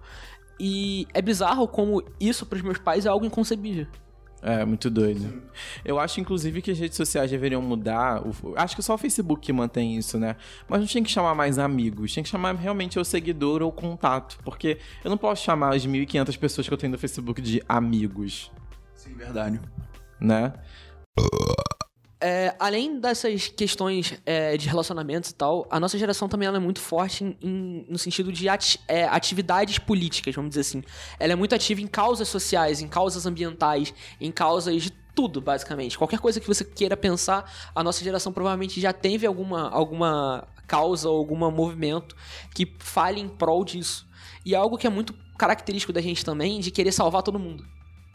E 0.58 1.06
é 1.14 1.22
bizarro 1.22 1.68
como 1.68 2.02
isso 2.18 2.46
para 2.46 2.56
os 2.56 2.62
meus 2.62 2.78
pais 2.78 3.06
é 3.06 3.10
algo 3.10 3.26
inconcebível. 3.26 3.86
É, 4.42 4.64
muito 4.64 4.90
doido. 4.90 5.42
Eu 5.84 6.00
acho, 6.00 6.20
inclusive, 6.22 6.62
que 6.62 6.72
as 6.72 6.80
redes 6.80 6.96
sociais 6.96 7.30
deveriam 7.30 7.62
mudar. 7.62 8.22
Acho 8.56 8.76
que 8.76 8.82
só 8.82 8.94
o 8.94 8.98
Facebook 8.98 9.42
que 9.42 9.52
mantém 9.52 9.98
isso, 9.98 10.18
né? 10.18 10.36
Mas 10.68 10.80
não 10.80 10.88
tinha 10.88 11.04
que 11.04 11.12
chamar 11.12 11.36
mais 11.36 11.60
amigos. 11.60 12.14
Tinha 12.14 12.24
que 12.24 12.30
chamar 12.30 12.56
realmente 12.56 12.98
o 12.98 13.04
seguidor 13.04 13.62
ou 13.62 13.72
contato. 13.72 14.40
Porque 14.44 14.78
eu 15.04 15.10
não 15.10 15.18
posso 15.18 15.44
chamar 15.44 15.76
as 15.76 15.86
1.500 15.86 16.38
pessoas 16.38 16.68
que 16.68 16.74
eu 16.74 16.78
tenho 16.78 16.92
no 16.92 16.98
Facebook 16.98 17.42
de 17.42 17.62
amigos. 17.68 18.52
Sim, 18.96 19.14
verdade. 19.14 19.60
Né? 20.20 20.54
É, 22.22 22.54
além 22.60 23.00
dessas 23.00 23.48
questões 23.48 24.14
é, 24.26 24.58
de 24.58 24.68
relacionamentos 24.68 25.30
e 25.30 25.36
tal, 25.36 25.66
a 25.70 25.80
nossa 25.80 25.98
geração 25.98 26.28
também 26.28 26.50
é 26.50 26.60
muito 26.60 26.82
forte 26.82 27.24
em, 27.24 27.38
em, 27.42 27.86
no 27.88 27.98
sentido 27.98 28.30
de 28.34 28.50
ati 28.50 28.78
é, 28.90 29.06
atividades 29.06 29.80
políticas, 29.80 30.36
vamos 30.36 30.50
dizer 30.50 30.62
assim. 30.62 30.84
Ela 31.18 31.32
é 31.32 31.36
muito 31.36 31.56
ativa 31.56 31.80
em 31.80 31.88
causas 31.88 32.28
sociais, 32.28 32.82
em 32.82 32.90
causas 32.90 33.26
ambientais, 33.26 33.94
em 34.20 34.32
causas 34.34 34.84
de 34.84 34.92
tudo, 35.16 35.40
basicamente. 35.40 35.98
Qualquer 35.98 36.20
coisa 36.20 36.42
que 36.42 36.48
você 36.48 36.66
queira 36.66 36.98
pensar, 36.98 37.50
a 37.74 37.84
nossa 37.84 38.04
geração 38.04 38.34
provavelmente 38.34 38.82
já 38.82 38.92
teve 38.92 39.26
alguma, 39.26 39.70
alguma 39.70 40.46
causa 40.68 41.10
ou 41.10 41.18
algum 41.18 41.38
movimento 41.50 42.18
que 42.54 42.70
fale 42.80 43.22
em 43.22 43.30
prol 43.30 43.64
disso. 43.64 44.08
E 44.46 44.54
é 44.54 44.58
algo 44.58 44.78
que 44.78 44.86
é 44.86 44.90
muito 44.90 45.14
característico 45.38 45.94
da 45.94 46.02
gente 46.02 46.26
também, 46.26 46.60
de 46.60 46.70
querer 46.70 46.92
salvar 46.92 47.24
todo 47.24 47.40
mundo. 47.40 47.66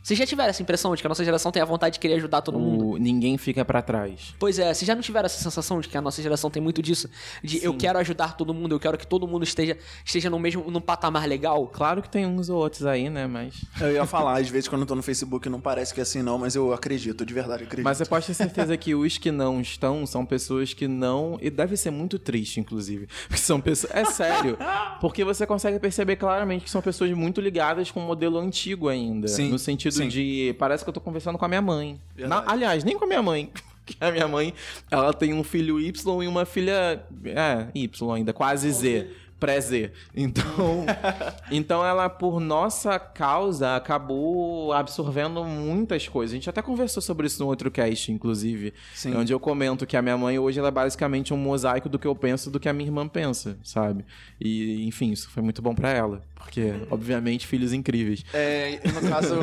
Vocês 0.04 0.18
já 0.18 0.26
tiveram 0.26 0.50
essa 0.50 0.60
impressão 0.60 0.94
de 0.94 1.00
que 1.00 1.06
a 1.06 1.08
nossa 1.08 1.24
geração 1.24 1.50
tem 1.50 1.62
a 1.62 1.64
vontade 1.64 1.94
de 1.94 1.98
querer 1.98 2.16
ajudar 2.16 2.42
todo 2.42 2.58
o 2.58 2.60
mundo? 2.60 2.98
Ninguém 2.98 3.38
fica 3.38 3.64
para 3.64 3.80
trás. 3.80 4.34
Pois 4.38 4.58
é, 4.58 4.74
vocês 4.74 4.86
já 4.86 4.94
não 4.94 5.00
tiveram 5.00 5.24
essa 5.24 5.42
sensação 5.42 5.80
de 5.80 5.88
que 5.88 5.96
a 5.96 6.02
nossa 6.02 6.20
geração 6.20 6.50
tem 6.50 6.62
muito 6.62 6.82
disso? 6.82 7.08
De 7.42 7.58
Sim. 7.58 7.64
eu 7.64 7.74
quero 7.74 7.98
ajudar 8.00 8.36
todo 8.36 8.52
mundo, 8.52 8.74
eu 8.74 8.78
quero 8.78 8.98
que 8.98 9.06
todo 9.06 9.26
mundo 9.26 9.44
esteja, 9.44 9.78
esteja 10.04 10.28
no 10.28 10.38
mesmo 10.38 10.70
no 10.70 10.78
patamar 10.78 11.26
legal? 11.26 11.66
Claro 11.68 12.02
que 12.02 12.10
tem 12.10 12.26
uns 12.26 12.50
ou 12.50 12.58
outros 12.58 12.84
aí, 12.84 13.08
né? 13.08 13.26
Mas. 13.26 13.54
Eu 13.80 13.92
ia 13.92 14.04
falar, 14.04 14.38
às 14.38 14.46
vezes 14.50 14.68
quando 14.68 14.82
eu 14.82 14.86
tô 14.86 14.94
no 14.94 15.02
Facebook 15.02 15.48
não 15.48 15.58
parece 15.58 15.94
que 15.94 16.00
é 16.00 16.02
assim, 16.02 16.20
não, 16.20 16.36
mas 16.36 16.54
eu 16.54 16.74
acredito, 16.74 17.24
de 17.24 17.32
verdade 17.32 17.64
acredito. 17.64 17.86
Mas 17.86 17.96
você 17.96 18.04
pode 18.04 18.26
ter 18.26 18.34
certeza 18.34 18.76
que 18.76 18.94
os 18.94 19.16
que 19.16 19.30
não 19.30 19.58
estão 19.58 20.06
são 20.06 20.26
pessoas 20.26 20.74
que 20.74 20.86
não. 20.86 21.38
E 21.40 21.48
deve 21.48 21.78
ser 21.78 21.90
muito 21.90 22.18
triste, 22.18 22.60
inclusive. 22.60 23.08
Porque 23.26 23.40
são 23.40 23.58
pessoas. 23.58 23.94
É 23.94 24.04
sério. 24.04 24.58
Porque 25.00 25.24
você 25.24 25.46
consegue 25.46 25.78
perceber 25.78 26.16
claramente 26.16 26.64
que 26.64 26.70
são 26.70 26.82
pessoas 26.82 27.10
muito 27.12 27.40
ligadas 27.40 27.90
com 27.90 28.00
o 28.00 28.02
modelo 28.02 28.36
antigo 28.36 28.90
ainda. 28.90 29.28
Sim. 29.28 29.48
No 29.48 29.58
sentido 29.58 29.93
Sim. 29.96 30.08
de 30.08 30.54
parece 30.58 30.84
que 30.84 30.88
eu 30.88 30.94
tô 30.94 31.00
conversando 31.00 31.38
com 31.38 31.44
a 31.44 31.48
minha 31.48 31.62
mãe. 31.62 32.00
Na, 32.16 32.44
aliás, 32.46 32.84
nem 32.84 32.98
com 32.98 33.04
a 33.04 33.08
minha 33.08 33.22
mãe. 33.22 33.50
Que 33.86 33.96
a 34.00 34.10
minha 34.10 34.26
mãe, 34.26 34.54
ela 34.90 35.12
tem 35.12 35.34
um 35.34 35.44
filho 35.44 35.78
Y 35.78 36.22
e 36.22 36.26
uma 36.26 36.46
filha. 36.46 37.04
É, 37.26 37.66
Y 37.74 38.14
ainda, 38.14 38.32
quase 38.32 38.72
Z 38.72 39.10
pré-Z. 39.44 39.92
Então, 40.16 40.86
então 41.52 41.84
ela, 41.84 42.08
por 42.08 42.40
nossa 42.40 42.98
causa, 42.98 43.76
acabou 43.76 44.72
absorvendo 44.72 45.44
muitas 45.44 46.08
coisas. 46.08 46.32
A 46.32 46.36
gente 46.36 46.48
até 46.48 46.62
conversou 46.62 47.02
sobre 47.02 47.26
isso 47.26 47.42
no 47.42 47.48
outro 47.48 47.70
cast, 47.70 48.10
inclusive. 48.10 48.72
Sim. 48.94 49.14
Onde 49.14 49.34
eu 49.34 49.38
comento 49.38 49.86
que 49.86 49.98
a 49.98 50.02
minha 50.02 50.16
mãe 50.16 50.38
hoje 50.38 50.58
ela 50.58 50.68
é 50.68 50.70
basicamente 50.70 51.34
um 51.34 51.36
mosaico 51.36 51.90
do 51.90 51.98
que 51.98 52.06
eu 52.06 52.14
penso 52.14 52.50
do 52.50 52.58
que 52.58 52.70
a 52.70 52.72
minha 52.72 52.88
irmã 52.88 53.06
pensa, 53.06 53.58
sabe? 53.62 54.06
E, 54.40 54.86
enfim, 54.86 55.12
isso 55.12 55.28
foi 55.28 55.42
muito 55.42 55.60
bom 55.60 55.74
para 55.74 55.90
ela. 55.90 56.22
Porque, 56.34 56.72
obviamente, 56.90 57.46
filhos 57.46 57.74
incríveis. 57.74 58.24
É, 58.32 58.80
no 58.88 59.08
caso. 59.10 59.34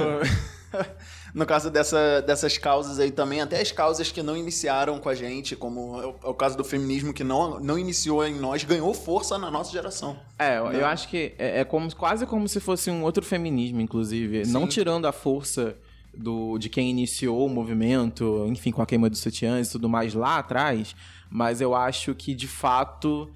no 1.34 1.46
caso 1.46 1.70
dessa, 1.70 2.22
dessas 2.22 2.58
causas 2.58 3.00
aí 3.00 3.12
também, 3.12 3.42
até 3.42 3.62
as 3.62 3.72
causas 3.72 4.12
que 4.12 4.22
não 4.22 4.36
iniciaram 4.36 5.00
com 5.00 5.10
a 5.10 5.16
gente, 5.16 5.56
como 5.56 6.02
é 6.02 6.06
o, 6.06 6.16
é 6.24 6.28
o, 6.30 6.34
caso 6.34 6.58
do 6.58 6.64
feminismo 6.64 7.14
que 7.14 7.24
não, 7.24 7.60
não 7.60 7.78
iniciou 7.78 8.26
em 8.26 8.36
nós, 8.36 8.64
ganhou 8.64 8.94
força 8.94 9.38
na 9.38 9.50
nossa 9.50 9.72
geração. 9.72 10.18
É, 10.38 10.58
eu, 10.58 10.72
eu 10.72 10.86
acho 10.86 11.08
que 11.08 11.34
é, 11.38 11.62
é, 11.62 11.64
como, 11.64 11.94
quase 11.96 12.26
como 12.26 12.48
se 12.48 12.60
fosse 12.60 12.90
um 12.90 13.04
outro 13.04 13.24
feminismo, 13.24 13.80
inclusive. 13.80 14.46
Sim. 14.46 14.52
Não 14.52 14.68
tirando 14.68 15.06
a 15.06 15.12
força 15.12 15.76
do, 16.14 16.58
de 16.58 16.70
quem 16.70 16.90
iniciou 16.90 17.46
o 17.46 17.50
movimento, 17.50 18.46
enfim, 18.50 18.72
com 18.72 18.82
a 18.82 18.86
queima 18.86 19.10
dos 19.10 19.20
sutiãs 19.20 19.70
e 19.70 19.72
tudo 19.72 19.88
mais 19.88 20.14
lá 20.14 20.38
atrás, 20.38 20.96
mas 21.30 21.62
eu 21.62 21.74
acho 21.74 22.14
que 22.14 22.36
de 22.36 22.48
fato 22.48 23.32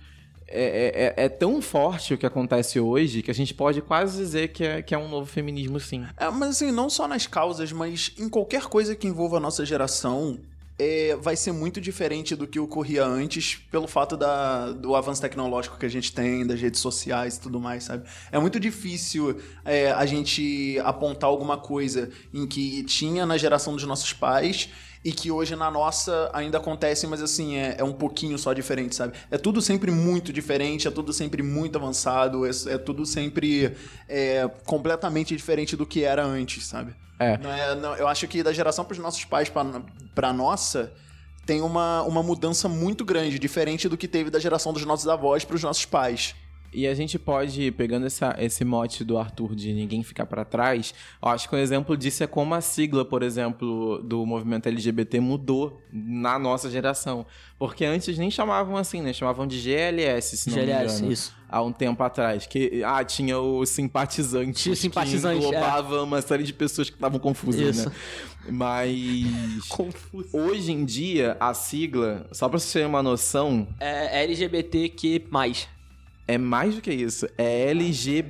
é, 0.48 1.14
é, 1.18 1.24
é, 1.24 1.26
é, 1.26 1.30
tão 1.30 1.62
forte 1.62 2.14
o 2.14 2.18
que 2.18 2.26
acontece 2.26 2.80
hoje 2.80 3.22
que 3.22 3.32
a 3.32 3.34
gente 3.34 3.54
pode 3.54 3.82
quase 3.82 4.18
dizer 4.18 4.50
que 4.50 4.64
é, 4.64 4.82
que 4.82 4.94
é 4.94 4.98
um 4.98 5.10
novo 5.10 5.26
feminismo, 5.26 5.80
sim. 5.80 6.06
É, 6.18 6.30
mas 6.30 6.50
assim, 6.50 6.72
não 6.72 6.90
só 6.90 7.08
nas 7.08 7.26
causas, 7.26 7.72
mas 7.72 8.12
em 8.18 8.30
qualquer 8.30 8.64
coisa 8.66 8.96
que 8.96 9.08
envolva 9.08 9.38
a 9.38 9.40
nossa 9.40 9.66
geração, 9.66 10.40
é, 10.78 11.16
vai 11.20 11.36
ser 11.36 11.52
muito 11.52 11.80
diferente 11.80 12.36
do 12.36 12.46
que 12.46 12.60
ocorria 12.60 13.06
antes, 13.06 13.56
pelo 13.72 13.88
fato 13.88 14.18
da, 14.18 14.72
do 14.72 14.96
avanço 14.96 15.22
tecnológico 15.22 15.78
que 15.78 15.86
a 15.86 15.90
gente 15.90 16.14
tem, 16.14 16.46
das 16.46 16.60
redes 16.60 16.80
sociais 16.80 17.38
e 17.38 17.42
tudo 17.42 17.60
mais, 17.60 17.86
sabe? 17.86 18.06
É 18.32 18.38
muito 18.38 18.60
difícil 18.60 19.40
é, 19.64 19.92
a 19.92 20.06
gente 20.06 20.80
apontar 20.84 21.30
alguma 21.30 21.58
coisa 21.58 22.10
em 22.34 22.46
que 22.46 22.84
tinha 22.84 23.26
na 23.26 23.38
geração 23.38 23.74
dos 23.74 23.86
nossos 23.86 24.12
pais 24.14 24.70
e 25.06 25.12
que 25.12 25.30
hoje 25.30 25.56
na 25.56 25.70
nossa 25.70 26.32
ainda 26.34 26.58
acontece, 26.58 27.06
mas 27.06 27.22
assim, 27.22 27.58
é, 27.58 27.76
é 27.78 27.84
um 27.84 27.94
pouquinho 27.94 28.40
só 28.40 28.54
diferente, 28.54 28.96
sabe? 28.96 29.14
É 29.30 29.38
tudo 29.38 29.62
sempre 29.62 29.92
muito 29.92 30.34
diferente, 30.34 30.88
é 30.88 30.92
tudo 30.92 31.14
sempre 31.14 31.44
muito 31.44 31.78
avançado, 31.78 32.44
é, 32.44 32.50
é 32.70 32.78
tudo 32.80 33.06
sempre 33.06 33.78
é, 34.10 34.50
completamente 34.66 35.36
diferente 35.38 35.76
do 35.76 35.86
que 35.86 36.04
era 36.04 36.26
antes, 36.26 36.66
sabe? 36.66 36.96
É. 37.20 37.38
Não 37.38 37.54
é 37.54 37.76
não, 37.76 37.96
eu 37.96 38.08
acho 38.08 38.28
que 38.28 38.42
da 38.42 38.52
geração 38.52 38.84
para 38.84 38.94
os 38.94 38.98
nossos 38.98 39.24
pais 39.24 39.48
para 39.48 40.34
nossa 40.34 40.92
tem 41.46 41.62
uma, 41.62 42.02
uma 42.02 42.24
mudança 42.24 42.68
muito 42.68 43.06
grande, 43.06 43.38
diferente 43.38 43.88
do 43.88 43.96
que 43.96 44.08
teve 44.08 44.32
da 44.32 44.40
geração 44.40 44.74
dos 44.74 44.84
nossos 44.86 45.08
avós 45.08 45.46
para 45.46 45.56
os 45.56 45.62
nossos 45.62 45.86
pais. 45.86 46.34
E 46.74 46.88
a 46.88 46.94
gente 46.94 47.18
pode, 47.18 47.72
pegando 47.72 48.06
essa, 48.06 48.36
esse 48.38 48.66
mote 48.66 49.04
do 49.04 49.18
Arthur 49.18 49.56
de 49.56 49.72
ninguém 49.74 50.04
ficar 50.04 50.26
para 50.26 50.44
trás, 50.44 50.94
eu 51.22 51.30
acho 51.30 51.48
que 51.48 51.56
um 51.56 51.60
exemplo 51.60 51.96
disso 51.96 52.24
é 52.24 52.28
como 52.28 52.54
a 52.54 52.62
sigla, 52.62 53.06
por 53.06 53.24
exemplo, 53.24 54.02
do 54.04 54.26
movimento 54.26 54.68
LGBT 54.68 55.20
mudou 55.20 55.82
na 55.92 56.38
nossa 56.38 56.70
geração. 56.70 57.26
Porque 57.58 57.86
antes 57.86 58.18
nem 58.18 58.30
chamavam 58.30 58.76
assim, 58.76 59.02
né? 59.02 59.14
Chamavam 59.14 59.48
de 59.48 59.58
GLS, 59.58 60.36
se 60.36 60.50
não 60.50 60.58
GLS, 60.58 60.94
me 60.94 60.98
engano. 60.98 61.14
isso. 61.14 61.34
Há 61.48 61.62
um 61.62 61.72
tempo 61.72 62.04
atrás. 62.04 62.46
Que, 62.46 62.84
ah, 62.84 63.04
tinha 63.06 63.40
o 63.40 63.66
simpatizante. 63.66 64.64
Tinha 64.64 64.76
simpatizante, 64.76 65.40
que 65.40 65.48
englobava 65.48 65.96
é. 65.96 66.02
uma 66.02 66.22
série 66.22 66.44
de 66.44 66.52
pessoas 66.52 66.90
que 66.90 66.98
estavam 66.98 67.20
confusas, 67.20 67.78
isso. 67.78 67.90
né? 67.90 67.96
Mas... 68.50 69.66
Confuso. 69.70 70.28
Hoje 70.34 70.74
em 70.74 70.84
dia, 70.84 71.38
a 71.40 71.54
sigla, 71.54 72.28
só 72.34 72.50
pra 72.50 72.60
você 72.60 72.80
ter 72.80 72.86
uma 72.86 73.02
noção... 73.02 73.68
É 73.80 74.24
LGBTQ+. 74.24 75.22
É 76.28 76.38
mais 76.38 76.76
do 76.76 76.82
que 76.82 76.92
isso. 76.92 77.28
É 77.38 77.70
LGBTQIPA+. 77.70 78.22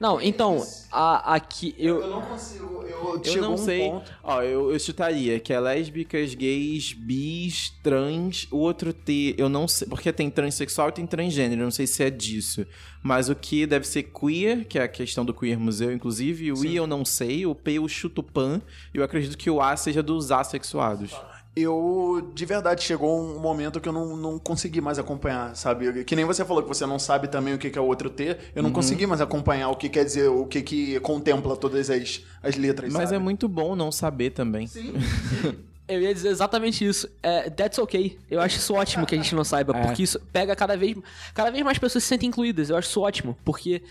Não, 0.00 0.20
então, 0.20 0.66
a, 0.90 1.34
aqui 1.34 1.74
eu. 1.78 2.00
Eu 2.00 2.10
não 2.10 2.22
consigo. 2.22 2.82
Eu, 2.82 3.22
eu 3.24 3.42
não 3.42 3.54
um 3.54 3.56
sei. 3.56 3.90
Ponto. 3.90 4.12
Ó, 4.22 4.42
eu, 4.42 4.72
eu 4.72 4.78
chutaria 4.78 5.38
que 5.38 5.52
é 5.52 5.60
lésbicas, 5.60 6.34
gays, 6.34 6.92
bis, 6.92 7.70
trans. 7.82 8.48
O 8.50 8.58
outro 8.58 8.92
T, 8.92 9.34
eu 9.38 9.48
não 9.48 9.68
sei. 9.68 9.86
Porque 9.86 10.12
tem 10.12 10.30
transexual 10.30 10.88
e 10.88 10.92
tem 10.92 11.06
transgênero. 11.06 11.62
Eu 11.62 11.66
não 11.66 11.70
sei 11.70 11.86
se 11.86 12.02
é 12.02 12.10
disso. 12.10 12.66
Mas 13.02 13.28
o 13.28 13.34
que 13.34 13.66
deve 13.66 13.86
ser 13.86 14.04
queer, 14.04 14.64
que 14.64 14.78
é 14.78 14.82
a 14.82 14.88
questão 14.88 15.24
do 15.24 15.32
queer 15.32 15.58
museu, 15.58 15.92
inclusive. 15.92 16.52
O 16.52 16.56
Sim. 16.56 16.68
I 16.68 16.76
eu 16.76 16.86
não 16.86 17.04
sei. 17.04 17.46
O 17.46 17.54
P 17.54 17.72
eu 17.72 17.86
chuto 17.86 18.22
pan. 18.22 18.60
E 18.92 18.98
eu 18.98 19.04
acredito 19.04 19.38
que 19.38 19.50
o 19.50 19.60
A 19.60 19.76
seja 19.76 20.02
dos 20.02 20.32
assexuados 20.32 21.12
eu 21.56 22.30
de 22.34 22.44
verdade 22.44 22.82
chegou 22.82 23.18
um 23.18 23.38
momento 23.40 23.80
que 23.80 23.88
eu 23.88 23.92
não, 23.92 24.14
não 24.14 24.38
consegui 24.38 24.82
mais 24.82 24.98
acompanhar, 24.98 25.56
sabe? 25.56 26.04
Que 26.04 26.14
nem 26.14 26.24
você 26.26 26.44
falou 26.44 26.62
que 26.62 26.68
você 26.68 26.84
não 26.84 26.98
sabe 26.98 27.28
também 27.28 27.54
o 27.54 27.58
que 27.58 27.76
é 27.76 27.80
o 27.80 27.86
outro 27.86 28.10
T, 28.10 28.36
eu 28.54 28.62
não 28.62 28.68
uhum. 28.68 28.74
consegui 28.74 29.06
mais 29.06 29.22
acompanhar 29.22 29.70
o 29.70 29.76
que 29.76 29.88
quer 29.88 30.04
dizer, 30.04 30.28
o 30.28 30.44
que, 30.44 30.60
que 30.60 31.00
contempla 31.00 31.56
todas 31.56 31.88
as, 31.88 32.22
as 32.42 32.56
letras. 32.56 32.92
Mas 32.92 33.04
sabe? 33.04 33.16
é 33.16 33.18
muito 33.18 33.48
bom 33.48 33.74
não 33.74 33.90
saber 33.90 34.30
também. 34.30 34.66
Sim. 34.66 34.92
Eu 35.88 36.02
ia 36.02 36.12
dizer 36.12 36.30
exatamente 36.30 36.84
isso. 36.84 37.08
É, 37.22 37.48
that's 37.48 37.78
okay. 37.78 38.18
Eu 38.28 38.40
acho 38.40 38.56
isso 38.56 38.74
ótimo 38.74 39.06
que 39.06 39.14
a 39.14 39.18
gente 39.18 39.34
não 39.36 39.44
saiba, 39.44 39.72
é. 39.78 39.82
porque 39.82 40.02
isso 40.02 40.18
pega 40.32 40.54
cada 40.56 40.76
vez, 40.76 40.96
cada 41.32 41.50
vez 41.50 41.64
mais 41.64 41.78
pessoas 41.78 42.02
se 42.02 42.08
sentem 42.08 42.28
incluídas. 42.28 42.70
Eu 42.70 42.76
acho 42.76 42.88
isso 42.88 43.00
ótimo, 43.00 43.38
porque, 43.44 43.82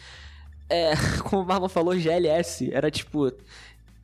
é, 0.70 0.91
como 1.24 1.41
o 1.41 1.45
Marlon 1.45 1.70
falou, 1.70 1.97
GLS 1.97 2.70
era 2.72 2.91
tipo. 2.91 3.32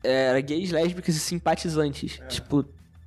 Era 0.02 0.40
gays, 0.40 0.72
lésbicas 0.72 1.14
e 1.14 1.20
simpatizantes. 1.20 2.18
É. 2.20 2.26
Tipo, 2.26 2.64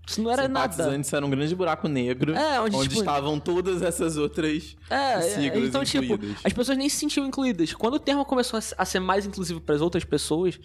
Isso 0.07 0.21
não 0.21 0.29
era 0.31 0.47
nada. 0.47 0.71
Simpatizantes 0.73 1.11
era 1.13 1.25
um 1.25 1.29
grande 1.29 1.55
buraco 1.55 1.87
negro. 1.87 2.35
É, 2.35 2.59
onde, 2.61 2.75
onde 2.75 2.89
tipo, 2.89 2.99
estavam 3.01 3.39
todas 3.39 3.81
essas 3.81 4.17
outras 4.17 4.75
É, 4.89 5.21
siglas 5.21 5.67
então, 5.67 5.83
tipo, 5.83 6.13
incluídas. 6.13 6.37
as 6.43 6.53
pessoas 6.53 6.77
nem 6.77 6.87
se 6.89 6.97
sentiam 6.97 7.25
incluídas. 7.25 7.73
Quando 7.73 7.95
o 7.95 7.99
termo 7.99 8.23
começou 8.25 8.57
a 8.57 8.61
se- 8.61 8.75
a 8.77 8.85
ser 8.85 8.99
mais 8.99 9.25
inclusivo 9.25 9.59
para 9.59 9.73
as 9.75 9.81
outras 9.81 10.03
pessoas, 10.03 10.59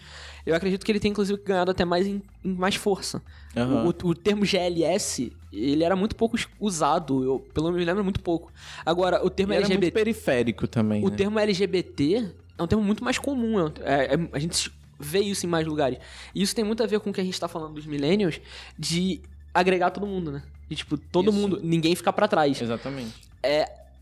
eu 0.45 0.55
acredito 0.55 0.85
que 0.85 0.91
ele 0.91 0.99
tem, 0.99 1.11
inclusive, 1.11 1.41
ganhado 1.43 1.71
até 1.71 1.83
mais, 1.85 2.05
em 2.05 2.21
mais 2.43 2.75
força. 2.75 3.21
Aham. 3.57 3.85
O, 4.03 4.07
o 4.09 4.15
termo 4.15 4.45
GLS, 4.45 5.33
ele 5.51 5.83
era 5.83 5.95
muito 5.95 6.15
pouco 6.15 6.37
usado, 6.59 7.23
eu 7.23 7.39
pelo 7.53 7.65
menos 7.67 7.79
me 7.79 7.85
lembro 7.85 8.03
muito 8.03 8.19
pouco. 8.21 8.51
Agora, 8.85 9.25
o 9.25 9.29
termo 9.29 9.53
E 9.53 9.55
era 9.55 9.63
muito 9.67 9.73
LGBT, 9.77 9.91
periférico 10.03 10.67
também, 10.67 11.03
o 11.03 11.09
né? 11.09 11.15
termo 11.15 11.39
LGBT 11.39 12.31
é 12.57 12.63
um 12.63 12.67
termo 12.67 12.83
muito 12.83 13.03
mais 13.03 13.17
comum, 13.17 13.59
é 13.59 13.71
é- 13.83 14.13
é- 14.15 14.29
a 14.31 14.39
gente 14.39 14.71
vê 15.03 15.19
isso 15.19 15.47
em 15.47 15.49
mais 15.49 15.65
lugares. 15.65 15.97
E 16.33 16.43
isso 16.43 16.53
tem 16.55 16.63
muito 16.63 16.83
a 16.83 16.85
ver 16.85 16.99
com 16.99 17.09
o 17.09 17.13
que 17.13 17.19
a 17.19 17.23
gente 17.23 17.39
tá 17.39 17.47
falando 17.47 17.73
dos 17.73 17.87
millennials, 17.87 18.39
de 18.77 19.19
agregar 19.53 19.91
todo 19.91 20.05
mundo, 20.07 20.31
né? 20.31 20.43
De, 20.69 20.75
tipo, 20.75 20.97
todo 20.97 21.29
Isso. 21.29 21.37
mundo, 21.39 21.59
ninguém 21.61 21.95
ficar 21.95 22.13
pra 22.13 22.27
trás. 22.27 22.61
Exatamente. 22.61 23.13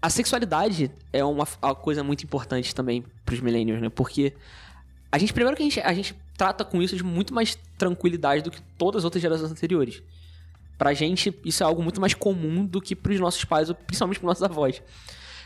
A 0.02 0.10
sexualidade 0.10 0.90
é 1.12 1.24
uma, 1.26 1.46
uma 1.62 1.76
coisa 1.76 2.04
muito 2.04 2.24
importante 2.24 2.74
também 2.74 3.04
pros 3.26 3.40
millennials, 3.42 3.82
né? 3.82 3.90
Porque 3.90 4.34
a 5.12 5.18
gente, 5.18 5.34
primeiro 5.34 5.58
que 5.58 5.64
a 5.64 5.66
gente, 5.66 5.80
a 5.82 5.94
gente 5.94 6.16
trata 6.38 6.64
com 6.64 6.82
isso 6.82 6.96
de 6.96 7.04
muito 7.04 7.34
mais 7.34 7.58
tranquilidade 7.78 8.42
do 8.44 8.52
que 8.52 8.62
todas 8.78 9.00
as 9.00 9.04
outras 9.06 9.22
gerações 9.22 9.52
anteriores. 9.52 10.02
Pra 10.78 10.94
gente, 10.94 11.34
isso 11.44 11.62
é 11.64 11.66
algo 11.66 11.84
muito 11.84 12.00
mais 12.00 12.14
comum 12.14 12.66
do 12.66 12.80
que 12.80 12.96
pros 12.96 13.20
nossos 13.20 13.44
pais, 13.44 13.70
principalmente 13.86 14.20
pros 14.20 14.28
nossos 14.30 14.44
avós. 14.44 14.82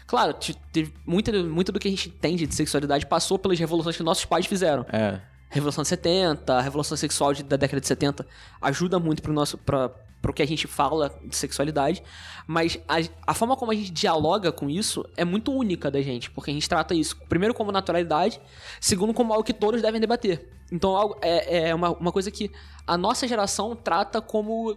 Claro, 0.05 0.33
te- 0.33 0.53
teve 0.71 0.93
muito, 1.05 1.31
muito 1.45 1.71
do 1.71 1.79
que 1.79 1.87
a 1.87 1.91
gente 1.91 2.09
entende 2.09 2.45
de 2.45 2.53
sexualidade 2.53 3.05
passou 3.07 3.39
pelas 3.39 3.57
revoluções 3.57 3.97
que 3.97 4.03
nossos 4.03 4.25
pais 4.25 4.45
fizeram. 4.45 4.85
É. 4.91 5.19
Revolução 5.53 5.81
de 5.83 5.87
70, 5.87 6.53
a 6.53 6.61
Revolução 6.61 6.97
Sexual 6.97 7.33
de- 7.33 7.43
da 7.43 7.55
década 7.55 7.79
de 7.79 7.87
70 7.87 8.25
ajuda 8.61 8.99
muito 8.99 9.21
pro 9.21 9.31
nosso 9.31 9.57
pra, 9.57 9.89
pro 10.21 10.33
que 10.33 10.41
a 10.41 10.47
gente 10.47 10.67
fala 10.67 11.13
de 11.23 11.35
sexualidade, 11.35 12.01
mas 12.47 12.79
a, 12.87 12.95
a 13.27 13.33
forma 13.33 13.55
como 13.57 13.71
a 13.71 13.75
gente 13.75 13.91
dialoga 13.91 14.51
com 14.51 14.69
isso 14.69 15.05
é 15.17 15.23
muito 15.25 15.51
única 15.53 15.91
da 15.91 16.01
gente, 16.01 16.31
porque 16.31 16.49
a 16.49 16.53
gente 16.53 16.67
trata 16.67 16.95
isso 16.95 17.17
primeiro 17.29 17.53
como 17.53 17.71
naturalidade, 17.71 18.39
segundo 18.79 19.13
como 19.13 19.31
algo 19.33 19.43
que 19.45 19.53
todos 19.53 19.81
devem 19.81 19.99
debater. 20.01 20.49
Então 20.71 20.95
algo, 20.95 21.17
é, 21.21 21.69
é 21.69 21.75
uma, 21.75 21.91
uma 21.91 22.11
coisa 22.11 22.31
que 22.31 22.49
a 22.87 22.97
nossa 22.97 23.27
geração 23.27 23.75
trata 23.75 24.21
como 24.21 24.75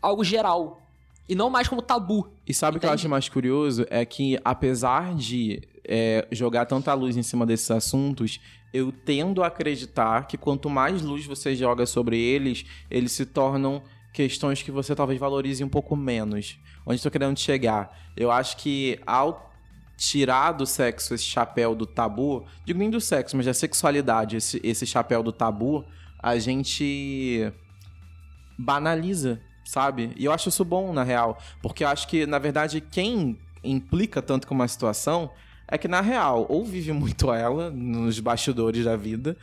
algo 0.00 0.22
geral 0.24 0.80
e 1.28 1.34
não 1.34 1.50
mais 1.50 1.66
como 1.68 1.82
tabu. 1.82 2.28
E 2.46 2.54
sabe 2.54 2.76
o 2.76 2.80
que 2.80 2.86
eu 2.86 2.90
acho 2.90 3.08
mais 3.08 3.28
curioso? 3.28 3.84
É 3.90 4.04
que, 4.04 4.38
apesar 4.44 5.14
de 5.14 5.60
é, 5.86 6.26
jogar 6.32 6.66
tanta 6.66 6.92
luz 6.94 7.16
em 7.16 7.22
cima 7.22 7.44
desses 7.44 7.70
assuntos, 7.70 8.40
eu 8.72 8.90
tendo 8.90 9.42
a 9.42 9.46
acreditar 9.46 10.26
que 10.26 10.36
quanto 10.36 10.68
mais 10.68 11.02
luz 11.02 11.26
você 11.26 11.54
joga 11.54 11.86
sobre 11.86 12.18
eles, 12.18 12.64
eles 12.90 13.12
se 13.12 13.24
tornam 13.24 13.82
questões 14.12 14.62
que 14.62 14.70
você 14.70 14.94
talvez 14.94 15.18
valorize 15.18 15.62
um 15.62 15.68
pouco 15.68 15.94
menos. 15.96 16.58
Onde 16.86 16.96
estou 16.96 17.10
querendo 17.10 17.38
chegar? 17.38 17.96
Eu 18.16 18.30
acho 18.30 18.56
que 18.56 19.00
ao 19.06 19.52
tirar 19.96 20.52
do 20.52 20.66
sexo 20.66 21.14
esse 21.14 21.24
chapéu 21.24 21.74
do 21.74 21.86
tabu, 21.86 22.44
digo 22.64 22.78
nem 22.78 22.90
do 22.90 23.00
sexo, 23.00 23.36
mas 23.36 23.46
da 23.46 23.54
sexualidade, 23.54 24.36
esse, 24.36 24.60
esse 24.62 24.86
chapéu 24.86 25.22
do 25.22 25.32
tabu, 25.32 25.84
a 26.20 26.38
gente 26.38 27.52
banaliza, 28.58 29.40
sabe? 29.64 30.12
E 30.16 30.24
eu 30.24 30.32
acho 30.32 30.48
isso 30.48 30.64
bom, 30.64 30.92
na 30.92 31.02
real. 31.02 31.38
Porque 31.62 31.84
eu 31.84 31.88
acho 31.88 32.08
que, 32.08 32.26
na 32.26 32.38
verdade, 32.38 32.80
quem 32.80 33.38
implica 33.62 34.20
tanto 34.20 34.46
com 34.46 34.54
uma 34.54 34.68
situação 34.68 35.30
é 35.66 35.78
que, 35.78 35.88
na 35.88 36.00
real, 36.00 36.46
ou 36.48 36.64
vive 36.64 36.92
muito 36.92 37.32
ela 37.32 37.70
nos 37.70 38.20
bastidores 38.20 38.84
da 38.84 38.96
vida, 38.96 39.36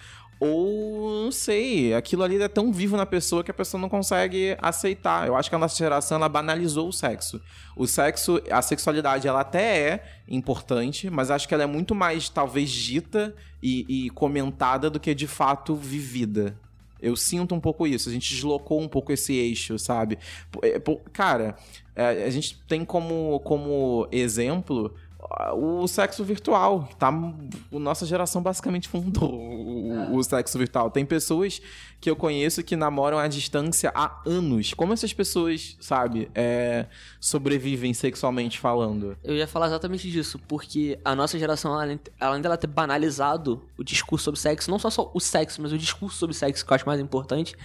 ou, 0.43 1.26
não 1.26 1.32
sei, 1.32 1.93
aquilo 1.93 2.24
ali 2.24 2.41
é 2.41 2.47
tão 2.47 2.74
vivo 2.74 2.97
na 2.97 3.05
pessoa 3.05 3.43
que 3.43 3.51
a 3.51 3.53
pessoa 3.53 3.80
não 3.80 3.88
consegue 3.88 4.57
aceitar. 4.59 5.28
Eu 5.28 5.36
acho 5.36 5.47
que 5.47 5.55
a 5.55 5.59
nossa 5.59 5.78
geração, 5.78 6.17
ela 6.17 6.28
banalizou 6.28 6.89
o 6.89 6.91
sexo. 6.91 7.39
O 7.76 7.86
sexo, 7.86 8.41
a 8.49 8.59
sexualidade, 8.59 9.28
ela 9.28 9.41
até 9.41 9.78
é 9.78 10.03
importante, 10.28 11.11
mas 11.11 11.30
acho 11.30 11.47
que 11.47 11.53
ela 11.53 11.61
é 11.61 11.67
muito 11.67 11.93
mais, 11.93 12.28
talvez, 12.28 12.72
dita 12.72 13.36
e, 13.61 14.07
e 14.07 14.09
comentada 14.09 14.89
do 14.89 14.99
que, 14.99 15.13
de 15.13 15.28
fato, 15.28 15.76
vivida. 15.76 16.57
Eu 16.99 17.15
sinto 17.15 17.53
um 17.53 17.59
pouco 17.59 17.86
isso. 17.86 18.09
A 18.09 18.11
gente 18.11 18.34
deslocou 18.34 18.82
um 18.82 18.88
pouco 18.88 19.11
esse 19.11 19.34
eixo, 19.34 19.78
sabe? 19.78 20.17
É, 20.63 20.80
Cara, 21.13 21.55
é, 21.95 22.24
a 22.26 22.30
gente 22.32 22.59
tem 22.67 22.84
como, 22.84 23.39
como 23.41 24.07
exemplo 24.11 24.91
o 25.53 25.88
sexo 25.88 26.24
virtual. 26.24 26.89
Tá, 26.97 27.11
nossa 27.72 28.05
geração 28.05 28.41
basicamente 28.41 28.88
fundou 28.88 29.34
o, 29.34 30.15
o 30.15 30.24
sexo 30.24 30.57
virtual. 30.57 30.89
Tem 30.89 31.05
pessoas 31.05 31.61
que 31.99 32.09
eu 32.09 32.15
conheço 32.15 32.63
que 32.63 32.76
namoram 32.76 33.17
à 33.17 33.28
distância 33.28 33.91
há 33.93 34.22
anos. 34.26 34.74
Como 34.74 34.93
essas 34.93 35.13
pessoas, 35.13 35.78
sabe, 35.80 36.30
é, 36.34 36.88
sobrevivem 37.19 37.93
sexualmente 37.93 38.59
falando? 38.59 39.17
Eu 39.24 39.36
ia 39.36 39.47
falar 39.47 39.67
exatamente 39.67 40.09
disso, 40.09 40.39
porque 40.47 40.99
a 41.05 41.15
nossa 41.15 41.38
geração, 41.38 41.74
além, 41.74 41.99
além 42.19 42.41
dela 42.41 42.57
ter 42.57 42.67
banalizado 42.67 43.63
o 43.78 43.84
discurso 43.84 44.26
sobre 44.26 44.39
sexo, 44.39 44.72
não 44.72 44.80
só, 44.80 44.89
só 44.89 45.11
o 45.13 45.19
sexo, 45.19 45.61
mas 45.61 45.72
o 45.72 45.78
discurso 45.78 46.17
sobre 46.17 46.36
sexo, 46.36 46.65
que 46.65 46.72
eu 46.72 46.76
acho 46.76 46.86
mais 46.86 46.99
importante, 46.99 47.55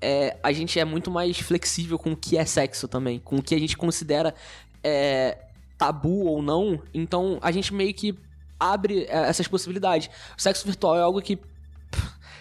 é, 0.00 0.36
a 0.42 0.52
gente 0.52 0.78
é 0.78 0.84
muito 0.84 1.10
mais 1.10 1.38
flexível 1.38 1.98
com 1.98 2.12
o 2.12 2.16
que 2.16 2.36
é 2.36 2.44
sexo 2.44 2.86
também, 2.88 3.18
com 3.18 3.36
o 3.36 3.42
que 3.42 3.54
a 3.54 3.58
gente 3.58 3.76
considera 3.76 4.34
é, 4.82 5.45
tabu 5.78 6.24
ou 6.26 6.42
não. 6.42 6.80
Então 6.92 7.38
a 7.42 7.50
gente 7.50 7.72
meio 7.72 7.92
que 7.94 8.18
abre 8.58 9.04
é, 9.04 9.28
essas 9.28 9.46
possibilidades. 9.48 10.08
O 10.36 10.40
sexo 10.40 10.66
virtual 10.66 10.96
é 10.96 11.02
algo 11.02 11.20
que. 11.20 11.38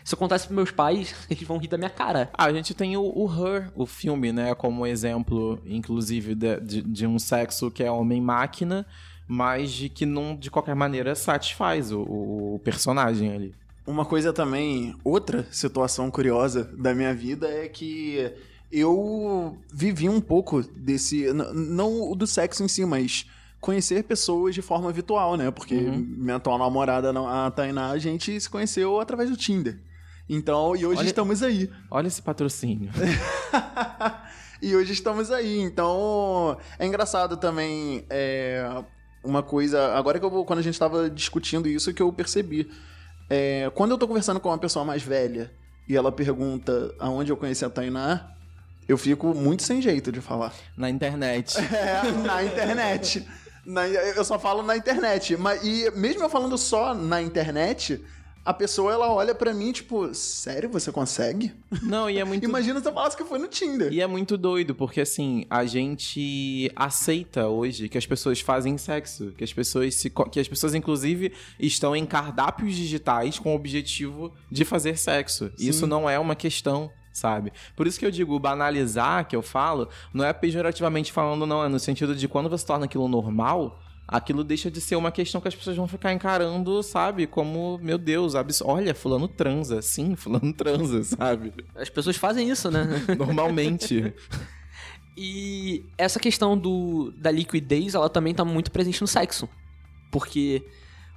Se 0.03 0.13
acontece 0.13 0.45
pros 0.45 0.55
meus 0.55 0.71
pais, 0.71 1.15
eles 1.29 1.43
vão 1.43 1.57
rir 1.57 1.67
da 1.67 1.77
minha 1.77 1.89
cara. 1.89 2.29
Ah, 2.33 2.45
a 2.45 2.53
gente 2.53 2.75
tem 2.75 2.95
o, 2.95 3.01
o 3.03 3.25
Her, 3.27 3.71
o 3.75 3.87
filme, 3.87 4.31
né, 4.31 4.53
como 4.53 4.85
exemplo, 4.85 5.59
inclusive, 5.65 6.35
de, 6.35 6.59
de, 6.59 6.81
de 6.83 7.07
um 7.07 7.17
sexo 7.17 7.71
que 7.71 7.83
é 7.83 7.89
homem-máquina, 7.89 8.85
mas 9.27 9.71
de 9.71 9.89
que 9.89 10.05
não, 10.05 10.35
de 10.35 10.51
qualquer 10.51 10.75
maneira, 10.75 11.15
satisfaz 11.15 11.91
o, 11.91 12.01
o 12.01 12.61
personagem 12.63 13.33
ali. 13.33 13.55
Uma 13.87 14.05
coisa 14.05 14.31
também, 14.31 14.95
outra 15.03 15.47
situação 15.51 16.11
curiosa 16.11 16.71
da 16.77 16.93
minha 16.93 17.13
vida 17.13 17.47
é 17.47 17.67
que 17.67 18.31
eu 18.71 19.57
vivi 19.73 20.09
um 20.09 20.19
pouco 20.21 20.61
desse. 20.61 21.31
Não 21.33 22.15
do 22.15 22.25
sexo 22.27 22.63
em 22.63 22.67
si, 22.67 22.85
mas 22.85 23.25
conhecer 23.61 24.03
pessoas 24.03 24.53
de 24.53 24.61
forma 24.61 24.91
virtual, 24.91 25.35
né? 25.37 25.49
Porque 25.51 25.75
Uhum. 25.75 25.97
minha 25.97 26.35
atual 26.35 26.57
namorada, 26.57 27.11
a 27.11 27.49
Tainá, 27.51 27.89
a 27.91 27.97
gente 27.97 28.39
se 28.39 28.49
conheceu 28.49 28.99
através 28.99 29.29
do 29.29 29.37
Tinder. 29.37 29.79
Então, 30.29 30.75
e 30.75 30.85
hoje 30.85 30.99
Olha- 31.01 31.07
estamos 31.07 31.41
aí. 31.43 31.69
Olha 31.89 32.07
esse 32.07 32.21
patrocínio. 32.21 32.89
e 34.61 34.75
hoje 34.75 34.93
estamos 34.93 35.31
aí. 35.31 35.59
Então, 35.61 36.57
é 36.79 36.85
engraçado 36.85 37.37
também 37.37 38.05
é, 38.09 38.83
uma 39.23 39.43
coisa. 39.43 39.93
Agora 39.95 40.19
que 40.19 40.25
eu 40.25 40.29
vou, 40.29 40.45
quando 40.45 40.59
a 40.59 40.63
gente 40.63 40.73
estava 40.73 41.09
discutindo 41.09 41.67
isso, 41.67 41.93
que 41.93 42.01
eu 42.01 42.11
percebi. 42.11 42.69
É, 43.29 43.71
quando 43.75 43.91
eu 43.91 43.97
tô 43.97 44.07
conversando 44.07 44.39
com 44.39 44.49
uma 44.49 44.57
pessoa 44.57 44.85
mais 44.85 45.01
velha 45.01 45.51
e 45.87 45.95
ela 45.95 46.11
pergunta 46.11 46.93
aonde 46.99 47.31
eu 47.31 47.37
conheci 47.37 47.65
a 47.65 47.69
Tainá, 47.69 48.31
eu 48.87 48.97
fico 48.97 49.33
muito 49.33 49.63
sem 49.63 49.81
jeito 49.81 50.11
de 50.11 50.21
falar. 50.21 50.53
Na 50.77 50.89
internet. 50.89 51.55
É, 51.73 52.11
na 52.11 52.43
internet. 52.43 53.25
Na- 53.65 53.87
eu 53.87 54.23
só 54.23 54.37
falo 54.39 54.61
na 54.63 54.77
internet. 54.77 55.35
Mas, 55.37 55.63
e 55.63 55.89
mesmo 55.91 56.23
eu 56.23 56.29
falando 56.29 56.57
só 56.57 56.93
na 56.93 57.21
internet, 57.21 57.99
a 58.43 58.53
pessoa 58.53 58.93
ela 58.93 59.11
olha 59.11 59.33
pra 59.33 59.51
mim, 59.55 59.71
tipo, 59.71 60.13
sério, 60.13 60.69
você 60.69 60.91
consegue? 60.91 61.51
Não, 61.81 62.07
e 62.07 62.19
é 62.19 62.23
muito 62.23 62.43
Imagina 62.43 62.79
se 62.79 62.87
eu 62.87 62.93
falasse 62.93 63.17
que 63.17 63.23
foi 63.23 63.39
no 63.39 63.47
Tinder. 63.47 63.91
E 63.91 64.01
é 64.01 64.05
muito 64.05 64.37
doido, 64.37 64.75
porque 64.75 65.01
assim, 65.01 65.45
a 65.49 65.65
gente 65.65 66.71
aceita 66.75 67.47
hoje 67.47 67.89
que 67.89 67.97
as 67.97 68.05
pessoas 68.05 68.39
fazem 68.39 68.77
sexo, 68.77 69.33
que 69.35 69.43
as 69.43 69.51
pessoas 69.51 69.95
se 69.95 70.11
que 70.31 70.39
as 70.39 70.47
pessoas 70.47 70.75
inclusive 70.75 71.33
estão 71.59 71.95
em 71.95 72.05
cardápios 72.05 72.75
digitais 72.75 73.39
com 73.39 73.51
o 73.51 73.55
objetivo 73.55 74.31
de 74.51 74.63
fazer 74.63 74.95
sexo. 74.95 75.51
Isso 75.57 75.87
não 75.87 76.07
é 76.07 76.19
uma 76.19 76.35
questão 76.35 76.91
Sabe? 77.15 77.53
Por 77.77 77.87
isso 77.87 77.97
que 77.97 78.05
eu 78.05 78.11
digo, 78.11 78.37
banalizar, 78.37 79.25
que 79.25 79.33
eu 79.37 79.41
falo, 79.41 79.87
não 80.13 80.25
é 80.25 80.33
pejorativamente 80.33 81.13
falando, 81.13 81.45
não, 81.45 81.63
é 81.63 81.69
no 81.69 81.79
sentido 81.79 82.13
de 82.13 82.27
quando 82.27 82.49
você 82.49 82.65
torna 82.65 82.83
aquilo 82.83 83.07
normal, 83.07 83.79
aquilo 84.05 84.43
deixa 84.43 84.69
de 84.69 84.81
ser 84.81 84.97
uma 84.97 85.13
questão 85.13 85.39
que 85.39 85.47
as 85.47 85.55
pessoas 85.55 85.77
vão 85.77 85.87
ficar 85.87 86.11
encarando, 86.11 86.83
sabe? 86.83 87.25
Como, 87.25 87.79
meu 87.81 87.97
Deus, 87.97 88.35
abs... 88.35 88.61
olha, 88.61 88.93
fulano 88.93 89.29
transa. 89.29 89.81
Sim, 89.81 90.13
fulano 90.17 90.51
transa, 90.51 91.03
sabe? 91.05 91.53
As 91.73 91.89
pessoas 91.89 92.17
fazem 92.17 92.49
isso, 92.49 92.69
né? 92.69 92.85
Normalmente. 93.17 94.13
E 95.17 95.85
essa 95.97 96.19
questão 96.19 96.57
do, 96.57 97.13
da 97.15 97.31
liquidez, 97.31 97.95
ela 97.95 98.09
também 98.09 98.33
tá 98.33 98.43
muito 98.43 98.69
presente 98.69 98.99
no 98.99 99.07
sexo. 99.07 99.47
Porque 100.11 100.61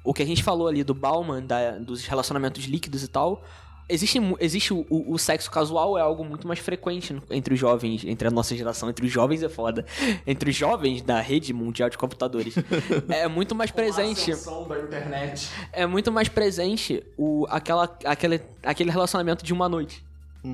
o 0.04 0.14
que 0.14 0.22
a 0.22 0.24
gente 0.24 0.44
falou 0.44 0.68
ali 0.68 0.84
do 0.84 0.94
Bauman, 0.94 1.44
da- 1.44 1.78
dos 1.78 2.06
relacionamentos 2.06 2.64
líquidos 2.66 3.02
e 3.02 3.08
tal, 3.08 3.44
existe, 3.88 4.18
existe 4.40 4.72
o, 4.74 4.86
o- 4.90 5.14
o 5.14 5.18
sexo 5.18 5.50
casual, 5.50 5.96
é 5.96 6.00
algo 6.00 6.24
muito 6.24 6.46
mais 6.46 6.58
frequente 6.60 7.16
entre 7.30 7.54
os 7.54 7.60
jovens, 7.60 8.04
entre 8.04 8.28
a 8.28 8.30
nossa 8.30 8.54
geração, 8.56 8.88
entre 8.90 9.06
os 9.06 9.12
jovens 9.12 9.42
é 9.42 9.48
foda. 9.48 9.84
Entre 10.26 10.50
os 10.50 10.56
jovens 10.56 11.02
da 11.02 11.20
rede 11.20 11.52
mundial 11.52 11.88
de 11.88 11.96
computadores. 11.96 12.54
é 13.08 13.26
muito 13.28 13.54
mais 13.54 13.70
presente. 13.70 14.32
da 14.68 14.78
internet. 14.80 15.48
É 15.72 15.86
muito 15.86 16.12
mais 16.12 16.28
presente 16.28 17.02
o, 17.16 17.46
aquela, 17.48 17.96
aquele, 18.04 18.40
aquele 18.62 18.90
relacionamento 18.90 19.44
de 19.44 19.52
uma 19.52 19.68
noite, 19.68 20.04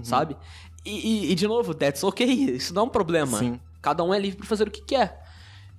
sabe? 0.02 0.36
E, 0.84 0.90
e, 1.28 1.32
e, 1.32 1.34
de 1.34 1.46
novo, 1.46 1.74
that's 1.74 2.04
ok, 2.04 2.26
isso 2.26 2.72
não 2.74 2.82
é 2.82 2.84
um 2.86 2.88
problema. 2.88 3.38
Sim. 3.38 3.58
Cada 3.82 4.04
um 4.04 4.12
é 4.14 4.18
livre 4.18 4.38
para 4.38 4.46
fazer 4.46 4.68
o 4.68 4.70
que 4.70 4.82
quer. 4.82 5.23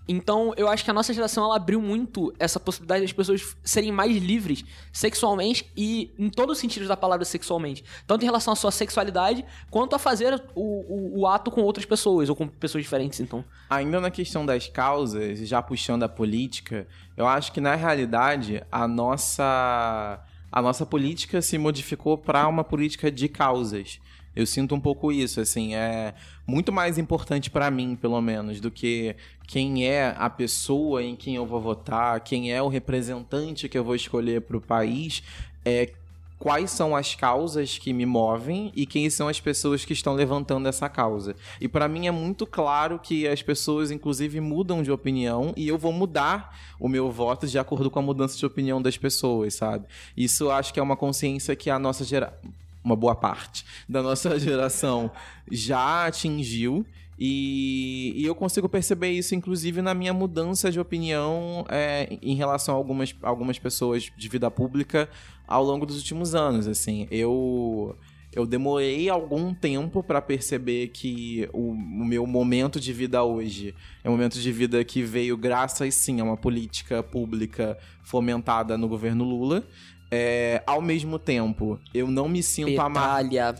Então, 0.07 0.53
eu 0.55 0.67
acho 0.67 0.83
que 0.83 0.91
a 0.91 0.93
nossa 0.93 1.13
geração 1.13 1.45
ela 1.45 1.55
abriu 1.55 1.81
muito 1.81 2.33
essa 2.37 2.59
possibilidade 2.59 3.01
das 3.01 3.11
pessoas 3.11 3.55
serem 3.63 3.91
mais 3.91 4.15
livres 4.17 4.63
sexualmente 4.91 5.71
e 5.75 6.11
em 6.17 6.29
todos 6.29 6.57
os 6.57 6.59
sentidos 6.59 6.87
da 6.87 6.95
palavra 6.95 7.25
sexualmente. 7.25 7.83
Tanto 8.05 8.21
em 8.21 8.25
relação 8.25 8.53
à 8.53 8.55
sua 8.55 8.71
sexualidade, 8.71 9.43
quanto 9.71 9.95
a 9.95 9.99
fazer 9.99 10.41
o, 10.53 10.61
o, 10.61 11.19
o 11.21 11.27
ato 11.27 11.49
com 11.49 11.61
outras 11.61 11.85
pessoas 11.85 12.29
ou 12.29 12.35
com 12.35 12.47
pessoas 12.47 12.83
diferentes, 12.83 13.19
então. 13.19 13.43
Ainda 13.69 13.99
na 13.99 14.11
questão 14.11 14.45
das 14.45 14.67
causas, 14.67 15.39
já 15.39 15.61
puxando 15.61 16.03
a 16.03 16.09
política, 16.09 16.87
eu 17.17 17.27
acho 17.27 17.51
que 17.51 17.59
na 17.59 17.75
realidade 17.75 18.63
a 18.71 18.87
nossa 18.87 20.23
a 20.51 20.61
nossa 20.61 20.85
política 20.85 21.41
se 21.41 21.57
modificou 21.57 22.17
para 22.17 22.47
uma 22.47 22.63
política 22.63 23.11
de 23.11 23.27
causas. 23.27 23.99
Eu 24.35 24.45
sinto 24.45 24.75
um 24.75 24.79
pouco 24.79 25.11
isso, 25.11 25.39
assim, 25.39 25.75
é 25.75 26.13
muito 26.45 26.71
mais 26.71 26.97
importante 26.97 27.49
para 27.49 27.71
mim, 27.71 27.95
pelo 27.95 28.21
menos, 28.21 28.59
do 28.59 28.69
que 28.69 29.15
quem 29.47 29.85
é 29.87 30.13
a 30.17 30.29
pessoa 30.29 31.03
em 31.03 31.15
quem 31.15 31.35
eu 31.35 31.45
vou 31.45 31.61
votar, 31.61 32.19
quem 32.19 32.51
é 32.51 32.61
o 32.61 32.67
representante 32.67 33.69
que 33.69 33.77
eu 33.77 33.83
vou 33.83 33.95
escolher 33.95 34.41
para 34.41 34.57
o 34.57 34.61
país, 34.61 35.23
é 35.63 35.91
quais 36.37 36.69
são 36.71 36.95
as 36.95 37.15
causas 37.15 37.77
que 37.77 37.93
me 37.93 38.05
movem 38.05 38.71
e 38.75 38.85
quem 38.85 39.09
são 39.09 39.27
as 39.27 39.39
pessoas 39.39 39.85
que 39.85 39.93
estão 39.93 40.13
levantando 40.13 40.67
essa 40.67 40.89
causa. 40.89 41.35
E 41.59 41.67
para 41.67 41.87
mim 41.87 42.07
é 42.07 42.11
muito 42.11 42.45
claro 42.45 42.99
que 42.99 43.27
as 43.27 43.41
pessoas, 43.41 43.89
inclusive, 43.89 44.39
mudam 44.39 44.83
de 44.83 44.91
opinião 44.91 45.53
e 45.55 45.67
eu 45.67 45.77
vou 45.77 45.91
mudar 45.91 46.55
o 46.79 46.87
meu 46.87 47.09
voto 47.09 47.47
de 47.47 47.57
acordo 47.57 47.89
com 47.89 47.99
a 47.99 48.01
mudança 48.01 48.37
de 48.37 48.45
opinião 48.45 48.81
das 48.81 48.97
pessoas, 48.97 49.55
sabe? 49.55 49.85
Isso 50.15 50.51
acho 50.51 50.73
que 50.73 50.79
é 50.79 50.83
uma 50.83 50.97
consciência 50.97 51.55
que 51.55 51.69
a 51.69 51.79
nossa 51.79 52.03
geração 52.03 52.37
uma 52.85 52.95
boa 52.95 53.15
parte 53.15 53.65
da 53.89 54.01
nossa 54.03 54.37
geração 54.39 55.11
já 55.51 56.05
atingiu. 56.05 56.85
E, 57.17 58.13
e, 58.17 58.25
eu 58.25 58.35
consigo 58.35 58.67
perceber 58.67 59.09
isso, 59.09 59.33
inclusive, 59.33 59.81
na 59.81 59.93
minha 59.93 60.13
mudança 60.13 60.69
de 60.69 60.79
opinião 60.79 61.65
é, 61.69 62.19
em 62.21 62.35
relação 62.35 62.75
a 62.75 62.77
algumas, 62.77 63.15
algumas 63.21 63.57
pessoas 63.57 64.11
de 64.15 64.27
vida 64.27 64.51
pública 64.51 65.09
ao 65.47 65.63
longo 65.63 65.85
dos 65.85 65.95
últimos 65.95 66.35
anos. 66.35 66.67
Assim, 66.67 67.07
eu, 67.09 67.97
eu 68.33 68.45
demorei 68.45 69.09
algum 69.09 69.53
tempo 69.53 70.03
para 70.03 70.21
perceber 70.21 70.89
que 70.89 71.47
o, 71.53 71.69
o, 71.69 72.05
meu 72.05 72.27
momento 72.27 72.81
de 72.81 72.91
vida 72.91 73.23
hoje 73.23 73.73
é 74.03 74.09
um 74.09 74.11
momento 74.11 74.37
de 74.37 74.51
vida 74.51 74.83
que 74.83 75.01
veio 75.01 75.37
graças, 75.37 75.95
sim, 75.95 76.19
a 76.19 76.23
uma 76.25 76.35
política 76.35 77.01
pública 77.01 77.77
fomentada 78.03 78.77
no 78.77 78.89
governo 78.89 79.23
Lula. 79.23 79.65
É, 80.11 80.61
ao 80.65 80.81
mesmo 80.81 81.17
tempo, 81.17 81.79
eu 81.93 82.07
não 82.07 82.27
me 82.27 82.41
sinto 82.43 82.79
amarrado. 82.79 83.59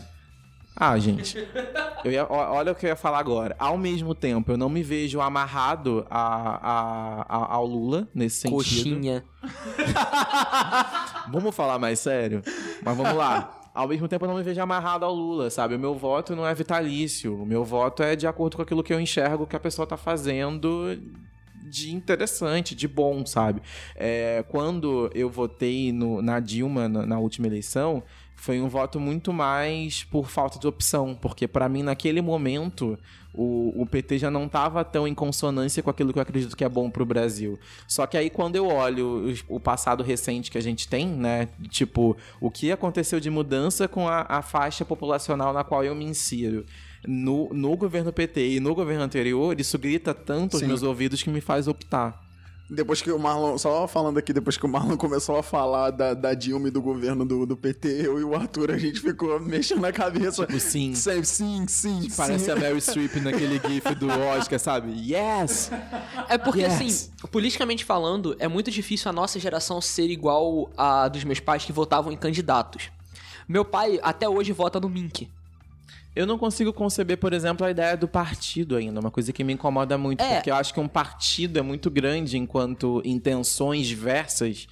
Ah, 0.78 0.98
gente. 0.98 1.38
Eu 2.04 2.12
ia, 2.12 2.26
olha 2.30 2.72
o 2.72 2.74
que 2.74 2.84
eu 2.84 2.90
ia 2.90 2.96
falar 2.96 3.18
agora. 3.18 3.56
Ao 3.58 3.78
mesmo 3.78 4.14
tempo, 4.14 4.52
eu 4.52 4.58
não 4.58 4.68
me 4.68 4.82
vejo 4.82 5.22
amarrado 5.22 6.06
a, 6.10 6.20
a, 6.62 7.26
a 7.28 7.54
ao 7.54 7.64
Lula 7.64 8.06
nesse 8.14 8.40
sentido. 8.40 8.56
Coxinha. 8.56 9.24
vamos 11.32 11.54
falar 11.54 11.78
mais 11.78 11.98
sério? 11.98 12.42
Mas 12.82 12.94
vamos 12.94 13.16
lá. 13.16 13.58
Ao 13.74 13.88
mesmo 13.88 14.06
tempo, 14.06 14.24
eu 14.24 14.28
não 14.28 14.36
me 14.36 14.42
vejo 14.42 14.60
amarrado 14.60 15.06
ao 15.06 15.14
Lula, 15.14 15.48
sabe? 15.48 15.74
O 15.74 15.78
meu 15.78 15.94
voto 15.94 16.36
não 16.36 16.46
é 16.46 16.54
vitalício. 16.54 17.42
O 17.42 17.46
meu 17.46 17.64
voto 17.64 18.02
é 18.02 18.14
de 18.14 18.26
acordo 18.26 18.56
com 18.56 18.62
aquilo 18.62 18.82
que 18.82 18.92
eu 18.92 19.00
enxergo 19.00 19.46
que 19.46 19.56
a 19.56 19.60
pessoa 19.60 19.86
tá 19.86 19.96
fazendo 19.96 20.98
de 21.68 21.94
interessante, 21.94 22.74
de 22.74 22.86
bom, 22.86 23.24
sabe? 23.26 23.60
É, 23.94 24.44
quando 24.48 25.10
eu 25.14 25.28
votei 25.28 25.92
no, 25.92 26.22
na 26.22 26.40
Dilma 26.40 26.88
na, 26.88 27.04
na 27.04 27.18
última 27.18 27.46
eleição, 27.46 28.02
foi 28.36 28.60
um 28.60 28.68
voto 28.68 29.00
muito 29.00 29.32
mais 29.32 30.04
por 30.04 30.28
falta 30.28 30.58
de 30.58 30.66
opção, 30.66 31.18
porque 31.20 31.48
para 31.48 31.68
mim 31.68 31.82
naquele 31.82 32.20
momento 32.20 32.98
o, 33.34 33.82
o 33.82 33.86
PT 33.86 34.18
já 34.18 34.30
não 34.30 34.44
estava 34.44 34.84
tão 34.84 35.08
em 35.08 35.14
consonância 35.14 35.82
com 35.82 35.90
aquilo 35.90 36.12
que 36.12 36.18
eu 36.18 36.22
acredito 36.22 36.56
que 36.56 36.64
é 36.64 36.68
bom 36.68 36.90
para 36.90 37.02
o 37.02 37.06
Brasil. 37.06 37.58
Só 37.88 38.06
que 38.06 38.16
aí 38.16 38.30
quando 38.30 38.56
eu 38.56 38.66
olho 38.68 39.34
o, 39.48 39.56
o, 39.56 39.60
passado 39.60 40.02
recente 40.02 40.50
que 40.50 40.58
a 40.58 40.62
gente 40.62 40.86
tem, 40.86 41.08
né, 41.08 41.48
tipo 41.70 42.16
o 42.40 42.50
que 42.50 42.70
aconteceu 42.70 43.18
de 43.18 43.30
mudança 43.30 43.88
com 43.88 44.06
a, 44.06 44.26
a 44.28 44.42
faixa 44.42 44.84
populacional 44.84 45.52
na 45.52 45.64
qual 45.64 45.82
eu 45.82 45.94
me 45.94 46.04
insiro 46.04 46.64
no, 47.06 47.48
no 47.52 47.76
governo 47.76 48.12
PT 48.12 48.56
e 48.56 48.60
no 48.60 48.74
governo 48.74 49.04
anterior, 49.04 49.58
isso 49.58 49.78
grita 49.78 50.12
tanto 50.12 50.56
Sim. 50.56 50.64
aos 50.64 50.68
meus 50.68 50.82
ouvidos 50.82 51.22
que 51.22 51.30
me 51.30 51.40
faz 51.40 51.68
optar. 51.68 52.26
Depois 52.68 53.00
que 53.00 53.12
o 53.12 53.18
Marlon, 53.18 53.56
só 53.58 53.86
falando 53.86 54.18
aqui, 54.18 54.32
depois 54.32 54.56
que 54.56 54.66
o 54.66 54.68
Marlon 54.68 54.96
começou 54.98 55.36
a 55.36 55.42
falar 55.42 55.90
da, 55.90 56.14
da 56.14 56.34
Dilma 56.34 56.66
e 56.66 56.70
do 56.70 56.82
governo 56.82 57.24
do, 57.24 57.46
do 57.46 57.56
PT, 57.56 58.06
eu 58.06 58.18
e 58.18 58.24
o 58.24 58.34
Arthur, 58.34 58.72
a 58.72 58.78
gente 58.78 59.00
ficou 59.00 59.38
mexendo 59.38 59.82
na 59.82 59.92
cabeça. 59.92 60.44
Tipo, 60.44 60.58
sim. 60.58 60.92
Sim, 60.92 61.22
sim, 61.22 61.64
sim. 61.68 62.08
Parece 62.16 62.50
a 62.50 62.56
Mary 62.58 62.80
Streep 62.80 63.14
naquele 63.22 63.60
gif 63.60 63.94
do 63.94 64.08
Oscar, 64.08 64.58
sabe? 64.58 64.90
Yes! 64.90 65.70
É 66.28 66.36
porque, 66.36 66.62
yes. 66.62 66.74
assim, 66.74 67.10
politicamente 67.30 67.84
falando, 67.84 68.34
é 68.40 68.48
muito 68.48 68.70
difícil 68.70 69.08
a 69.08 69.12
nossa 69.12 69.38
geração 69.38 69.80
ser 69.80 70.10
igual 70.10 70.68
a 70.76 71.06
dos 71.06 71.22
meus 71.22 71.38
pais 71.38 71.64
que 71.64 71.72
votavam 71.72 72.12
em 72.12 72.16
candidatos. 72.16 72.90
Meu 73.48 73.64
pai 73.64 74.00
até 74.02 74.28
hoje 74.28 74.50
vota 74.50 74.80
no 74.80 74.88
Mink. 74.88 75.28
Eu 76.16 76.26
não 76.26 76.38
consigo 76.38 76.72
conceber, 76.72 77.18
por 77.18 77.34
exemplo, 77.34 77.66
a 77.66 77.70
ideia 77.70 77.94
do 77.94 78.08
partido 78.08 78.74
ainda, 78.74 78.98
uma 78.98 79.10
coisa 79.10 79.34
que 79.34 79.44
me 79.44 79.52
incomoda 79.52 79.98
muito, 79.98 80.22
é. 80.22 80.36
porque 80.36 80.50
eu 80.50 80.54
acho 80.54 80.72
que 80.72 80.80
um 80.80 80.88
partido 80.88 81.58
é 81.58 81.62
muito 81.62 81.90
grande 81.90 82.38
enquanto 82.38 83.02
intenções 83.04 83.86
diversas 83.86 84.66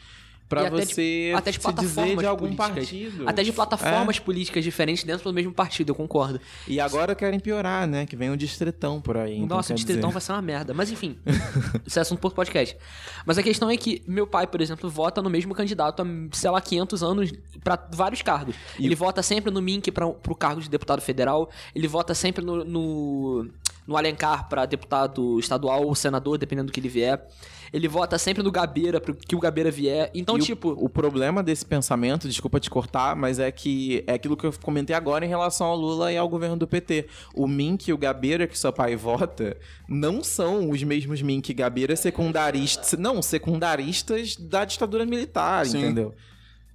para 0.49 0.69
você 0.69 1.31
de, 1.31 1.35
até 1.35 1.51
de 1.51 1.61
se 1.61 1.73
dizer 1.73 2.17
de 2.17 2.27
algum 2.27 2.55
políticas. 2.55 2.69
partido. 2.69 3.29
Até 3.29 3.43
de 3.43 3.53
plataformas 3.53 4.17
é. 4.17 4.21
políticas 4.21 4.63
diferentes 4.63 5.05
dentro 5.05 5.25
do 5.25 5.33
mesmo 5.33 5.53
partido, 5.53 5.91
eu 5.91 5.95
concordo. 5.95 6.41
E 6.69 6.79
agora 6.79 7.15
querem 7.15 7.41
piorar, 7.41 7.87
né? 7.87 8.07
Que 8.07 8.15
vem 8.15 8.31
um 8.31 8.37
distritão 8.37 9.01
por 9.01 9.17
aí. 9.17 9.39
Então, 9.39 9.57
Nossa, 9.57 9.73
o 9.73 9.77
distritão 9.77 10.11
dizer. 10.11 10.13
vai 10.13 10.21
ser 10.21 10.33
uma 10.33 10.43
merda. 10.43 10.75
Mas 10.75 10.91
enfim, 10.91 11.19
isso 11.87 11.99
é 11.99 12.03
assunto 12.03 12.21
por 12.21 12.33
podcast. 12.33 12.77
Mas 13.25 13.39
a 13.39 13.43
questão 13.43 13.71
é 13.71 13.77
que 13.77 14.03
meu 14.07 14.27
pai, 14.27 14.47
por 14.47 14.61
exemplo, 14.61 14.89
vota 14.91 15.23
no 15.23 15.31
mesmo 15.31 15.55
candidato 15.55 16.03
há, 16.03 16.07
sei 16.33 16.51
lá, 16.51 16.61
500 16.61 17.03
anos 17.03 17.33
para 17.63 17.89
vários 17.93 18.23
cargos. 18.23 18.55
E 18.79 18.87
ele 18.87 18.95
vota 18.95 19.23
sempre 19.23 19.51
no 19.51 19.63
Mink 19.63 19.91
para 19.91 20.09
pro 20.09 20.35
cargo 20.35 20.61
de 20.61 20.69
deputado 20.69 21.01
federal, 21.01 21.51
ele 21.75 21.89
vota 21.89 22.15
sempre 22.15 22.45
no, 22.45 22.65
no 22.65 23.51
no 23.87 23.97
Alencar 23.97 24.49
para 24.49 24.65
deputado 24.67 25.39
estadual 25.39 25.85
ou 25.85 25.95
senador, 25.95 26.39
dependendo 26.39 26.67
do 26.67 26.73
que 26.73 26.81
ele 26.81 26.89
vier. 26.89 27.27
Ele 27.75 27.89
vota 27.89 28.17
sempre 28.19 28.41
no 28.41 28.53
Gabeira 28.53 29.01
para 29.01 29.13
que 29.13 29.35
o 29.35 29.41
Gabeira 29.41 29.69
vier. 29.69 30.09
Então, 30.15 30.39
e 30.39 30.41
tipo. 30.41 30.69
O, 30.75 30.85
o, 30.85 30.89
problema 30.89 31.43
desse 31.43 31.67
pensamento, 31.67 32.29
desculpa 32.29 32.61
te 32.61 32.71
cortar, 32.71 33.17
mas 33.17 33.41
é 33.41 33.51
que 33.51 34.05
é 34.07 34.15
aquilo 34.15 34.37
que 34.37 34.47
eu 34.47 34.55
comentei 34.63 34.95
agora 34.95 35.27
em 35.27 35.29
relação 35.29 35.67
ao 35.67 35.77
Lula 35.77 36.13
e 36.13 36.17
ao 36.17 36.29
governo 36.29 36.57
do 36.57 36.69
PT. 36.69 37.09
O 37.35 37.49
Mink 37.49 37.89
e 37.89 37.93
o 37.93 37.99
Gabeira, 37.99 38.47
que 38.47 38.57
seu 38.57 38.73
pai 38.73 38.95
vota, 38.95 39.57
não 39.89 40.23
são 40.23 40.71
os 40.71 40.81
mesmos 40.85 41.21
Mink 41.21 41.51
e 41.51 41.53
Gabeira 41.53 41.97
secundaristas. 41.97 42.97
Não, 42.97 43.21
secundaristas 43.21 44.37
da 44.37 44.65
ditadura 44.65 45.05
militar, 45.05 45.67
Sim. 45.67 45.79
entendeu? 45.79 46.15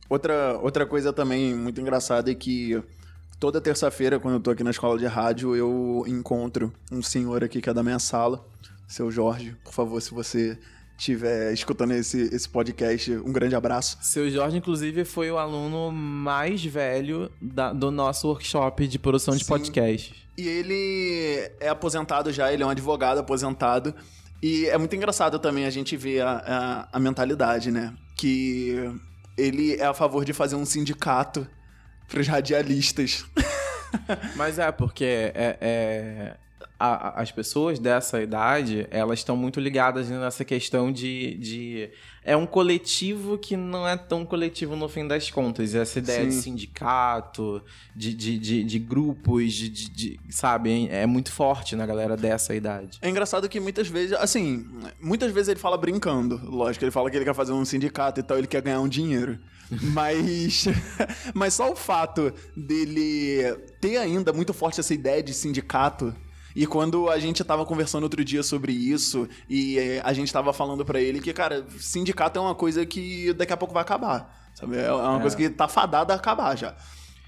Outra, 0.09 0.59
outra 0.61 0.85
coisa 0.85 1.13
também 1.13 1.55
muito 1.55 1.79
engraçada 1.79 2.29
é 2.29 2.35
que 2.35 2.83
toda 3.39 3.61
terça-feira, 3.61 4.19
quando 4.19 4.33
eu 4.33 4.41
tô 4.41 4.51
aqui 4.51 4.65
na 4.65 4.71
escola 4.71 4.99
de 4.99 5.05
rádio, 5.05 5.55
eu 5.55 6.03
encontro 6.07 6.73
um 6.91 7.01
senhor 7.01 7.41
aqui 7.41 7.61
que 7.61 7.69
é 7.69 7.73
da 7.73 7.83
minha 7.83 7.99
sala, 7.99 8.45
seu 8.85 9.09
Jorge. 9.09 9.55
Por 9.63 9.71
favor, 9.71 10.01
se 10.01 10.11
você 10.13 10.59
estiver 10.99 11.53
escutando 11.53 11.91
esse, 11.93 12.29
esse 12.33 12.47
podcast, 12.47 13.11
um 13.11 13.31
grande 13.31 13.55
abraço. 13.55 13.97
Seu 14.01 14.29
Jorge, 14.29 14.57
inclusive, 14.57 15.05
foi 15.05 15.31
o 15.31 15.37
aluno 15.37 15.91
mais 15.91 16.63
velho 16.63 17.31
da, 17.41 17.71
do 17.71 17.89
nosso 17.89 18.27
workshop 18.27 18.85
de 18.87 18.99
produção 18.99 19.35
de 19.35 19.43
Sim. 19.43 19.49
podcast. 19.49 20.27
E 20.37 20.47
ele 20.47 21.51
é 21.59 21.69
aposentado 21.69 22.31
já, 22.31 22.51
ele 22.51 22.63
é 22.63 22.65
um 22.65 22.69
advogado 22.69 23.19
aposentado. 23.19 23.95
E 24.41 24.67
é 24.67 24.77
muito 24.77 24.95
engraçado 24.95 25.39
também 25.39 25.65
a 25.65 25.69
gente 25.69 25.97
ver 25.97 26.21
a, 26.21 26.31
a, 26.91 26.97
a 26.97 26.99
mentalidade, 26.99 27.71
né? 27.71 27.93
Que 28.15 28.75
ele 29.37 29.75
é 29.75 29.85
a 29.85 29.93
favor 29.93 30.23
de 30.23 30.33
fazer 30.33 30.55
um 30.55 30.65
sindicato 30.65 31.47
para 32.07 32.19
os 32.19 32.27
radialistas. 32.27 33.25
Mas 34.35 34.59
é, 34.59 34.71
porque 34.71 35.03
é, 35.05 35.57
é 35.59 36.37
a, 36.80 37.21
as 37.21 37.30
pessoas 37.30 37.77
dessa 37.77 38.21
idade, 38.21 38.88
elas 38.89 39.19
estão 39.19 39.36
muito 39.36 39.59
ligadas 39.59 40.09
nessa 40.09 40.45
questão 40.45 40.91
de, 40.91 41.36
de... 41.36 41.89
É 42.23 42.38
um 42.38 42.45
coletivo 42.45 43.38
que 43.38 43.57
não 43.57 43.86
é 43.86 43.97
tão 43.97 44.25
coletivo 44.25 44.77
no 44.77 44.88
fim 44.88 45.05
das 45.05 45.30
contas. 45.30 45.75
Essa 45.75 45.99
ideia 45.99 46.23
Sim. 46.23 46.30
de 46.30 46.36
sindicato, 46.36 47.61
de, 47.93 48.13
de, 48.13 48.39
de, 48.39 48.63
de 48.63 48.80
grupos, 48.80 49.51
de, 49.51 49.67
de, 49.69 49.89
de, 49.89 50.19
sabe? 50.30 50.88
É 50.89 51.05
muito 51.05 51.32
forte 51.32 51.75
na 51.75 51.86
galera 51.86 52.15
dessa 52.15 52.55
idade. 52.55 52.97
É 53.01 53.09
engraçado 53.09 53.49
que 53.49 53.59
muitas 53.59 53.88
vezes, 53.89 54.13
assim, 54.13 54.65
muitas 55.01 55.34
vezes 55.34 55.49
ele 55.49 55.59
fala 55.59 55.77
brincando. 55.77 56.39
Lógico, 56.45 56.86
ele 56.86 56.91
fala 56.91 57.09
que 57.09 57.17
ele 57.17 57.25
quer 57.25 57.36
fazer 57.36 57.51
um 57.51 57.65
sindicato 57.65 58.21
e 58.21 58.23
tal, 58.23 58.38
ele 58.38 58.47
quer 58.47 58.61
ganhar 58.61 58.80
um 58.80 58.88
dinheiro. 58.88 59.38
Mas, 59.93 60.65
mas 61.32 61.53
só 61.53 61.71
o 61.71 61.75
fato 61.75 62.34
dele 62.57 63.55
ter 63.80 63.97
ainda 63.97 64.34
muito 64.34 64.51
forte 64.51 64.80
essa 64.80 64.95
ideia 64.95 65.21
de 65.21 65.32
sindicato 65.32 66.11
e 66.55 66.65
quando 66.65 67.09
a 67.09 67.19
gente 67.19 67.43
tava 67.43 67.65
conversando 67.65 68.03
outro 68.03 68.23
dia 68.23 68.43
sobre 68.43 68.71
isso, 68.71 69.27
e 69.49 69.77
eh, 69.77 70.01
a 70.03 70.13
gente 70.13 70.31
tava 70.31 70.51
falando 70.51 70.83
para 70.83 70.99
ele 70.99 71.19
que, 71.19 71.31
cara, 71.33 71.65
sindicato 71.77 72.39
é 72.39 72.41
uma 72.41 72.55
coisa 72.55 72.85
que 72.85 73.33
daqui 73.33 73.53
a 73.53 73.57
pouco 73.57 73.73
vai 73.73 73.81
acabar. 73.81 74.51
Sabe? 74.55 74.77
É 74.77 74.91
uma 74.91 75.17
é. 75.17 75.21
coisa 75.21 75.37
que 75.37 75.49
tá 75.49 75.67
fadada 75.67 76.13
a 76.13 76.17
acabar 76.17 76.57
já. 76.57 76.75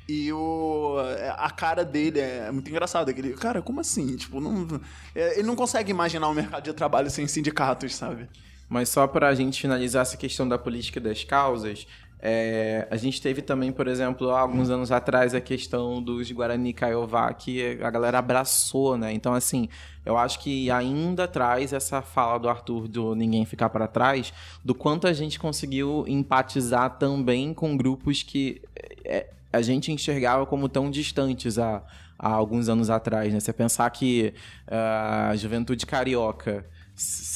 E 0.10 0.34
o, 0.34 0.98
a 1.38 1.50
cara 1.50 1.86
dele 1.86 2.20
é 2.20 2.52
muito 2.52 2.70
engraçada. 2.70 3.12
Aquele, 3.12 3.34
cara, 3.34 3.62
como 3.62 3.80
assim? 3.80 4.16
Tipo, 4.18 4.42
não, 4.42 4.68
é, 5.16 5.40
ele 5.40 5.48
não 5.48 5.56
consegue 5.56 5.92
imaginar 5.92 6.28
o 6.28 6.32
um 6.32 6.34
mercado 6.34 6.64
de 6.64 6.74
trabalho 6.74 7.10
sem 7.10 7.28
sindicatos, 7.28 7.96
sabe? 7.96 8.28
Mas 8.68 8.90
só 8.90 9.08
para 9.08 9.30
a 9.30 9.36
gente 9.36 9.62
finalizar 9.62 10.02
essa 10.02 10.18
questão 10.18 10.48
da 10.48 10.58
política 10.58 11.00
das 11.00 11.24
causas, 11.24 11.88
é, 12.24 12.88
a 12.92 12.98
gente 12.98 13.20
teve 13.20 13.42
também, 13.42 13.72
por 13.72 13.88
exemplo, 13.88 14.30
alguns 14.30 14.70
anos 14.70 14.92
atrás, 14.92 15.34
a 15.34 15.42
questão 15.42 16.02
dos 16.02 16.32
Guarani 16.32 16.72
Kaiowá, 16.72 17.34
que 17.34 17.80
a 17.82 17.90
galera 17.90 18.20
abraçou, 18.20 18.96
né? 18.96 19.12
Então, 19.12 19.34
assim, 19.34 19.68
eu 20.06 20.16
acho 20.16 20.40
que 20.40 20.70
ainda 20.70 21.28
traz 21.28 21.74
essa 21.74 22.02
fala 22.04 22.38
do 22.38 22.48
Arthur 22.48 22.88
do 22.88 23.16
Ninguém 23.16 23.44
Ficar 23.44 23.70
para 23.70 23.88
Trás, 23.88 24.32
do 24.64 24.76
quanto 24.76 25.08
a 25.08 25.14
gente 25.14 25.40
conseguiu 25.40 26.06
empatizar 26.08 27.00
também 27.00 27.56
com 27.56 27.76
grupos 27.76 28.22
que 28.22 28.62
é, 29.04 29.28
a 29.52 29.62
gente 29.64 29.92
enxergava 29.92 30.46
como 30.46 30.70
tão 30.70 30.92
distantes 30.92 31.58
há, 31.58 31.82
há 32.20 32.30
alguns 32.30 32.70
anos 32.70 32.92
atrás, 32.92 33.34
né? 33.34 33.40
Você 33.40 33.52
pensar 33.52 33.90
que 33.90 34.32
uh, 34.68 35.32
a 35.32 35.36
juventude 35.36 35.88
carioca 35.88 36.66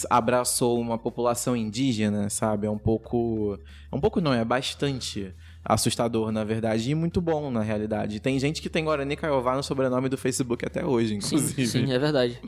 abraçou 0.10 0.80
uma 0.80 0.98
população 0.98 1.56
indígena, 1.56 2.30
sabe? 2.30 2.68
É 2.68 2.70
um 2.70 2.78
pouco. 2.78 3.60
É 3.92 3.96
um 3.96 4.00
pouco 4.00 4.20
não, 4.22 4.34
é 4.34 4.44
bastante 4.44 5.34
assustador, 5.64 6.32
na 6.32 6.44
verdade, 6.44 6.92
e 6.92 6.96
muito 6.96 7.20
bom, 7.20 7.50
na 7.50 7.62
realidade. 7.62 8.20
Tem 8.20 8.40
gente 8.40 8.62
que 8.62 8.70
tem 8.70 8.86
Guarani 8.86 9.16
Caiová 9.16 9.56
no 9.56 9.64
sobrenome 9.64 10.10
do 10.10 10.18
Facebook 10.18 10.66
até 10.66 10.86
hoje, 10.86 11.16
inclusive. 11.16 11.68
Sim, 11.68 11.86
sim 11.88 11.94
é 11.94 11.98
verdade. 11.98 12.40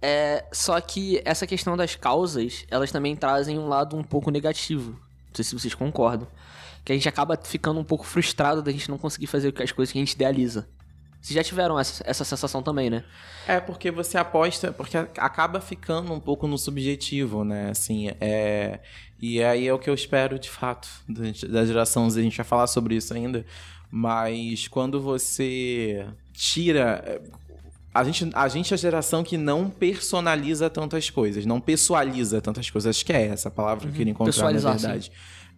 É, 0.00 0.44
só 0.52 0.80
que 0.80 1.20
essa 1.24 1.46
questão 1.46 1.76
das 1.76 1.96
causas, 1.96 2.64
elas 2.70 2.92
também 2.92 3.16
trazem 3.16 3.58
um 3.58 3.66
lado 3.66 3.96
um 3.96 4.04
pouco 4.04 4.30
negativo. 4.30 4.90
Não 4.90 5.34
sei 5.34 5.44
se 5.44 5.58
vocês 5.58 5.74
concordam. 5.74 6.28
Que 6.84 6.92
a 6.92 6.94
gente 6.94 7.08
acaba 7.08 7.38
ficando 7.42 7.80
um 7.80 7.84
pouco 7.84 8.04
frustrado 8.04 8.62
da 8.62 8.70
gente 8.70 8.90
não 8.90 8.98
conseguir 8.98 9.26
fazer 9.26 9.54
as 9.62 9.72
coisas 9.72 9.90
que 9.90 9.98
a 9.98 10.02
gente 10.02 10.12
idealiza. 10.12 10.68
Vocês 11.24 11.36
já 11.36 11.42
tiveram 11.42 11.78
essa, 11.80 12.04
essa 12.06 12.22
sensação 12.22 12.62
também, 12.62 12.90
né? 12.90 13.02
É, 13.48 13.58
porque 13.58 13.90
você 13.90 14.18
aposta, 14.18 14.70
porque 14.72 14.94
acaba 14.94 15.58
ficando 15.58 16.12
um 16.12 16.20
pouco 16.20 16.46
no 16.46 16.58
subjetivo, 16.58 17.44
né? 17.44 17.70
Assim, 17.70 18.10
é. 18.20 18.80
E 19.18 19.42
aí 19.42 19.66
é 19.66 19.72
o 19.72 19.78
que 19.78 19.88
eu 19.88 19.94
espero 19.94 20.38
de 20.38 20.50
fato 20.50 20.86
da 21.48 21.64
geração 21.64 22.10
Z. 22.10 22.20
A 22.20 22.22
gente 22.22 22.36
vai 22.36 22.44
falar 22.44 22.66
sobre 22.66 22.94
isso 22.94 23.14
ainda. 23.14 23.46
Mas 23.90 24.68
quando 24.68 25.00
você 25.00 26.06
tira. 26.34 27.22
A 27.94 28.04
gente, 28.04 28.28
a 28.34 28.46
gente 28.48 28.74
é 28.74 28.74
a 28.74 28.78
geração 28.78 29.24
que 29.24 29.38
não 29.38 29.70
personaliza 29.70 30.68
tantas 30.68 31.08
coisas, 31.08 31.46
não 31.46 31.58
pessoaliza 31.58 32.42
tantas 32.42 32.68
coisas. 32.68 32.94
Acho 32.94 33.06
que 33.06 33.14
é 33.14 33.28
essa 33.28 33.48
a 33.48 33.52
palavra 33.52 33.84
que 33.84 33.88
eu 33.88 33.92
queria 33.92 34.12
uhum. 34.12 34.24
encontrar, 34.24 34.52
na 34.52 34.58
verdade. 34.58 35.06
Sim. 35.06 35.10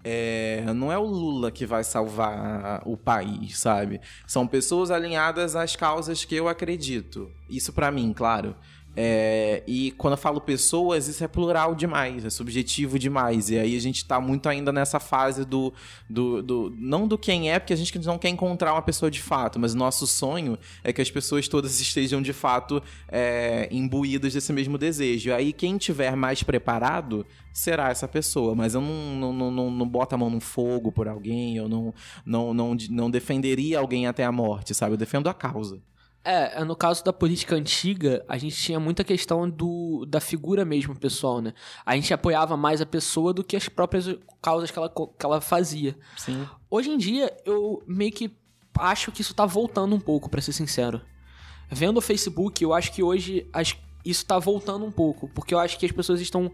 É, 0.09 0.63
não 0.73 0.93
é 0.93 0.97
o 0.97 1.03
Lula 1.03 1.51
que 1.51 1.67
vai 1.67 1.83
salvar 1.83 2.81
o 2.87 2.97
país, 2.97 3.59
sabe? 3.59 4.01
São 4.25 4.47
pessoas 4.47 4.93
alinhadas 4.93 5.57
às 5.57 5.75
causas 5.75 6.25
que 6.25 6.37
eu 6.37 6.49
acredito. 6.49 7.29
Isso 7.51 7.73
para 7.73 7.91
mim, 7.91 8.13
claro. 8.13 8.55
É, 8.99 9.63
e 9.67 9.91
quando 9.93 10.15
eu 10.15 10.19
falo 10.19 10.41
pessoas, 10.41 11.07
isso 11.07 11.23
é 11.23 11.29
plural 11.29 11.75
demais, 11.75 12.25
é 12.25 12.31
subjetivo 12.31 12.99
demais. 12.99 13.51
E 13.51 13.59
aí 13.59 13.77
a 13.77 13.81
gente 13.81 14.03
tá 14.05 14.19
muito 14.19 14.49
ainda 14.49 14.73
nessa 14.73 14.99
fase 14.99 15.45
do, 15.45 15.73
do, 16.09 16.43
do, 16.43 16.75
Não 16.79 17.07
do 17.07 17.19
quem 17.19 17.53
é, 17.53 17.59
porque 17.59 17.75
a 17.75 17.77
gente 17.77 17.99
não 17.99 18.17
quer 18.19 18.31
encontrar 18.31 18.73
uma 18.73 18.81
pessoa 18.81 19.11
de 19.11 19.21
fato, 19.21 19.59
mas 19.59 19.75
nosso 19.75 20.07
sonho 20.07 20.59
é 20.83 20.93
que 20.95 21.03
as 21.03 21.11
pessoas 21.11 21.47
todas 21.47 21.79
estejam 21.79 22.23
de 22.23 22.33
fato 22.33 22.83
é, 23.09 23.69
imbuídas 23.71 24.33
desse 24.33 24.51
mesmo 24.53 24.79
desejo. 24.79 25.29
E 25.29 25.33
aí 25.33 25.53
quem 25.53 25.77
tiver 25.77 26.17
mais 26.17 26.43
preparado 26.43 27.27
será 27.53 27.91
essa 27.91 28.09
pessoa, 28.09 28.55
mas 28.55 28.75
eu 28.75 28.81
não, 28.81 29.33
não, 29.33 29.51
não, 29.51 29.71
não, 29.71 29.89
boto 29.89 30.15
a 30.15 30.19
mão 30.19 30.31
no 30.31 30.41
fogo 30.41 30.93
por 30.93 31.09
alguém, 31.09 31.57
eu 31.57 31.69
não, 31.69 31.95
não, 32.25 32.55
não, 32.55 32.77
não 32.91 33.11
defenderia 33.11 33.79
alguém 33.79 34.07
até 34.07 34.25
a 34.25 34.33
morte, 34.33 34.75
sabe? 34.75 34.93
Eu 34.93 34.99
defendo 34.99 35.29
a 35.29 35.35
causa. 35.35 35.81
É, 36.29 36.65
no 36.65 36.75
caso 36.75 37.05
da 37.05 37.13
política 37.13 37.55
antiga, 37.55 38.25
a 38.29 38.37
gente 38.37 38.57
tinha 38.57 38.81
muita 38.81 39.05
questão 39.05 39.49
do, 39.49 40.05
da 40.09 40.21
figura 40.21 40.65
mesmo, 40.65 40.99
pessoal, 40.99 41.41
né? 41.41 41.55
A 41.85 41.95
gente 41.95 42.13
apoiava 42.13 42.57
mais 42.57 42.81
a 42.81 42.87
pessoa 42.87 43.33
do 43.33 43.45
que 43.45 43.55
as 43.55 43.69
próprias 43.69 44.13
causas 44.43 44.69
que 44.73 44.77
ela, 44.77 44.91
que 44.91 45.25
ela 45.25 45.41
fazia. 45.41 45.97
Sim. 46.17 46.45
Hoje 46.69 46.91
em 46.91 46.99
dia, 46.99 47.33
eu 47.45 47.81
meio 47.87 48.11
que 48.11 48.37
acho 48.77 49.13
que 49.13 49.21
isso 49.21 49.33
tá 49.35 49.47
voltando 49.47 49.95
um 49.95 50.01
pouco, 50.01 50.29
para 50.29 50.43
ser 50.43 50.53
sincero. 50.53 51.01
Vendo 51.71 51.99
o 51.99 52.03
Facebook, 52.03 52.61
eu 52.61 52.75
acho 52.75 52.93
que 52.93 53.05
hoje 53.05 53.49
as, 53.53 53.77
isso 54.05 54.27
tá 54.27 54.37
voltando 54.37 54.85
um 54.85 54.91
pouco, 54.91 55.29
porque 55.29 55.55
eu 55.55 55.61
acho 55.61 55.79
que 55.79 55.87
as 55.87 55.93
pessoas 55.93 56.21
estão 56.21 56.51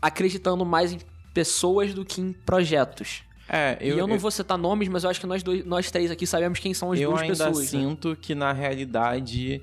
acreditando 0.00 0.64
mais 0.64 0.92
em 0.92 1.00
pessoas 1.34 1.92
do 1.92 2.04
que 2.04 2.20
em 2.20 2.32
projetos. 2.32 3.23
É, 3.48 3.76
eu, 3.80 3.96
e 3.96 3.98
eu 3.98 4.06
não 4.06 4.14
eu, 4.14 4.20
vou 4.20 4.30
citar 4.30 4.56
nomes, 4.56 4.88
mas 4.88 5.04
eu 5.04 5.10
acho 5.10 5.20
que 5.20 5.26
nós, 5.26 5.42
dois, 5.42 5.64
nós 5.64 5.90
três 5.90 6.10
aqui 6.10 6.26
sabemos 6.26 6.58
quem 6.58 6.72
são 6.72 6.92
as 6.92 7.00
duas 7.00 7.20
pessoas. 7.20 7.40
Eu 7.40 7.46
ainda 7.46 7.60
né? 7.60 7.66
sinto 7.66 8.10
né? 8.10 8.16
que, 8.20 8.34
na 8.34 8.52
realidade, 8.52 9.62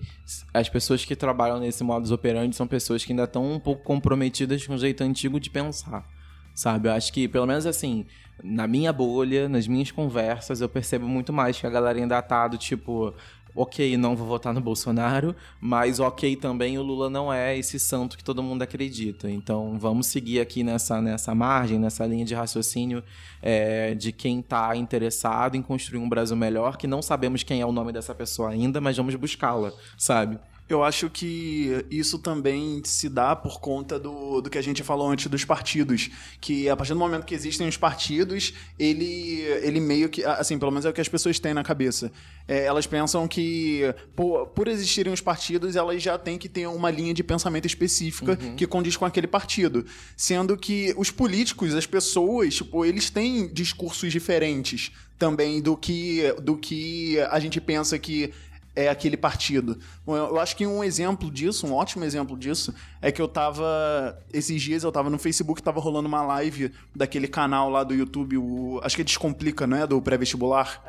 as 0.54 0.70
pessoas 0.70 1.04
que 1.04 1.16
trabalham 1.16 1.60
nesse 1.60 1.84
modus 1.84 2.12
operandi 2.12 2.56
são 2.56 2.68
pessoas 2.68 3.04
que 3.04 3.12
ainda 3.12 3.24
estão 3.24 3.52
um 3.52 3.60
pouco 3.60 3.84
comprometidas 3.84 4.66
com 4.66 4.76
o 4.76 4.78
jeito 4.78 5.04
antigo 5.04 5.40
de 5.40 5.50
pensar, 5.50 6.06
sabe? 6.54 6.90
Eu 6.90 6.94
acho 6.94 7.12
que, 7.12 7.28
pelo 7.28 7.48
menos 7.48 7.66
assim, 7.66 8.06
na 8.44 8.68
minha 8.68 8.94
bolha, 8.94 9.50
nas 9.50 9.68
minhas 9.68 9.92
conversas, 9.92 10.62
eu 10.62 10.70
percebo 10.70 11.08
muito 11.08 11.34
mais 11.34 11.60
que 11.60 11.66
a 11.66 11.70
galera 11.70 11.98
ainda 11.98 12.22
tá 12.22 12.48
do 12.48 12.58
tipo 12.58 13.14
ok, 13.56 13.97
não 13.97 14.16
vou 14.16 14.28
votar 14.28 14.54
no 14.54 14.62
Bolsonaro, 14.62 15.36
mas 15.60 15.99
ok 15.99 16.36
também 16.36 16.78
o 16.78 16.82
Lula 16.82 17.10
não 17.10 17.32
é 17.32 17.58
esse 17.58 17.80
santo 17.80 18.18
que 18.18 18.24
todo 18.24 18.41
mundo 18.41 18.62
acredita. 18.62 19.30
Então 19.30 19.78
vamos 19.80 20.08
seguir 20.08 20.39
aqui 20.39 20.64
nessa, 20.64 21.02
nessa 21.02 21.36
margem, 21.36 21.80
nessa 21.80 22.06
linha 22.06 22.26
de 22.26 22.34
raciocínio 22.34 23.04
é, 23.41 23.93
de 23.95 24.12
quem 24.12 24.39
está 24.39 24.76
interessado 24.76 25.56
em 25.56 25.62
construir 25.62 25.99
um 25.99 26.10
Brasil 26.10 26.36
melhor, 26.36 26.78
que 26.78 26.88
não 26.88 27.02
sabemos 27.02 27.43
quem 27.43 27.62
é 27.62 27.66
o 27.66 27.72
nome 27.72 27.91
dessa 27.91 28.14
pessoa 28.14 28.49
ainda, 28.49 28.80
mas 28.80 28.97
vamos 28.97 29.16
buscá-la, 29.16 29.72
sabe? 29.97 30.39
Eu 30.72 30.84
acho 30.84 31.09
que 31.09 31.86
isso 31.91 32.17
também 32.17 32.82
se 32.86 33.09
dá 33.09 33.36
por 33.36 33.59
conta 33.59 33.99
do, 33.99 34.39
do 34.39 34.49
que 34.49 34.57
a 34.57 34.61
gente 34.61 34.84
falou 34.84 35.09
antes 35.09 35.28
dos 35.28 35.43
partidos. 35.43 36.09
Que 36.39 36.69
a 36.69 36.78
partir 36.78 36.93
do 36.93 36.99
momento 36.99 37.26
que 37.26 37.36
existem 37.36 37.67
os 37.67 37.76
partidos, 37.76 38.53
ele, 38.80 39.41
ele 39.63 39.82
meio 39.82 40.07
que. 40.07 40.24
Assim, 40.24 40.57
pelo 40.57 40.72
menos 40.72 40.86
é 40.86 40.89
o 40.89 40.93
que 40.93 41.01
as 41.01 41.09
pessoas 41.09 41.39
têm 41.39 41.53
na 41.53 41.63
cabeça. 41.63 42.11
É, 42.47 42.65
elas 42.65 42.88
pensam 42.88 43.28
que, 43.28 43.82
por, 44.15 44.47
por 44.47 44.67
existirem 44.67 45.11
os 45.11 45.19
partidos, 45.19 45.76
elas 45.76 46.01
já 46.01 46.17
têm 46.17 46.38
que 46.38 46.47
ter 46.47 46.67
uma 46.67 46.89
linha 46.89 47.13
de 47.13 47.24
pensamento 47.24 47.65
específica 47.65 48.38
uhum. 48.41 48.55
que 48.55 48.65
condiz 48.65 48.95
com 48.95 49.05
aquele 49.05 49.28
partido. 49.28 49.86
Sendo 50.15 50.55
que 50.55 50.93
os 50.97 51.11
políticos, 51.11 51.76
as 51.76 51.86
pessoas, 51.86 52.55
tipo, 52.55 52.86
eles 52.86 53.09
têm 53.09 53.51
discursos 53.51 54.11
diferentes 54.11 54.91
também 55.17 55.61
do 55.61 55.78
que, 55.78 56.34
do 56.41 56.57
que 56.57 57.19
a 57.30 57.39
gente 57.39 57.61
pensa 57.61 57.99
que 57.99 58.34
é 58.76 58.89
aquele 58.89 59.17
partido. 59.17 59.78
Bom, 60.05 60.15
eu 60.15 60.39
acho 60.39 60.55
que 60.55 60.65
um 60.65 60.84
exemplo 60.84 61.30
disso, 61.30 61.67
um 61.67 61.74
ótimo 61.74 62.03
exemplo 62.03 62.38
disso, 62.38 62.74
é 63.01 63.11
que 63.11 63.22
eu 63.22 63.28
tava. 63.28 64.17
Esses 64.32 64.61
dias 64.61 64.84
eu 64.84 64.91
tava 64.91 65.09
no 65.09 65.19
Facebook, 65.19 65.61
tava 65.61 65.80
rolando 65.80 66.07
uma 66.07 66.22
live 66.22 66.72
daquele 66.95 67.28
canal 67.28 67.69
lá 67.69 67.84
do 67.84 67.93
YouTube, 67.93 68.38
o, 68.38 68.80
acho 68.84 68.95
que 68.95 69.01
é 69.01 69.05
Descomplica, 69.05 69.67
não 69.67 69.78
é? 69.78 69.88
Do 69.88 70.01
pré-vestibular. 70.01 70.82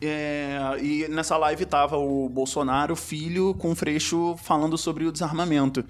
É, 0.00 0.58
e 0.82 1.06
nessa 1.08 1.36
live 1.36 1.64
tava 1.64 1.96
o 1.96 2.28
Bolsonaro, 2.28 2.96
filho, 2.96 3.54
com 3.54 3.70
o 3.70 3.74
Freixo 3.74 4.36
falando 4.36 4.76
sobre 4.76 5.04
o 5.04 5.12
desarmamento. 5.12 5.84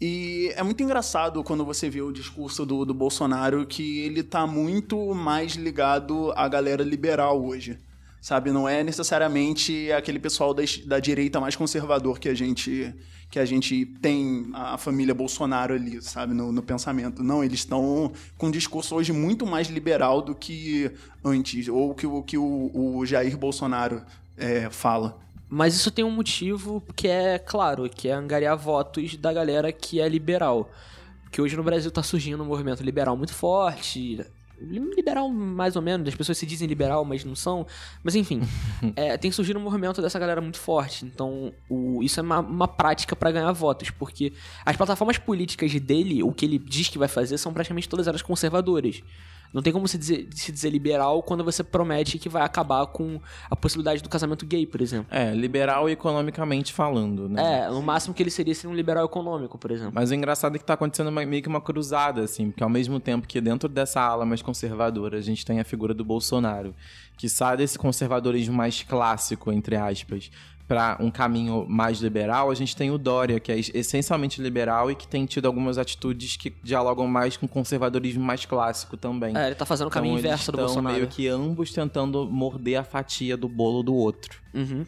E 0.00 0.52
é 0.56 0.64
muito 0.64 0.82
engraçado 0.82 1.44
quando 1.44 1.64
você 1.64 1.88
vê 1.88 2.02
o 2.02 2.10
discurso 2.10 2.66
do, 2.66 2.84
do 2.84 2.92
Bolsonaro 2.92 3.64
que 3.64 4.00
ele 4.00 4.24
tá 4.24 4.48
muito 4.48 5.14
mais 5.14 5.52
ligado 5.52 6.32
à 6.34 6.48
galera 6.48 6.82
liberal 6.82 7.40
hoje 7.44 7.78
sabe? 8.22 8.52
Não 8.52 8.68
é 8.68 8.84
necessariamente 8.84 9.90
aquele 9.90 10.20
pessoal 10.20 10.54
da, 10.54 10.62
da 10.86 11.00
direita 11.00 11.40
mais 11.40 11.56
conservador 11.56 12.20
que 12.20 12.28
a 12.28 12.34
gente 12.34 12.94
que 13.28 13.38
a 13.38 13.46
gente 13.46 13.86
tem 14.02 14.50
a 14.52 14.76
família 14.76 15.14
Bolsonaro 15.14 15.72
ali, 15.72 16.02
sabe, 16.02 16.34
no, 16.34 16.52
no 16.52 16.62
pensamento. 16.62 17.22
Não, 17.22 17.42
eles 17.42 17.60
estão 17.60 18.12
com 18.36 18.48
um 18.48 18.50
discurso 18.50 18.94
hoje 18.94 19.10
muito 19.10 19.46
mais 19.46 19.68
liberal 19.68 20.20
do 20.20 20.34
que 20.34 20.92
antes, 21.24 21.66
ou 21.66 21.94
que 21.94 22.06
o 22.06 22.22
que 22.22 22.36
o, 22.36 22.70
o 22.74 23.06
Jair 23.06 23.34
Bolsonaro 23.38 24.02
é, 24.36 24.68
fala. 24.68 25.18
Mas 25.48 25.74
isso 25.74 25.90
tem 25.90 26.04
um 26.04 26.10
motivo 26.10 26.82
que 26.94 27.08
é 27.08 27.38
claro, 27.38 27.88
que 27.88 28.08
é 28.08 28.12
angariar 28.12 28.56
votos 28.56 29.16
da 29.16 29.32
galera 29.32 29.72
que 29.72 29.98
é 29.98 30.06
liberal. 30.06 30.70
Porque 31.22 31.40
hoje 31.40 31.56
no 31.56 31.62
Brasil 31.62 31.88
está 31.88 32.02
surgindo 32.02 32.42
um 32.42 32.46
movimento 32.46 32.82
liberal 32.82 33.16
muito 33.16 33.32
forte, 33.32 34.20
liberal 34.68 35.28
mais 35.28 35.76
ou 35.76 35.82
menos, 35.82 36.08
as 36.08 36.14
pessoas 36.14 36.38
se 36.38 36.46
dizem 36.46 36.68
liberal, 36.68 37.04
mas 37.04 37.24
não 37.24 37.34
são. 37.34 37.66
Mas 38.02 38.14
enfim, 38.14 38.40
é, 38.96 39.16
tem 39.16 39.30
surgido 39.30 39.58
um 39.58 39.62
movimento 39.62 40.00
dessa 40.00 40.18
galera 40.18 40.40
muito 40.40 40.58
forte. 40.58 41.04
Então, 41.04 41.52
o, 41.68 42.02
isso 42.02 42.20
é 42.20 42.22
uma, 42.22 42.40
uma 42.40 42.68
prática 42.68 43.14
para 43.14 43.30
ganhar 43.30 43.52
votos, 43.52 43.90
porque 43.90 44.32
as 44.64 44.76
plataformas 44.76 45.18
políticas 45.18 45.72
dele, 45.80 46.22
o 46.22 46.32
que 46.32 46.44
ele 46.44 46.58
diz 46.58 46.88
que 46.88 46.98
vai 46.98 47.08
fazer, 47.08 47.38
são 47.38 47.52
praticamente 47.52 47.88
todas 47.88 48.06
elas 48.06 48.22
conservadoras. 48.22 49.02
Não 49.52 49.60
tem 49.62 49.72
como 49.72 49.86
se 49.86 49.98
dizer, 49.98 50.28
se 50.32 50.50
dizer 50.50 50.70
liberal 50.70 51.22
quando 51.22 51.44
você 51.44 51.62
promete 51.62 52.18
que 52.18 52.28
vai 52.28 52.42
acabar 52.42 52.86
com 52.86 53.20
a 53.50 53.54
possibilidade 53.56 54.02
do 54.02 54.08
casamento 54.08 54.46
gay, 54.46 54.66
por 54.66 54.80
exemplo. 54.80 55.06
É, 55.10 55.32
liberal 55.34 55.88
economicamente 55.90 56.72
falando, 56.72 57.28
né? 57.28 57.64
É, 57.64 57.68
no 57.68 57.82
máximo 57.82 58.14
que 58.14 58.22
ele 58.22 58.30
seria 58.30 58.54
seria 58.54 58.70
um 58.70 58.74
liberal 58.76 59.04
econômico, 59.04 59.58
por 59.58 59.70
exemplo. 59.70 59.92
Mas 59.94 60.10
o 60.10 60.14
engraçado 60.14 60.56
é 60.56 60.58
que 60.58 60.64
tá 60.64 60.74
acontecendo 60.74 61.08
uma- 61.08 61.24
meio 61.26 61.42
que 61.42 61.48
uma 61.48 61.60
cruzada, 61.60 62.22
assim, 62.22 62.50
porque 62.50 62.62
ao 62.62 62.70
mesmo 62.70 62.98
tempo 63.00 63.26
que 63.26 63.40
dentro 63.40 63.68
dessa 63.68 64.00
ala 64.00 64.24
mais 64.24 64.42
conservadora 64.42 65.18
a 65.18 65.20
gente 65.22 65.44
tem 65.44 65.60
a 65.60 65.64
figura 65.64 65.92
do 65.94 66.04
Bolsonaro, 66.04 66.74
que 67.16 67.28
sai 67.28 67.56
desse 67.56 67.78
conservadorismo 67.78 68.54
mais 68.54 68.82
clássico, 68.82 69.52
entre 69.52 69.76
aspas, 69.76 70.30
para 70.72 70.96
um 71.00 71.10
caminho 71.10 71.66
mais 71.68 71.98
liberal, 71.98 72.50
a 72.50 72.54
gente 72.54 72.74
tem 72.74 72.90
o 72.90 72.96
Dória, 72.96 73.38
que 73.38 73.52
é 73.52 73.58
essencialmente 73.58 74.40
liberal 74.40 74.90
e 74.90 74.94
que 74.94 75.06
tem 75.06 75.26
tido 75.26 75.44
algumas 75.44 75.76
atitudes 75.76 76.38
que 76.38 76.48
dialogam 76.62 77.06
mais 77.06 77.36
com 77.36 77.44
o 77.44 77.48
conservadorismo 77.48 78.24
mais 78.24 78.46
clássico 78.46 78.96
também. 78.96 79.36
É, 79.36 79.48
ele 79.48 79.54
tá 79.54 79.66
fazendo 79.66 79.88
o 79.88 79.90
caminho 79.90 80.14
Então, 80.14 80.30
inverso 80.30 80.50
do 80.50 80.56
Bolsonaro. 80.56 80.96
meio 80.96 81.08
que 81.08 81.28
ambos 81.28 81.72
tentando 81.72 82.26
morder 82.26 82.80
a 82.80 82.84
fatia 82.84 83.36
do 83.36 83.50
bolo 83.50 83.82
do 83.82 83.94
outro. 83.94 84.40
Uhum. 84.54 84.86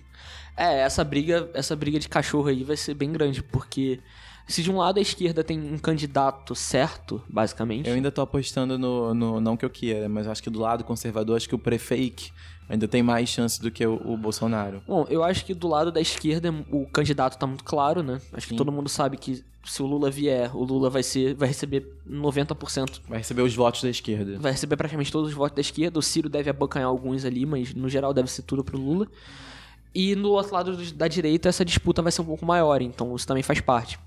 É, 0.57 0.80
essa 0.80 1.05
briga, 1.05 1.51
essa 1.53 1.76
briga 1.76 1.99
de 1.99 2.09
cachorro 2.09 2.49
aí 2.49 2.64
vai 2.64 2.78
ser 2.78 2.95
bem 2.95 3.12
grande, 3.12 3.43
porque 3.43 4.01
se 4.47 4.62
de 4.62 4.70
um 4.70 4.76
lado 4.78 4.99
a 4.99 5.01
esquerda 5.03 5.42
tem 5.42 5.59
um 5.59 5.78
candidato 5.78 6.55
certo, 6.55 7.22
basicamente. 7.28 7.88
Eu 7.88 7.95
ainda 7.95 8.11
tô 8.12 8.20
apostando 8.20 8.78
no, 8.78 9.14
no- 9.14 9.40
Não 9.40 9.57
que 9.57 9.64
eu 9.64 9.70
queira, 9.70 10.09
mas 10.09 10.26
acho 10.28 10.42
que 10.42 10.51
do 10.51 10.59
lado 10.61 10.84
conservador, 10.84 11.36
acho 11.36 11.49
que 11.49 11.55
o 11.55 11.59
prefake 11.59 12.30
ainda 12.68 12.86
tem 12.88 13.03
mais 13.03 13.28
chance 13.28 13.61
do 13.61 13.70
que 13.70 13.86
o, 13.86 13.95
o 14.05 14.16
Bolsonaro. 14.16 14.82
Bom, 14.86 15.07
eu 15.09 15.22
acho 15.24 15.45
que 15.45 15.53
do 15.55 15.68
lado 15.68 15.90
da 15.92 16.01
esquerda 16.01 16.55
o 16.70 16.86
candidato 16.86 17.38
tá 17.38 17.47
muito 17.47 17.64
claro, 17.64 18.03
né? 18.03 18.20
Acho 18.32 18.47
que 18.47 18.53
Sim. 18.53 18.57
todo 18.57 18.70
mundo 18.72 18.88
sabe 18.88 19.16
que 19.16 19.42
se 19.66 19.82
o 19.82 19.86
Lula 19.86 20.11
vier, 20.11 20.55
o 20.55 20.62
Lula 20.62 20.90
vai 20.90 21.03
ser 21.03 21.34
vai 21.34 21.49
receber 21.49 21.86
90%, 22.09 23.01
Vai 23.09 23.18
receber 23.18 23.40
os 23.42 23.55
votos 23.55 23.82
da 23.82 23.88
esquerda. 23.88 24.38
vai 24.38 24.53
receber 24.53 24.76
praticamente 24.76 25.11
todos 25.11 25.30
os 25.30 25.34
votos 25.34 25.55
da 25.57 25.61
esquerda. 25.62 25.99
O 25.99 26.03
Ciro 26.03 26.28
deve 26.28 26.51
abocanhar 26.51 26.88
alguns 26.88 27.24
ali, 27.24 27.47
mas 27.47 27.74
no 27.74 27.88
geral 27.88 28.12
deve 28.12 28.30
ser 28.30 28.42
tudo 28.42 28.62
pro 28.62 28.76
Lula. 28.78 29.07
E 29.95 30.14
no 30.16 30.30
outro 30.30 30.53
lado 30.53 30.76
do- 30.76 30.92
da 30.95 31.07
direita 31.09 31.49
essa 31.49 31.64
disputa 31.64 32.03
vai 32.03 32.11
ser 32.12 32.20
um 32.22 32.24
pouco 32.26 32.45
maior, 32.45 32.82
então 32.82 33.14
isso 33.16 33.26
também 33.26 33.42
faz 33.42 33.61
parte. 33.61 33.99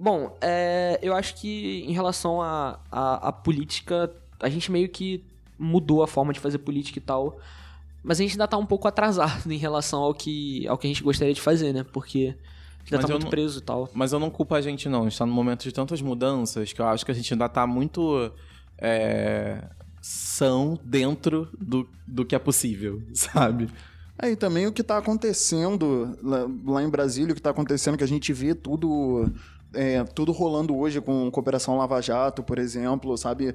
Bom, 0.00 0.34
é, 0.40 0.98
eu 1.02 1.14
acho 1.14 1.34
que 1.34 1.84
em 1.86 1.92
relação 1.92 2.40
à 2.40 2.80
a, 2.90 3.28
a, 3.28 3.32
política, 3.32 4.10
a 4.40 4.48
gente 4.48 4.72
meio 4.72 4.88
que 4.88 5.22
mudou 5.58 6.02
a 6.02 6.08
forma 6.08 6.32
de 6.32 6.40
fazer 6.40 6.56
política 6.56 6.98
e 6.98 7.02
tal. 7.02 7.38
Mas 8.02 8.18
a 8.18 8.22
gente 8.22 8.32
ainda 8.32 8.48
tá 8.48 8.56
um 8.56 8.64
pouco 8.64 8.88
atrasado 8.88 9.46
em 9.52 9.58
relação 9.58 10.00
ao 10.00 10.14
que, 10.14 10.66
ao 10.66 10.78
que 10.78 10.86
a 10.86 10.90
gente 10.90 11.02
gostaria 11.02 11.34
de 11.34 11.40
fazer, 11.42 11.74
né? 11.74 11.84
Porque 11.84 12.34
ainda 12.86 12.96
Mas 12.96 13.04
tá 13.04 13.08
muito 13.08 13.24
não- 13.24 13.30
preso 13.30 13.58
e 13.58 13.62
tal. 13.62 13.90
Mas 13.92 14.14
eu 14.14 14.18
não 14.18 14.30
culpo 14.30 14.54
a 14.54 14.62
gente, 14.62 14.88
não. 14.88 15.00
A 15.00 15.02
gente 15.02 15.18
tá 15.18 15.26
num 15.26 15.34
momento 15.34 15.64
de 15.64 15.72
tantas 15.72 16.00
mudanças 16.00 16.72
que 16.72 16.80
eu 16.80 16.86
acho 16.86 17.04
que 17.04 17.10
a 17.10 17.14
gente 17.14 17.34
ainda 17.34 17.46
tá 17.46 17.66
muito. 17.66 18.32
É, 18.78 19.62
são 20.00 20.78
dentro 20.82 21.46
do, 21.60 21.86
do 22.06 22.24
que 22.24 22.34
é 22.34 22.38
possível, 22.38 23.02
sabe? 23.12 23.68
É, 24.18 24.30
e 24.30 24.36
também 24.36 24.66
o 24.66 24.72
que 24.72 24.80
está 24.80 24.96
acontecendo 24.96 26.16
lá, 26.22 26.46
lá 26.64 26.82
em 26.82 26.88
Brasília, 26.88 27.32
o 27.32 27.34
que 27.34 27.40
está 27.40 27.50
acontecendo, 27.50 27.98
que 27.98 28.04
a 28.04 28.08
gente 28.08 28.32
vê 28.32 28.54
tudo, 28.54 29.30
é, 29.74 30.02
tudo 30.04 30.32
rolando 30.32 30.76
hoje 30.76 31.00
com 31.00 31.30
Cooperação 31.30 31.76
Lava 31.76 32.00
Jato, 32.00 32.42
por 32.42 32.58
exemplo, 32.58 33.16
sabe? 33.16 33.54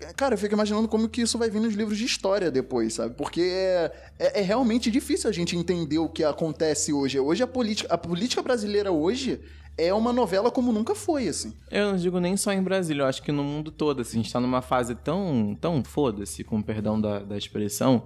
É, 0.00 0.12
Cara, 0.12 0.34
eu 0.34 0.38
fico 0.38 0.54
imaginando 0.54 0.88
como 0.88 1.08
que 1.08 1.22
isso 1.22 1.38
vai 1.38 1.50
vir 1.50 1.60
nos 1.60 1.74
livros 1.74 1.98
de 1.98 2.04
história 2.04 2.50
depois, 2.50 2.94
sabe? 2.94 3.14
Porque 3.14 3.40
é, 3.40 3.92
é, 4.18 4.40
é 4.40 4.42
realmente 4.42 4.90
difícil 4.90 5.28
a 5.28 5.32
gente 5.32 5.56
entender 5.56 5.98
o 5.98 6.08
que 6.08 6.24
acontece 6.24 6.92
hoje. 6.92 7.18
Hoje 7.18 7.42
a 7.42 7.46
política, 7.46 7.92
a 7.92 7.98
política 7.98 8.42
brasileira 8.42 8.90
hoje 8.90 9.40
é 9.76 9.92
uma 9.92 10.12
novela 10.12 10.50
como 10.50 10.72
nunca 10.72 10.94
foi, 10.94 11.28
assim. 11.28 11.52
Eu 11.70 11.92
não 11.92 11.96
digo 11.96 12.20
nem 12.20 12.36
só 12.36 12.52
em 12.52 12.62
Brasília, 12.62 13.02
eu 13.02 13.06
acho 13.06 13.22
que 13.22 13.32
no 13.32 13.42
mundo 13.42 13.70
todo. 13.70 14.02
Assim, 14.02 14.20
a 14.20 14.22
gente 14.22 14.32
tá 14.32 14.40
numa 14.40 14.60
fase 14.60 14.94
tão, 14.94 15.56
tão 15.60 15.82
foda-se, 15.82 16.44
com 16.44 16.60
perdão 16.60 17.00
da, 17.00 17.20
da 17.20 17.36
expressão, 17.38 18.04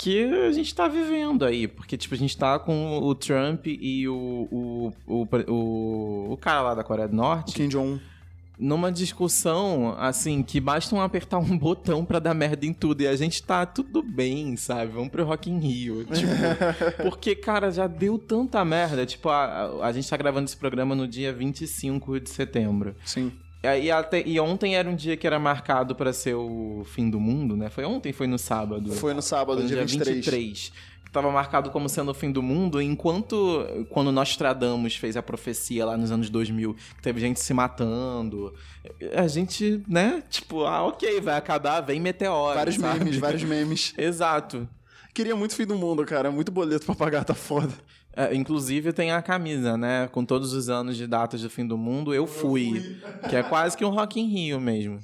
que 0.00 0.24
a 0.24 0.50
gente 0.50 0.74
tá 0.74 0.88
vivendo 0.88 1.44
aí. 1.44 1.68
Porque, 1.68 1.96
tipo, 1.96 2.14
a 2.14 2.18
gente 2.18 2.36
tá 2.36 2.58
com 2.58 2.98
o 2.98 3.14
Trump 3.14 3.66
e 3.66 4.08
o, 4.08 4.48
o, 4.50 4.92
o, 5.06 6.32
o, 6.32 6.36
cara 6.38 6.62
lá 6.62 6.74
da 6.74 6.82
Coreia 6.82 7.06
do 7.06 7.14
Norte 7.14 7.52
Kim 7.52 7.68
Jong-un. 7.68 8.00
numa 8.58 8.90
discussão, 8.90 9.94
assim, 9.98 10.42
que 10.42 10.58
basta 10.58 10.94
um 10.96 11.02
apertar 11.02 11.38
um 11.38 11.56
botão 11.58 12.02
pra 12.02 12.18
dar 12.18 12.32
merda 12.32 12.64
em 12.64 12.72
tudo. 12.72 13.02
E 13.02 13.06
a 13.06 13.14
gente 13.14 13.42
tá 13.42 13.66
tudo 13.66 14.02
bem, 14.02 14.56
sabe? 14.56 14.90
Vamos 14.92 15.10
pro 15.10 15.22
Rock 15.22 15.50
in 15.50 15.58
Rio. 15.58 16.06
Tipo, 16.14 17.02
porque, 17.02 17.34
cara, 17.34 17.70
já 17.70 17.86
deu 17.86 18.18
tanta 18.18 18.64
merda. 18.64 19.04
Tipo, 19.04 19.28
a, 19.28 19.86
a 19.86 19.92
gente 19.92 20.08
tá 20.08 20.16
gravando 20.16 20.46
esse 20.46 20.56
programa 20.56 20.94
no 20.94 21.06
dia 21.06 21.30
25 21.30 22.20
de 22.20 22.30
setembro. 22.30 22.96
Sim. 23.04 23.30
E, 23.62 23.90
até- 23.90 24.22
e 24.26 24.40
ontem 24.40 24.74
era 24.76 24.88
um 24.88 24.94
dia 24.96 25.16
que 25.16 25.26
era 25.26 25.38
marcado 25.38 25.94
pra 25.94 26.12
ser 26.12 26.34
o 26.34 26.82
fim 26.86 27.10
do 27.10 27.20
mundo, 27.20 27.56
né? 27.56 27.68
Foi 27.68 27.84
ontem, 27.84 28.12
foi 28.12 28.26
no 28.26 28.38
sábado. 28.38 28.92
Foi 28.92 29.12
no 29.12 29.20
sábado, 29.22 29.56
Foi 29.58 29.62
no 29.64 29.68
dia, 29.68 29.80
23. 29.84 30.16
23. 30.16 30.72
Que 31.04 31.10
tava 31.10 31.30
marcado 31.30 31.70
como 31.70 31.88
sendo 31.88 32.12
o 32.12 32.14
fim 32.14 32.30
do 32.30 32.42
mundo, 32.42 32.80
enquanto 32.80 33.66
quando 33.90 34.10
Nostradamus 34.12 34.94
fez 34.96 35.16
a 35.16 35.22
profecia 35.22 35.84
lá 35.84 35.96
nos 35.96 36.10
anos 36.12 36.30
2000, 36.30 36.72
que 36.96 37.02
teve 37.02 37.20
gente 37.20 37.40
se 37.40 37.52
matando, 37.52 38.54
a 39.14 39.26
gente, 39.26 39.82
né? 39.88 40.22
Tipo, 40.30 40.64
ah, 40.64 40.86
ok, 40.86 41.20
vai 41.20 41.36
acabar, 41.36 41.80
vem 41.80 42.00
meteoro. 42.00 42.54
Vários 42.54 42.76
sabe? 42.76 43.00
memes, 43.00 43.16
vários 43.18 43.42
memes. 43.44 43.92
Exato. 43.98 44.68
Queria 45.12 45.34
muito 45.34 45.54
fim 45.56 45.66
do 45.66 45.74
mundo, 45.74 46.06
cara. 46.06 46.30
Muito 46.30 46.52
boleto 46.52 46.86
pra 46.86 46.94
pagar, 46.94 47.24
tá 47.24 47.34
foda. 47.34 47.72
É, 48.16 48.34
inclusive 48.34 48.92
tem 48.92 49.12
a 49.12 49.22
camisa, 49.22 49.76
né? 49.76 50.08
Com 50.08 50.24
todos 50.24 50.52
os 50.52 50.68
anos 50.68 50.96
de 50.96 51.06
datas 51.06 51.42
do 51.42 51.48
fim 51.50 51.66
do 51.66 51.78
mundo, 51.78 52.12
eu 52.12 52.26
fui. 52.26 52.98
Que 53.28 53.36
é 53.36 53.42
quase 53.42 53.76
que 53.76 53.84
um 53.84 53.90
Rock 53.90 54.20
in 54.20 54.26
Rio 54.26 54.60
mesmo. 54.60 54.98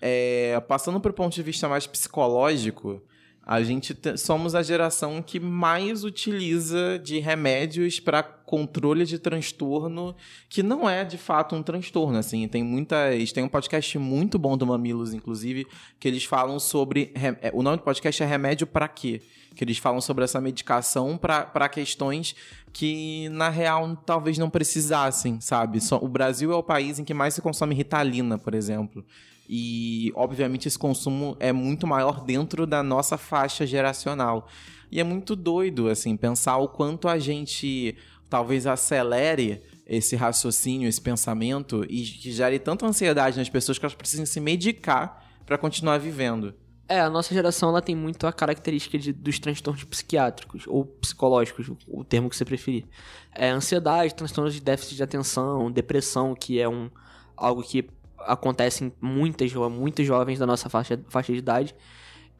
É, 0.00 0.60
passando 0.68 1.00
pro 1.00 1.12
ponto 1.12 1.34
de 1.34 1.42
vista 1.42 1.68
mais 1.68 1.86
psicológico, 1.86 3.02
a 3.42 3.62
gente 3.62 3.94
te- 3.94 4.16
somos 4.18 4.54
a 4.54 4.62
geração 4.62 5.22
que 5.22 5.40
mais 5.40 6.04
utiliza 6.04 6.98
de 7.02 7.18
remédios 7.18 7.98
para 7.98 8.22
controle 8.22 9.04
de 9.06 9.18
transtorno, 9.18 10.14
que 10.50 10.62
não 10.62 10.88
é 10.88 11.02
de 11.04 11.16
fato 11.16 11.56
um 11.56 11.62
transtorno, 11.62 12.18
assim. 12.18 12.46
Tem 12.46 12.62
muitas, 12.62 13.32
tem 13.32 13.42
um 13.42 13.48
podcast 13.48 13.98
muito 13.98 14.38
bom 14.38 14.56
do 14.56 14.66
Mamilos, 14.66 15.14
inclusive, 15.14 15.66
que 15.98 16.06
eles 16.06 16.24
falam 16.24 16.58
sobre 16.60 17.12
re- 17.16 17.38
é, 17.40 17.50
o 17.54 17.62
nome 17.62 17.78
do 17.78 17.82
podcast 17.82 18.22
é 18.22 18.26
Remédio 18.26 18.66
para 18.66 18.86
quê? 18.86 19.22
Que 19.56 19.64
eles 19.64 19.78
falam 19.78 20.00
sobre 20.00 20.22
essa 20.22 20.40
medicação 20.40 21.18
para 21.18 21.68
questões 21.68 22.36
que 22.72 23.28
na 23.30 23.48
real 23.48 23.96
talvez 24.04 24.36
não 24.36 24.50
precisassem, 24.50 25.40
sabe? 25.40 25.80
Só, 25.80 25.96
o 25.96 26.06
Brasil 26.06 26.52
é 26.52 26.54
o 26.54 26.62
país 26.62 26.98
em 26.98 27.04
que 27.04 27.14
mais 27.14 27.32
se 27.32 27.40
consome 27.40 27.74
Ritalina, 27.74 28.36
por 28.36 28.54
exemplo. 28.54 29.02
E, 29.48 30.12
obviamente, 30.14 30.68
esse 30.68 30.78
consumo 30.78 31.36
é 31.40 31.52
muito 31.52 31.86
maior 31.86 32.22
dentro 32.22 32.66
da 32.66 32.82
nossa 32.82 33.16
faixa 33.16 33.66
geracional. 33.66 34.46
E 34.92 35.00
é 35.00 35.04
muito 35.04 35.34
doido, 35.34 35.88
assim, 35.88 36.16
pensar 36.16 36.58
o 36.58 36.68
quanto 36.68 37.08
a 37.08 37.18
gente 37.18 37.96
talvez 38.28 38.66
acelere 38.66 39.62
esse 39.86 40.16
raciocínio, 40.16 40.88
esse 40.88 41.00
pensamento 41.00 41.84
e 41.88 42.02
que 42.02 42.32
gere 42.32 42.58
tanta 42.58 42.84
ansiedade 42.86 43.38
nas 43.38 43.48
pessoas 43.48 43.78
que 43.78 43.84
elas 43.84 43.94
precisam 43.94 44.26
se 44.26 44.40
medicar 44.40 45.24
para 45.46 45.56
continuar 45.56 45.98
vivendo. 45.98 46.52
É, 46.88 47.00
a 47.00 47.10
nossa 47.10 47.34
geração 47.34 47.70
ela 47.70 47.82
tem 47.82 47.96
muito 47.96 48.26
a 48.26 48.32
característica 48.32 48.96
de, 48.96 49.12
dos 49.12 49.38
transtornos 49.40 49.82
psiquiátricos 49.84 50.64
ou 50.68 50.84
psicológicos, 50.84 51.68
o, 51.88 52.04
termo 52.04 52.30
que 52.30 52.36
você 52.36 52.44
preferir. 52.44 52.84
É 53.32 53.48
ansiedade, 53.48 54.14
transtornos 54.14 54.54
de 54.54 54.60
déficit 54.60 54.96
de 54.96 55.02
atenção, 55.02 55.70
depressão, 55.70 56.34
que 56.34 56.60
é 56.60 56.68
um 56.68 56.88
algo 57.36 57.62
que 57.62 57.88
acontece 58.18 58.84
em 58.84 58.92
muitas, 59.00 59.52
muitos 59.52 60.06
jovens 60.06 60.38
da 60.38 60.46
nossa 60.46 60.68
faixa, 60.68 60.98
faixa 61.08 61.32
de 61.32 61.38
idade. 61.38 61.74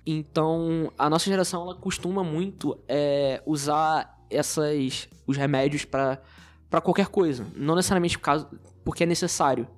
Então, 0.07 0.93
a 0.97 1.11
nossa 1.11 1.29
geração 1.29 1.63
ela 1.63 1.75
costuma 1.75 2.23
muito 2.23 2.79
é, 2.87 3.43
usar 3.45 4.25
essas 4.31 5.09
os 5.27 5.37
remédios 5.37 5.85
para 5.85 6.23
para 6.69 6.81
qualquer 6.81 7.07
coisa, 7.07 7.47
não 7.55 7.77
necessariamente 7.77 8.19
por 8.19 8.25
causa, 8.25 8.49
porque 8.85 9.05
é 9.05 9.07
necessário. 9.07 9.69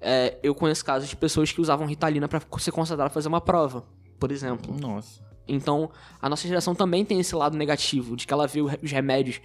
É, 0.00 0.38
eu 0.42 0.54
conheço 0.54 0.84
casos 0.84 1.08
de 1.08 1.16
pessoas 1.16 1.50
que 1.50 1.60
usavam 1.60 1.86
Ritalina 1.86 2.28
para 2.28 2.40
ser 2.58 2.70
considerada 2.70 3.10
fazer 3.10 3.28
uma 3.28 3.40
prova, 3.40 3.84
por 4.18 4.32
exemplo. 4.32 4.74
Nossa. 4.78 5.26
Então, 5.46 5.90
a 6.20 6.28
nossa 6.28 6.46
geração 6.46 6.74
também 6.74 7.04
tem 7.04 7.18
esse 7.20 7.34
lado 7.34 7.56
negativo, 7.56 8.16
de 8.16 8.26
que 8.26 8.32
ela 8.32 8.46
vê 8.46 8.60
os 8.60 8.90
remédios 8.90 9.40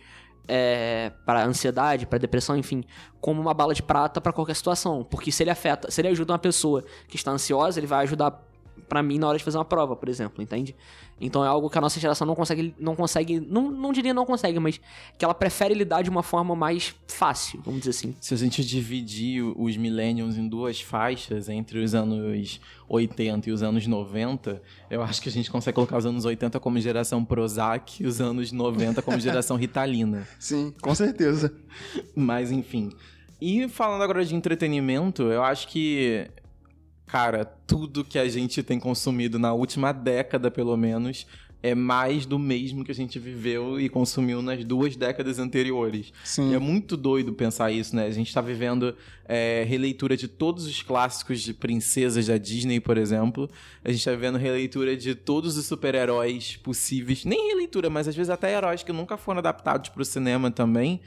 é, 0.48 1.12
para 1.26 1.46
ansiedade, 1.46 2.06
para 2.06 2.18
depressão, 2.18 2.58
enfim, 2.58 2.84
como 3.22 3.42
uma 3.42 3.54
bala 3.54 3.74
de 3.74 3.82
prata 3.82 4.20
para 4.20 4.34
qualquer 4.34 4.56
situação. 4.56 5.04
Porque 5.04 5.32
se 5.32 5.44
ele 5.44 5.50
afeta, 5.50 5.90
se 5.90 6.02
ele 6.02 6.10
ajuda 6.10 6.34
uma 6.34 6.40
pessoa 6.40 6.84
que 7.08 7.16
está 7.16 7.32
ansiosa, 7.32 7.80
ele 7.80 7.88
vai 7.88 8.04
ajudar 8.04 8.44
para 8.88 9.02
mim 9.02 9.18
na 9.18 9.28
hora 9.28 9.38
de 9.38 9.44
fazer 9.44 9.58
uma 9.58 9.66
prova, 9.66 9.96
por 9.96 10.10
exemplo, 10.10 10.42
entende? 10.42 10.76
Então 11.20 11.44
é 11.44 11.48
algo 11.48 11.70
que 11.70 11.78
a 11.78 11.82
nossa 11.82 12.00
geração 12.00 12.28
não 12.28 12.36
consegue, 12.36 12.76
não 12.78 12.96
consegue, 12.96 13.40
não, 13.40 13.72
não 13.72 13.94
diria 13.94 14.14
não 14.14 14.26
consegue, 14.26 14.60
mas 14.60 14.80
que 15.18 15.24
ela 15.24 15.34
prefere 15.34 15.74
lidar 15.74 16.02
de 16.02 16.10
uma 16.10 16.24
forma 16.24 16.56
mais 16.56 16.94
fácil, 17.08 17.62
vamos 17.64 17.82
dizer 17.82 17.92
assim. 17.92 18.16
Se 18.20 18.34
a 18.34 18.38
gente 18.38 18.64
dividir 18.64 19.44
os 19.44 19.78
millennials 19.78 20.38
em 20.38 20.48
duas 20.48 20.82
faixas, 20.82 21.50
entre 21.50 21.80
os 21.80 21.96
anos 21.96 22.60
80 22.90 23.50
e 23.50 23.54
os 23.54 23.64
anos 23.64 23.88
90, 23.88 24.62
eu 24.90 25.02
acho 25.02 25.22
que 25.22 25.30
a 25.30 25.32
gente 25.32 25.50
consegue 25.50 25.76
colocar 25.76 25.98
os 25.98 26.06
anos 26.06 26.26
80 26.26 26.60
como 26.60 26.80
geração 26.80 27.24
Prozac 27.24 28.04
e 28.04 28.06
os 28.06 28.20
anos 28.20 28.52
90 28.52 29.02
como 29.02 29.18
geração 29.22 29.56
Ritalina. 29.56 30.28
Sim, 30.40 30.74
com 30.82 30.94
certeza. 30.94 31.54
Mas 32.16 32.52
enfim. 32.52 32.92
E 33.40 33.68
falando 33.68 34.02
agora 34.02 34.24
de 34.24 34.36
entretenimento, 34.36 35.24
eu 35.24 35.44
acho 35.44 35.68
que 35.68 36.30
Cara, 37.14 37.46
tudo 37.46 38.04
que 38.04 38.18
a 38.18 38.28
gente 38.28 38.64
tem 38.64 38.80
consumido 38.80 39.38
na 39.38 39.54
última 39.54 39.92
década, 39.92 40.50
pelo 40.50 40.76
menos, 40.76 41.28
é 41.62 41.76
mais 41.76 42.26
do 42.26 42.40
mesmo 42.40 42.84
que 42.84 42.92
a 42.92 42.96
gente 42.96 43.20
viveu 43.20 43.80
e 43.80 43.88
consumiu 43.88 44.42
nas 44.42 44.66
duas 44.66 44.96
décadas 44.96 45.38
anteriores. 45.38 46.12
Sim. 46.24 46.50
E 46.50 46.56
é 46.56 46.58
muito 46.58 46.98
doido 46.98 47.32
pensar 47.32 47.70
isso, 47.70 47.96
né? 47.96 48.08
A 48.08 48.10
gente 48.10 48.34
tá 48.34 48.42
vivendo 48.42 48.96
é, 49.26 49.64
releitura 49.64 50.18
de 50.18 50.28
todos 50.28 50.66
os 50.66 50.82
clássicos 50.82 51.40
de 51.42 51.54
princesas 51.54 52.26
da 52.26 52.38
Disney, 52.40 52.80
por 52.80 52.98
exemplo. 52.98 53.48
A 53.86 53.92
gente 53.92 54.04
tá 54.04 54.10
vivendo 54.10 54.40
releitura 54.40 54.98
de 54.98 55.14
todos 55.14 55.56
os 55.56 55.68
super-heróis 55.68 56.58
possíveis. 56.64 57.26
Nem 57.26 57.50
releitura, 57.50 57.92
mas 57.92 58.08
às 58.08 58.16
vezes 58.16 58.32
até 58.32 58.52
heróis 58.58 58.82
que 58.82 58.92
nunca 58.92 59.18
foram 59.18 59.38
adaptados 59.38 59.90
pro 59.90 60.04
cinema 60.04 60.50
também. 60.50 61.00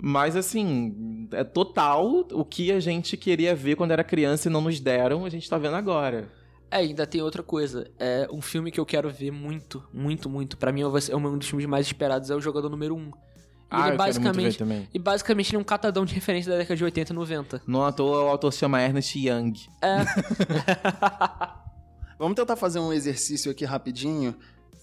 Mas 0.00 0.36
assim, 0.36 1.28
é 1.32 1.44
total 1.44 2.26
o 2.32 2.44
que 2.44 2.72
a 2.72 2.80
gente 2.80 3.16
queria 3.16 3.54
ver 3.54 3.76
quando 3.76 3.92
era 3.92 4.02
criança 4.04 4.48
e 4.48 4.52
não 4.52 4.60
nos 4.60 4.80
deram, 4.80 5.24
a 5.24 5.30
gente 5.30 5.48
tá 5.48 5.58
vendo 5.58 5.76
agora. 5.76 6.28
É, 6.70 6.76
ainda 6.78 7.06
tem 7.06 7.20
outra 7.20 7.42
coisa. 7.42 7.90
É 7.98 8.26
um 8.32 8.40
filme 8.40 8.70
que 8.70 8.80
eu 8.80 8.86
quero 8.86 9.10
ver 9.10 9.30
muito, 9.30 9.84
muito, 9.92 10.30
muito. 10.30 10.56
Pra 10.56 10.72
mim, 10.72 10.80
é 10.80 10.86
um 11.16 11.38
dos 11.38 11.48
filmes 11.48 11.66
mais 11.66 11.86
esperados. 11.86 12.30
É 12.30 12.34
o 12.34 12.40
Jogador 12.40 12.70
Número 12.70 12.96
1. 12.96 13.00
E 13.00 13.04
Ah, 13.04 13.08
ele 13.08 13.16
eu 13.16 13.70
quero 13.70 13.74
muito 13.74 13.92
ver 13.92 13.96
basicamente. 13.98 14.58
também. 14.58 14.88
E 14.92 14.98
basicamente 14.98 15.50
ele 15.50 15.56
é 15.56 15.60
um 15.60 15.64
catadão 15.64 16.04
de 16.06 16.14
referência 16.14 16.50
da 16.50 16.56
década 16.58 16.76
de 16.76 16.84
80 16.84 17.12
e 17.12 17.16
90. 17.16 17.62
Não 17.66 17.84
à 17.84 17.92
toa 17.92 18.24
o 18.24 18.28
autor 18.28 18.52
se 18.52 18.58
chama 18.60 18.80
Ernest 18.82 19.18
Young. 19.18 19.52
Vamos 22.18 22.36
tentar 22.36 22.56
fazer 22.56 22.78
um 22.78 22.92
exercício 22.92 23.50
aqui 23.50 23.64
rapidinho. 23.64 24.34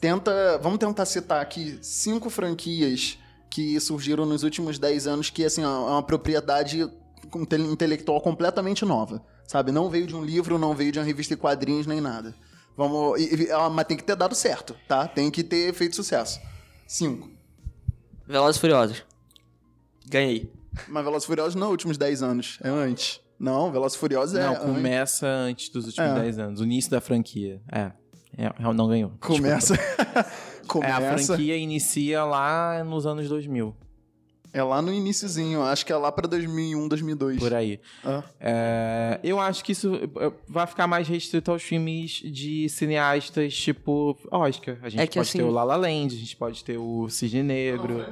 Tenta, 0.01 0.57
vamos 0.61 0.79
tentar 0.79 1.05
citar 1.05 1.41
aqui 1.41 1.77
cinco 1.81 2.29
franquias 2.29 3.17
que 3.49 3.79
surgiram 3.79 4.25
nos 4.25 4.43
últimos 4.43 4.77
10 4.77 5.07
anos 5.07 5.29
que 5.29 5.43
assim 5.43 5.63
é 5.63 5.67
uma 5.67 6.03
propriedade 6.03 6.89
inte- 7.35 7.55
intelectual 7.55 8.21
completamente 8.21 8.85
nova, 8.85 9.23
sabe? 9.47 9.71
Não 9.71 9.89
veio 9.89 10.05
de 10.07 10.15
um 10.15 10.23
livro, 10.23 10.57
não 10.59 10.73
veio 10.75 10.91
de 10.91 10.99
uma 10.99 11.05
revista 11.05 11.35
de 11.35 11.41
quadrinhos 11.41 11.87
nem 11.87 11.99
nada. 12.01 12.35
Vamos, 12.77 13.19
e- 13.19 13.43
e- 13.43 13.51
ah, 13.51 13.69
mas 13.69 13.85
tem 13.87 13.97
que 13.97 14.03
ter 14.03 14.15
dado 14.15 14.33
certo, 14.35 14.75
tá? 14.87 15.07
Tem 15.07 15.29
que 15.31 15.43
ter 15.43 15.73
feito 15.73 15.95
sucesso. 15.95 16.39
Cinco. 16.87 17.29
Velozes 18.27 18.57
e 18.57 18.59
Furiosos. 18.59 19.03
Ganhei. 20.07 20.51
Mas 20.87 21.03
Velozes 21.03 21.23
e 21.23 21.27
Furiosos 21.27 21.55
não 21.55 21.67
é 21.67 21.69
últimos 21.71 21.97
10 21.97 22.21
anos, 22.23 22.57
é 22.63 22.69
antes. 22.69 23.19
Não, 23.39 23.71
Velozes 23.71 23.95
e 23.97 23.99
Furiosos 23.99 24.35
é 24.35 24.43
não, 24.43 24.51
antes. 24.53 24.63
começa 24.65 25.27
antes 25.27 25.69
dos 25.69 25.87
últimos 25.87 26.09
É. 26.11 26.21
10 26.21 26.39
anos. 26.39 26.61
O 26.61 26.63
início 26.63 26.91
da 26.91 27.01
franquia. 27.01 27.61
É. 27.71 27.91
É, 28.37 28.73
não 28.73 28.87
ganhou. 28.87 29.11
Começa. 29.19 29.73
Desculpa. 30.69 30.87
É, 30.87 30.91
a 30.91 30.95
Começa. 30.95 31.25
franquia 31.33 31.57
inicia 31.57 32.23
lá 32.23 32.83
nos 32.83 33.05
anos 33.05 33.27
2000. 33.27 33.75
É 34.51 34.63
lá 34.63 34.81
no 34.81 34.91
iniciozinho, 34.91 35.61
acho 35.61 35.85
que 35.85 35.93
é 35.93 35.95
lá 35.95 36.11
pra 36.11 36.27
2001, 36.27 36.87
2002. 36.87 37.37
Por 37.37 37.53
aí. 37.53 37.79
Ah. 38.03 38.23
É, 38.39 39.19
eu 39.23 39.39
acho 39.39 39.63
que 39.63 39.73
isso 39.73 39.93
é, 39.93 40.31
vai 40.47 40.65
ficar 40.65 40.87
mais 40.87 41.07
restrito 41.07 41.51
aos 41.51 41.61
filmes 41.61 42.13
de 42.25 42.67
cineastas 42.67 43.53
tipo 43.55 44.17
Oscar. 44.31 44.79
A 44.81 44.89
gente 44.89 45.01
É 45.01 45.05
que 45.05 45.19
pode 45.19 45.29
assim- 45.29 45.37
ter 45.37 45.43
o 45.43 45.51
La 45.51 45.63
La 45.63 45.75
Land, 45.75 46.15
a 46.15 46.17
gente 46.17 46.35
pode 46.35 46.63
ter 46.63 46.79
o 46.79 47.07
Cisne 47.09 47.43
Negro. 47.43 48.03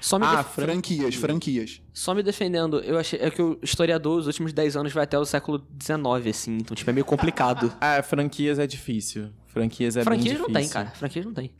Só 0.00 0.16
me, 0.16 0.24
Ah, 0.26 0.36
def- 0.42 0.54
Franquias, 0.54 1.16
franquias. 1.16 1.82
só 1.92 2.14
me 2.14 2.22
defendendo, 2.22 2.78
eu 2.78 2.96
achei 2.96 3.18
é 3.20 3.28
que 3.28 3.42
o 3.42 3.58
historiador, 3.60 4.20
os 4.20 4.28
últimos 4.28 4.52
10 4.52 4.76
anos 4.76 4.92
vai 4.92 5.02
até 5.02 5.18
o 5.18 5.24
século 5.24 5.60
XIX, 5.82 6.28
assim. 6.30 6.56
Então, 6.58 6.76
tipo, 6.76 6.88
é 6.88 6.92
meio 6.92 7.04
complicado. 7.04 7.72
Ah, 7.80 8.00
franquias 8.06 8.60
é 8.60 8.66
difícil. 8.68 9.30
Franquias 9.48 9.96
é 9.96 10.04
Franquias 10.04 10.34
bem 10.34 10.38
não 10.40 10.46
difícil. 10.46 10.60
tem, 10.62 10.84
cara. 10.84 10.90
Franquias 10.96 11.24
não 11.26 11.34
tem. 11.34 11.50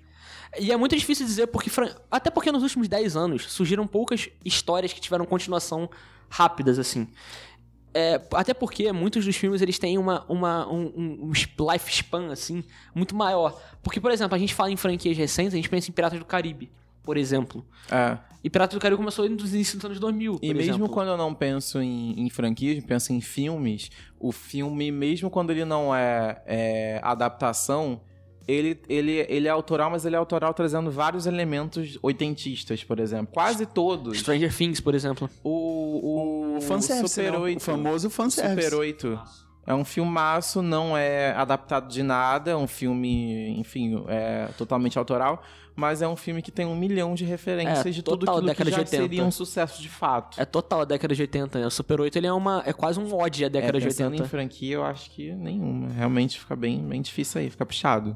E 0.60 0.70
é 0.72 0.76
muito 0.76 0.96
difícil 0.96 1.26
dizer, 1.26 1.46
porque. 1.48 1.70
Até 2.10 2.30
porque 2.30 2.50
nos 2.52 2.62
últimos 2.62 2.88
10 2.88 3.16
anos 3.16 3.50
surgiram 3.52 3.86
poucas 3.86 4.28
histórias 4.44 4.92
que 4.92 5.00
tiveram 5.00 5.24
continuação 5.24 5.88
rápidas, 6.28 6.78
assim. 6.78 7.08
É, 7.96 8.20
até 8.32 8.52
porque 8.52 8.90
muitos 8.92 9.24
dos 9.24 9.36
filmes 9.36 9.62
eles 9.62 9.78
têm 9.78 9.96
uma, 9.98 10.24
uma, 10.28 10.68
um, 10.68 11.30
um- 11.30 11.32
lifespan, 11.72 12.32
assim, 12.32 12.64
muito 12.92 13.14
maior. 13.14 13.60
Porque, 13.82 14.00
por 14.00 14.10
exemplo, 14.10 14.34
a 14.34 14.38
gente 14.38 14.52
fala 14.52 14.70
em 14.72 14.76
franquias 14.76 15.16
recentes, 15.16 15.54
a 15.54 15.56
gente 15.56 15.68
pensa 15.68 15.90
em 15.90 15.92
Piratas 15.92 16.18
do 16.18 16.24
Caribe, 16.24 16.72
por 17.04 17.16
exemplo. 17.16 17.64
É. 17.88 18.18
E 18.42 18.50
Piratas 18.50 18.76
do 18.76 18.80
Caribe 18.80 18.98
começou 18.98 19.28
nos 19.30 19.54
inícios 19.54 19.76
dos 19.76 19.84
anos 19.84 20.00
2000, 20.00 20.40
E 20.42 20.52
mesmo 20.52 20.70
exemplo. 20.74 20.88
quando 20.88 21.08
eu 21.08 21.16
não 21.16 21.32
penso 21.32 21.80
em, 21.80 22.20
em 22.20 22.28
franquias, 22.28 22.82
penso 22.84 23.12
em 23.12 23.20
filmes, 23.20 23.90
o 24.18 24.32
filme, 24.32 24.90
mesmo 24.90 25.30
quando 25.30 25.50
ele 25.50 25.64
não 25.64 25.94
é, 25.94 26.42
é 26.46 27.00
adaptação, 27.02 28.00
ele, 28.46 28.78
ele, 28.88 29.26
ele 29.28 29.48
é 29.48 29.50
autoral, 29.50 29.90
mas 29.90 30.04
ele 30.04 30.16
é 30.16 30.18
autoral 30.18 30.52
trazendo 30.52 30.90
vários 30.90 31.26
elementos 31.26 31.98
oitentistas, 32.02 32.84
por 32.84 33.00
exemplo. 33.00 33.32
Quase 33.32 33.64
todos. 33.64 34.18
Stranger 34.18 34.54
Things, 34.54 34.80
por 34.80 34.94
exemplo. 34.94 35.30
O, 35.42 36.56
o, 36.56 36.60
fanservice, 36.60 37.14
Super 37.14 37.32
né? 37.32 37.38
O 37.38 37.42
8. 37.42 37.62
famoso 37.62 38.10
fanservice. 38.10 38.68
Super 38.68 38.78
8. 38.78 39.20
É 39.66 39.74
um 39.74 39.84
filmaço, 39.84 40.60
não 40.60 40.94
é 40.94 41.32
adaptado 41.32 41.88
de 41.88 42.02
nada, 42.02 42.50
é 42.50 42.56
um 42.56 42.66
filme, 42.66 43.58
enfim, 43.58 44.04
é 44.08 44.48
totalmente 44.58 44.98
autoral, 44.98 45.42
mas 45.74 46.02
é 46.02 46.06
um 46.06 46.16
filme 46.16 46.42
que 46.42 46.50
tem 46.50 46.66
um 46.66 46.76
milhão 46.76 47.14
de 47.14 47.24
referências 47.24 47.86
É, 47.86 47.90
de 47.90 48.02
tudo 48.02 48.20
total 48.20 48.36
aquilo 48.36 48.48
década 48.48 48.64
que 48.64 48.70
de 48.70 48.76
já 48.76 48.82
80. 48.82 49.02
seria 49.02 49.24
um 49.24 49.30
sucesso 49.30 49.80
de 49.80 49.88
fato. 49.88 50.38
É 50.38 50.44
total 50.44 50.82
a 50.82 50.84
década 50.84 51.14
de 51.14 51.22
80. 51.22 51.58
Né? 51.58 51.66
O 51.66 51.70
Super 51.70 51.98
8 51.98 52.14
ele 52.18 52.26
é, 52.26 52.32
uma, 52.32 52.62
é 52.66 52.74
quase 52.74 53.00
um 53.00 53.14
ode 53.14 53.42
à 53.42 53.48
década 53.48 53.78
é, 53.78 53.80
de 53.80 53.86
pensando 53.86 54.12
80. 54.12 54.22
em 54.22 54.28
franquia, 54.28 54.74
eu 54.74 54.84
acho 54.84 55.10
que 55.10 55.32
nenhuma. 55.32 55.88
Realmente 55.88 56.38
fica 56.38 56.54
bem, 56.54 56.86
bem 56.86 57.00
difícil 57.00 57.40
aí, 57.40 57.48
fica 57.48 57.64
puxado. 57.64 58.14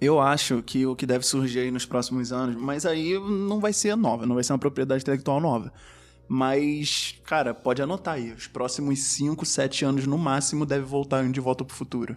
Eu 0.00 0.20
acho 0.20 0.62
que 0.62 0.86
o 0.86 0.94
que 0.94 1.04
deve 1.04 1.24
surgir 1.26 1.60
aí 1.60 1.70
nos 1.70 1.84
próximos 1.84 2.32
anos, 2.32 2.54
mas 2.56 2.86
aí 2.86 3.18
não 3.18 3.58
vai 3.60 3.72
ser 3.72 3.96
nova, 3.96 4.26
não 4.26 4.34
vai 4.36 4.44
ser 4.44 4.52
uma 4.52 4.58
propriedade 4.58 5.02
intelectual 5.02 5.40
nova. 5.40 5.72
Mas, 6.28 7.14
cara, 7.24 7.54
pode 7.54 7.80
anotar 7.82 8.14
aí. 8.14 8.32
Os 8.32 8.46
próximos 8.46 8.98
5, 9.00 9.44
7 9.46 9.84
anos 9.84 10.06
no 10.06 10.18
máximo 10.18 10.66
deve 10.66 10.84
voltar 10.84 11.26
De 11.28 11.40
Volta 11.40 11.64
pro 11.64 11.74
Futuro. 11.74 12.16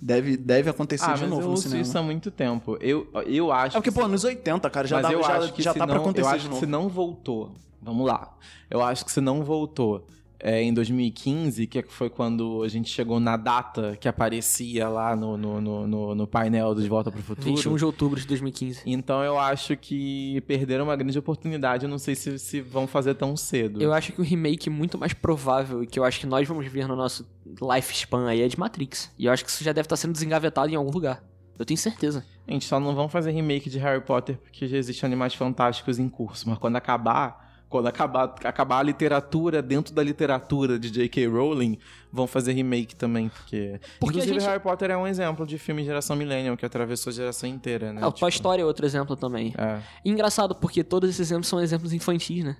Deve, 0.00 0.36
deve 0.36 0.68
acontecer 0.68 1.06
ah, 1.10 1.14
de 1.14 1.26
novo 1.26 1.42
eu 1.42 1.50
no 1.52 1.56
cinema. 1.56 1.80
isso 1.80 1.96
há 1.98 2.02
muito 2.02 2.30
tempo. 2.30 2.76
Eu, 2.82 3.08
eu 3.24 3.50
acho 3.50 3.78
É 3.78 3.80
porque, 3.80 3.90
que 3.90 3.98
pô, 3.98 4.06
nos 4.06 4.24
80, 4.24 4.68
cara, 4.68 4.86
já, 4.86 5.00
dá, 5.00 5.10
eu 5.10 5.22
já, 5.22 5.38
acho 5.38 5.52
que 5.54 5.62
já 5.62 5.72
tá 5.72 5.86
pra 5.86 5.94
não- 5.94 6.02
acontecer 6.02 6.26
Eu 6.28 6.30
acho 6.34 6.48
que 6.50 6.56
se 6.56 6.66
não 6.66 6.86
voltou, 6.90 7.54
vamos 7.80 8.06
lá. 8.06 8.36
Eu 8.68 8.82
acho 8.82 9.06
que 9.06 9.10
se 9.10 9.22
não 9.22 9.42
voltou 9.42 10.06
é, 10.38 10.62
em 10.62 10.72
2015, 10.72 11.66
que 11.66 11.82
foi 11.88 12.10
quando 12.10 12.62
a 12.62 12.68
gente 12.68 12.90
chegou 12.90 13.18
na 13.20 13.36
data 13.36 13.96
que 14.00 14.08
aparecia 14.08 14.88
lá 14.88 15.14
no, 15.16 15.36
no, 15.36 15.60
no, 15.60 16.14
no- 16.14 16.26
painel 16.26 16.74
do 16.74 16.82
De 16.82 16.88
Volta 16.88 17.10
pro 17.10 17.22
Futuro. 17.22 17.46
21 17.46 17.76
de 17.76 17.84
outubro 17.84 18.20
de 18.20 18.26
2015. 18.26 18.82
Então 18.86 19.22
eu 19.22 19.38
acho 19.38 19.76
que 19.76 20.40
perderam 20.46 20.84
uma 20.84 20.96
grande 20.96 21.18
oportunidade. 21.18 21.84
Eu 21.84 21.88
não 21.90 21.98
sei 21.98 22.14
se, 22.14 22.38
se 22.38 22.60
vão 22.60 22.86
fazer 22.86 23.14
tão 23.14 23.36
cedo. 23.36 23.80
Eu 23.82 23.92
acho 23.92 24.12
que 24.12 24.20
o 24.20 24.24
remake 24.24 24.68
muito 24.68 24.98
mais 24.98 25.12
provável 25.12 25.82
e 25.82 25.86
que 25.86 25.98
eu 25.98 26.04
acho 26.04 26.20
que 26.20 26.26
nós 26.26 26.46
vamos 26.46 26.66
ver 26.66 26.86
no 26.88 26.96
nosso 26.96 27.26
lifespan 27.74 28.26
aí 28.28 28.42
é 28.42 28.48
de 28.48 28.58
Matrix. 28.58 29.10
E 29.18 29.26
eu 29.26 29.32
acho 29.32 29.44
que 29.44 29.50
isso 29.50 29.62
já 29.64 29.72
deve 29.72 29.86
estar 29.86 29.96
sendo 29.96 30.12
desengavetado 30.12 30.70
em 30.70 30.74
algum 30.76 30.90
lugar. 30.90 31.22
Eu 31.58 31.64
tenho 31.64 31.78
certeza. 31.78 32.24
A 32.46 32.52
gente 32.52 32.66
só 32.66 32.78
não 32.78 32.94
vão 32.94 33.08
fazer 33.08 33.30
remake 33.30 33.70
de 33.70 33.78
Harry 33.78 34.02
Potter 34.02 34.36
porque 34.36 34.66
já 34.68 34.76
existem 34.76 35.06
Animais 35.06 35.34
Fantásticos 35.34 35.98
em 35.98 36.08
curso. 36.08 36.48
Mas 36.48 36.58
quando 36.58 36.76
acabar, 36.76 37.45
quando 37.68 37.86
acabar, 37.88 38.34
acabar 38.44 38.78
a 38.78 38.82
literatura 38.82 39.60
dentro 39.60 39.92
da 39.94 40.02
literatura 40.02 40.78
de 40.78 40.88
J.K. 40.90 41.26
Rowling, 41.26 41.78
vão 42.12 42.26
fazer 42.26 42.52
remake 42.52 42.94
também. 42.94 43.28
Porque, 43.28 43.80
Porque 43.98 44.18
a 44.18 44.22
inclusive, 44.22 44.40
gente- 44.40 44.48
Harry 44.48 44.62
Potter 44.62 44.90
é 44.90 44.96
um 44.96 45.06
exemplo 45.06 45.44
de 45.46 45.58
filme 45.58 45.84
geração 45.84 46.14
Millennium 46.16 46.56
que 46.56 46.64
atravessou 46.64 47.10
a 47.10 47.14
geração 47.14 47.48
inteira, 47.48 47.92
né? 47.92 48.00
Ah, 48.02 48.08
o 48.08 48.12
Tipo, 48.12 48.20
Toy 48.20 48.30
Story 48.30 48.62
é 48.62 48.64
outro 48.64 48.86
exemplo 48.86 49.16
também. 49.16 49.52
É. 49.58 49.80
Engraçado, 50.04 50.54
porque 50.54 50.84
todos 50.84 51.10
esses 51.10 51.20
exemplos 51.28 51.48
são 51.48 51.60
exemplos 51.60 51.92
infantis, 51.92 52.44
né? 52.44 52.56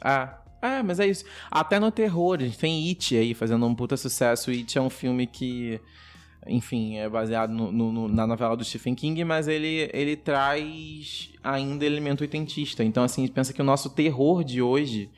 Ah, 0.00 0.38
é, 0.62 0.82
mas 0.82 1.00
é 1.00 1.06
isso. 1.06 1.24
Até 1.50 1.78
no 1.80 1.90
terror, 1.90 2.38
a 2.40 2.56
tem 2.56 2.88
It 2.88 3.16
aí 3.16 3.34
fazendo 3.34 3.66
um 3.66 3.74
puta 3.74 3.96
sucesso. 3.96 4.50
It 4.50 4.78
é 4.78 4.80
um 4.80 4.90
filme 4.90 5.26
que, 5.26 5.80
enfim, 6.48 6.96
é 6.96 7.08
baseado 7.08 7.50
no- 7.52 7.70
no- 7.72 7.92
no- 7.92 8.08
na 8.08 8.26
novela 8.26 8.56
do 8.56 8.64
Stephen 8.64 8.94
King, 8.94 9.24
mas 9.24 9.48
ele, 9.48 9.90
ele 9.92 10.16
traz 10.16 11.30
ainda 11.42 11.84
elemento 11.84 12.20
oitentista. 12.22 12.82
Então, 12.84 13.02
assim, 13.04 13.26
pensa 13.28 13.52
que 13.52 13.60
o 13.60 13.64
nosso 13.64 13.90
terror 13.90 14.42
de 14.44 14.60
hoje 14.62 15.10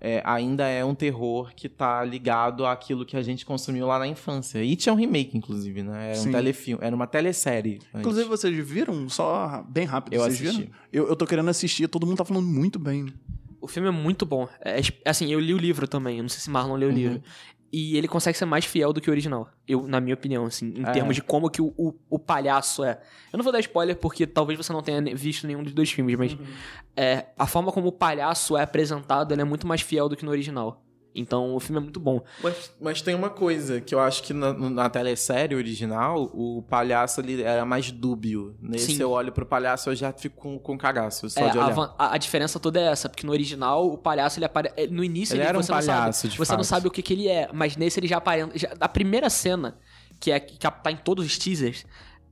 é, 0.00 0.20
ainda 0.26 0.68
é 0.68 0.84
um 0.84 0.94
terror 0.94 1.52
que 1.56 1.68
tá 1.70 2.04
ligado 2.04 2.66
àquilo 2.66 3.04
que 3.06 3.16
a 3.16 3.22
gente 3.22 3.46
consumiu 3.46 3.86
lá 3.86 3.98
na 3.98 4.06
infância. 4.06 4.60
It 4.60 4.86
é 4.88 4.92
um 4.92 4.94
remake, 4.94 5.36
inclusive, 5.38 5.82
né? 5.82 6.10
Era 6.10 6.18
um 6.20 6.22
Sim. 6.24 6.30
telefilme, 6.32 6.84
era 6.84 6.94
uma 6.94 7.06
telesérie. 7.06 7.76
antes. 7.88 8.00
Inclusive, 8.00 8.28
vocês 8.28 8.68
viram? 8.68 9.08
Só 9.08 9.64
bem 9.68 9.86
rápido, 9.86 10.12
Eu 10.14 10.20
vocês 10.20 10.34
assisti. 10.34 10.56
viram? 10.64 10.72
Eu, 10.92 11.08
eu 11.08 11.16
tô 11.16 11.26
querendo 11.26 11.48
assistir, 11.48 11.88
todo 11.88 12.06
mundo 12.06 12.18
tá 12.18 12.24
falando 12.26 12.46
muito 12.46 12.78
bem. 12.78 13.06
O 13.58 13.66
filme 13.66 13.88
é 13.88 13.90
muito 13.90 14.24
bom. 14.26 14.46
É, 14.62 14.80
é, 14.80 15.10
assim, 15.10 15.32
eu 15.32 15.40
li 15.40 15.52
o 15.54 15.58
livro 15.58 15.88
também. 15.88 16.18
Eu 16.18 16.22
não 16.22 16.28
sei 16.28 16.40
se 16.40 16.50
Marlon 16.50 16.76
leu 16.76 16.90
o 16.90 16.92
livro. 16.92 17.22
E 17.72 17.96
ele 17.96 18.06
consegue 18.08 18.38
ser 18.38 18.44
mais 18.44 18.64
fiel 18.64 18.92
do 18.92 19.00
que 19.00 19.10
o 19.10 19.12
original. 19.12 19.48
Eu, 19.66 19.86
na 19.86 20.00
minha 20.00 20.14
opinião, 20.14 20.44
assim, 20.46 20.72
em 20.76 20.84
É. 20.86 20.92
termos 20.92 21.14
de 21.16 21.22
como 21.22 21.50
que 21.50 21.60
o, 21.60 21.74
o, 21.76 21.94
o 22.08 22.18
palhaço 22.18 22.84
é. 22.84 23.00
Eu 23.32 23.36
não 23.36 23.42
vou 23.44 23.52
dar 23.52 23.60
spoiler 23.60 23.96
porque 23.96 24.26
talvez 24.26 24.56
você 24.56 24.72
não 24.72 24.82
tenha 24.82 25.02
visto 25.14 25.46
nenhum 25.46 25.62
dos 25.62 25.74
dois 25.74 25.90
filmes, 25.90 26.16
mas 26.16 26.36
é, 26.96 27.26
a 27.38 27.46
forma 27.46 27.72
como 27.72 27.88
o 27.88 27.92
palhaço 27.92 28.56
é 28.56 28.62
apresentado 28.62 29.32
ele 29.34 29.40
é 29.42 29.44
muito 29.44 29.66
mais 29.66 29.80
fiel 29.80 30.08
do 30.08 30.16
que 30.16 30.24
no 30.24 30.30
original. 30.30 30.82
Então 31.16 31.54
o 31.54 31.60
filme 31.60 31.78
é 31.78 31.82
muito 31.82 31.98
bom. 31.98 32.20
Mas, 32.42 32.72
mas 32.80 33.02
tem 33.02 33.14
uma 33.14 33.30
coisa 33.30 33.80
que 33.80 33.94
eu 33.94 34.00
acho 34.00 34.22
que 34.22 34.32
na, 34.32 34.52
na 34.52 34.90
telesérie 34.90 35.56
original, 35.56 36.30
o 36.34 36.62
palhaço 36.62 37.20
ele 37.20 37.42
era 37.42 37.64
mais 37.64 37.90
dúbio. 37.90 38.56
Nesse 38.60 38.94
Sim. 38.96 39.02
eu 39.02 39.10
olho 39.10 39.32
pro 39.32 39.46
palhaço 39.46 39.90
eu 39.90 39.94
já 39.94 40.12
fico 40.12 40.36
com, 40.36 40.58
com 40.58 40.76
cagaço, 40.78 41.28
só 41.30 41.40
É, 41.40 41.50
de 41.50 41.58
a, 41.58 41.66
olhar. 41.66 41.94
a- 41.98 42.14
a 42.14 42.18
diferença 42.18 42.60
toda 42.60 42.80
é 42.80 42.84
essa, 42.86 43.08
porque 43.08 43.26
no 43.26 43.32
original 43.32 43.86
o 43.86 43.96
palhaço 43.98 44.38
ele 44.38 44.44
apare... 44.46 44.70
é, 44.76 44.86
no 44.86 45.02
início 45.02 45.34
Ele 45.34 45.42
era 45.42 45.56
um 45.58 45.60
não 45.60 45.66
palhaço, 45.66 46.20
sabe, 46.22 46.32
de 46.32 46.38
você 46.38 46.52
não 46.52 46.58
fato. 46.58 46.66
sabe 46.68 46.88
o 46.88 46.90
que, 46.90 47.02
que 47.02 47.12
ele 47.14 47.28
é, 47.28 47.48
mas 47.52 47.76
nesse 47.76 47.98
ele 48.00 48.06
já 48.06 48.18
aparenta, 48.18 48.58
já, 48.58 48.72
a 48.78 48.88
primeira 48.88 49.30
cena 49.30 49.78
que 50.20 50.30
é 50.30 50.40
que 50.40 50.58
tá 50.58 50.90
em 50.90 50.96
todos 50.96 51.24
os 51.26 51.36
teasers, 51.38 51.84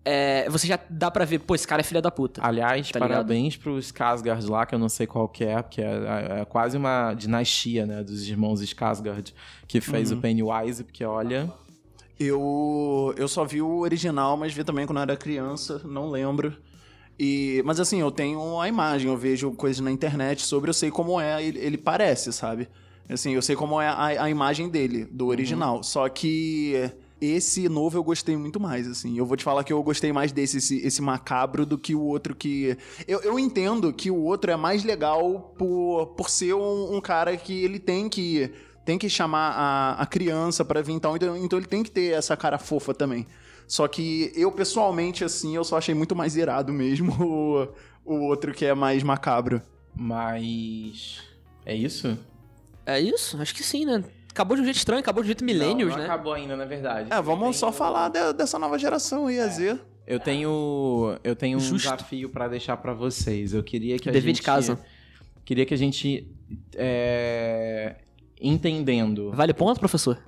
é, 0.05 0.49
você 0.51 0.67
já 0.67 0.79
dá 0.91 1.11
pra 1.11 1.25
ver, 1.25 1.39
pô, 1.41 1.55
esse 1.55 1.67
cara 1.67 1.81
é 1.81 1.85
filha 1.85 2.03
da 2.03 2.11
puta. 2.11 2.41
Aliás, 2.45 2.91
Tá 2.91 2.99
parabéns 2.99 3.57
pros 3.57 3.87
Skarsgård 3.93 4.49
lá, 4.49 4.67
que 4.67 4.75
eu 4.75 4.79
não 4.79 4.89
sei 4.89 5.07
qual 5.07 5.29
que 5.29 5.45
é, 5.45 5.63
porque 5.63 5.81
é, 5.81 6.41
é 6.41 6.45
quase 6.45 6.77
uma 6.77 7.15
dinastia, 7.15 7.87
né, 7.87 8.03
dos 8.03 8.29
irmãos 8.29 8.61
Skarsgård, 8.61 9.33
que 9.67 9.81
fez 9.81 10.11
Uhum. 10.11 10.19
o 10.19 10.21
Pennywise, 10.21 10.85
porque 10.85 11.05
olha... 11.05 11.51
Eu, 12.19 13.13
eu 13.17 13.27
só 13.27 13.45
vi 13.45 13.61
o 13.61 13.79
original, 13.79 14.37
mas 14.37 14.53
vi 14.55 14.63
também 14.63 14.87
quando 14.87 14.99
eu 14.99 15.03
era 15.03 15.17
criança, 15.17 15.81
não 15.85 16.09
lembro. 16.09 16.57
E, 17.19 17.61
mas 17.65 17.81
assim, 17.81 18.01
eu 18.01 18.11
tenho 18.11 18.61
a 18.61 18.69
imagem, 18.69 19.09
eu 19.11 19.17
vejo 19.17 19.51
coisas 19.53 19.81
na 19.81 19.91
internet 19.91 20.43
sobre, 20.43 20.71
eu 20.71 20.75
sei 20.75 20.91
como 20.91 21.21
é, 21.21 21.43
ele, 21.45 21.59
ele 21.59 21.77
parece, 21.79 22.33
sabe? 22.33 22.69
Assim, 23.09 23.33
eu 23.33 23.43
sei 23.43 23.55
como 23.57 23.81
é 23.81 23.89
a, 23.89 24.25
a 24.25 24.31
imagem 24.31 24.69
dele, 24.69 25.05
do 25.05 25.27
original. 25.27 25.83
Só 25.83 26.09
que 26.09 26.91
esse 27.33 27.69
novo 27.69 27.97
eu 27.97 28.05
gostei 28.05 28.37
muito 28.37 28.61
mais, 28.61 28.87
assim. 28.89 29.19
Eu 29.19 29.27
vou 29.27 29.37
te 29.37 29.45
falar 29.45 29.65
que 29.65 29.73
eu 29.73 29.83
gostei 29.83 30.13
mais 30.13 30.33
desse, 30.33 30.59
esse, 30.59 30.79
esse 30.87 31.03
macabro, 31.03 31.65
do 31.65 31.79
que 31.79 31.95
o 31.95 32.03
outro 32.03 32.35
que... 32.35 32.77
Eu, 33.07 33.21
eu 33.23 33.39
entendo 33.39 33.93
que 33.93 34.11
o 34.11 34.21
outro 34.23 34.51
é 34.51 34.57
mais 34.57 34.85
legal 34.85 35.55
por, 35.59 36.15
por 36.17 36.31
ser 36.31 36.55
um, 36.55 36.97
um 36.97 37.01
cara 37.01 37.37
que 37.37 37.65
ele 37.65 37.79
tem 37.79 38.09
que 38.09 38.53
tem 38.85 38.99
que 38.99 39.09
chamar 39.09 39.53
a, 39.53 40.03
a 40.03 40.07
criança 40.07 40.63
pra 40.65 40.83
vir 40.83 40.93
então, 40.93 41.17
então, 41.17 41.37
então 41.37 41.59
ele 41.59 41.67
tem 41.67 41.83
que 41.83 41.91
ter 41.91 42.13
essa 42.13 42.37
cara 42.37 42.59
fofa 42.59 42.93
também. 42.93 43.27
Só 43.67 43.89
que 43.89 44.31
eu, 44.37 44.53
pessoalmente, 44.53 45.25
assim, 45.25 45.57
eu 45.57 45.65
só 45.65 45.79
achei 45.79 45.95
muito 45.95 46.15
mais 46.15 46.37
irado 46.37 46.73
mesmo 46.73 47.13
o, 48.05 48.15
o 48.15 48.27
outro 48.27 48.53
que 48.53 48.65
é 48.65 48.75
mais 48.75 49.03
macabro. 49.03 49.63
Mas... 49.97 51.23
É 51.65 51.75
isso? 51.75 52.19
É 52.85 53.01
isso? 53.01 53.41
Acho 53.41 53.55
que 53.55 53.63
sim, 53.63 53.87
né? 53.87 54.05
Acabou 54.35 54.57
de 54.57 54.63
um 54.63 54.65
jeito 54.65 54.77
estranho, 54.79 54.99
acabou 54.99 55.23
de 55.23 55.27
um 55.27 55.29
jeito 55.29 55.45
millennials, 55.45 55.91
não, 55.93 55.97
não 55.97 55.99
né? 55.99 56.05
acabou 56.07 56.33
ainda, 56.33 56.57
na 56.57 56.65
verdade. 56.65 57.09
É, 57.13 57.23
vamos 57.23 57.57
só 57.57 57.71
falar 57.71 58.09
de- 58.09 58.33
dessa 58.33 58.59
nova 58.59 58.77
geração 58.77 59.29
aí, 59.29 59.39
a 59.39 59.47
Z. 59.47 59.79
Eu 60.05 60.19
tenho, 60.19 61.17
eu 61.23 61.37
tenho 61.37 61.57
um 61.57 61.61
Justo. 61.61 61.77
desafio 61.89 62.29
pra 62.29 62.49
deixar 62.49 62.77
pra 62.79 62.93
vocês. 62.93 63.55
Eu 63.55 63.63
queria 63.63 63.97
que 63.97 64.09
a 64.09 64.13
Dever 64.13 64.27
gente... 64.31 64.37
de 64.37 64.43
casa. 64.43 64.79
Queria 65.45 65.65
que 65.65 65.73
a 65.73 65.77
gente... 65.77 66.27
é, 66.75 67.95
entendendo... 68.41 69.31
Vale 69.33 69.55
ponto, 69.55 69.79
professor? 69.79 70.19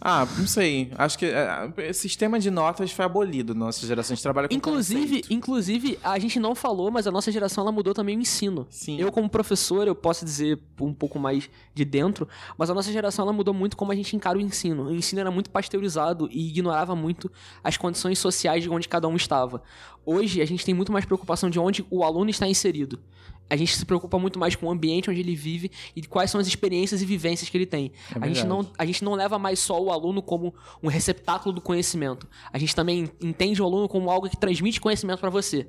Ah, 0.00 0.26
não 0.38 0.46
sei. 0.46 0.90
Acho 0.96 1.18
que 1.18 1.24
é, 1.24 1.92
sistema 1.92 2.38
de 2.38 2.50
notas 2.50 2.92
foi 2.92 3.04
abolido 3.04 3.54
na 3.54 3.66
nossa 3.66 3.86
geração. 3.86 4.12
A 4.12 4.16
gente 4.16 4.22
trabalha 4.22 4.48
com 4.48 4.54
Inclusive, 4.54 5.06
conceito. 5.06 5.32
inclusive, 5.32 5.98
a 6.04 6.18
gente 6.18 6.38
não 6.38 6.54
falou, 6.54 6.90
mas 6.90 7.06
a 7.06 7.10
nossa 7.10 7.32
geração 7.32 7.62
ela 7.62 7.72
mudou 7.72 7.94
também 7.94 8.16
o 8.16 8.20
ensino. 8.20 8.66
Sim. 8.68 9.00
Eu, 9.00 9.10
como 9.10 9.28
professor, 9.28 9.86
eu 9.88 9.94
posso 9.94 10.24
dizer 10.24 10.60
um 10.80 10.92
pouco 10.92 11.18
mais 11.18 11.48
de 11.74 11.84
dentro, 11.84 12.28
mas 12.58 12.68
a 12.68 12.74
nossa 12.74 12.92
geração 12.92 13.22
ela 13.22 13.32
mudou 13.32 13.54
muito 13.54 13.76
como 13.76 13.90
a 13.90 13.94
gente 13.94 14.14
encara 14.14 14.36
o 14.36 14.40
ensino. 14.40 14.84
O 14.84 14.94
ensino 14.94 15.20
era 15.20 15.30
muito 15.30 15.48
pasteurizado 15.48 16.28
e 16.30 16.48
ignorava 16.48 16.94
muito 16.94 17.30
as 17.64 17.76
condições 17.78 18.18
sociais 18.18 18.62
de 18.62 18.68
onde 18.68 18.88
cada 18.88 19.08
um 19.08 19.16
estava. 19.16 19.62
Hoje, 20.04 20.42
a 20.42 20.44
gente 20.46 20.64
tem 20.64 20.74
muito 20.74 20.92
mais 20.92 21.04
preocupação 21.04 21.48
de 21.48 21.58
onde 21.58 21.84
o 21.90 22.04
aluno 22.04 22.28
está 22.30 22.46
inserido. 22.46 23.00
A 23.48 23.56
gente 23.56 23.76
se 23.76 23.84
preocupa 23.84 24.18
muito 24.18 24.38
mais 24.38 24.56
com 24.56 24.66
o 24.66 24.70
ambiente 24.70 25.10
onde 25.10 25.20
ele 25.20 25.34
vive 25.34 25.70
e 25.94 26.02
quais 26.02 26.30
são 26.30 26.40
as 26.40 26.46
experiências 26.46 27.00
e 27.02 27.06
vivências 27.06 27.48
que 27.48 27.56
ele 27.56 27.66
tem. 27.66 27.92
É 28.14 28.24
a, 28.24 28.26
gente 28.28 28.44
não, 28.44 28.68
a 28.78 28.84
gente 28.84 29.04
não 29.04 29.14
leva 29.14 29.38
mais 29.38 29.58
só 29.58 29.80
o 29.80 29.90
aluno 29.90 30.22
como 30.22 30.54
um 30.82 30.88
receptáculo 30.88 31.54
do 31.54 31.60
conhecimento. 31.60 32.28
A 32.52 32.58
gente 32.58 32.74
também 32.74 33.10
entende 33.22 33.62
o 33.62 33.64
aluno 33.64 33.88
como 33.88 34.10
algo 34.10 34.28
que 34.28 34.36
transmite 34.36 34.80
conhecimento 34.80 35.20
para 35.20 35.30
você. 35.30 35.68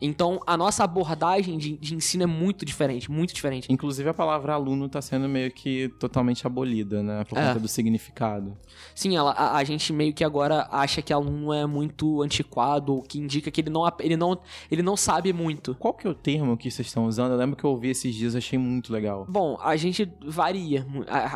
Então, 0.00 0.40
a 0.46 0.56
nossa 0.56 0.82
abordagem 0.84 1.58
de, 1.58 1.76
de 1.76 1.94
ensino 1.94 2.22
é 2.22 2.26
muito 2.26 2.64
diferente, 2.64 3.10
muito 3.10 3.34
diferente. 3.34 3.70
Inclusive, 3.70 4.08
a 4.08 4.14
palavra 4.14 4.54
aluno 4.54 4.88
tá 4.88 5.02
sendo 5.02 5.28
meio 5.28 5.50
que 5.50 5.88
totalmente 5.98 6.46
abolida, 6.46 7.02
né? 7.02 7.24
Por 7.24 7.38
É. 7.38 7.48
conta 7.48 7.60
do 7.60 7.68
significado. 7.68 8.56
Sim, 8.94 9.16
ela, 9.16 9.32
a, 9.32 9.56
a 9.56 9.64
gente 9.64 9.92
meio 9.92 10.12
que 10.14 10.24
agora 10.24 10.66
acha 10.70 11.02
que 11.02 11.12
aluno 11.12 11.52
é 11.52 11.66
muito 11.66 12.22
antiquado, 12.22 12.96
o 12.96 13.02
que 13.02 13.18
indica 13.18 13.50
que 13.50 13.60
ele 13.60 13.70
não, 13.70 13.82
ele 14.00 14.16
não, 14.16 14.38
ele 14.70 14.82
não 14.82 14.96
sabe 14.96 15.32
muito. 15.32 15.74
Qual 15.74 15.92
que 15.92 16.06
é 16.06 16.10
o 16.10 16.14
termo 16.14 16.56
que 16.56 16.70
vocês 16.70 16.86
estão 16.88 17.06
usando? 17.06 17.32
Eu 17.32 17.38
lembro 17.38 17.56
que 17.56 17.64
eu 17.64 17.70
ouvi 17.70 17.90
esses 17.90 18.14
dias, 18.14 18.34
achei 18.34 18.58
muito 18.58 18.92
legal. 18.92 19.26
Bom, 19.28 19.58
a 19.62 19.76
gente 19.76 20.10
varia. 20.24 20.86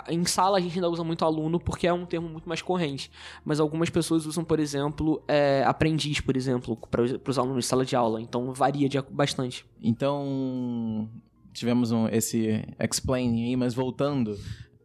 Em 0.08 0.24
sala 0.24 0.58
a 0.58 0.60
gente 0.60 0.74
ainda 0.76 0.88
usa 0.88 1.04
muito 1.04 1.24
aluno 1.24 1.60
porque 1.60 1.86
é 1.86 1.92
um 1.92 2.06
termo 2.06 2.28
muito 2.28 2.48
mais 2.48 2.62
corrente. 2.62 3.10
Mas 3.44 3.60
algumas 3.60 3.90
pessoas 3.90 4.24
usam, 4.26 4.44
por 4.44 4.58
exemplo, 4.58 5.22
é, 5.28 5.62
aprendiz, 5.66 6.20
por 6.20 6.36
exemplo, 6.36 6.76
para 6.90 7.02
os 7.02 7.38
alunos 7.38 7.64
de 7.64 7.68
sala 7.68 7.84
de 7.84 7.94
aula. 7.94 8.20
Então 8.20 8.53
varia 8.54 8.88
de, 8.88 9.00
bastante. 9.02 9.66
Então, 9.82 11.08
tivemos 11.52 11.92
um, 11.92 12.08
esse 12.08 12.64
explaining 12.78 13.48
aí, 13.48 13.56
mas 13.56 13.74
voltando, 13.74 14.38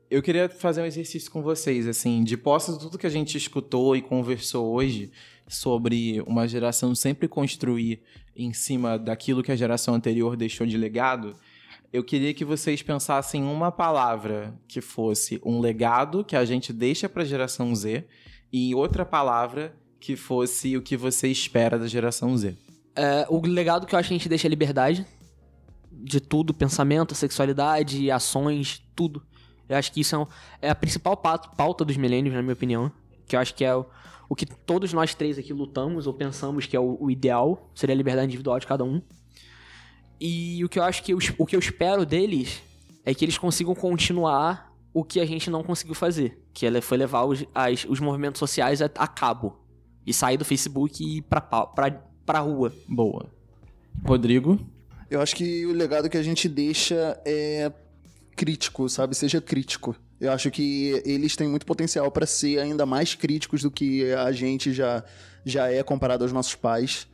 eu 0.09 0.21
queria 0.21 0.49
fazer 0.49 0.81
um 0.81 0.85
exercício 0.85 1.31
com 1.31 1.41
vocês, 1.41 1.87
assim, 1.87 2.23
de 2.23 2.35
posse 2.35 2.73
de 2.73 2.79
tudo 2.79 2.97
que 2.97 3.07
a 3.07 3.11
gente 3.11 3.37
escutou 3.37 3.95
e 3.95 4.01
conversou 4.01 4.73
hoje 4.73 5.11
sobre 5.47 6.21
uma 6.27 6.47
geração 6.47 6.93
sempre 6.95 7.27
construir 7.27 8.01
em 8.35 8.53
cima 8.53 8.97
daquilo 8.97 9.43
que 9.43 9.51
a 9.51 9.55
geração 9.55 9.93
anterior 9.93 10.35
deixou 10.35 10.65
de 10.65 10.77
legado. 10.77 11.35
Eu 11.91 12.03
queria 12.03 12.33
que 12.33 12.45
vocês 12.45 12.81
pensassem 12.81 13.41
em 13.41 13.47
uma 13.47 13.71
palavra 13.71 14.53
que 14.67 14.79
fosse 14.79 15.41
um 15.43 15.59
legado 15.59 16.23
que 16.23 16.35
a 16.35 16.45
gente 16.45 16.71
deixa 16.71 17.09
para 17.09 17.23
a 17.23 17.25
geração 17.25 17.73
Z 17.75 18.05
e 18.51 18.73
outra 18.75 19.03
palavra 19.05 19.75
que 19.99 20.15
fosse 20.15 20.77
o 20.77 20.81
que 20.81 20.95
você 20.95 21.27
espera 21.27 21.77
da 21.77 21.87
geração 21.87 22.37
Z. 22.37 22.55
É, 22.99 23.25
o 23.29 23.39
legado 23.45 23.85
que 23.87 23.95
eu 23.95 23.99
acho 23.99 24.09
que 24.09 24.13
a 24.15 24.17
gente 24.17 24.27
deixa 24.29 24.47
é 24.47 24.49
liberdade. 24.49 25.05
De 25.91 26.19
tudo, 26.19 26.53
pensamento, 26.53 27.13
sexualidade, 27.15 28.09
ações, 28.11 28.81
tudo. 28.95 29.21
Eu 29.67 29.77
acho 29.77 29.91
que 29.91 30.01
isso 30.01 30.15
é, 30.15 30.17
um- 30.17 30.27
é 30.61 30.69
a 30.69 30.75
principal 30.75 31.15
pauta, 31.17 31.85
dos 31.85 31.97
milênios, 31.97 32.33
na 32.35 32.41
minha 32.41 32.53
opinião. 32.53 32.91
Que 33.27 33.35
eu 33.35 33.39
acho 33.39 33.53
que 33.53 33.63
é 33.63 33.75
o, 33.75 33.85
o 34.27 34.35
que 34.35 34.45
todos 34.45 34.91
nós 34.93 35.13
três 35.13 35.37
aqui 35.37 35.53
lutamos 35.53 36.07
ou 36.07 36.13
pensamos 36.13 36.65
que 36.65 36.75
é 36.75 36.79
o, 36.79 36.97
o 36.99 37.11
ideal. 37.11 37.69
Seria 37.75 37.93
a 37.93 37.97
liberdade 37.97 38.27
individual 38.27 38.59
de 38.59 38.65
cada 38.67 38.83
um. 38.83 39.01
E 40.19 40.63
o 40.65 40.69
que 40.69 40.79
eu 40.79 40.83
acho 40.83 41.03
que 41.03 41.13
eu, 41.13 41.19
o 41.37 41.45
que 41.45 41.55
eu 41.55 41.59
espero 41.59 42.05
deles 42.05 42.61
é 43.05 43.13
que 43.13 43.23
eles 43.23 43.37
consigam 43.37 43.73
continuar 43.75 44.73
o 44.93 45.03
que 45.03 45.19
a 45.19 45.25
gente 45.25 45.49
não 45.49 45.63
conseguiu 45.63 45.95
fazer. 45.95 46.43
Que 46.53 46.65
ela 46.65 46.81
foi 46.81 46.97
levar 46.97 47.23
os, 47.25 47.45
as- 47.53 47.85
os 47.87 47.99
movimentos 47.99 48.39
sociais 48.39 48.81
a, 48.81 48.85
a 48.97 49.07
cabo. 49.07 49.57
E 50.05 50.13
sair 50.13 50.37
do 50.37 50.45
Facebook 50.45 51.03
e 51.03 51.17
ir 51.17 51.21
pra, 51.21 51.39
pra 52.29 52.41
rua. 52.41 52.71
Boa. 52.87 53.25
Rodrigo? 54.05 54.59
Eu 55.09 55.19
acho 55.19 55.35
que 55.35 55.65
o 55.65 55.73
legado 55.73 56.07
que 56.07 56.15
a 56.15 56.21
gente 56.21 56.47
deixa 56.47 57.19
é 57.25 57.71
crítico, 58.35 58.87
sabe? 58.87 59.15
Seja 59.15 59.41
crítico. 59.41 59.95
Eu 60.21 60.31
acho 60.31 60.51
que 60.51 61.01
eles 61.05 61.35
têm 61.35 61.47
muito 61.47 61.65
potencial 61.65 62.11
para 62.11 62.27
ser 62.27 62.59
ainda 62.59 62.85
mais 62.85 63.15
críticos 63.15 63.63
do 63.63 63.71
que 63.71 64.13
a 64.13 64.31
gente 64.31 64.71
já, 64.71 65.03
já 65.43 65.71
é 65.71 65.81
comparado 65.81 66.23
aos 66.23 66.31
nossos 66.31 66.53
pais. 66.53 67.07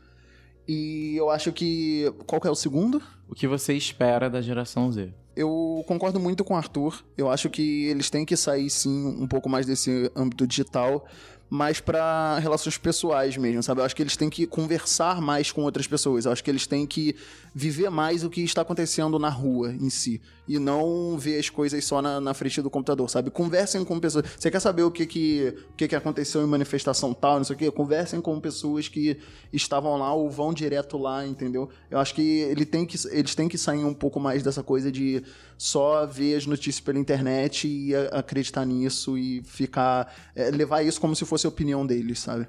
E 0.67 1.15
eu 1.15 1.29
acho 1.29 1.53
que. 1.53 2.13
Qual 2.27 2.41
que 2.41 2.47
é 2.49 2.51
o 2.51 2.55
segundo? 2.55 3.01
O 3.29 3.33
que 3.33 3.47
você 3.47 3.73
espera 3.73 4.29
da 4.29 4.41
geração 4.41 4.91
Z? 4.91 5.13
Eu 5.33 5.81
concordo 5.87 6.19
muito 6.19 6.43
com 6.43 6.55
o 6.55 6.57
Arthur. 6.57 7.05
Eu 7.17 7.29
acho 7.29 7.49
que 7.49 7.85
eles 7.85 8.09
têm 8.09 8.25
que 8.25 8.35
sair, 8.35 8.69
sim, 8.69 9.07
um 9.17 9.27
pouco 9.27 9.47
mais 9.47 9.65
desse 9.65 10.11
âmbito 10.13 10.45
digital, 10.45 11.05
mas 11.49 11.79
para 11.79 12.39
relações 12.39 12.77
pessoais 12.77 13.37
mesmo, 13.37 13.61
sabe? 13.61 13.81
Eu 13.81 13.85
acho 13.85 13.95
que 13.95 14.01
eles 14.01 14.17
têm 14.17 14.29
que 14.29 14.47
conversar 14.47 15.21
mais 15.21 15.51
com 15.51 15.61
outras 15.61 15.87
pessoas. 15.87 16.25
Eu 16.25 16.31
acho 16.31 16.43
que 16.43 16.49
eles 16.49 16.65
têm 16.65 16.85
que 16.85 17.15
viver 17.57 17.89
mais 17.89 18.21
o 18.21 18.29
que 18.29 18.41
está 18.43 18.63
acontecendo 18.63 19.17
na 19.17 19.29
rua 19.29 19.71
em 19.71 19.89
si. 19.89 20.21
E 20.45 20.59
não 20.59 21.17
ver 21.17 21.39
as 21.39 21.49
coisas 21.49 21.85
só 21.85 22.01
na, 22.01 22.19
na 22.19 22.33
frente 22.33 22.61
do 22.61 22.69
computador, 22.69 23.09
sabe? 23.09 23.31
Conversem 23.31 23.85
com 23.85 23.97
pessoas. 23.97 24.25
Você 24.37 24.51
quer 24.51 24.59
saber 24.59 24.83
o 24.83 24.91
que 24.91 25.05
que, 25.05 25.55
o 25.71 25.73
que, 25.77 25.87
que 25.87 25.95
aconteceu 25.95 26.43
em 26.43 26.47
manifestação 26.47 27.13
tal, 27.13 27.37
não 27.37 27.45
sei 27.45 27.55
o 27.55 27.59
quê? 27.59 27.71
Conversem 27.71 28.19
com 28.19 28.37
pessoas 28.41 28.89
que 28.89 29.17
estavam 29.53 29.95
lá 29.97 30.13
ou 30.13 30.29
vão 30.29 30.53
direto 30.53 30.97
lá, 30.97 31.25
entendeu? 31.25 31.69
Eu 31.89 31.97
acho 31.97 32.13
que, 32.13 32.21
ele 32.21 32.65
tem 32.65 32.85
que 32.85 32.97
eles 33.09 33.33
têm 33.33 33.47
que 33.47 33.57
sair 33.57 33.85
um 33.85 33.93
pouco 33.93 34.19
mais 34.19 34.43
dessa 34.43 34.61
coisa 34.61 34.91
de 34.91 35.23
só 35.57 36.05
ver 36.05 36.35
as 36.35 36.45
notícias 36.45 36.81
pela 36.81 36.99
internet 36.99 37.69
e 37.69 37.95
a- 37.95 38.19
acreditar 38.19 38.65
nisso 38.65 39.17
e 39.17 39.41
ficar. 39.45 40.13
é, 40.35 40.51
levar 40.51 40.83
isso 40.83 40.99
como 40.99 41.15
se 41.15 41.23
fosse 41.23 41.45
a 41.45 41.49
opinião 41.49 41.85
deles, 41.87 42.19
sabe? 42.19 42.47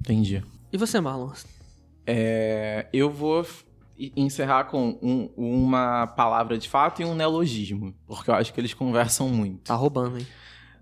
Entendi. 0.00 0.42
E 0.72 0.78
você, 0.78 0.98
Marlon? 0.98 1.30
É, 2.06 2.86
eu 2.92 3.10
vou 3.10 3.44
encerrar 4.16 4.64
com 4.64 4.98
um- 5.02 5.30
uma 5.36 6.06
palavra 6.06 6.58
de 6.58 6.68
fato 6.68 7.02
e 7.02 7.04
um 7.04 7.14
neologismo, 7.14 7.94
porque 8.06 8.30
eu 8.30 8.34
acho 8.34 8.52
que 8.52 8.60
eles 8.60 8.74
conversam 8.74 9.28
muito. 9.28 9.62
Tá 9.64 9.74
roubando, 9.74 10.18
hein? 10.18 10.26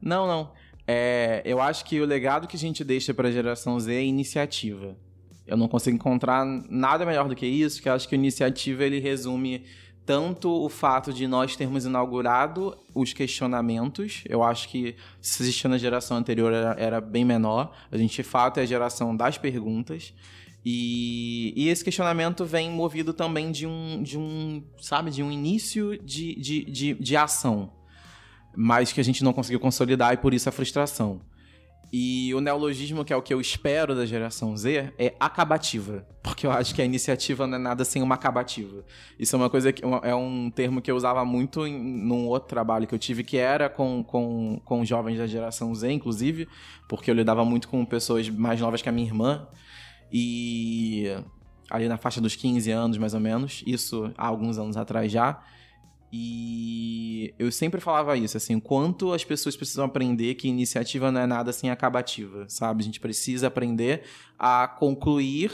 Não, 0.00 0.26
não. 0.26 0.50
É, 0.86 1.40
eu 1.44 1.60
acho 1.60 1.84
que 1.84 2.00
o 2.00 2.04
legado 2.04 2.46
que 2.46 2.56
a 2.56 2.58
gente 2.58 2.84
deixa 2.84 3.14
para 3.14 3.28
a 3.28 3.32
geração 3.32 3.78
Z 3.80 3.94
é 3.94 4.04
iniciativa. 4.04 4.96
Eu 5.46 5.56
não 5.56 5.68
consigo 5.68 5.94
encontrar 5.96 6.44
nada 6.68 7.04
melhor 7.06 7.28
do 7.28 7.34
que 7.36 7.46
isso, 7.46 7.80
que 7.82 7.88
eu 7.88 7.92
acho 7.92 8.08
que 8.08 8.14
a 8.14 8.18
iniciativa 8.18 8.84
ele 8.84 8.98
resume 8.98 9.64
tanto 10.06 10.50
o 10.50 10.68
fato 10.68 11.12
de 11.14 11.26
nós 11.26 11.56
termos 11.56 11.86
inaugurado 11.86 12.76
os 12.94 13.12
questionamentos. 13.14 14.22
Eu 14.28 14.42
acho 14.42 14.68
que 14.68 14.94
se 15.20 15.42
existia 15.42 15.68
na 15.70 15.78
geração 15.78 16.16
anterior 16.16 16.52
era, 16.52 16.74
era 16.78 17.00
bem 17.00 17.24
menor. 17.24 17.74
A 17.90 17.96
gente, 17.96 18.14
de 18.16 18.22
fato, 18.22 18.58
é 18.58 18.62
a 18.62 18.66
geração 18.66 19.16
das 19.16 19.38
perguntas. 19.38 20.12
E, 20.64 21.52
e 21.56 21.68
esse 21.68 21.84
questionamento 21.84 22.44
vem 22.44 22.70
movido 22.70 23.12
também 23.12 23.52
de 23.52 23.66
um, 23.66 24.02
de 24.02 24.16
um 24.18 24.64
sabe, 24.80 25.10
de 25.10 25.22
um 25.22 25.30
início 25.30 25.98
de, 26.02 26.34
de, 26.36 26.64
de, 26.64 26.94
de 26.94 27.16
ação 27.16 27.70
mas 28.56 28.92
que 28.92 29.00
a 29.00 29.04
gente 29.04 29.24
não 29.24 29.32
conseguiu 29.32 29.60
consolidar 29.60 30.12
e 30.12 30.16
por 30.16 30.32
isso 30.32 30.48
a 30.48 30.52
frustração. 30.52 31.20
E 31.96 32.34
o 32.34 32.40
neologismo, 32.40 33.04
que 33.04 33.12
é 33.12 33.16
o 33.16 33.22
que 33.22 33.32
eu 33.32 33.40
espero 33.40 33.94
da 33.94 34.04
geração 34.04 34.56
Z, 34.56 34.92
é 34.98 35.14
acabativa. 35.20 36.04
Porque 36.24 36.44
eu 36.44 36.50
acho 36.50 36.74
que 36.74 36.82
a 36.82 36.84
iniciativa 36.84 37.46
não 37.46 37.56
é 37.56 37.60
nada 37.60 37.84
sem 37.84 38.02
uma 38.02 38.16
acabativa. 38.16 38.84
Isso 39.16 39.36
é 39.36 39.38
uma 39.38 39.48
coisa 39.48 39.72
que 39.72 39.84
é 40.02 40.14
um 40.14 40.50
termo 40.50 40.82
que 40.82 40.90
eu 40.90 40.96
usava 40.96 41.24
muito 41.24 41.64
em 41.64 41.78
num 41.80 42.26
outro 42.26 42.48
trabalho 42.48 42.84
que 42.84 42.94
eu 42.94 42.98
tive, 42.98 43.22
que 43.22 43.36
era 43.36 43.68
com, 43.68 44.02
com, 44.02 44.60
com 44.64 44.84
jovens 44.84 45.18
da 45.18 45.26
geração 45.26 45.72
Z, 45.72 45.92
inclusive, 45.92 46.48
porque 46.88 47.08
eu 47.08 47.14
lidava 47.14 47.44
muito 47.44 47.68
com 47.68 47.84
pessoas 47.84 48.28
mais 48.28 48.60
novas 48.60 48.82
que 48.82 48.88
a 48.88 48.92
minha 48.92 49.06
irmã. 49.06 49.46
E 50.16 51.06
ali 51.68 51.88
na 51.88 51.96
faixa 51.96 52.20
dos 52.20 52.36
15 52.36 52.70
anos, 52.70 52.96
mais 52.98 53.14
ou 53.14 53.20
menos, 53.20 53.64
isso 53.66 54.12
há 54.16 54.28
alguns 54.28 54.58
anos 54.58 54.76
atrás 54.76 55.10
já. 55.10 55.42
E 56.12 57.34
eu 57.36 57.50
sempre 57.50 57.80
falava 57.80 58.16
isso, 58.16 58.36
assim, 58.36 58.60
quanto 58.60 59.12
as 59.12 59.24
pessoas 59.24 59.56
precisam 59.56 59.84
aprender 59.84 60.36
que 60.36 60.46
iniciativa 60.46 61.10
não 61.10 61.20
é 61.20 61.26
nada 61.26 61.52
sem 61.52 61.68
acabativa, 61.68 62.48
sabe? 62.48 62.82
A 62.82 62.84
gente 62.84 63.00
precisa 63.00 63.48
aprender 63.48 64.04
a 64.38 64.68
concluir 64.68 65.50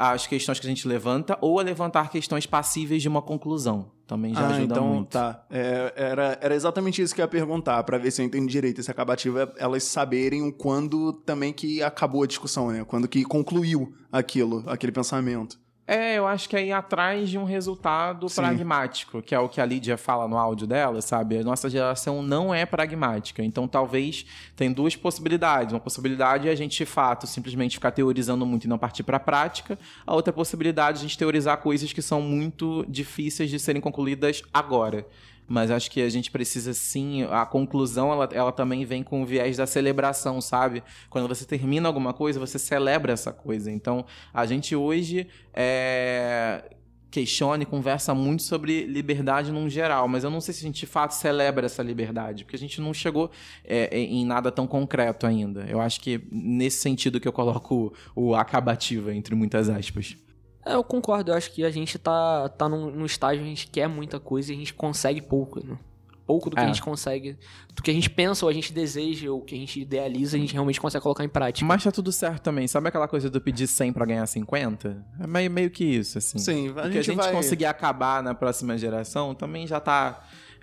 as 0.00 0.26
questões 0.26 0.58
que 0.58 0.66
a 0.66 0.70
gente 0.70 0.88
levanta 0.88 1.36
ou 1.42 1.60
a 1.60 1.62
levantar 1.62 2.08
questões 2.08 2.46
passíveis 2.46 3.02
de 3.02 3.08
uma 3.08 3.20
conclusão. 3.20 3.90
Também 4.06 4.32
já 4.32 4.40
ah, 4.40 4.48
ajuda 4.48 4.74
então, 4.74 4.88
muito. 4.88 5.08
tá. 5.10 5.44
É, 5.50 5.92
era, 5.94 6.38
era 6.40 6.54
exatamente 6.54 7.02
isso 7.02 7.14
que 7.14 7.20
eu 7.20 7.24
ia 7.24 7.28
perguntar, 7.28 7.82
pra 7.84 7.98
ver 7.98 8.10
se 8.10 8.22
eu 8.22 8.26
entendi 8.26 8.50
direito. 8.50 8.80
Esse 8.80 8.90
acabativo 8.90 9.38
é 9.38 9.52
elas 9.58 9.84
saberem 9.84 10.42
o 10.42 10.50
quando 10.50 11.12
também 11.12 11.52
que 11.52 11.82
acabou 11.82 12.22
a 12.22 12.26
discussão, 12.26 12.70
né? 12.70 12.82
Quando 12.82 13.06
que 13.06 13.22
concluiu 13.24 13.92
aquilo, 14.10 14.64
aquele 14.66 14.90
pensamento. 14.90 15.60
É, 15.92 16.14
eu 16.14 16.24
acho 16.24 16.48
que 16.48 16.54
é 16.54 16.64
ir 16.64 16.70
atrás 16.70 17.28
de 17.28 17.36
um 17.36 17.42
resultado 17.42 18.28
Sim. 18.28 18.42
pragmático, 18.42 19.20
que 19.20 19.34
é 19.34 19.40
o 19.40 19.48
que 19.48 19.60
a 19.60 19.64
Lídia 19.64 19.96
fala 19.96 20.28
no 20.28 20.38
áudio 20.38 20.64
dela, 20.64 21.00
sabe? 21.00 21.38
A 21.38 21.42
nossa 21.42 21.68
geração 21.68 22.22
não 22.22 22.54
é 22.54 22.64
pragmática. 22.64 23.42
Então, 23.42 23.66
talvez 23.66 24.24
tem 24.54 24.72
duas 24.72 24.94
possibilidades. 24.94 25.72
Uma 25.72 25.80
possibilidade 25.80 26.48
é 26.48 26.52
a 26.52 26.54
gente, 26.54 26.76
de 26.78 26.86
fato, 26.86 27.26
simplesmente 27.26 27.74
ficar 27.74 27.90
teorizando 27.90 28.46
muito 28.46 28.66
e 28.66 28.68
não 28.68 28.78
partir 28.78 29.02
para 29.02 29.16
a 29.16 29.20
prática. 29.20 29.76
A 30.06 30.14
outra 30.14 30.32
possibilidade 30.32 30.98
é 30.98 31.00
a 31.00 31.02
gente 31.02 31.18
teorizar 31.18 31.56
coisas 31.56 31.92
que 31.92 32.00
são 32.00 32.22
muito 32.22 32.86
difíceis 32.88 33.50
de 33.50 33.58
serem 33.58 33.82
concluídas 33.82 34.44
agora. 34.54 35.04
Mas 35.50 35.68
acho 35.72 35.90
que 35.90 36.00
a 36.00 36.08
gente 36.08 36.30
precisa 36.30 36.72
sim. 36.72 37.24
A 37.24 37.44
conclusão, 37.44 38.12
ela, 38.12 38.28
ela 38.32 38.52
também 38.52 38.84
vem 38.84 39.02
com 39.02 39.20
o 39.20 39.26
viés 39.26 39.56
da 39.56 39.66
celebração, 39.66 40.40
sabe? 40.40 40.80
Quando 41.10 41.26
você 41.26 41.44
termina 41.44 41.88
alguma 41.88 42.14
coisa, 42.14 42.38
você 42.38 42.56
celebra 42.56 43.12
essa 43.12 43.32
coisa. 43.32 43.68
Então, 43.68 44.06
a 44.32 44.46
gente 44.46 44.76
hoje 44.76 45.26
é 45.52 46.70
questiona 47.10 47.64
e 47.64 47.66
conversa 47.66 48.14
muito 48.14 48.44
sobre 48.44 48.84
liberdade 48.84 49.50
num 49.50 49.68
geral, 49.68 50.06
mas 50.06 50.22
eu 50.22 50.30
não 50.30 50.40
sei 50.40 50.54
se 50.54 50.60
a 50.60 50.68
gente 50.68 50.78
de 50.78 50.86
fato 50.86 51.10
celebra 51.10 51.66
essa 51.66 51.82
liberdade, 51.82 52.44
porque 52.44 52.54
a 52.54 52.58
gente 52.58 52.80
não 52.80 52.94
chegou 52.94 53.32
é, 53.64 53.98
em 53.98 54.24
nada 54.24 54.52
tão 54.52 54.64
concreto 54.64 55.26
ainda. 55.26 55.66
Eu 55.68 55.80
acho 55.80 56.00
que 56.00 56.20
nesse 56.30 56.78
sentido 56.78 57.18
que 57.18 57.26
eu 57.26 57.32
coloco 57.32 57.92
o, 58.14 58.28
o 58.28 58.34
acabativa, 58.36 59.12
entre 59.12 59.34
muitas 59.34 59.68
aspas. 59.68 60.16
É, 60.64 60.74
eu 60.74 60.84
concordo, 60.84 61.30
eu 61.30 61.34
acho 61.36 61.50
que 61.52 61.64
a 61.64 61.70
gente 61.70 61.98
tá, 61.98 62.48
tá 62.50 62.68
num, 62.68 62.90
num 62.90 63.06
estágio, 63.06 63.42
a 63.42 63.46
gente 63.46 63.66
quer 63.68 63.88
muita 63.88 64.20
coisa 64.20 64.52
e 64.52 64.54
a 64.54 64.58
gente 64.58 64.74
consegue 64.74 65.20
pouco, 65.22 65.64
né? 65.66 65.76
Pouco 66.26 66.48
do 66.48 66.54
que 66.54 66.62
É. 66.62 66.64
a 66.64 66.68
gente 66.68 66.80
consegue, 66.82 67.36
do 67.74 67.82
que 67.82 67.90
a 67.90 67.94
gente 67.94 68.08
pensa 68.08 68.44
ou 68.46 68.50
a 68.50 68.52
gente 68.52 68.72
deseja 68.72 69.30
ou 69.32 69.40
que 69.40 69.52
a 69.54 69.58
gente 69.58 69.80
idealiza, 69.80 70.36
a 70.36 70.40
gente 70.40 70.52
realmente 70.52 70.80
consegue 70.80 71.02
colocar 71.02 71.24
em 71.24 71.28
prática. 71.28 71.66
Mas 71.66 71.82
tá 71.82 71.90
tudo 71.90 72.12
certo 72.12 72.42
também. 72.42 72.68
Sabe 72.68 72.86
aquela 72.88 73.08
coisa 73.08 73.28
do 73.28 73.40
pedir 73.40 73.66
100 73.66 73.92
pra 73.92 74.04
ganhar 74.06 74.24
50? 74.26 75.04
É 75.18 75.26
meio, 75.26 75.50
meio 75.50 75.70
que 75.70 75.82
isso, 75.82 76.18
assim. 76.18 76.38
Sim, 76.38 76.68
a 76.68 76.72
Porque 76.74 76.86
a 76.86 76.90
gente 76.92 77.04
gente 77.06 77.16
vai- 77.16 77.32
conseguir 77.32 77.64
acabar 77.64 78.22
na 78.22 78.32
próxima 78.32 78.78
geração 78.78 79.34
também 79.34 79.66
já 79.66 79.80
tá, 79.80 80.22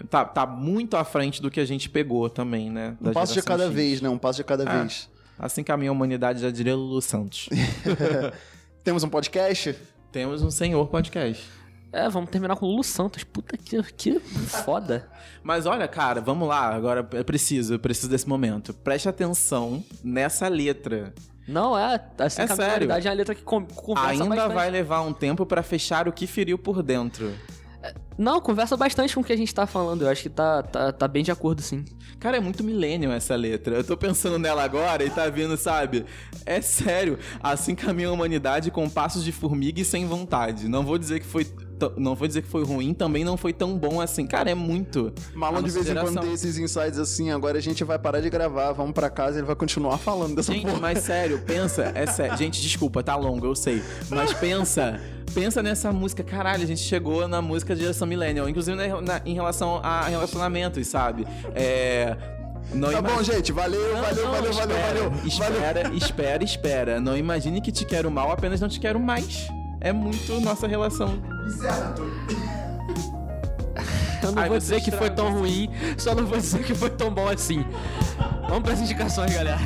tá, 0.09 0.23
tá 0.23 0.45
muito 0.45 0.95
à 0.95 1.03
frente 1.03 1.41
do 1.41 1.51
que 1.51 1.59
a 1.59 1.65
gente 1.65 1.89
pegou 1.89 2.29
também, 2.29 2.69
né? 2.69 2.95
Um 3.01 3.11
passo 3.11 3.33
de 3.33 3.41
cada 3.41 3.65
X. 3.65 3.73
vez, 3.73 3.99
né? 3.99 4.07
Um 4.07 4.17
passo 4.17 4.37
de 4.37 4.43
cada 4.45 4.63
É. 4.63 4.79
vez. 4.83 5.09
Assim 5.37 5.63
caminha 5.65 5.91
a 5.91 5.93
humanidade, 5.93 6.39
já 6.39 6.49
diria 6.49 6.75
Lulu 6.77 7.01
Santos. 7.01 7.49
Temos 8.88 9.03
um 9.03 9.09
podcast? 9.09 9.76
Temos 10.14 10.41
um 10.41 10.49
senhor 10.49 10.88
podcast. 10.88 11.43
É, 11.91 12.07
vamos 12.07 12.30
terminar 12.30 12.55
com 12.55 12.65
o 12.65 12.69
Lulu 12.69 12.85
Santos. 12.85 13.22
Puta 13.22 13.57
que, 13.57 13.84
que 13.84 14.18
foda. 14.18 15.09
Mas 15.43 15.65
olha, 15.65 15.85
cara, 15.89 16.22
vamos 16.22 16.47
lá. 16.47 16.73
Agora 16.73 17.05
eu 17.11 17.26
preciso, 17.26 17.73
eu 17.73 17.80
preciso 17.80 18.07
desse 18.09 18.30
momento. 18.30 18.73
Preste 18.73 19.09
atenção 19.09 19.84
nessa 20.01 20.47
letra. 20.47 21.14
Não, 21.45 21.77
é, 21.77 22.01
assim, 22.18 22.43
É 22.43 22.45
a 22.45 22.55
sério. 22.55 22.89
é 22.89 22.95
uma 22.97 23.14
letra 23.14 23.35
que 23.35 23.41
con- 23.41 23.65
conversa 23.65 24.09
Ainda 24.23 24.26
bastante. 24.26 24.53
vai 24.53 24.69
levar 24.69 25.01
um 25.01 25.11
tempo 25.11 25.45
pra 25.45 25.61
fechar 25.61 26.07
o 26.07 26.14
que 26.14 26.26
feriu 26.26 26.57
por 26.57 26.81
dentro. 26.81 27.34
Não, 28.18 28.41
conversa 28.41 28.76
bastante 28.76 29.14
com 29.14 29.22
o 29.22 29.23
que 29.23 29.31
a 29.31 29.38
gente 29.38 29.53
tá 29.53 29.68
falando. 29.68 30.02
Eu 30.02 30.10
acho 30.10 30.23
que 30.23 30.30
tá, 30.30 30.64
tá, 30.64 30.91
tá 30.91 31.07
bem 31.07 31.23
de 31.23 31.31
acordo, 31.31 31.61
sim. 31.61 31.85
Cara, 32.19 32.38
é 32.38 32.39
muito 32.39 32.64
millennial 32.64 33.14
essa 33.14 33.35
letra. 33.35 33.76
Eu 33.76 33.84
tô 33.84 33.95
pensando 33.95 34.39
nela 34.39 34.64
agora 34.64 35.03
e 35.03 35.10
tá 35.10 35.30
vindo, 35.30 35.56
sabe? 35.56 36.06
É 36.45 36.60
sério. 36.60 37.19
Assim 37.41 37.76
caminha 37.76 38.10
a 38.10 38.11
humanidade 38.11 38.72
com 38.72 38.89
passos 38.89 39.23
de 39.23 39.31
formiga 39.31 39.80
e 39.80 39.85
sem 39.85 40.07
vontade. 40.07 40.68
Não 40.68 40.84
vou 40.84 40.98
dizer 40.98 41.19
que 41.19 41.26
foi. 41.26 41.45
Não 41.97 42.15
vou 42.15 42.27
dizer 42.27 42.41
que 42.41 42.47
foi 42.47 42.63
ruim, 42.63 42.93
também 42.93 43.23
não 43.23 43.37
foi 43.37 43.53
tão 43.53 43.77
bom 43.77 44.01
assim. 44.01 44.25
Cara, 44.25 44.49
é 44.49 44.55
muito. 44.55 45.13
Malon 45.33 45.61
de 45.61 45.71
vez 45.71 45.89
em 45.89 45.93
quando 45.95 46.19
tem 46.21 46.33
esses 46.33 46.57
insights 46.57 46.97
assim, 46.99 47.31
agora 47.31 47.57
a 47.57 47.61
gente 47.61 47.83
vai 47.83 47.97
parar 47.99 48.19
de 48.21 48.29
gravar, 48.29 48.71
vamos 48.71 48.93
pra 48.93 49.09
casa 49.09 49.37
e 49.37 49.39
ele 49.39 49.47
vai 49.47 49.55
continuar 49.55 49.97
falando 49.97 50.35
dessa 50.35 50.51
Gente, 50.53 50.65
porra. 50.65 50.79
mas 50.79 50.99
sério, 50.99 51.39
pensa, 51.45 51.91
é 51.95 52.05
sério. 52.05 52.35
Gente, 52.37 52.61
desculpa, 52.61 53.03
tá 53.03 53.15
longo, 53.15 53.45
eu 53.45 53.55
sei. 53.55 53.81
Mas 54.09 54.33
pensa, 54.33 54.99
pensa 55.33 55.61
nessa 55.63 55.91
música. 55.91 56.23
Caralho, 56.23 56.63
a 56.63 56.67
gente 56.67 56.81
chegou 56.81 57.27
na 57.27 57.41
música 57.41 57.75
de 57.75 57.81
geração 57.81 58.07
millennial, 58.07 58.47
inclusive 58.49 58.75
na- 58.75 59.01
na- 59.01 59.21
em 59.25 59.33
relação 59.33 59.79
a 59.83 60.01
relacionamentos, 60.03 60.87
sabe? 60.87 61.27
É. 61.55 62.15
Não 62.73 62.91
Tá 62.91 63.01
bom, 63.01 63.23
gente, 63.23 63.53
valeu, 63.53 63.79
Não, 63.95 64.01
valeu, 64.01 64.25
não, 64.25 64.31
valeu, 64.33 64.51
espera, 64.51 64.67
valeu, 64.67 65.03
valeu, 65.11 65.25
Espera, 65.27 65.93
espera, 65.95 66.43
espera. 66.43 66.99
Não 66.99 67.15
imagine 67.15 67.61
que 67.61 67.71
te 67.71 67.85
quero 67.85 68.11
mal, 68.11 68.29
apenas 68.29 68.59
não 68.59 68.67
te 68.67 68.77
quero 68.79 68.99
mais. 68.99 69.47
É 69.79 69.93
muito 69.93 70.39
nossa 70.41 70.67
relação. 70.67 71.17
Eu 74.23 74.31
não 74.31 74.41
Ai, 74.41 74.49
vou 74.49 74.57
dizer 74.57 74.81
que 74.81 74.91
foi 74.91 75.09
tão 75.09 75.31
ruim, 75.31 75.69
só 75.97 76.13
não 76.13 76.25
vou 76.25 76.37
dizer 76.37 76.61
que 76.63 76.73
foi 76.75 76.89
tão 76.89 77.09
bom 77.09 77.29
assim. 77.29 77.63
Vamos 78.49 78.63
pras 78.63 78.81
indicações, 78.81 79.33
galera. 79.33 79.57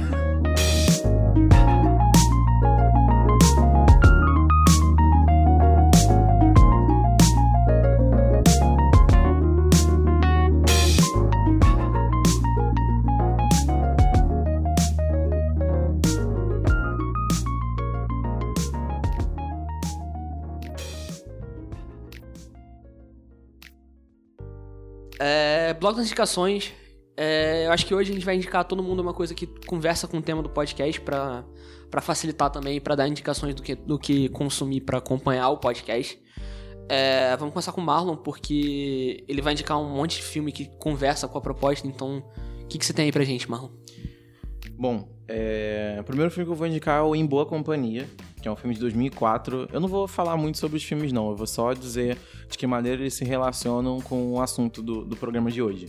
É, 25.24 25.76
bloco 25.76 25.98
das 25.98 26.08
indicações. 26.08 26.74
É, 27.16 27.68
eu 27.68 27.72
acho 27.72 27.86
que 27.86 27.94
hoje 27.94 28.10
a 28.10 28.14
gente 28.14 28.26
vai 28.26 28.36
indicar 28.36 28.62
a 28.62 28.64
todo 28.64 28.82
mundo 28.82 29.02
uma 29.02 29.14
coisa 29.14 29.36
que 29.36 29.46
conversa 29.68 30.08
com 30.08 30.18
o 30.18 30.22
tema 30.22 30.42
do 30.42 30.50
podcast 30.50 31.00
pra, 31.02 31.46
pra 31.92 32.02
facilitar 32.02 32.50
também, 32.50 32.82
pra 32.82 32.96
dar 32.96 33.08
indicações 33.08 33.54
do 33.54 33.62
que, 33.62 33.76
do 33.76 34.00
que 34.00 34.30
consumir 34.30 34.82
pra 34.82 34.98
acompanhar 34.98 35.50
o 35.50 35.58
podcast. 35.58 36.20
É, 36.90 37.38
vamos 37.38 37.54
começar 37.54 37.72
com 37.72 37.82
o 37.82 37.84
Marlon, 37.84 38.16
porque 38.16 39.24
ele 39.28 39.42
vai 39.42 39.54
indicar 39.54 39.80
um 39.80 39.90
monte 39.90 40.18
de 40.18 40.24
filme 40.24 40.52
que 40.52 40.66
conversa 40.80 41.28
com 41.28 41.38
a 41.38 41.42
proposta, 41.42 41.88
então 41.88 42.24
o 42.64 42.66
que, 42.66 42.80
que 42.80 42.86
você 42.86 42.92
tem 42.92 43.06
aí 43.06 43.12
pra 43.12 43.24
gente, 43.24 43.50
Marlon? 43.50 43.70
Bom, 44.72 45.08
é, 45.28 45.98
o 46.02 46.04
primeiro 46.04 46.32
filme 46.32 46.46
que 46.46 46.52
eu 46.52 46.56
vou 46.56 46.66
indicar 46.66 47.00
é 47.00 47.02
o 47.04 47.16
Em 47.16 47.26
Boa 47.26 47.46
Companhia, 47.46 48.10
que 48.42 48.48
é 48.48 48.52
um 48.52 48.56
filme 48.56 48.74
de 48.74 48.82
2004. 48.82 49.70
Eu 49.72 49.80
não 49.80 49.88
vou 49.88 50.08
falar 50.08 50.36
muito 50.36 50.58
sobre 50.58 50.78
os 50.78 50.84
filmes, 50.84 51.14
não. 51.14 51.30
Eu 51.30 51.36
vou 51.36 51.48
só 51.48 51.74
dizer 51.74 52.18
de 52.50 52.58
que 52.58 52.66
maneira 52.66 53.02
eles 53.02 53.14
se 53.14 53.24
relacionam 53.24 54.02
com 54.02 54.34
o 54.34 54.42
assunto 54.42 54.82
do, 54.82 55.06
do 55.06 55.16
programa 55.16 55.52
de 55.52 55.62
hoje. 55.62 55.88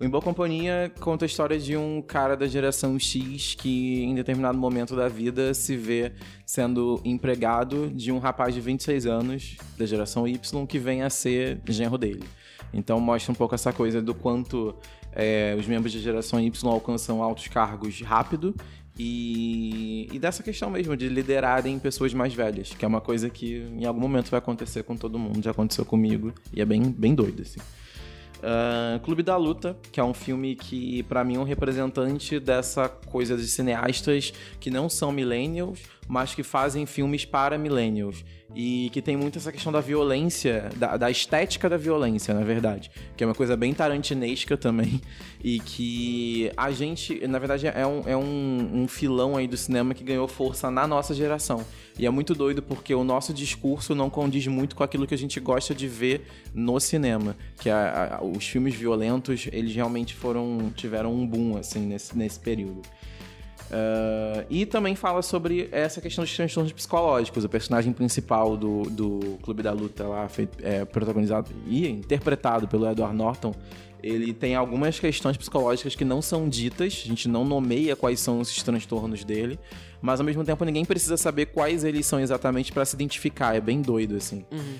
O 0.00 0.04
Em 0.04 0.08
Boa 0.08 0.22
Companhia 0.22 0.90
conta 0.98 1.26
a 1.26 1.26
história 1.26 1.58
de 1.58 1.76
um 1.76 2.00
cara 2.00 2.34
da 2.34 2.46
geração 2.46 2.98
X 2.98 3.54
que, 3.54 4.02
em 4.02 4.14
determinado 4.14 4.56
momento 4.56 4.96
da 4.96 5.08
vida, 5.08 5.52
se 5.52 5.76
vê 5.76 6.12
sendo 6.46 6.98
empregado 7.04 7.90
de 7.90 8.10
um 8.10 8.18
rapaz 8.18 8.54
de 8.54 8.62
26 8.62 9.04
anos, 9.04 9.56
da 9.76 9.84
geração 9.84 10.26
Y, 10.26 10.66
que 10.66 10.78
vem 10.78 11.02
a 11.02 11.10
ser 11.10 11.60
genro 11.68 11.98
dele. 11.98 12.24
Então 12.72 12.98
mostra 12.98 13.30
um 13.30 13.34
pouco 13.34 13.54
essa 13.54 13.74
coisa 13.74 14.00
do 14.00 14.14
quanto 14.14 14.74
é, 15.12 15.54
os 15.58 15.66
membros 15.66 15.92
da 15.92 16.00
geração 16.00 16.40
Y 16.40 16.66
alcançam 16.66 17.22
altos 17.22 17.48
cargos 17.48 18.00
rápido 18.00 18.54
e, 19.02 20.08
e 20.12 20.18
dessa 20.18 20.42
questão 20.42 20.68
mesmo 20.68 20.94
de 20.94 21.08
liderarem 21.08 21.78
pessoas 21.78 22.12
mais 22.12 22.34
velhas, 22.34 22.74
que 22.74 22.84
é 22.84 22.88
uma 22.88 23.00
coisa 23.00 23.30
que 23.30 23.66
em 23.78 23.86
algum 23.86 23.98
momento 24.00 24.30
vai 24.30 24.36
acontecer 24.36 24.82
com 24.82 24.94
todo 24.94 25.18
mundo, 25.18 25.42
já 25.42 25.52
aconteceu 25.52 25.86
comigo 25.86 26.34
e 26.52 26.60
é 26.60 26.66
bem, 26.66 26.82
bem 26.82 27.14
doido, 27.14 27.40
assim. 27.40 27.60
Uh, 28.40 28.98
Clube 29.00 29.22
da 29.22 29.36
Luta, 29.36 29.76
que 29.92 30.00
é 30.00 30.04
um 30.04 30.14
filme 30.14 30.56
que, 30.56 31.02
para 31.04 31.22
mim, 31.22 31.36
é 31.36 31.38
um 31.38 31.44
representante 31.44 32.40
dessa 32.40 32.88
coisa 32.88 33.36
de 33.36 33.46
cineastas 33.46 34.32
que 34.58 34.70
não 34.70 34.88
são 34.88 35.12
millennials, 35.12 35.80
mas 36.08 36.34
que 36.34 36.42
fazem 36.42 36.86
filmes 36.86 37.24
para 37.24 37.58
millennials. 37.58 38.24
E 38.54 38.90
que 38.92 39.00
tem 39.00 39.16
muito 39.16 39.38
essa 39.38 39.52
questão 39.52 39.70
da 39.70 39.80
violência, 39.80 40.70
da, 40.74 40.96
da, 40.96 41.10
estética 41.10 41.68
da 41.68 41.76
violência, 41.76 42.34
na 42.34 42.42
verdade. 42.42 42.90
Que 43.16 43.22
é 43.22 43.26
uma 43.26 43.34
coisa 43.34 43.56
bem 43.56 43.72
tarantinesca 43.72 44.56
também. 44.56 45.00
E 45.42 45.58
que 45.58 46.52
a 46.54 46.70
gente, 46.70 47.26
na 47.26 47.38
verdade, 47.38 47.66
é 47.66 47.86
um, 47.86 48.02
é 48.04 48.14
um, 48.14 48.82
um 48.82 48.86
filão 48.86 49.38
aí 49.38 49.48
do 49.48 49.56
cinema 49.56 49.94
que 49.94 50.04
ganhou 50.04 50.28
força 50.28 50.70
na 50.70 50.86
nossa 50.86 51.14
geração. 51.14 51.64
E 52.00 52.06
é 52.06 52.10
muito 52.10 52.34
doido 52.34 52.62
porque 52.62 52.94
o 52.94 53.04
nosso 53.04 53.30
discurso 53.34 53.94
não 53.94 54.08
condiz 54.08 54.46
muito 54.46 54.74
com 54.74 54.82
aquilo 54.82 55.06
que 55.06 55.12
a 55.12 55.18
gente 55.18 55.38
gosta 55.38 55.74
de 55.74 55.86
ver 55.86 56.22
no 56.54 56.80
cinema. 56.80 57.36
Que 57.58 57.68
a, 57.68 58.16
a, 58.16 58.24
os 58.24 58.48
filmes 58.48 58.74
violentos, 58.74 59.46
eles 59.52 59.74
realmente 59.74 60.14
foram 60.14 60.72
tiveram 60.74 61.12
um 61.12 61.26
boom, 61.26 61.58
assim, 61.58 61.80
nesse, 61.80 62.16
nesse 62.16 62.40
período. 62.40 62.80
Uh, 63.70 64.46
e 64.48 64.64
também 64.64 64.96
fala 64.96 65.20
sobre 65.20 65.68
essa 65.70 66.00
questão 66.00 66.24
dos 66.24 66.34
transtornos 66.34 66.72
psicológicos. 66.72 67.44
O 67.44 67.50
personagem 67.50 67.92
principal 67.92 68.56
do, 68.56 68.84
do 68.84 69.38
Clube 69.42 69.62
da 69.62 69.72
Luta, 69.72 70.08
lá, 70.08 70.26
feito, 70.26 70.56
é, 70.64 70.86
protagonizado 70.86 71.50
e 71.66 71.86
interpretado 71.86 72.66
pelo 72.66 72.90
Edward 72.90 73.14
Norton, 73.14 73.54
ele 74.02 74.32
tem 74.32 74.54
algumas 74.54 74.98
questões 74.98 75.36
psicológicas 75.36 75.94
que 75.94 76.04
não 76.06 76.22
são 76.22 76.48
ditas, 76.48 77.02
a 77.04 77.08
gente 77.08 77.28
não 77.28 77.44
nomeia 77.44 77.94
quais 77.94 78.20
são 78.20 78.40
esses 78.40 78.62
transtornos 78.62 79.22
dele, 79.22 79.58
mas 80.00 80.20
ao 80.20 80.26
mesmo 80.26 80.44
tempo 80.44 80.64
ninguém 80.64 80.84
precisa 80.84 81.16
saber 81.16 81.46
quais 81.46 81.84
eles 81.84 82.06
são 82.06 82.20
exatamente 82.20 82.72
para 82.72 82.84
se 82.84 82.94
identificar, 82.94 83.54
é 83.54 83.60
bem 83.60 83.82
doido, 83.82 84.16
assim. 84.16 84.44
Uhum. 84.50 84.76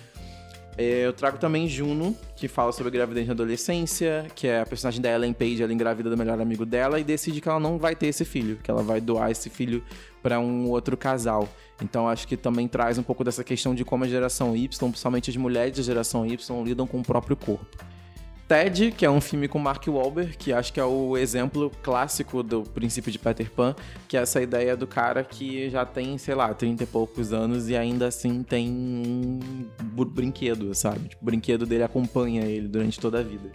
É, 0.79 1.05
eu 1.05 1.13
trago 1.13 1.37
também 1.37 1.69
Juno, 1.69 2.17
que 2.35 2.49
fala 2.49 2.73
sobre 2.73 2.91
gravidez 2.91 3.27
na 3.27 3.35
adolescência, 3.35 4.27
que 4.35 4.47
é 4.47 4.61
a 4.61 4.67
personagem 4.67 5.01
da 5.01 5.11
Ellen 5.11 5.33
Page, 5.33 5.63
ela 5.63 5.73
engravida 5.73 6.09
do 6.09 6.17
melhor 6.17 6.41
amigo 6.41 6.65
dela 6.65 6.99
e 6.99 7.05
decide 7.05 7.41
que 7.41 7.49
ela 7.49 7.61
não 7.61 7.77
vai 7.77 7.95
ter 7.95 8.07
esse 8.07 8.25
filho, 8.25 8.57
que 8.63 8.71
ela 8.71 8.83
vai 8.83 8.99
doar 9.01 9.31
esse 9.31 9.51
filho 9.51 9.85
para 10.23 10.41
um 10.41 10.69
outro 10.71 10.97
casal. 10.97 11.47
Então 11.83 12.09
acho 12.09 12.27
que 12.27 12.37
também 12.37 12.67
traz 12.67 12.97
um 12.97 13.03
pouco 13.03 13.23
dessa 13.23 13.45
questão 13.45 13.75
de 13.75 13.85
como 13.85 14.05
a 14.05 14.09
geração 14.09 14.57
Y, 14.57 14.69
principalmente 14.89 15.29
as 15.29 15.37
mulheres 15.37 15.77
da 15.77 15.83
geração 15.83 16.25
Y, 16.25 16.65
lidam 16.65 16.87
com 16.87 17.01
o 17.01 17.03
próprio 17.03 17.37
corpo. 17.37 17.77
Ted, 18.51 18.91
que 18.91 19.07
é 19.07 19.11
um 19.11 19.21
filme 19.21 19.47
com 19.47 19.61
Mark 19.61 19.87
Wahlberg, 19.87 20.37
que 20.37 20.53
acho 20.53 20.73
que 20.73 20.81
é 20.81 20.85
o 20.85 21.17
exemplo 21.17 21.71
clássico 21.85 22.43
do 22.43 22.65
princípio 22.65 23.13
de 23.13 23.17
Peter 23.17 23.49
Pan, 23.49 23.77
que 24.09 24.17
é 24.17 24.23
essa 24.23 24.43
ideia 24.43 24.77
do 24.77 24.89
cara 24.89 25.23
que 25.23 25.71
já 25.71 25.87
tem, 25.87 26.19
sei 26.19 26.35
lá, 26.35 26.53
30 26.53 26.83
e 26.83 26.87
poucos 26.89 27.33
anos 27.33 27.69
e 27.69 27.77
ainda 27.77 28.09
assim 28.09 28.43
tem 28.43 28.69
um 28.69 29.39
brinquedo, 30.05 30.75
sabe? 30.75 31.11
Tipo, 31.11 31.23
o 31.23 31.25
brinquedo 31.27 31.65
dele 31.65 31.85
acompanha 31.85 32.43
ele 32.43 32.67
durante 32.67 32.99
toda 32.99 33.21
a 33.21 33.23
vida. 33.23 33.53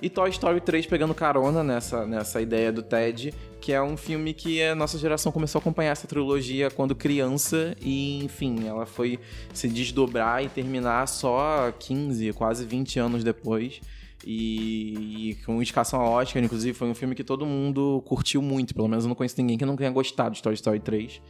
E 0.00 0.08
Toy 0.08 0.30
Story 0.30 0.62
3 0.62 0.86
pegando 0.86 1.14
carona 1.14 1.62
nessa, 1.62 2.06
nessa 2.06 2.40
ideia 2.40 2.72
do 2.72 2.82
Ted, 2.82 3.34
que 3.60 3.70
é 3.70 3.82
um 3.82 3.98
filme 3.98 4.32
que 4.32 4.62
a 4.62 4.74
nossa 4.74 4.96
geração 4.96 5.30
começou 5.30 5.58
a 5.58 5.60
acompanhar 5.60 5.90
essa 5.90 6.06
trilogia 6.06 6.70
quando 6.70 6.94
criança 6.94 7.76
e, 7.82 8.24
enfim, 8.24 8.66
ela 8.66 8.86
foi 8.86 9.18
se 9.52 9.68
desdobrar 9.68 10.42
e 10.42 10.48
terminar 10.48 11.06
só 11.06 11.70
15, 11.78 12.32
quase 12.32 12.64
20 12.64 12.98
anos 12.98 13.22
depois. 13.22 13.78
E, 14.28 15.30
e 15.30 15.34
com 15.46 15.54
indicação 15.62 16.00
a 16.00 16.10
Oscar, 16.10 16.42
inclusive, 16.42 16.76
foi 16.76 16.88
um 16.88 16.94
filme 16.94 17.14
que 17.14 17.22
todo 17.22 17.46
mundo 17.46 18.02
curtiu 18.04 18.42
muito. 18.42 18.74
Pelo 18.74 18.88
menos 18.88 19.04
eu 19.04 19.08
não 19.08 19.14
conheço 19.14 19.36
ninguém 19.38 19.56
que 19.56 19.64
não 19.64 19.76
tenha 19.76 19.90
gostado 19.90 20.34
de 20.34 20.42
Toy 20.42 20.52
Story 20.54 20.80
3. 20.80 21.22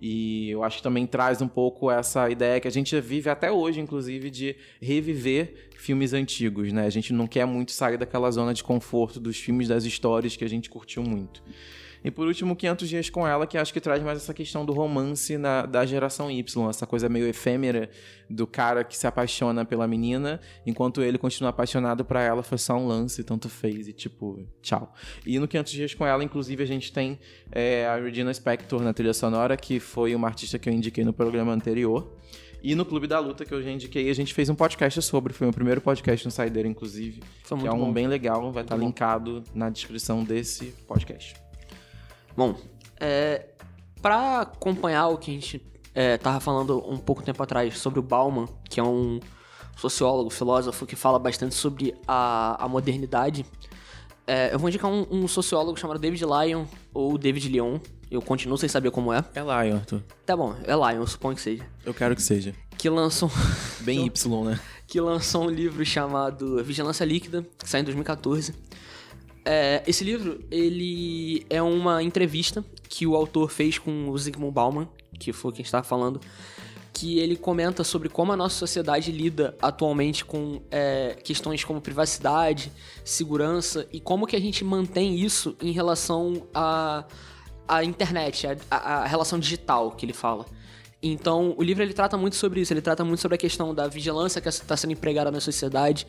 E 0.00 0.50
eu 0.50 0.62
acho 0.62 0.76
que 0.76 0.82
também 0.82 1.06
traz 1.06 1.42
um 1.42 1.48
pouco 1.48 1.90
essa 1.90 2.30
ideia 2.30 2.60
que 2.60 2.68
a 2.68 2.70
gente 2.70 2.98
vive 3.00 3.28
até 3.28 3.50
hoje, 3.50 3.80
inclusive, 3.80 4.30
de 4.30 4.54
reviver 4.80 5.70
filmes 5.76 6.12
antigos, 6.12 6.72
né? 6.72 6.86
A 6.86 6.90
gente 6.90 7.12
não 7.12 7.26
quer 7.26 7.46
muito 7.46 7.72
sair 7.72 7.96
daquela 7.96 8.30
zona 8.30 8.54
de 8.54 8.62
conforto 8.62 9.18
dos 9.18 9.36
filmes, 9.36 9.66
das 9.66 9.84
histórias 9.84 10.36
que 10.36 10.44
a 10.44 10.48
gente 10.48 10.70
curtiu 10.70 11.02
muito. 11.02 11.42
E 12.06 12.10
por 12.12 12.28
último, 12.28 12.54
500 12.54 12.88
Dias 12.88 13.10
com 13.10 13.26
Ela, 13.26 13.48
que 13.48 13.58
acho 13.58 13.72
que 13.72 13.80
traz 13.80 14.00
mais 14.00 14.18
essa 14.18 14.32
questão 14.32 14.64
do 14.64 14.72
romance 14.72 15.36
na, 15.36 15.66
da 15.66 15.84
geração 15.84 16.30
Y, 16.30 16.70
essa 16.70 16.86
coisa 16.86 17.08
meio 17.08 17.26
efêmera 17.26 17.90
do 18.30 18.46
cara 18.46 18.84
que 18.84 18.96
se 18.96 19.08
apaixona 19.08 19.64
pela 19.64 19.88
menina, 19.88 20.40
enquanto 20.64 21.02
ele 21.02 21.18
continua 21.18 21.50
apaixonado 21.50 22.04
para 22.04 22.22
ela, 22.22 22.44
foi 22.44 22.58
só 22.58 22.76
um 22.76 22.86
lance, 22.86 23.24
tanto 23.24 23.48
fez, 23.48 23.88
e 23.88 23.92
tipo, 23.92 24.46
tchau. 24.62 24.94
E 25.26 25.40
no 25.40 25.48
500 25.48 25.72
Dias 25.72 25.94
com 25.94 26.06
Ela, 26.06 26.22
inclusive, 26.22 26.62
a 26.62 26.66
gente 26.66 26.92
tem 26.92 27.18
é, 27.50 27.84
a 27.88 27.96
Regina 27.96 28.32
Spector 28.32 28.80
na 28.82 28.92
trilha 28.92 29.12
sonora, 29.12 29.56
que 29.56 29.80
foi 29.80 30.14
uma 30.14 30.28
artista 30.28 30.60
que 30.60 30.68
eu 30.68 30.72
indiquei 30.72 31.04
no 31.04 31.12
programa 31.12 31.52
anterior. 31.52 32.16
E 32.62 32.76
no 32.76 32.84
Clube 32.84 33.08
da 33.08 33.18
Luta, 33.18 33.44
que 33.44 33.52
eu 33.52 33.60
já 33.60 33.70
indiquei, 33.72 34.08
a 34.10 34.14
gente 34.14 34.32
fez 34.32 34.48
um 34.48 34.54
podcast 34.54 35.02
sobre. 35.02 35.32
Foi 35.32 35.48
o 35.48 35.52
primeiro 35.52 35.80
podcast 35.80 36.24
no 36.24 36.30
Saideira, 36.30 36.68
inclusive. 36.68 37.20
Foi 37.42 37.58
que 37.58 37.66
é 37.66 37.72
um 37.72 37.78
bom. 37.78 37.92
bem 37.92 38.06
legal, 38.06 38.52
vai 38.52 38.62
estar 38.62 38.76
linkado 38.76 39.42
na 39.52 39.68
descrição 39.68 40.22
desse 40.22 40.66
podcast. 40.86 41.45
Bom, 42.36 42.56
é, 43.00 43.46
para 44.02 44.42
acompanhar 44.42 45.08
o 45.08 45.16
que 45.16 45.30
a 45.30 45.34
gente 45.34 45.66
é, 45.94 46.18
tava 46.18 46.38
falando 46.40 46.84
um 46.88 46.98
pouco 46.98 47.22
tempo 47.22 47.42
atrás 47.42 47.78
sobre 47.78 47.98
o 47.98 48.02
Bauman, 48.02 48.46
que 48.68 48.78
é 48.78 48.82
um 48.82 49.18
sociólogo, 49.76 50.30
filósofo 50.30 50.86
que 50.86 50.96
fala 50.96 51.18
bastante 51.18 51.54
sobre 51.54 51.94
a, 52.06 52.64
a 52.64 52.68
modernidade, 52.68 53.44
é, 54.26 54.52
eu 54.52 54.58
vou 54.58 54.68
indicar 54.68 54.90
um, 54.90 55.06
um, 55.08 55.28
sociólogo 55.28 55.78
chamado 55.78 56.00
David 56.00 56.24
Lyon 56.24 56.64
ou 56.92 57.16
David 57.16 57.48
Lyon. 57.48 57.78
Eu 58.10 58.20
continuo 58.20 58.58
sem 58.58 58.68
saber 58.68 58.90
como 58.90 59.12
é. 59.12 59.24
É 59.34 59.40
Lyon, 59.40 59.76
Arthur. 59.76 60.02
Tá 60.24 60.36
bom, 60.36 60.54
é 60.64 60.74
Lyon, 60.74 61.00
eu 61.02 61.06
suponho 61.06 61.36
que 61.36 61.42
seja. 61.42 61.64
Eu 61.84 61.94
quero 61.94 62.16
que 62.16 62.22
seja. 62.22 62.52
Que 62.76 62.90
lançou. 62.90 63.30
Bem 63.80 64.04
Y, 64.04 64.44
né? 64.44 64.60
Que 64.86 65.00
lançou 65.00 65.44
um 65.44 65.50
livro 65.50 65.84
chamado 65.84 66.62
Vigilância 66.64 67.04
Líquida, 67.04 67.46
que 67.58 67.68
sai 67.68 67.82
em 67.82 67.84
2014. 67.84 68.52
É, 69.48 69.80
esse 69.86 70.02
livro, 70.02 70.44
ele 70.50 71.46
é 71.48 71.62
uma 71.62 72.02
entrevista 72.02 72.64
que 72.88 73.06
o 73.06 73.14
autor 73.14 73.48
fez 73.48 73.78
com 73.78 74.10
o 74.10 74.18
Zygmunt 74.18 74.52
Bauman, 74.52 74.88
que 75.20 75.32
foi 75.32 75.52
quem 75.52 75.62
estava 75.62 75.84
falando, 75.84 76.20
que 76.92 77.20
ele 77.20 77.36
comenta 77.36 77.84
sobre 77.84 78.08
como 78.08 78.32
a 78.32 78.36
nossa 78.36 78.56
sociedade 78.56 79.12
lida 79.12 79.56
atualmente 79.62 80.24
com 80.24 80.60
é, 80.68 81.16
questões 81.22 81.62
como 81.62 81.80
privacidade, 81.80 82.72
segurança 83.04 83.86
e 83.92 84.00
como 84.00 84.26
que 84.26 84.34
a 84.34 84.40
gente 84.40 84.64
mantém 84.64 85.14
isso 85.14 85.56
em 85.62 85.70
relação 85.70 86.48
à, 86.52 87.04
à 87.68 87.84
internet, 87.84 88.48
à 88.68 89.06
relação 89.06 89.38
digital 89.38 89.92
que 89.92 90.04
ele 90.04 90.12
fala. 90.12 90.44
Então, 91.02 91.54
o 91.56 91.62
livro 91.62 91.84
ele 91.84 91.92
trata 91.92 92.16
muito 92.16 92.34
sobre 92.34 92.60
isso, 92.60 92.72
ele 92.72 92.80
trata 92.80 93.04
muito 93.04 93.20
sobre 93.20 93.36
a 93.36 93.38
questão 93.38 93.74
da 93.74 93.86
vigilância 93.86 94.40
que 94.40 94.48
está 94.48 94.76
sendo 94.76 94.92
empregada 94.92 95.30
na 95.30 95.40
sociedade, 95.40 96.06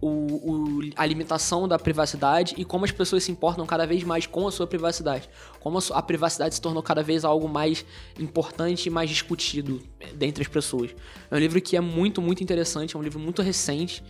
o, 0.00 0.08
o, 0.08 0.80
a 0.96 1.04
limitação 1.04 1.68
da 1.68 1.78
privacidade 1.78 2.54
e 2.56 2.64
como 2.64 2.84
as 2.84 2.90
pessoas 2.90 3.22
se 3.22 3.30
importam 3.30 3.66
cada 3.66 3.86
vez 3.86 4.02
mais 4.02 4.26
com 4.26 4.48
a 4.48 4.52
sua 4.52 4.66
privacidade. 4.66 5.28
Como 5.60 5.76
a, 5.76 5.80
sua, 5.80 5.98
a 5.98 6.02
privacidade 6.02 6.54
se 6.54 6.60
tornou 6.60 6.82
cada 6.82 7.02
vez 7.02 7.24
algo 7.24 7.48
mais 7.48 7.84
importante 8.18 8.86
e 8.86 8.90
mais 8.90 9.10
discutido 9.10 9.82
dentre 10.14 10.42
as 10.42 10.48
pessoas. 10.48 10.94
É 11.30 11.34
um 11.34 11.38
livro 11.38 11.60
que 11.60 11.76
é 11.76 11.80
muito, 11.80 12.22
muito 12.22 12.42
interessante, 12.42 12.96
é 12.96 12.98
um 12.98 13.02
livro 13.02 13.18
muito 13.18 13.42
recente. 13.42 14.02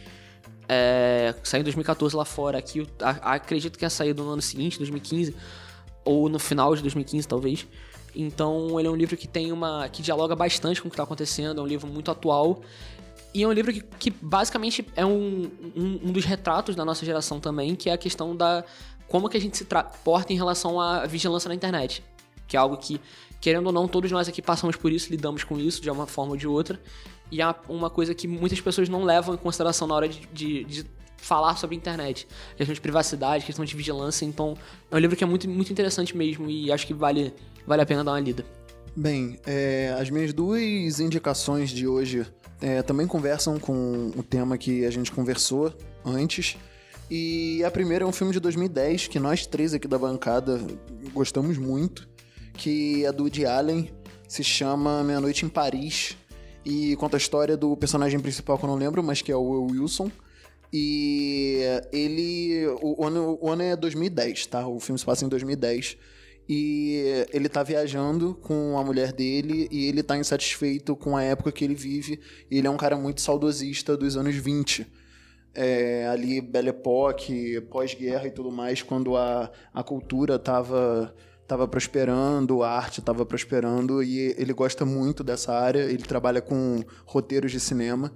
É, 0.69 1.35
saiu 1.43 1.63
em 1.63 1.65
2014 1.65 2.15
lá 2.15 2.25
fora, 2.25 2.59
aqui 2.59 2.87
a, 3.03 3.35
acredito 3.35 3.77
que 3.77 3.85
ia 3.85 3.91
sair 3.91 4.15
no 4.15 4.29
ano 4.29 4.43
seguinte, 4.43 4.79
2015, 4.79 5.35
ou 6.05 6.29
no 6.29 6.39
final 6.39 6.77
de 6.77 6.83
2015 6.83 7.27
talvez. 7.27 7.67
Então 8.15 8.79
ele 8.79 8.87
é 8.87 8.91
um 8.91 8.97
livro 8.97 9.17
que 9.17 9.27
tem 9.27 9.51
uma. 9.51 9.89
que 9.89 10.03
dialoga 10.03 10.37
bastante 10.37 10.81
com 10.81 10.87
o 10.87 10.91
que 10.91 10.95
está 10.95 11.03
acontecendo, 11.03 11.61
é 11.61 11.65
um 11.65 11.67
livro 11.67 11.89
muito 11.89 12.11
atual. 12.11 12.61
E 13.33 13.43
é 13.43 13.47
um 13.47 13.53
livro 13.53 13.73
que, 13.73 13.81
que 13.81 14.11
basicamente 14.11 14.87
é 14.97 15.07
um, 15.07 15.51
um, 15.77 16.01
um, 16.05 16.13
dos 16.13 16.25
retratos 16.25 16.75
da 16.75 16.85
nossa 16.85 17.05
geração 17.05 17.39
também, 17.39 17.77
que 17.77 17.89
é 17.89 17.93
a 17.93 17.99
questão 17.99 18.35
da. 18.35 18.65
como 19.09 19.29
que 19.29 19.37
a 19.37 19.41
gente 19.41 19.57
se 19.57 19.67
porta 20.05 20.33
em 20.33 20.37
relação 20.37 20.81
à 20.81 21.07
vigilância 21.07 21.49
na 21.49 21.55
internet. 21.55 22.03
Que 22.49 22.57
é 22.57 22.61
algo 22.61 22.77
que, 22.77 23.01
querendo 23.41 23.67
ou 23.67 23.73
não, 23.73 23.87
todos 23.87 24.11
nós 24.11 24.29
aqui 24.29 24.43
passamos 24.43 24.75
por 24.77 24.91
isso, 24.91 25.11
lidamos 25.11 25.45
com 25.45 25.59
isso 25.59 25.81
de 25.81 25.89
uma 25.91 26.07
forma 26.07 26.33
ou 26.33 26.37
de 26.37 26.49
outra. 26.49 26.81
E 27.31 27.41
é 27.41 27.55
uma 27.69 27.89
coisa 27.89 28.13
que 28.15 28.27
muitas 28.27 28.61
pessoas 28.61 28.89
não 28.89 29.05
levam 29.05 29.35
em 29.35 29.39
consideração 29.39 29.87
na 29.87 29.95
hora 29.95 30.09
de, 30.09 30.27
de, 30.33 30.65
de 30.65 30.87
falar 31.17 31.57
sobre 31.57 31.77
a 31.77 31.79
internet. 31.79 32.27
Questão 32.57 32.75
de 32.75 32.81
privacidade, 32.81 33.45
questão 33.45 33.65
de 33.65 33.77
vigilância. 33.77 34.25
Então, 34.25 34.57
é 34.91 34.97
um 34.97 34.99
livro 34.99 35.17
que 35.17 35.23
é 35.23 35.27
muito, 35.27 35.49
muito 35.49 35.73
interessante 35.73 36.17
mesmo 36.17 36.51
e 36.51 36.73
acho 36.73 36.85
que 36.85 36.95
vale 36.95 37.33
vale 37.67 37.83
a 37.83 37.87
pena 37.87 38.03
dar 38.03 38.13
uma 38.13 38.21
lida. 38.21 38.45
Bem, 38.97 39.39
é, 39.47 39.95
as 39.99 40.11
minhas 40.11 40.33
duas 40.33 40.99
indicações 40.99 41.71
de 41.71 41.87
hoje 41.87 42.27
é, 42.61 42.83
também 42.83 43.07
conversam 43.07 43.59
com 43.59 44.13
o 44.17 44.23
tema 44.23 44.59
que 44.59 44.85
a 44.85 44.91
gente 44.91 45.11
conversou 45.13 45.73
antes. 46.05 46.57
E 47.11 47.65
a 47.65 47.71
primeira 47.71 48.05
é 48.05 48.07
um 48.07 48.13
filme 48.13 48.33
de 48.33 48.41
2010 48.41 49.09
que 49.09 49.19
nós 49.19 49.47
três 49.47 49.75
aqui 49.75 49.89
da 49.89 49.99
bancada 49.99 50.61
gostamos 51.13 51.59
muito, 51.59 52.09
que 52.55 53.05
é 53.05 53.11
do 53.11 53.25
Woody 53.25 53.45
Allen, 53.45 53.91
se 54.29 54.45
chama 54.45 55.03
Meia 55.03 55.21
Noite 55.21 55.45
em 55.45 55.49
Paris 55.49 56.17
e 56.65 56.95
conta 56.97 57.17
a 57.17 57.19
história 57.19 57.57
do 57.57 57.77
personagem 57.77 58.21
principal 58.21 58.57
que 58.57 58.65
eu 58.65 58.69
não 58.69 58.77
lembro, 58.77 59.03
mas 59.03 59.23
que 59.23 59.33
é 59.33 59.37
o 59.37 59.63
Wilson. 59.65 60.11
E 60.73 61.59
ele. 61.93 62.65
O 62.81 63.05
ano, 63.05 63.39
o 63.41 63.51
ano 63.51 63.63
é 63.63 63.75
2010, 63.75 64.47
tá? 64.47 64.69
O 64.69 64.79
filme 64.79 64.99
se 64.99 65.05
passa 65.05 65.25
em 65.25 65.29
2010 65.29 65.97
e 66.53 67.27
ele 67.33 67.49
tá 67.49 67.63
viajando 67.63 68.35
com 68.35 68.77
a 68.77 68.83
mulher 68.83 69.13
dele 69.13 69.69
e 69.71 69.87
ele 69.87 70.03
tá 70.03 70.19
insatisfeito 70.19 70.97
com 70.97 71.17
a 71.17 71.23
época 71.23 71.53
que 71.53 71.65
ele 71.65 71.77
vive. 71.77 72.19
Ele 72.51 72.67
é 72.67 72.71
um 72.71 72.77
cara 72.77 72.97
muito 72.97 73.21
saudosista 73.21 73.97
dos 73.97 74.17
anos 74.17 74.35
20. 74.35 74.85
é, 75.55 76.09
ali 76.09 76.41
Belle 76.41 76.71
Époque, 76.71 77.61
pós-guerra 77.71 78.27
e 78.27 78.33
tudo 78.33 78.51
mais, 78.51 78.83
quando 78.83 79.17
a, 79.17 79.49
a 79.73 79.83
cultura 79.85 80.35
estava 80.35 81.15
tava 81.47 81.69
prosperando, 81.69 82.65
a 82.65 82.71
arte 82.71 82.99
estava 82.99 83.25
prosperando 83.25 84.03
e 84.03 84.35
ele 84.37 84.53
gosta 84.53 84.85
muito 84.85 85.23
dessa 85.23 85.53
área, 85.53 85.83
ele 85.83 86.03
trabalha 86.03 86.41
com 86.41 86.83
roteiros 87.05 87.53
de 87.53 87.61
cinema 87.61 88.13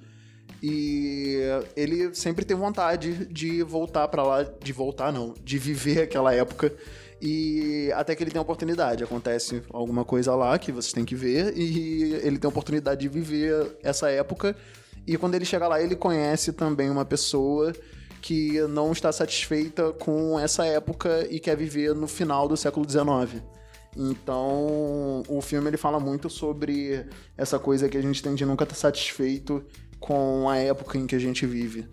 e 0.63 1.39
ele 1.77 2.15
sempre 2.15 2.45
tem 2.45 2.57
vontade 2.57 3.27
de 3.27 3.63
voltar 3.63 4.09
para 4.09 4.23
lá, 4.23 4.43
de 4.43 4.73
voltar 4.73 5.13
não, 5.13 5.35
de 5.45 5.59
viver 5.59 6.03
aquela 6.03 6.35
época 6.35 6.73
e 7.21 7.91
até 7.95 8.15
que 8.15 8.23
ele 8.23 8.31
tem 8.31 8.39
a 8.39 8.43
oportunidade, 8.43 9.05
acontece 9.05 9.63
alguma 9.73 10.05
coisa 10.05 10.35
lá 10.35 10.59
que 10.59 10.73
vocês 10.73 10.93
têm 10.93 11.05
que 11.05 11.15
ver 11.15 11.57
e 11.57 12.15
ele 12.23 12.39
tem 12.39 12.49
a 12.49 12.51
oportunidade 12.51 13.01
de 13.01 13.09
viver 13.09 13.77
essa 13.83 14.11
época 14.11 14.57
e 15.07 15.17
quando 15.17 15.35
ele 15.35 15.45
chega 15.45 15.69
lá 15.69 15.81
ele 15.81 15.97
conhece 15.97 16.53
também 16.53 16.91
uma 16.91 17.05
pessoa 17.05 17.73
que 18.21 18.59
não 18.69 18.91
está 18.93 19.13
satisfeita 19.13 19.93
com 19.93 20.41
essa 20.41 20.65
época 20.65 21.27
e 21.31 21.39
quer 21.39 21.57
viver 21.57 21.95
no 21.95 22.09
final 22.09 22.49
do 22.49 22.57
século 22.57 22.89
XIX. 22.89 23.43
Então, 23.95 25.23
o 25.29 25.41
filme 25.41 25.69
ele 25.69 25.77
fala 25.77 26.01
muito 26.01 26.29
sobre 26.31 27.07
essa 27.37 27.59
coisa 27.59 27.89
que 27.89 27.99
a 27.99 28.03
gente 28.03 28.23
tem 28.23 28.35
de 28.35 28.47
nunca 28.47 28.65
estar 28.65 28.77
satisfeito 28.77 29.63
com 30.01 30.49
a 30.49 30.57
época 30.57 30.99
em 30.99 31.07
que 31.07 31.15
a 31.15 31.19
gente 31.19 31.47
vive. 31.47 31.87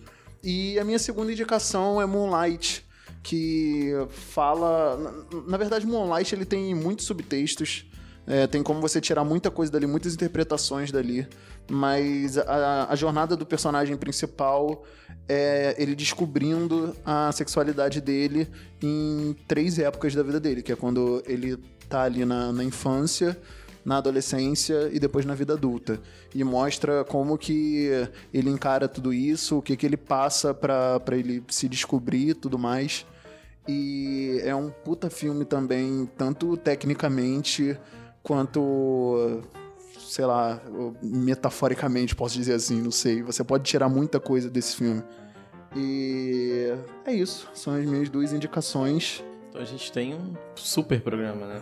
E 0.43 0.79
a 0.79 0.83
minha 0.83 0.97
segunda 0.97 1.31
indicação 1.31 2.01
é 2.01 2.05
Moonlight, 2.05 2.85
que 3.23 3.91
fala. 4.09 4.97
Na, 4.97 5.41
na 5.49 5.57
verdade, 5.57 5.85
Moonlight 5.85 6.33
ele 6.33 6.45
tem 6.45 6.73
muitos 6.73 7.05
subtextos. 7.05 7.85
É, 8.27 8.45
tem 8.45 8.61
como 8.61 8.79
você 8.79 9.01
tirar 9.01 9.23
muita 9.23 9.49
coisa 9.49 9.71
dali, 9.71 9.87
muitas 9.87 10.13
interpretações 10.13 10.91
dali. 10.91 11.27
Mas 11.69 12.37
a, 12.37 12.87
a 12.89 12.95
jornada 12.95 13.35
do 13.35 13.45
personagem 13.45 13.97
principal 13.97 14.83
é 15.27 15.75
ele 15.77 15.95
descobrindo 15.95 16.95
a 17.05 17.31
sexualidade 17.31 17.99
dele 17.99 18.47
em 18.81 19.35
três 19.47 19.79
épocas 19.79 20.13
da 20.13 20.23
vida 20.23 20.39
dele, 20.39 20.61
que 20.61 20.71
é 20.71 20.75
quando 20.75 21.23
ele 21.25 21.57
tá 21.89 22.03
ali 22.03 22.23
na, 22.25 22.51
na 22.51 22.63
infância, 22.63 23.37
na 23.83 23.97
adolescência 23.97 24.89
e 24.91 24.99
depois 24.99 25.25
na 25.25 25.35
vida 25.35 25.53
adulta. 25.53 25.99
E 26.33 26.43
mostra 26.43 27.03
como 27.03 27.37
que 27.37 27.89
ele 28.33 28.49
encara 28.49 28.87
tudo 28.87 29.13
isso, 29.13 29.57
o 29.57 29.61
que, 29.61 29.75
que 29.75 29.85
ele 29.85 29.97
passa 29.97 30.53
para 30.53 31.01
ele 31.11 31.43
se 31.49 31.67
descobrir 31.67 32.29
e 32.29 32.33
tudo 32.33 32.57
mais. 32.57 33.05
E 33.67 34.39
é 34.43 34.55
um 34.55 34.69
puta 34.69 35.09
filme 35.09 35.45
também, 35.45 36.09
tanto 36.17 36.57
tecnicamente 36.57 37.77
quanto, 38.23 39.41
sei 39.99 40.25
lá, 40.25 40.61
metaforicamente, 41.01 42.15
posso 42.15 42.35
dizer 42.35 42.53
assim, 42.53 42.81
não 42.81 42.91
sei. 42.91 43.21
Você 43.21 43.43
pode 43.43 43.63
tirar 43.63 43.89
muita 43.89 44.19
coisa 44.19 44.49
desse 44.49 44.75
filme. 44.75 45.03
E 45.75 46.73
é 47.05 47.13
isso, 47.13 47.49
são 47.53 47.73
as 47.73 47.85
minhas 47.85 48.09
duas 48.09 48.33
indicações. 48.33 49.23
Então 49.49 49.61
a 49.61 49.65
gente 49.65 49.91
tem 49.91 50.13
um 50.13 50.33
super 50.55 51.01
programa, 51.01 51.45
né? 51.45 51.61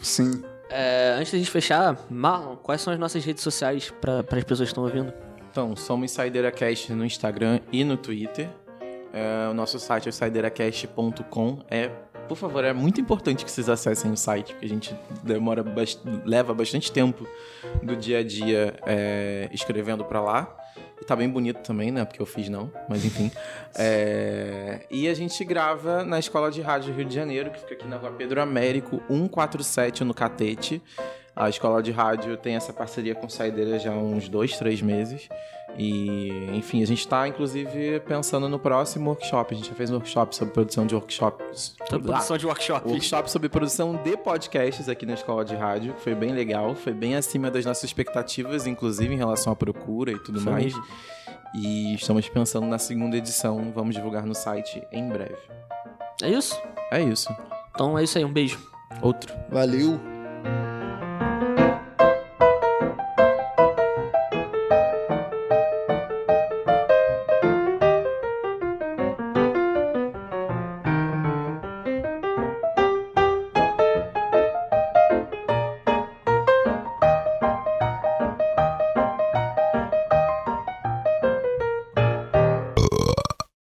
Sim. 0.00 0.42
É, 0.68 1.14
antes 1.18 1.32
da 1.32 1.38
gente 1.38 1.50
fechar, 1.50 1.96
Marlon, 2.10 2.56
quais 2.56 2.80
são 2.80 2.92
as 2.92 2.98
nossas 2.98 3.24
redes 3.24 3.42
sociais 3.42 3.92
para 4.00 4.20
as 4.20 4.44
pessoas 4.44 4.68
que 4.68 4.72
estão 4.72 4.84
ouvindo? 4.84 5.12
Então, 5.50 5.74
somos 5.76 6.10
SaideiraCast 6.10 6.92
no 6.92 7.04
Instagram 7.04 7.60
e 7.72 7.84
no 7.84 7.96
Twitter. 7.96 8.48
É, 9.12 9.48
o 9.48 9.54
nosso 9.54 9.78
site 9.78 10.08
é 10.08 10.12
saideiracast.com. 10.12 11.60
É, 11.70 11.88
por 12.28 12.36
favor, 12.36 12.64
é 12.64 12.72
muito 12.72 13.00
importante 13.00 13.44
que 13.44 13.50
vocês 13.50 13.68
acessem 13.68 14.10
o 14.10 14.16
site, 14.16 14.52
porque 14.52 14.66
a 14.66 14.68
gente 14.68 14.94
demora 15.22 15.64
leva 16.24 16.52
bastante 16.52 16.90
tempo 16.90 17.26
do 17.82 17.96
dia 17.96 18.18
a 18.18 18.24
dia 18.24 18.74
é, 18.84 19.48
escrevendo 19.52 20.04
para 20.04 20.20
lá. 20.20 20.56
E 21.00 21.04
tá 21.04 21.14
bem 21.14 21.28
bonito 21.28 21.58
também, 21.58 21.90
né? 21.90 22.04
Porque 22.04 22.20
eu 22.20 22.26
fiz 22.26 22.48
não, 22.48 22.70
mas 22.88 23.04
enfim. 23.04 23.30
É... 23.78 24.86
E 24.90 25.06
a 25.06 25.12
gente 25.12 25.44
grava 25.44 26.02
na 26.02 26.18
Escola 26.18 26.50
de 26.50 26.62
Rádio 26.62 26.94
Rio 26.94 27.04
de 27.04 27.14
Janeiro, 27.14 27.50
que 27.50 27.60
fica 27.60 27.74
aqui 27.74 27.86
na 27.86 27.98
rua 27.98 28.10
Pedro 28.10 28.40
Américo, 28.40 29.02
147, 29.06 30.02
no 30.02 30.14
Catete. 30.14 30.82
A 31.36 31.50
Escola 31.50 31.82
de 31.82 31.92
Rádio 31.92 32.34
tem 32.38 32.56
essa 32.56 32.72
parceria 32.72 33.14
com 33.14 33.28
Saideira 33.28 33.78
já 33.78 33.92
há 33.92 33.96
uns 33.96 34.26
dois, 34.26 34.56
três 34.56 34.80
meses. 34.80 35.28
E, 35.76 36.30
enfim, 36.54 36.82
a 36.82 36.86
gente 36.86 37.00
está, 37.00 37.28
inclusive, 37.28 38.00
pensando 38.00 38.48
no 38.48 38.58
próximo 38.58 39.10
workshop. 39.10 39.54
A 39.54 39.56
gente 39.58 39.68
já 39.68 39.74
fez 39.74 39.90
um 39.90 39.94
workshop 39.96 40.34
sobre 40.34 40.54
produção 40.54 40.86
de 40.86 40.94
workshops. 40.94 41.76
Sobre 41.86 42.06
produção 42.06 42.38
de 42.38 42.46
workshop. 42.46 42.88
Workshop 42.88 43.30
sobre 43.30 43.48
produção 43.50 43.94
de 44.02 44.16
podcasts 44.16 44.88
aqui 44.88 45.04
na 45.04 45.12
Escola 45.12 45.44
de 45.44 45.54
Rádio. 45.54 45.94
Foi 45.98 46.14
bem 46.14 46.32
legal, 46.32 46.74
foi 46.74 46.94
bem 46.94 47.14
acima 47.14 47.50
das 47.50 47.66
nossas 47.66 47.84
expectativas, 47.84 48.66
inclusive 48.66 49.12
em 49.12 49.18
relação 49.18 49.52
à 49.52 49.56
procura 49.56 50.12
e 50.12 50.18
tudo 50.18 50.40
Foi 50.40 50.52
mais. 50.52 50.64
mesmo. 50.64 50.82
E 51.54 51.94
estamos 51.94 52.26
pensando 52.30 52.66
na 52.66 52.78
segunda 52.78 53.14
edição. 53.14 53.70
Vamos 53.74 53.94
divulgar 53.94 54.24
no 54.24 54.34
site 54.34 54.82
em 54.90 55.06
breve. 55.06 55.36
É 56.22 56.30
isso? 56.30 56.58
É 56.90 57.02
isso. 57.02 57.28
Então 57.74 57.98
é 57.98 58.04
isso 58.04 58.16
aí, 58.16 58.24
um 58.24 58.32
beijo. 58.32 58.58
Outro. 59.02 59.34
Valeu! 59.50 60.00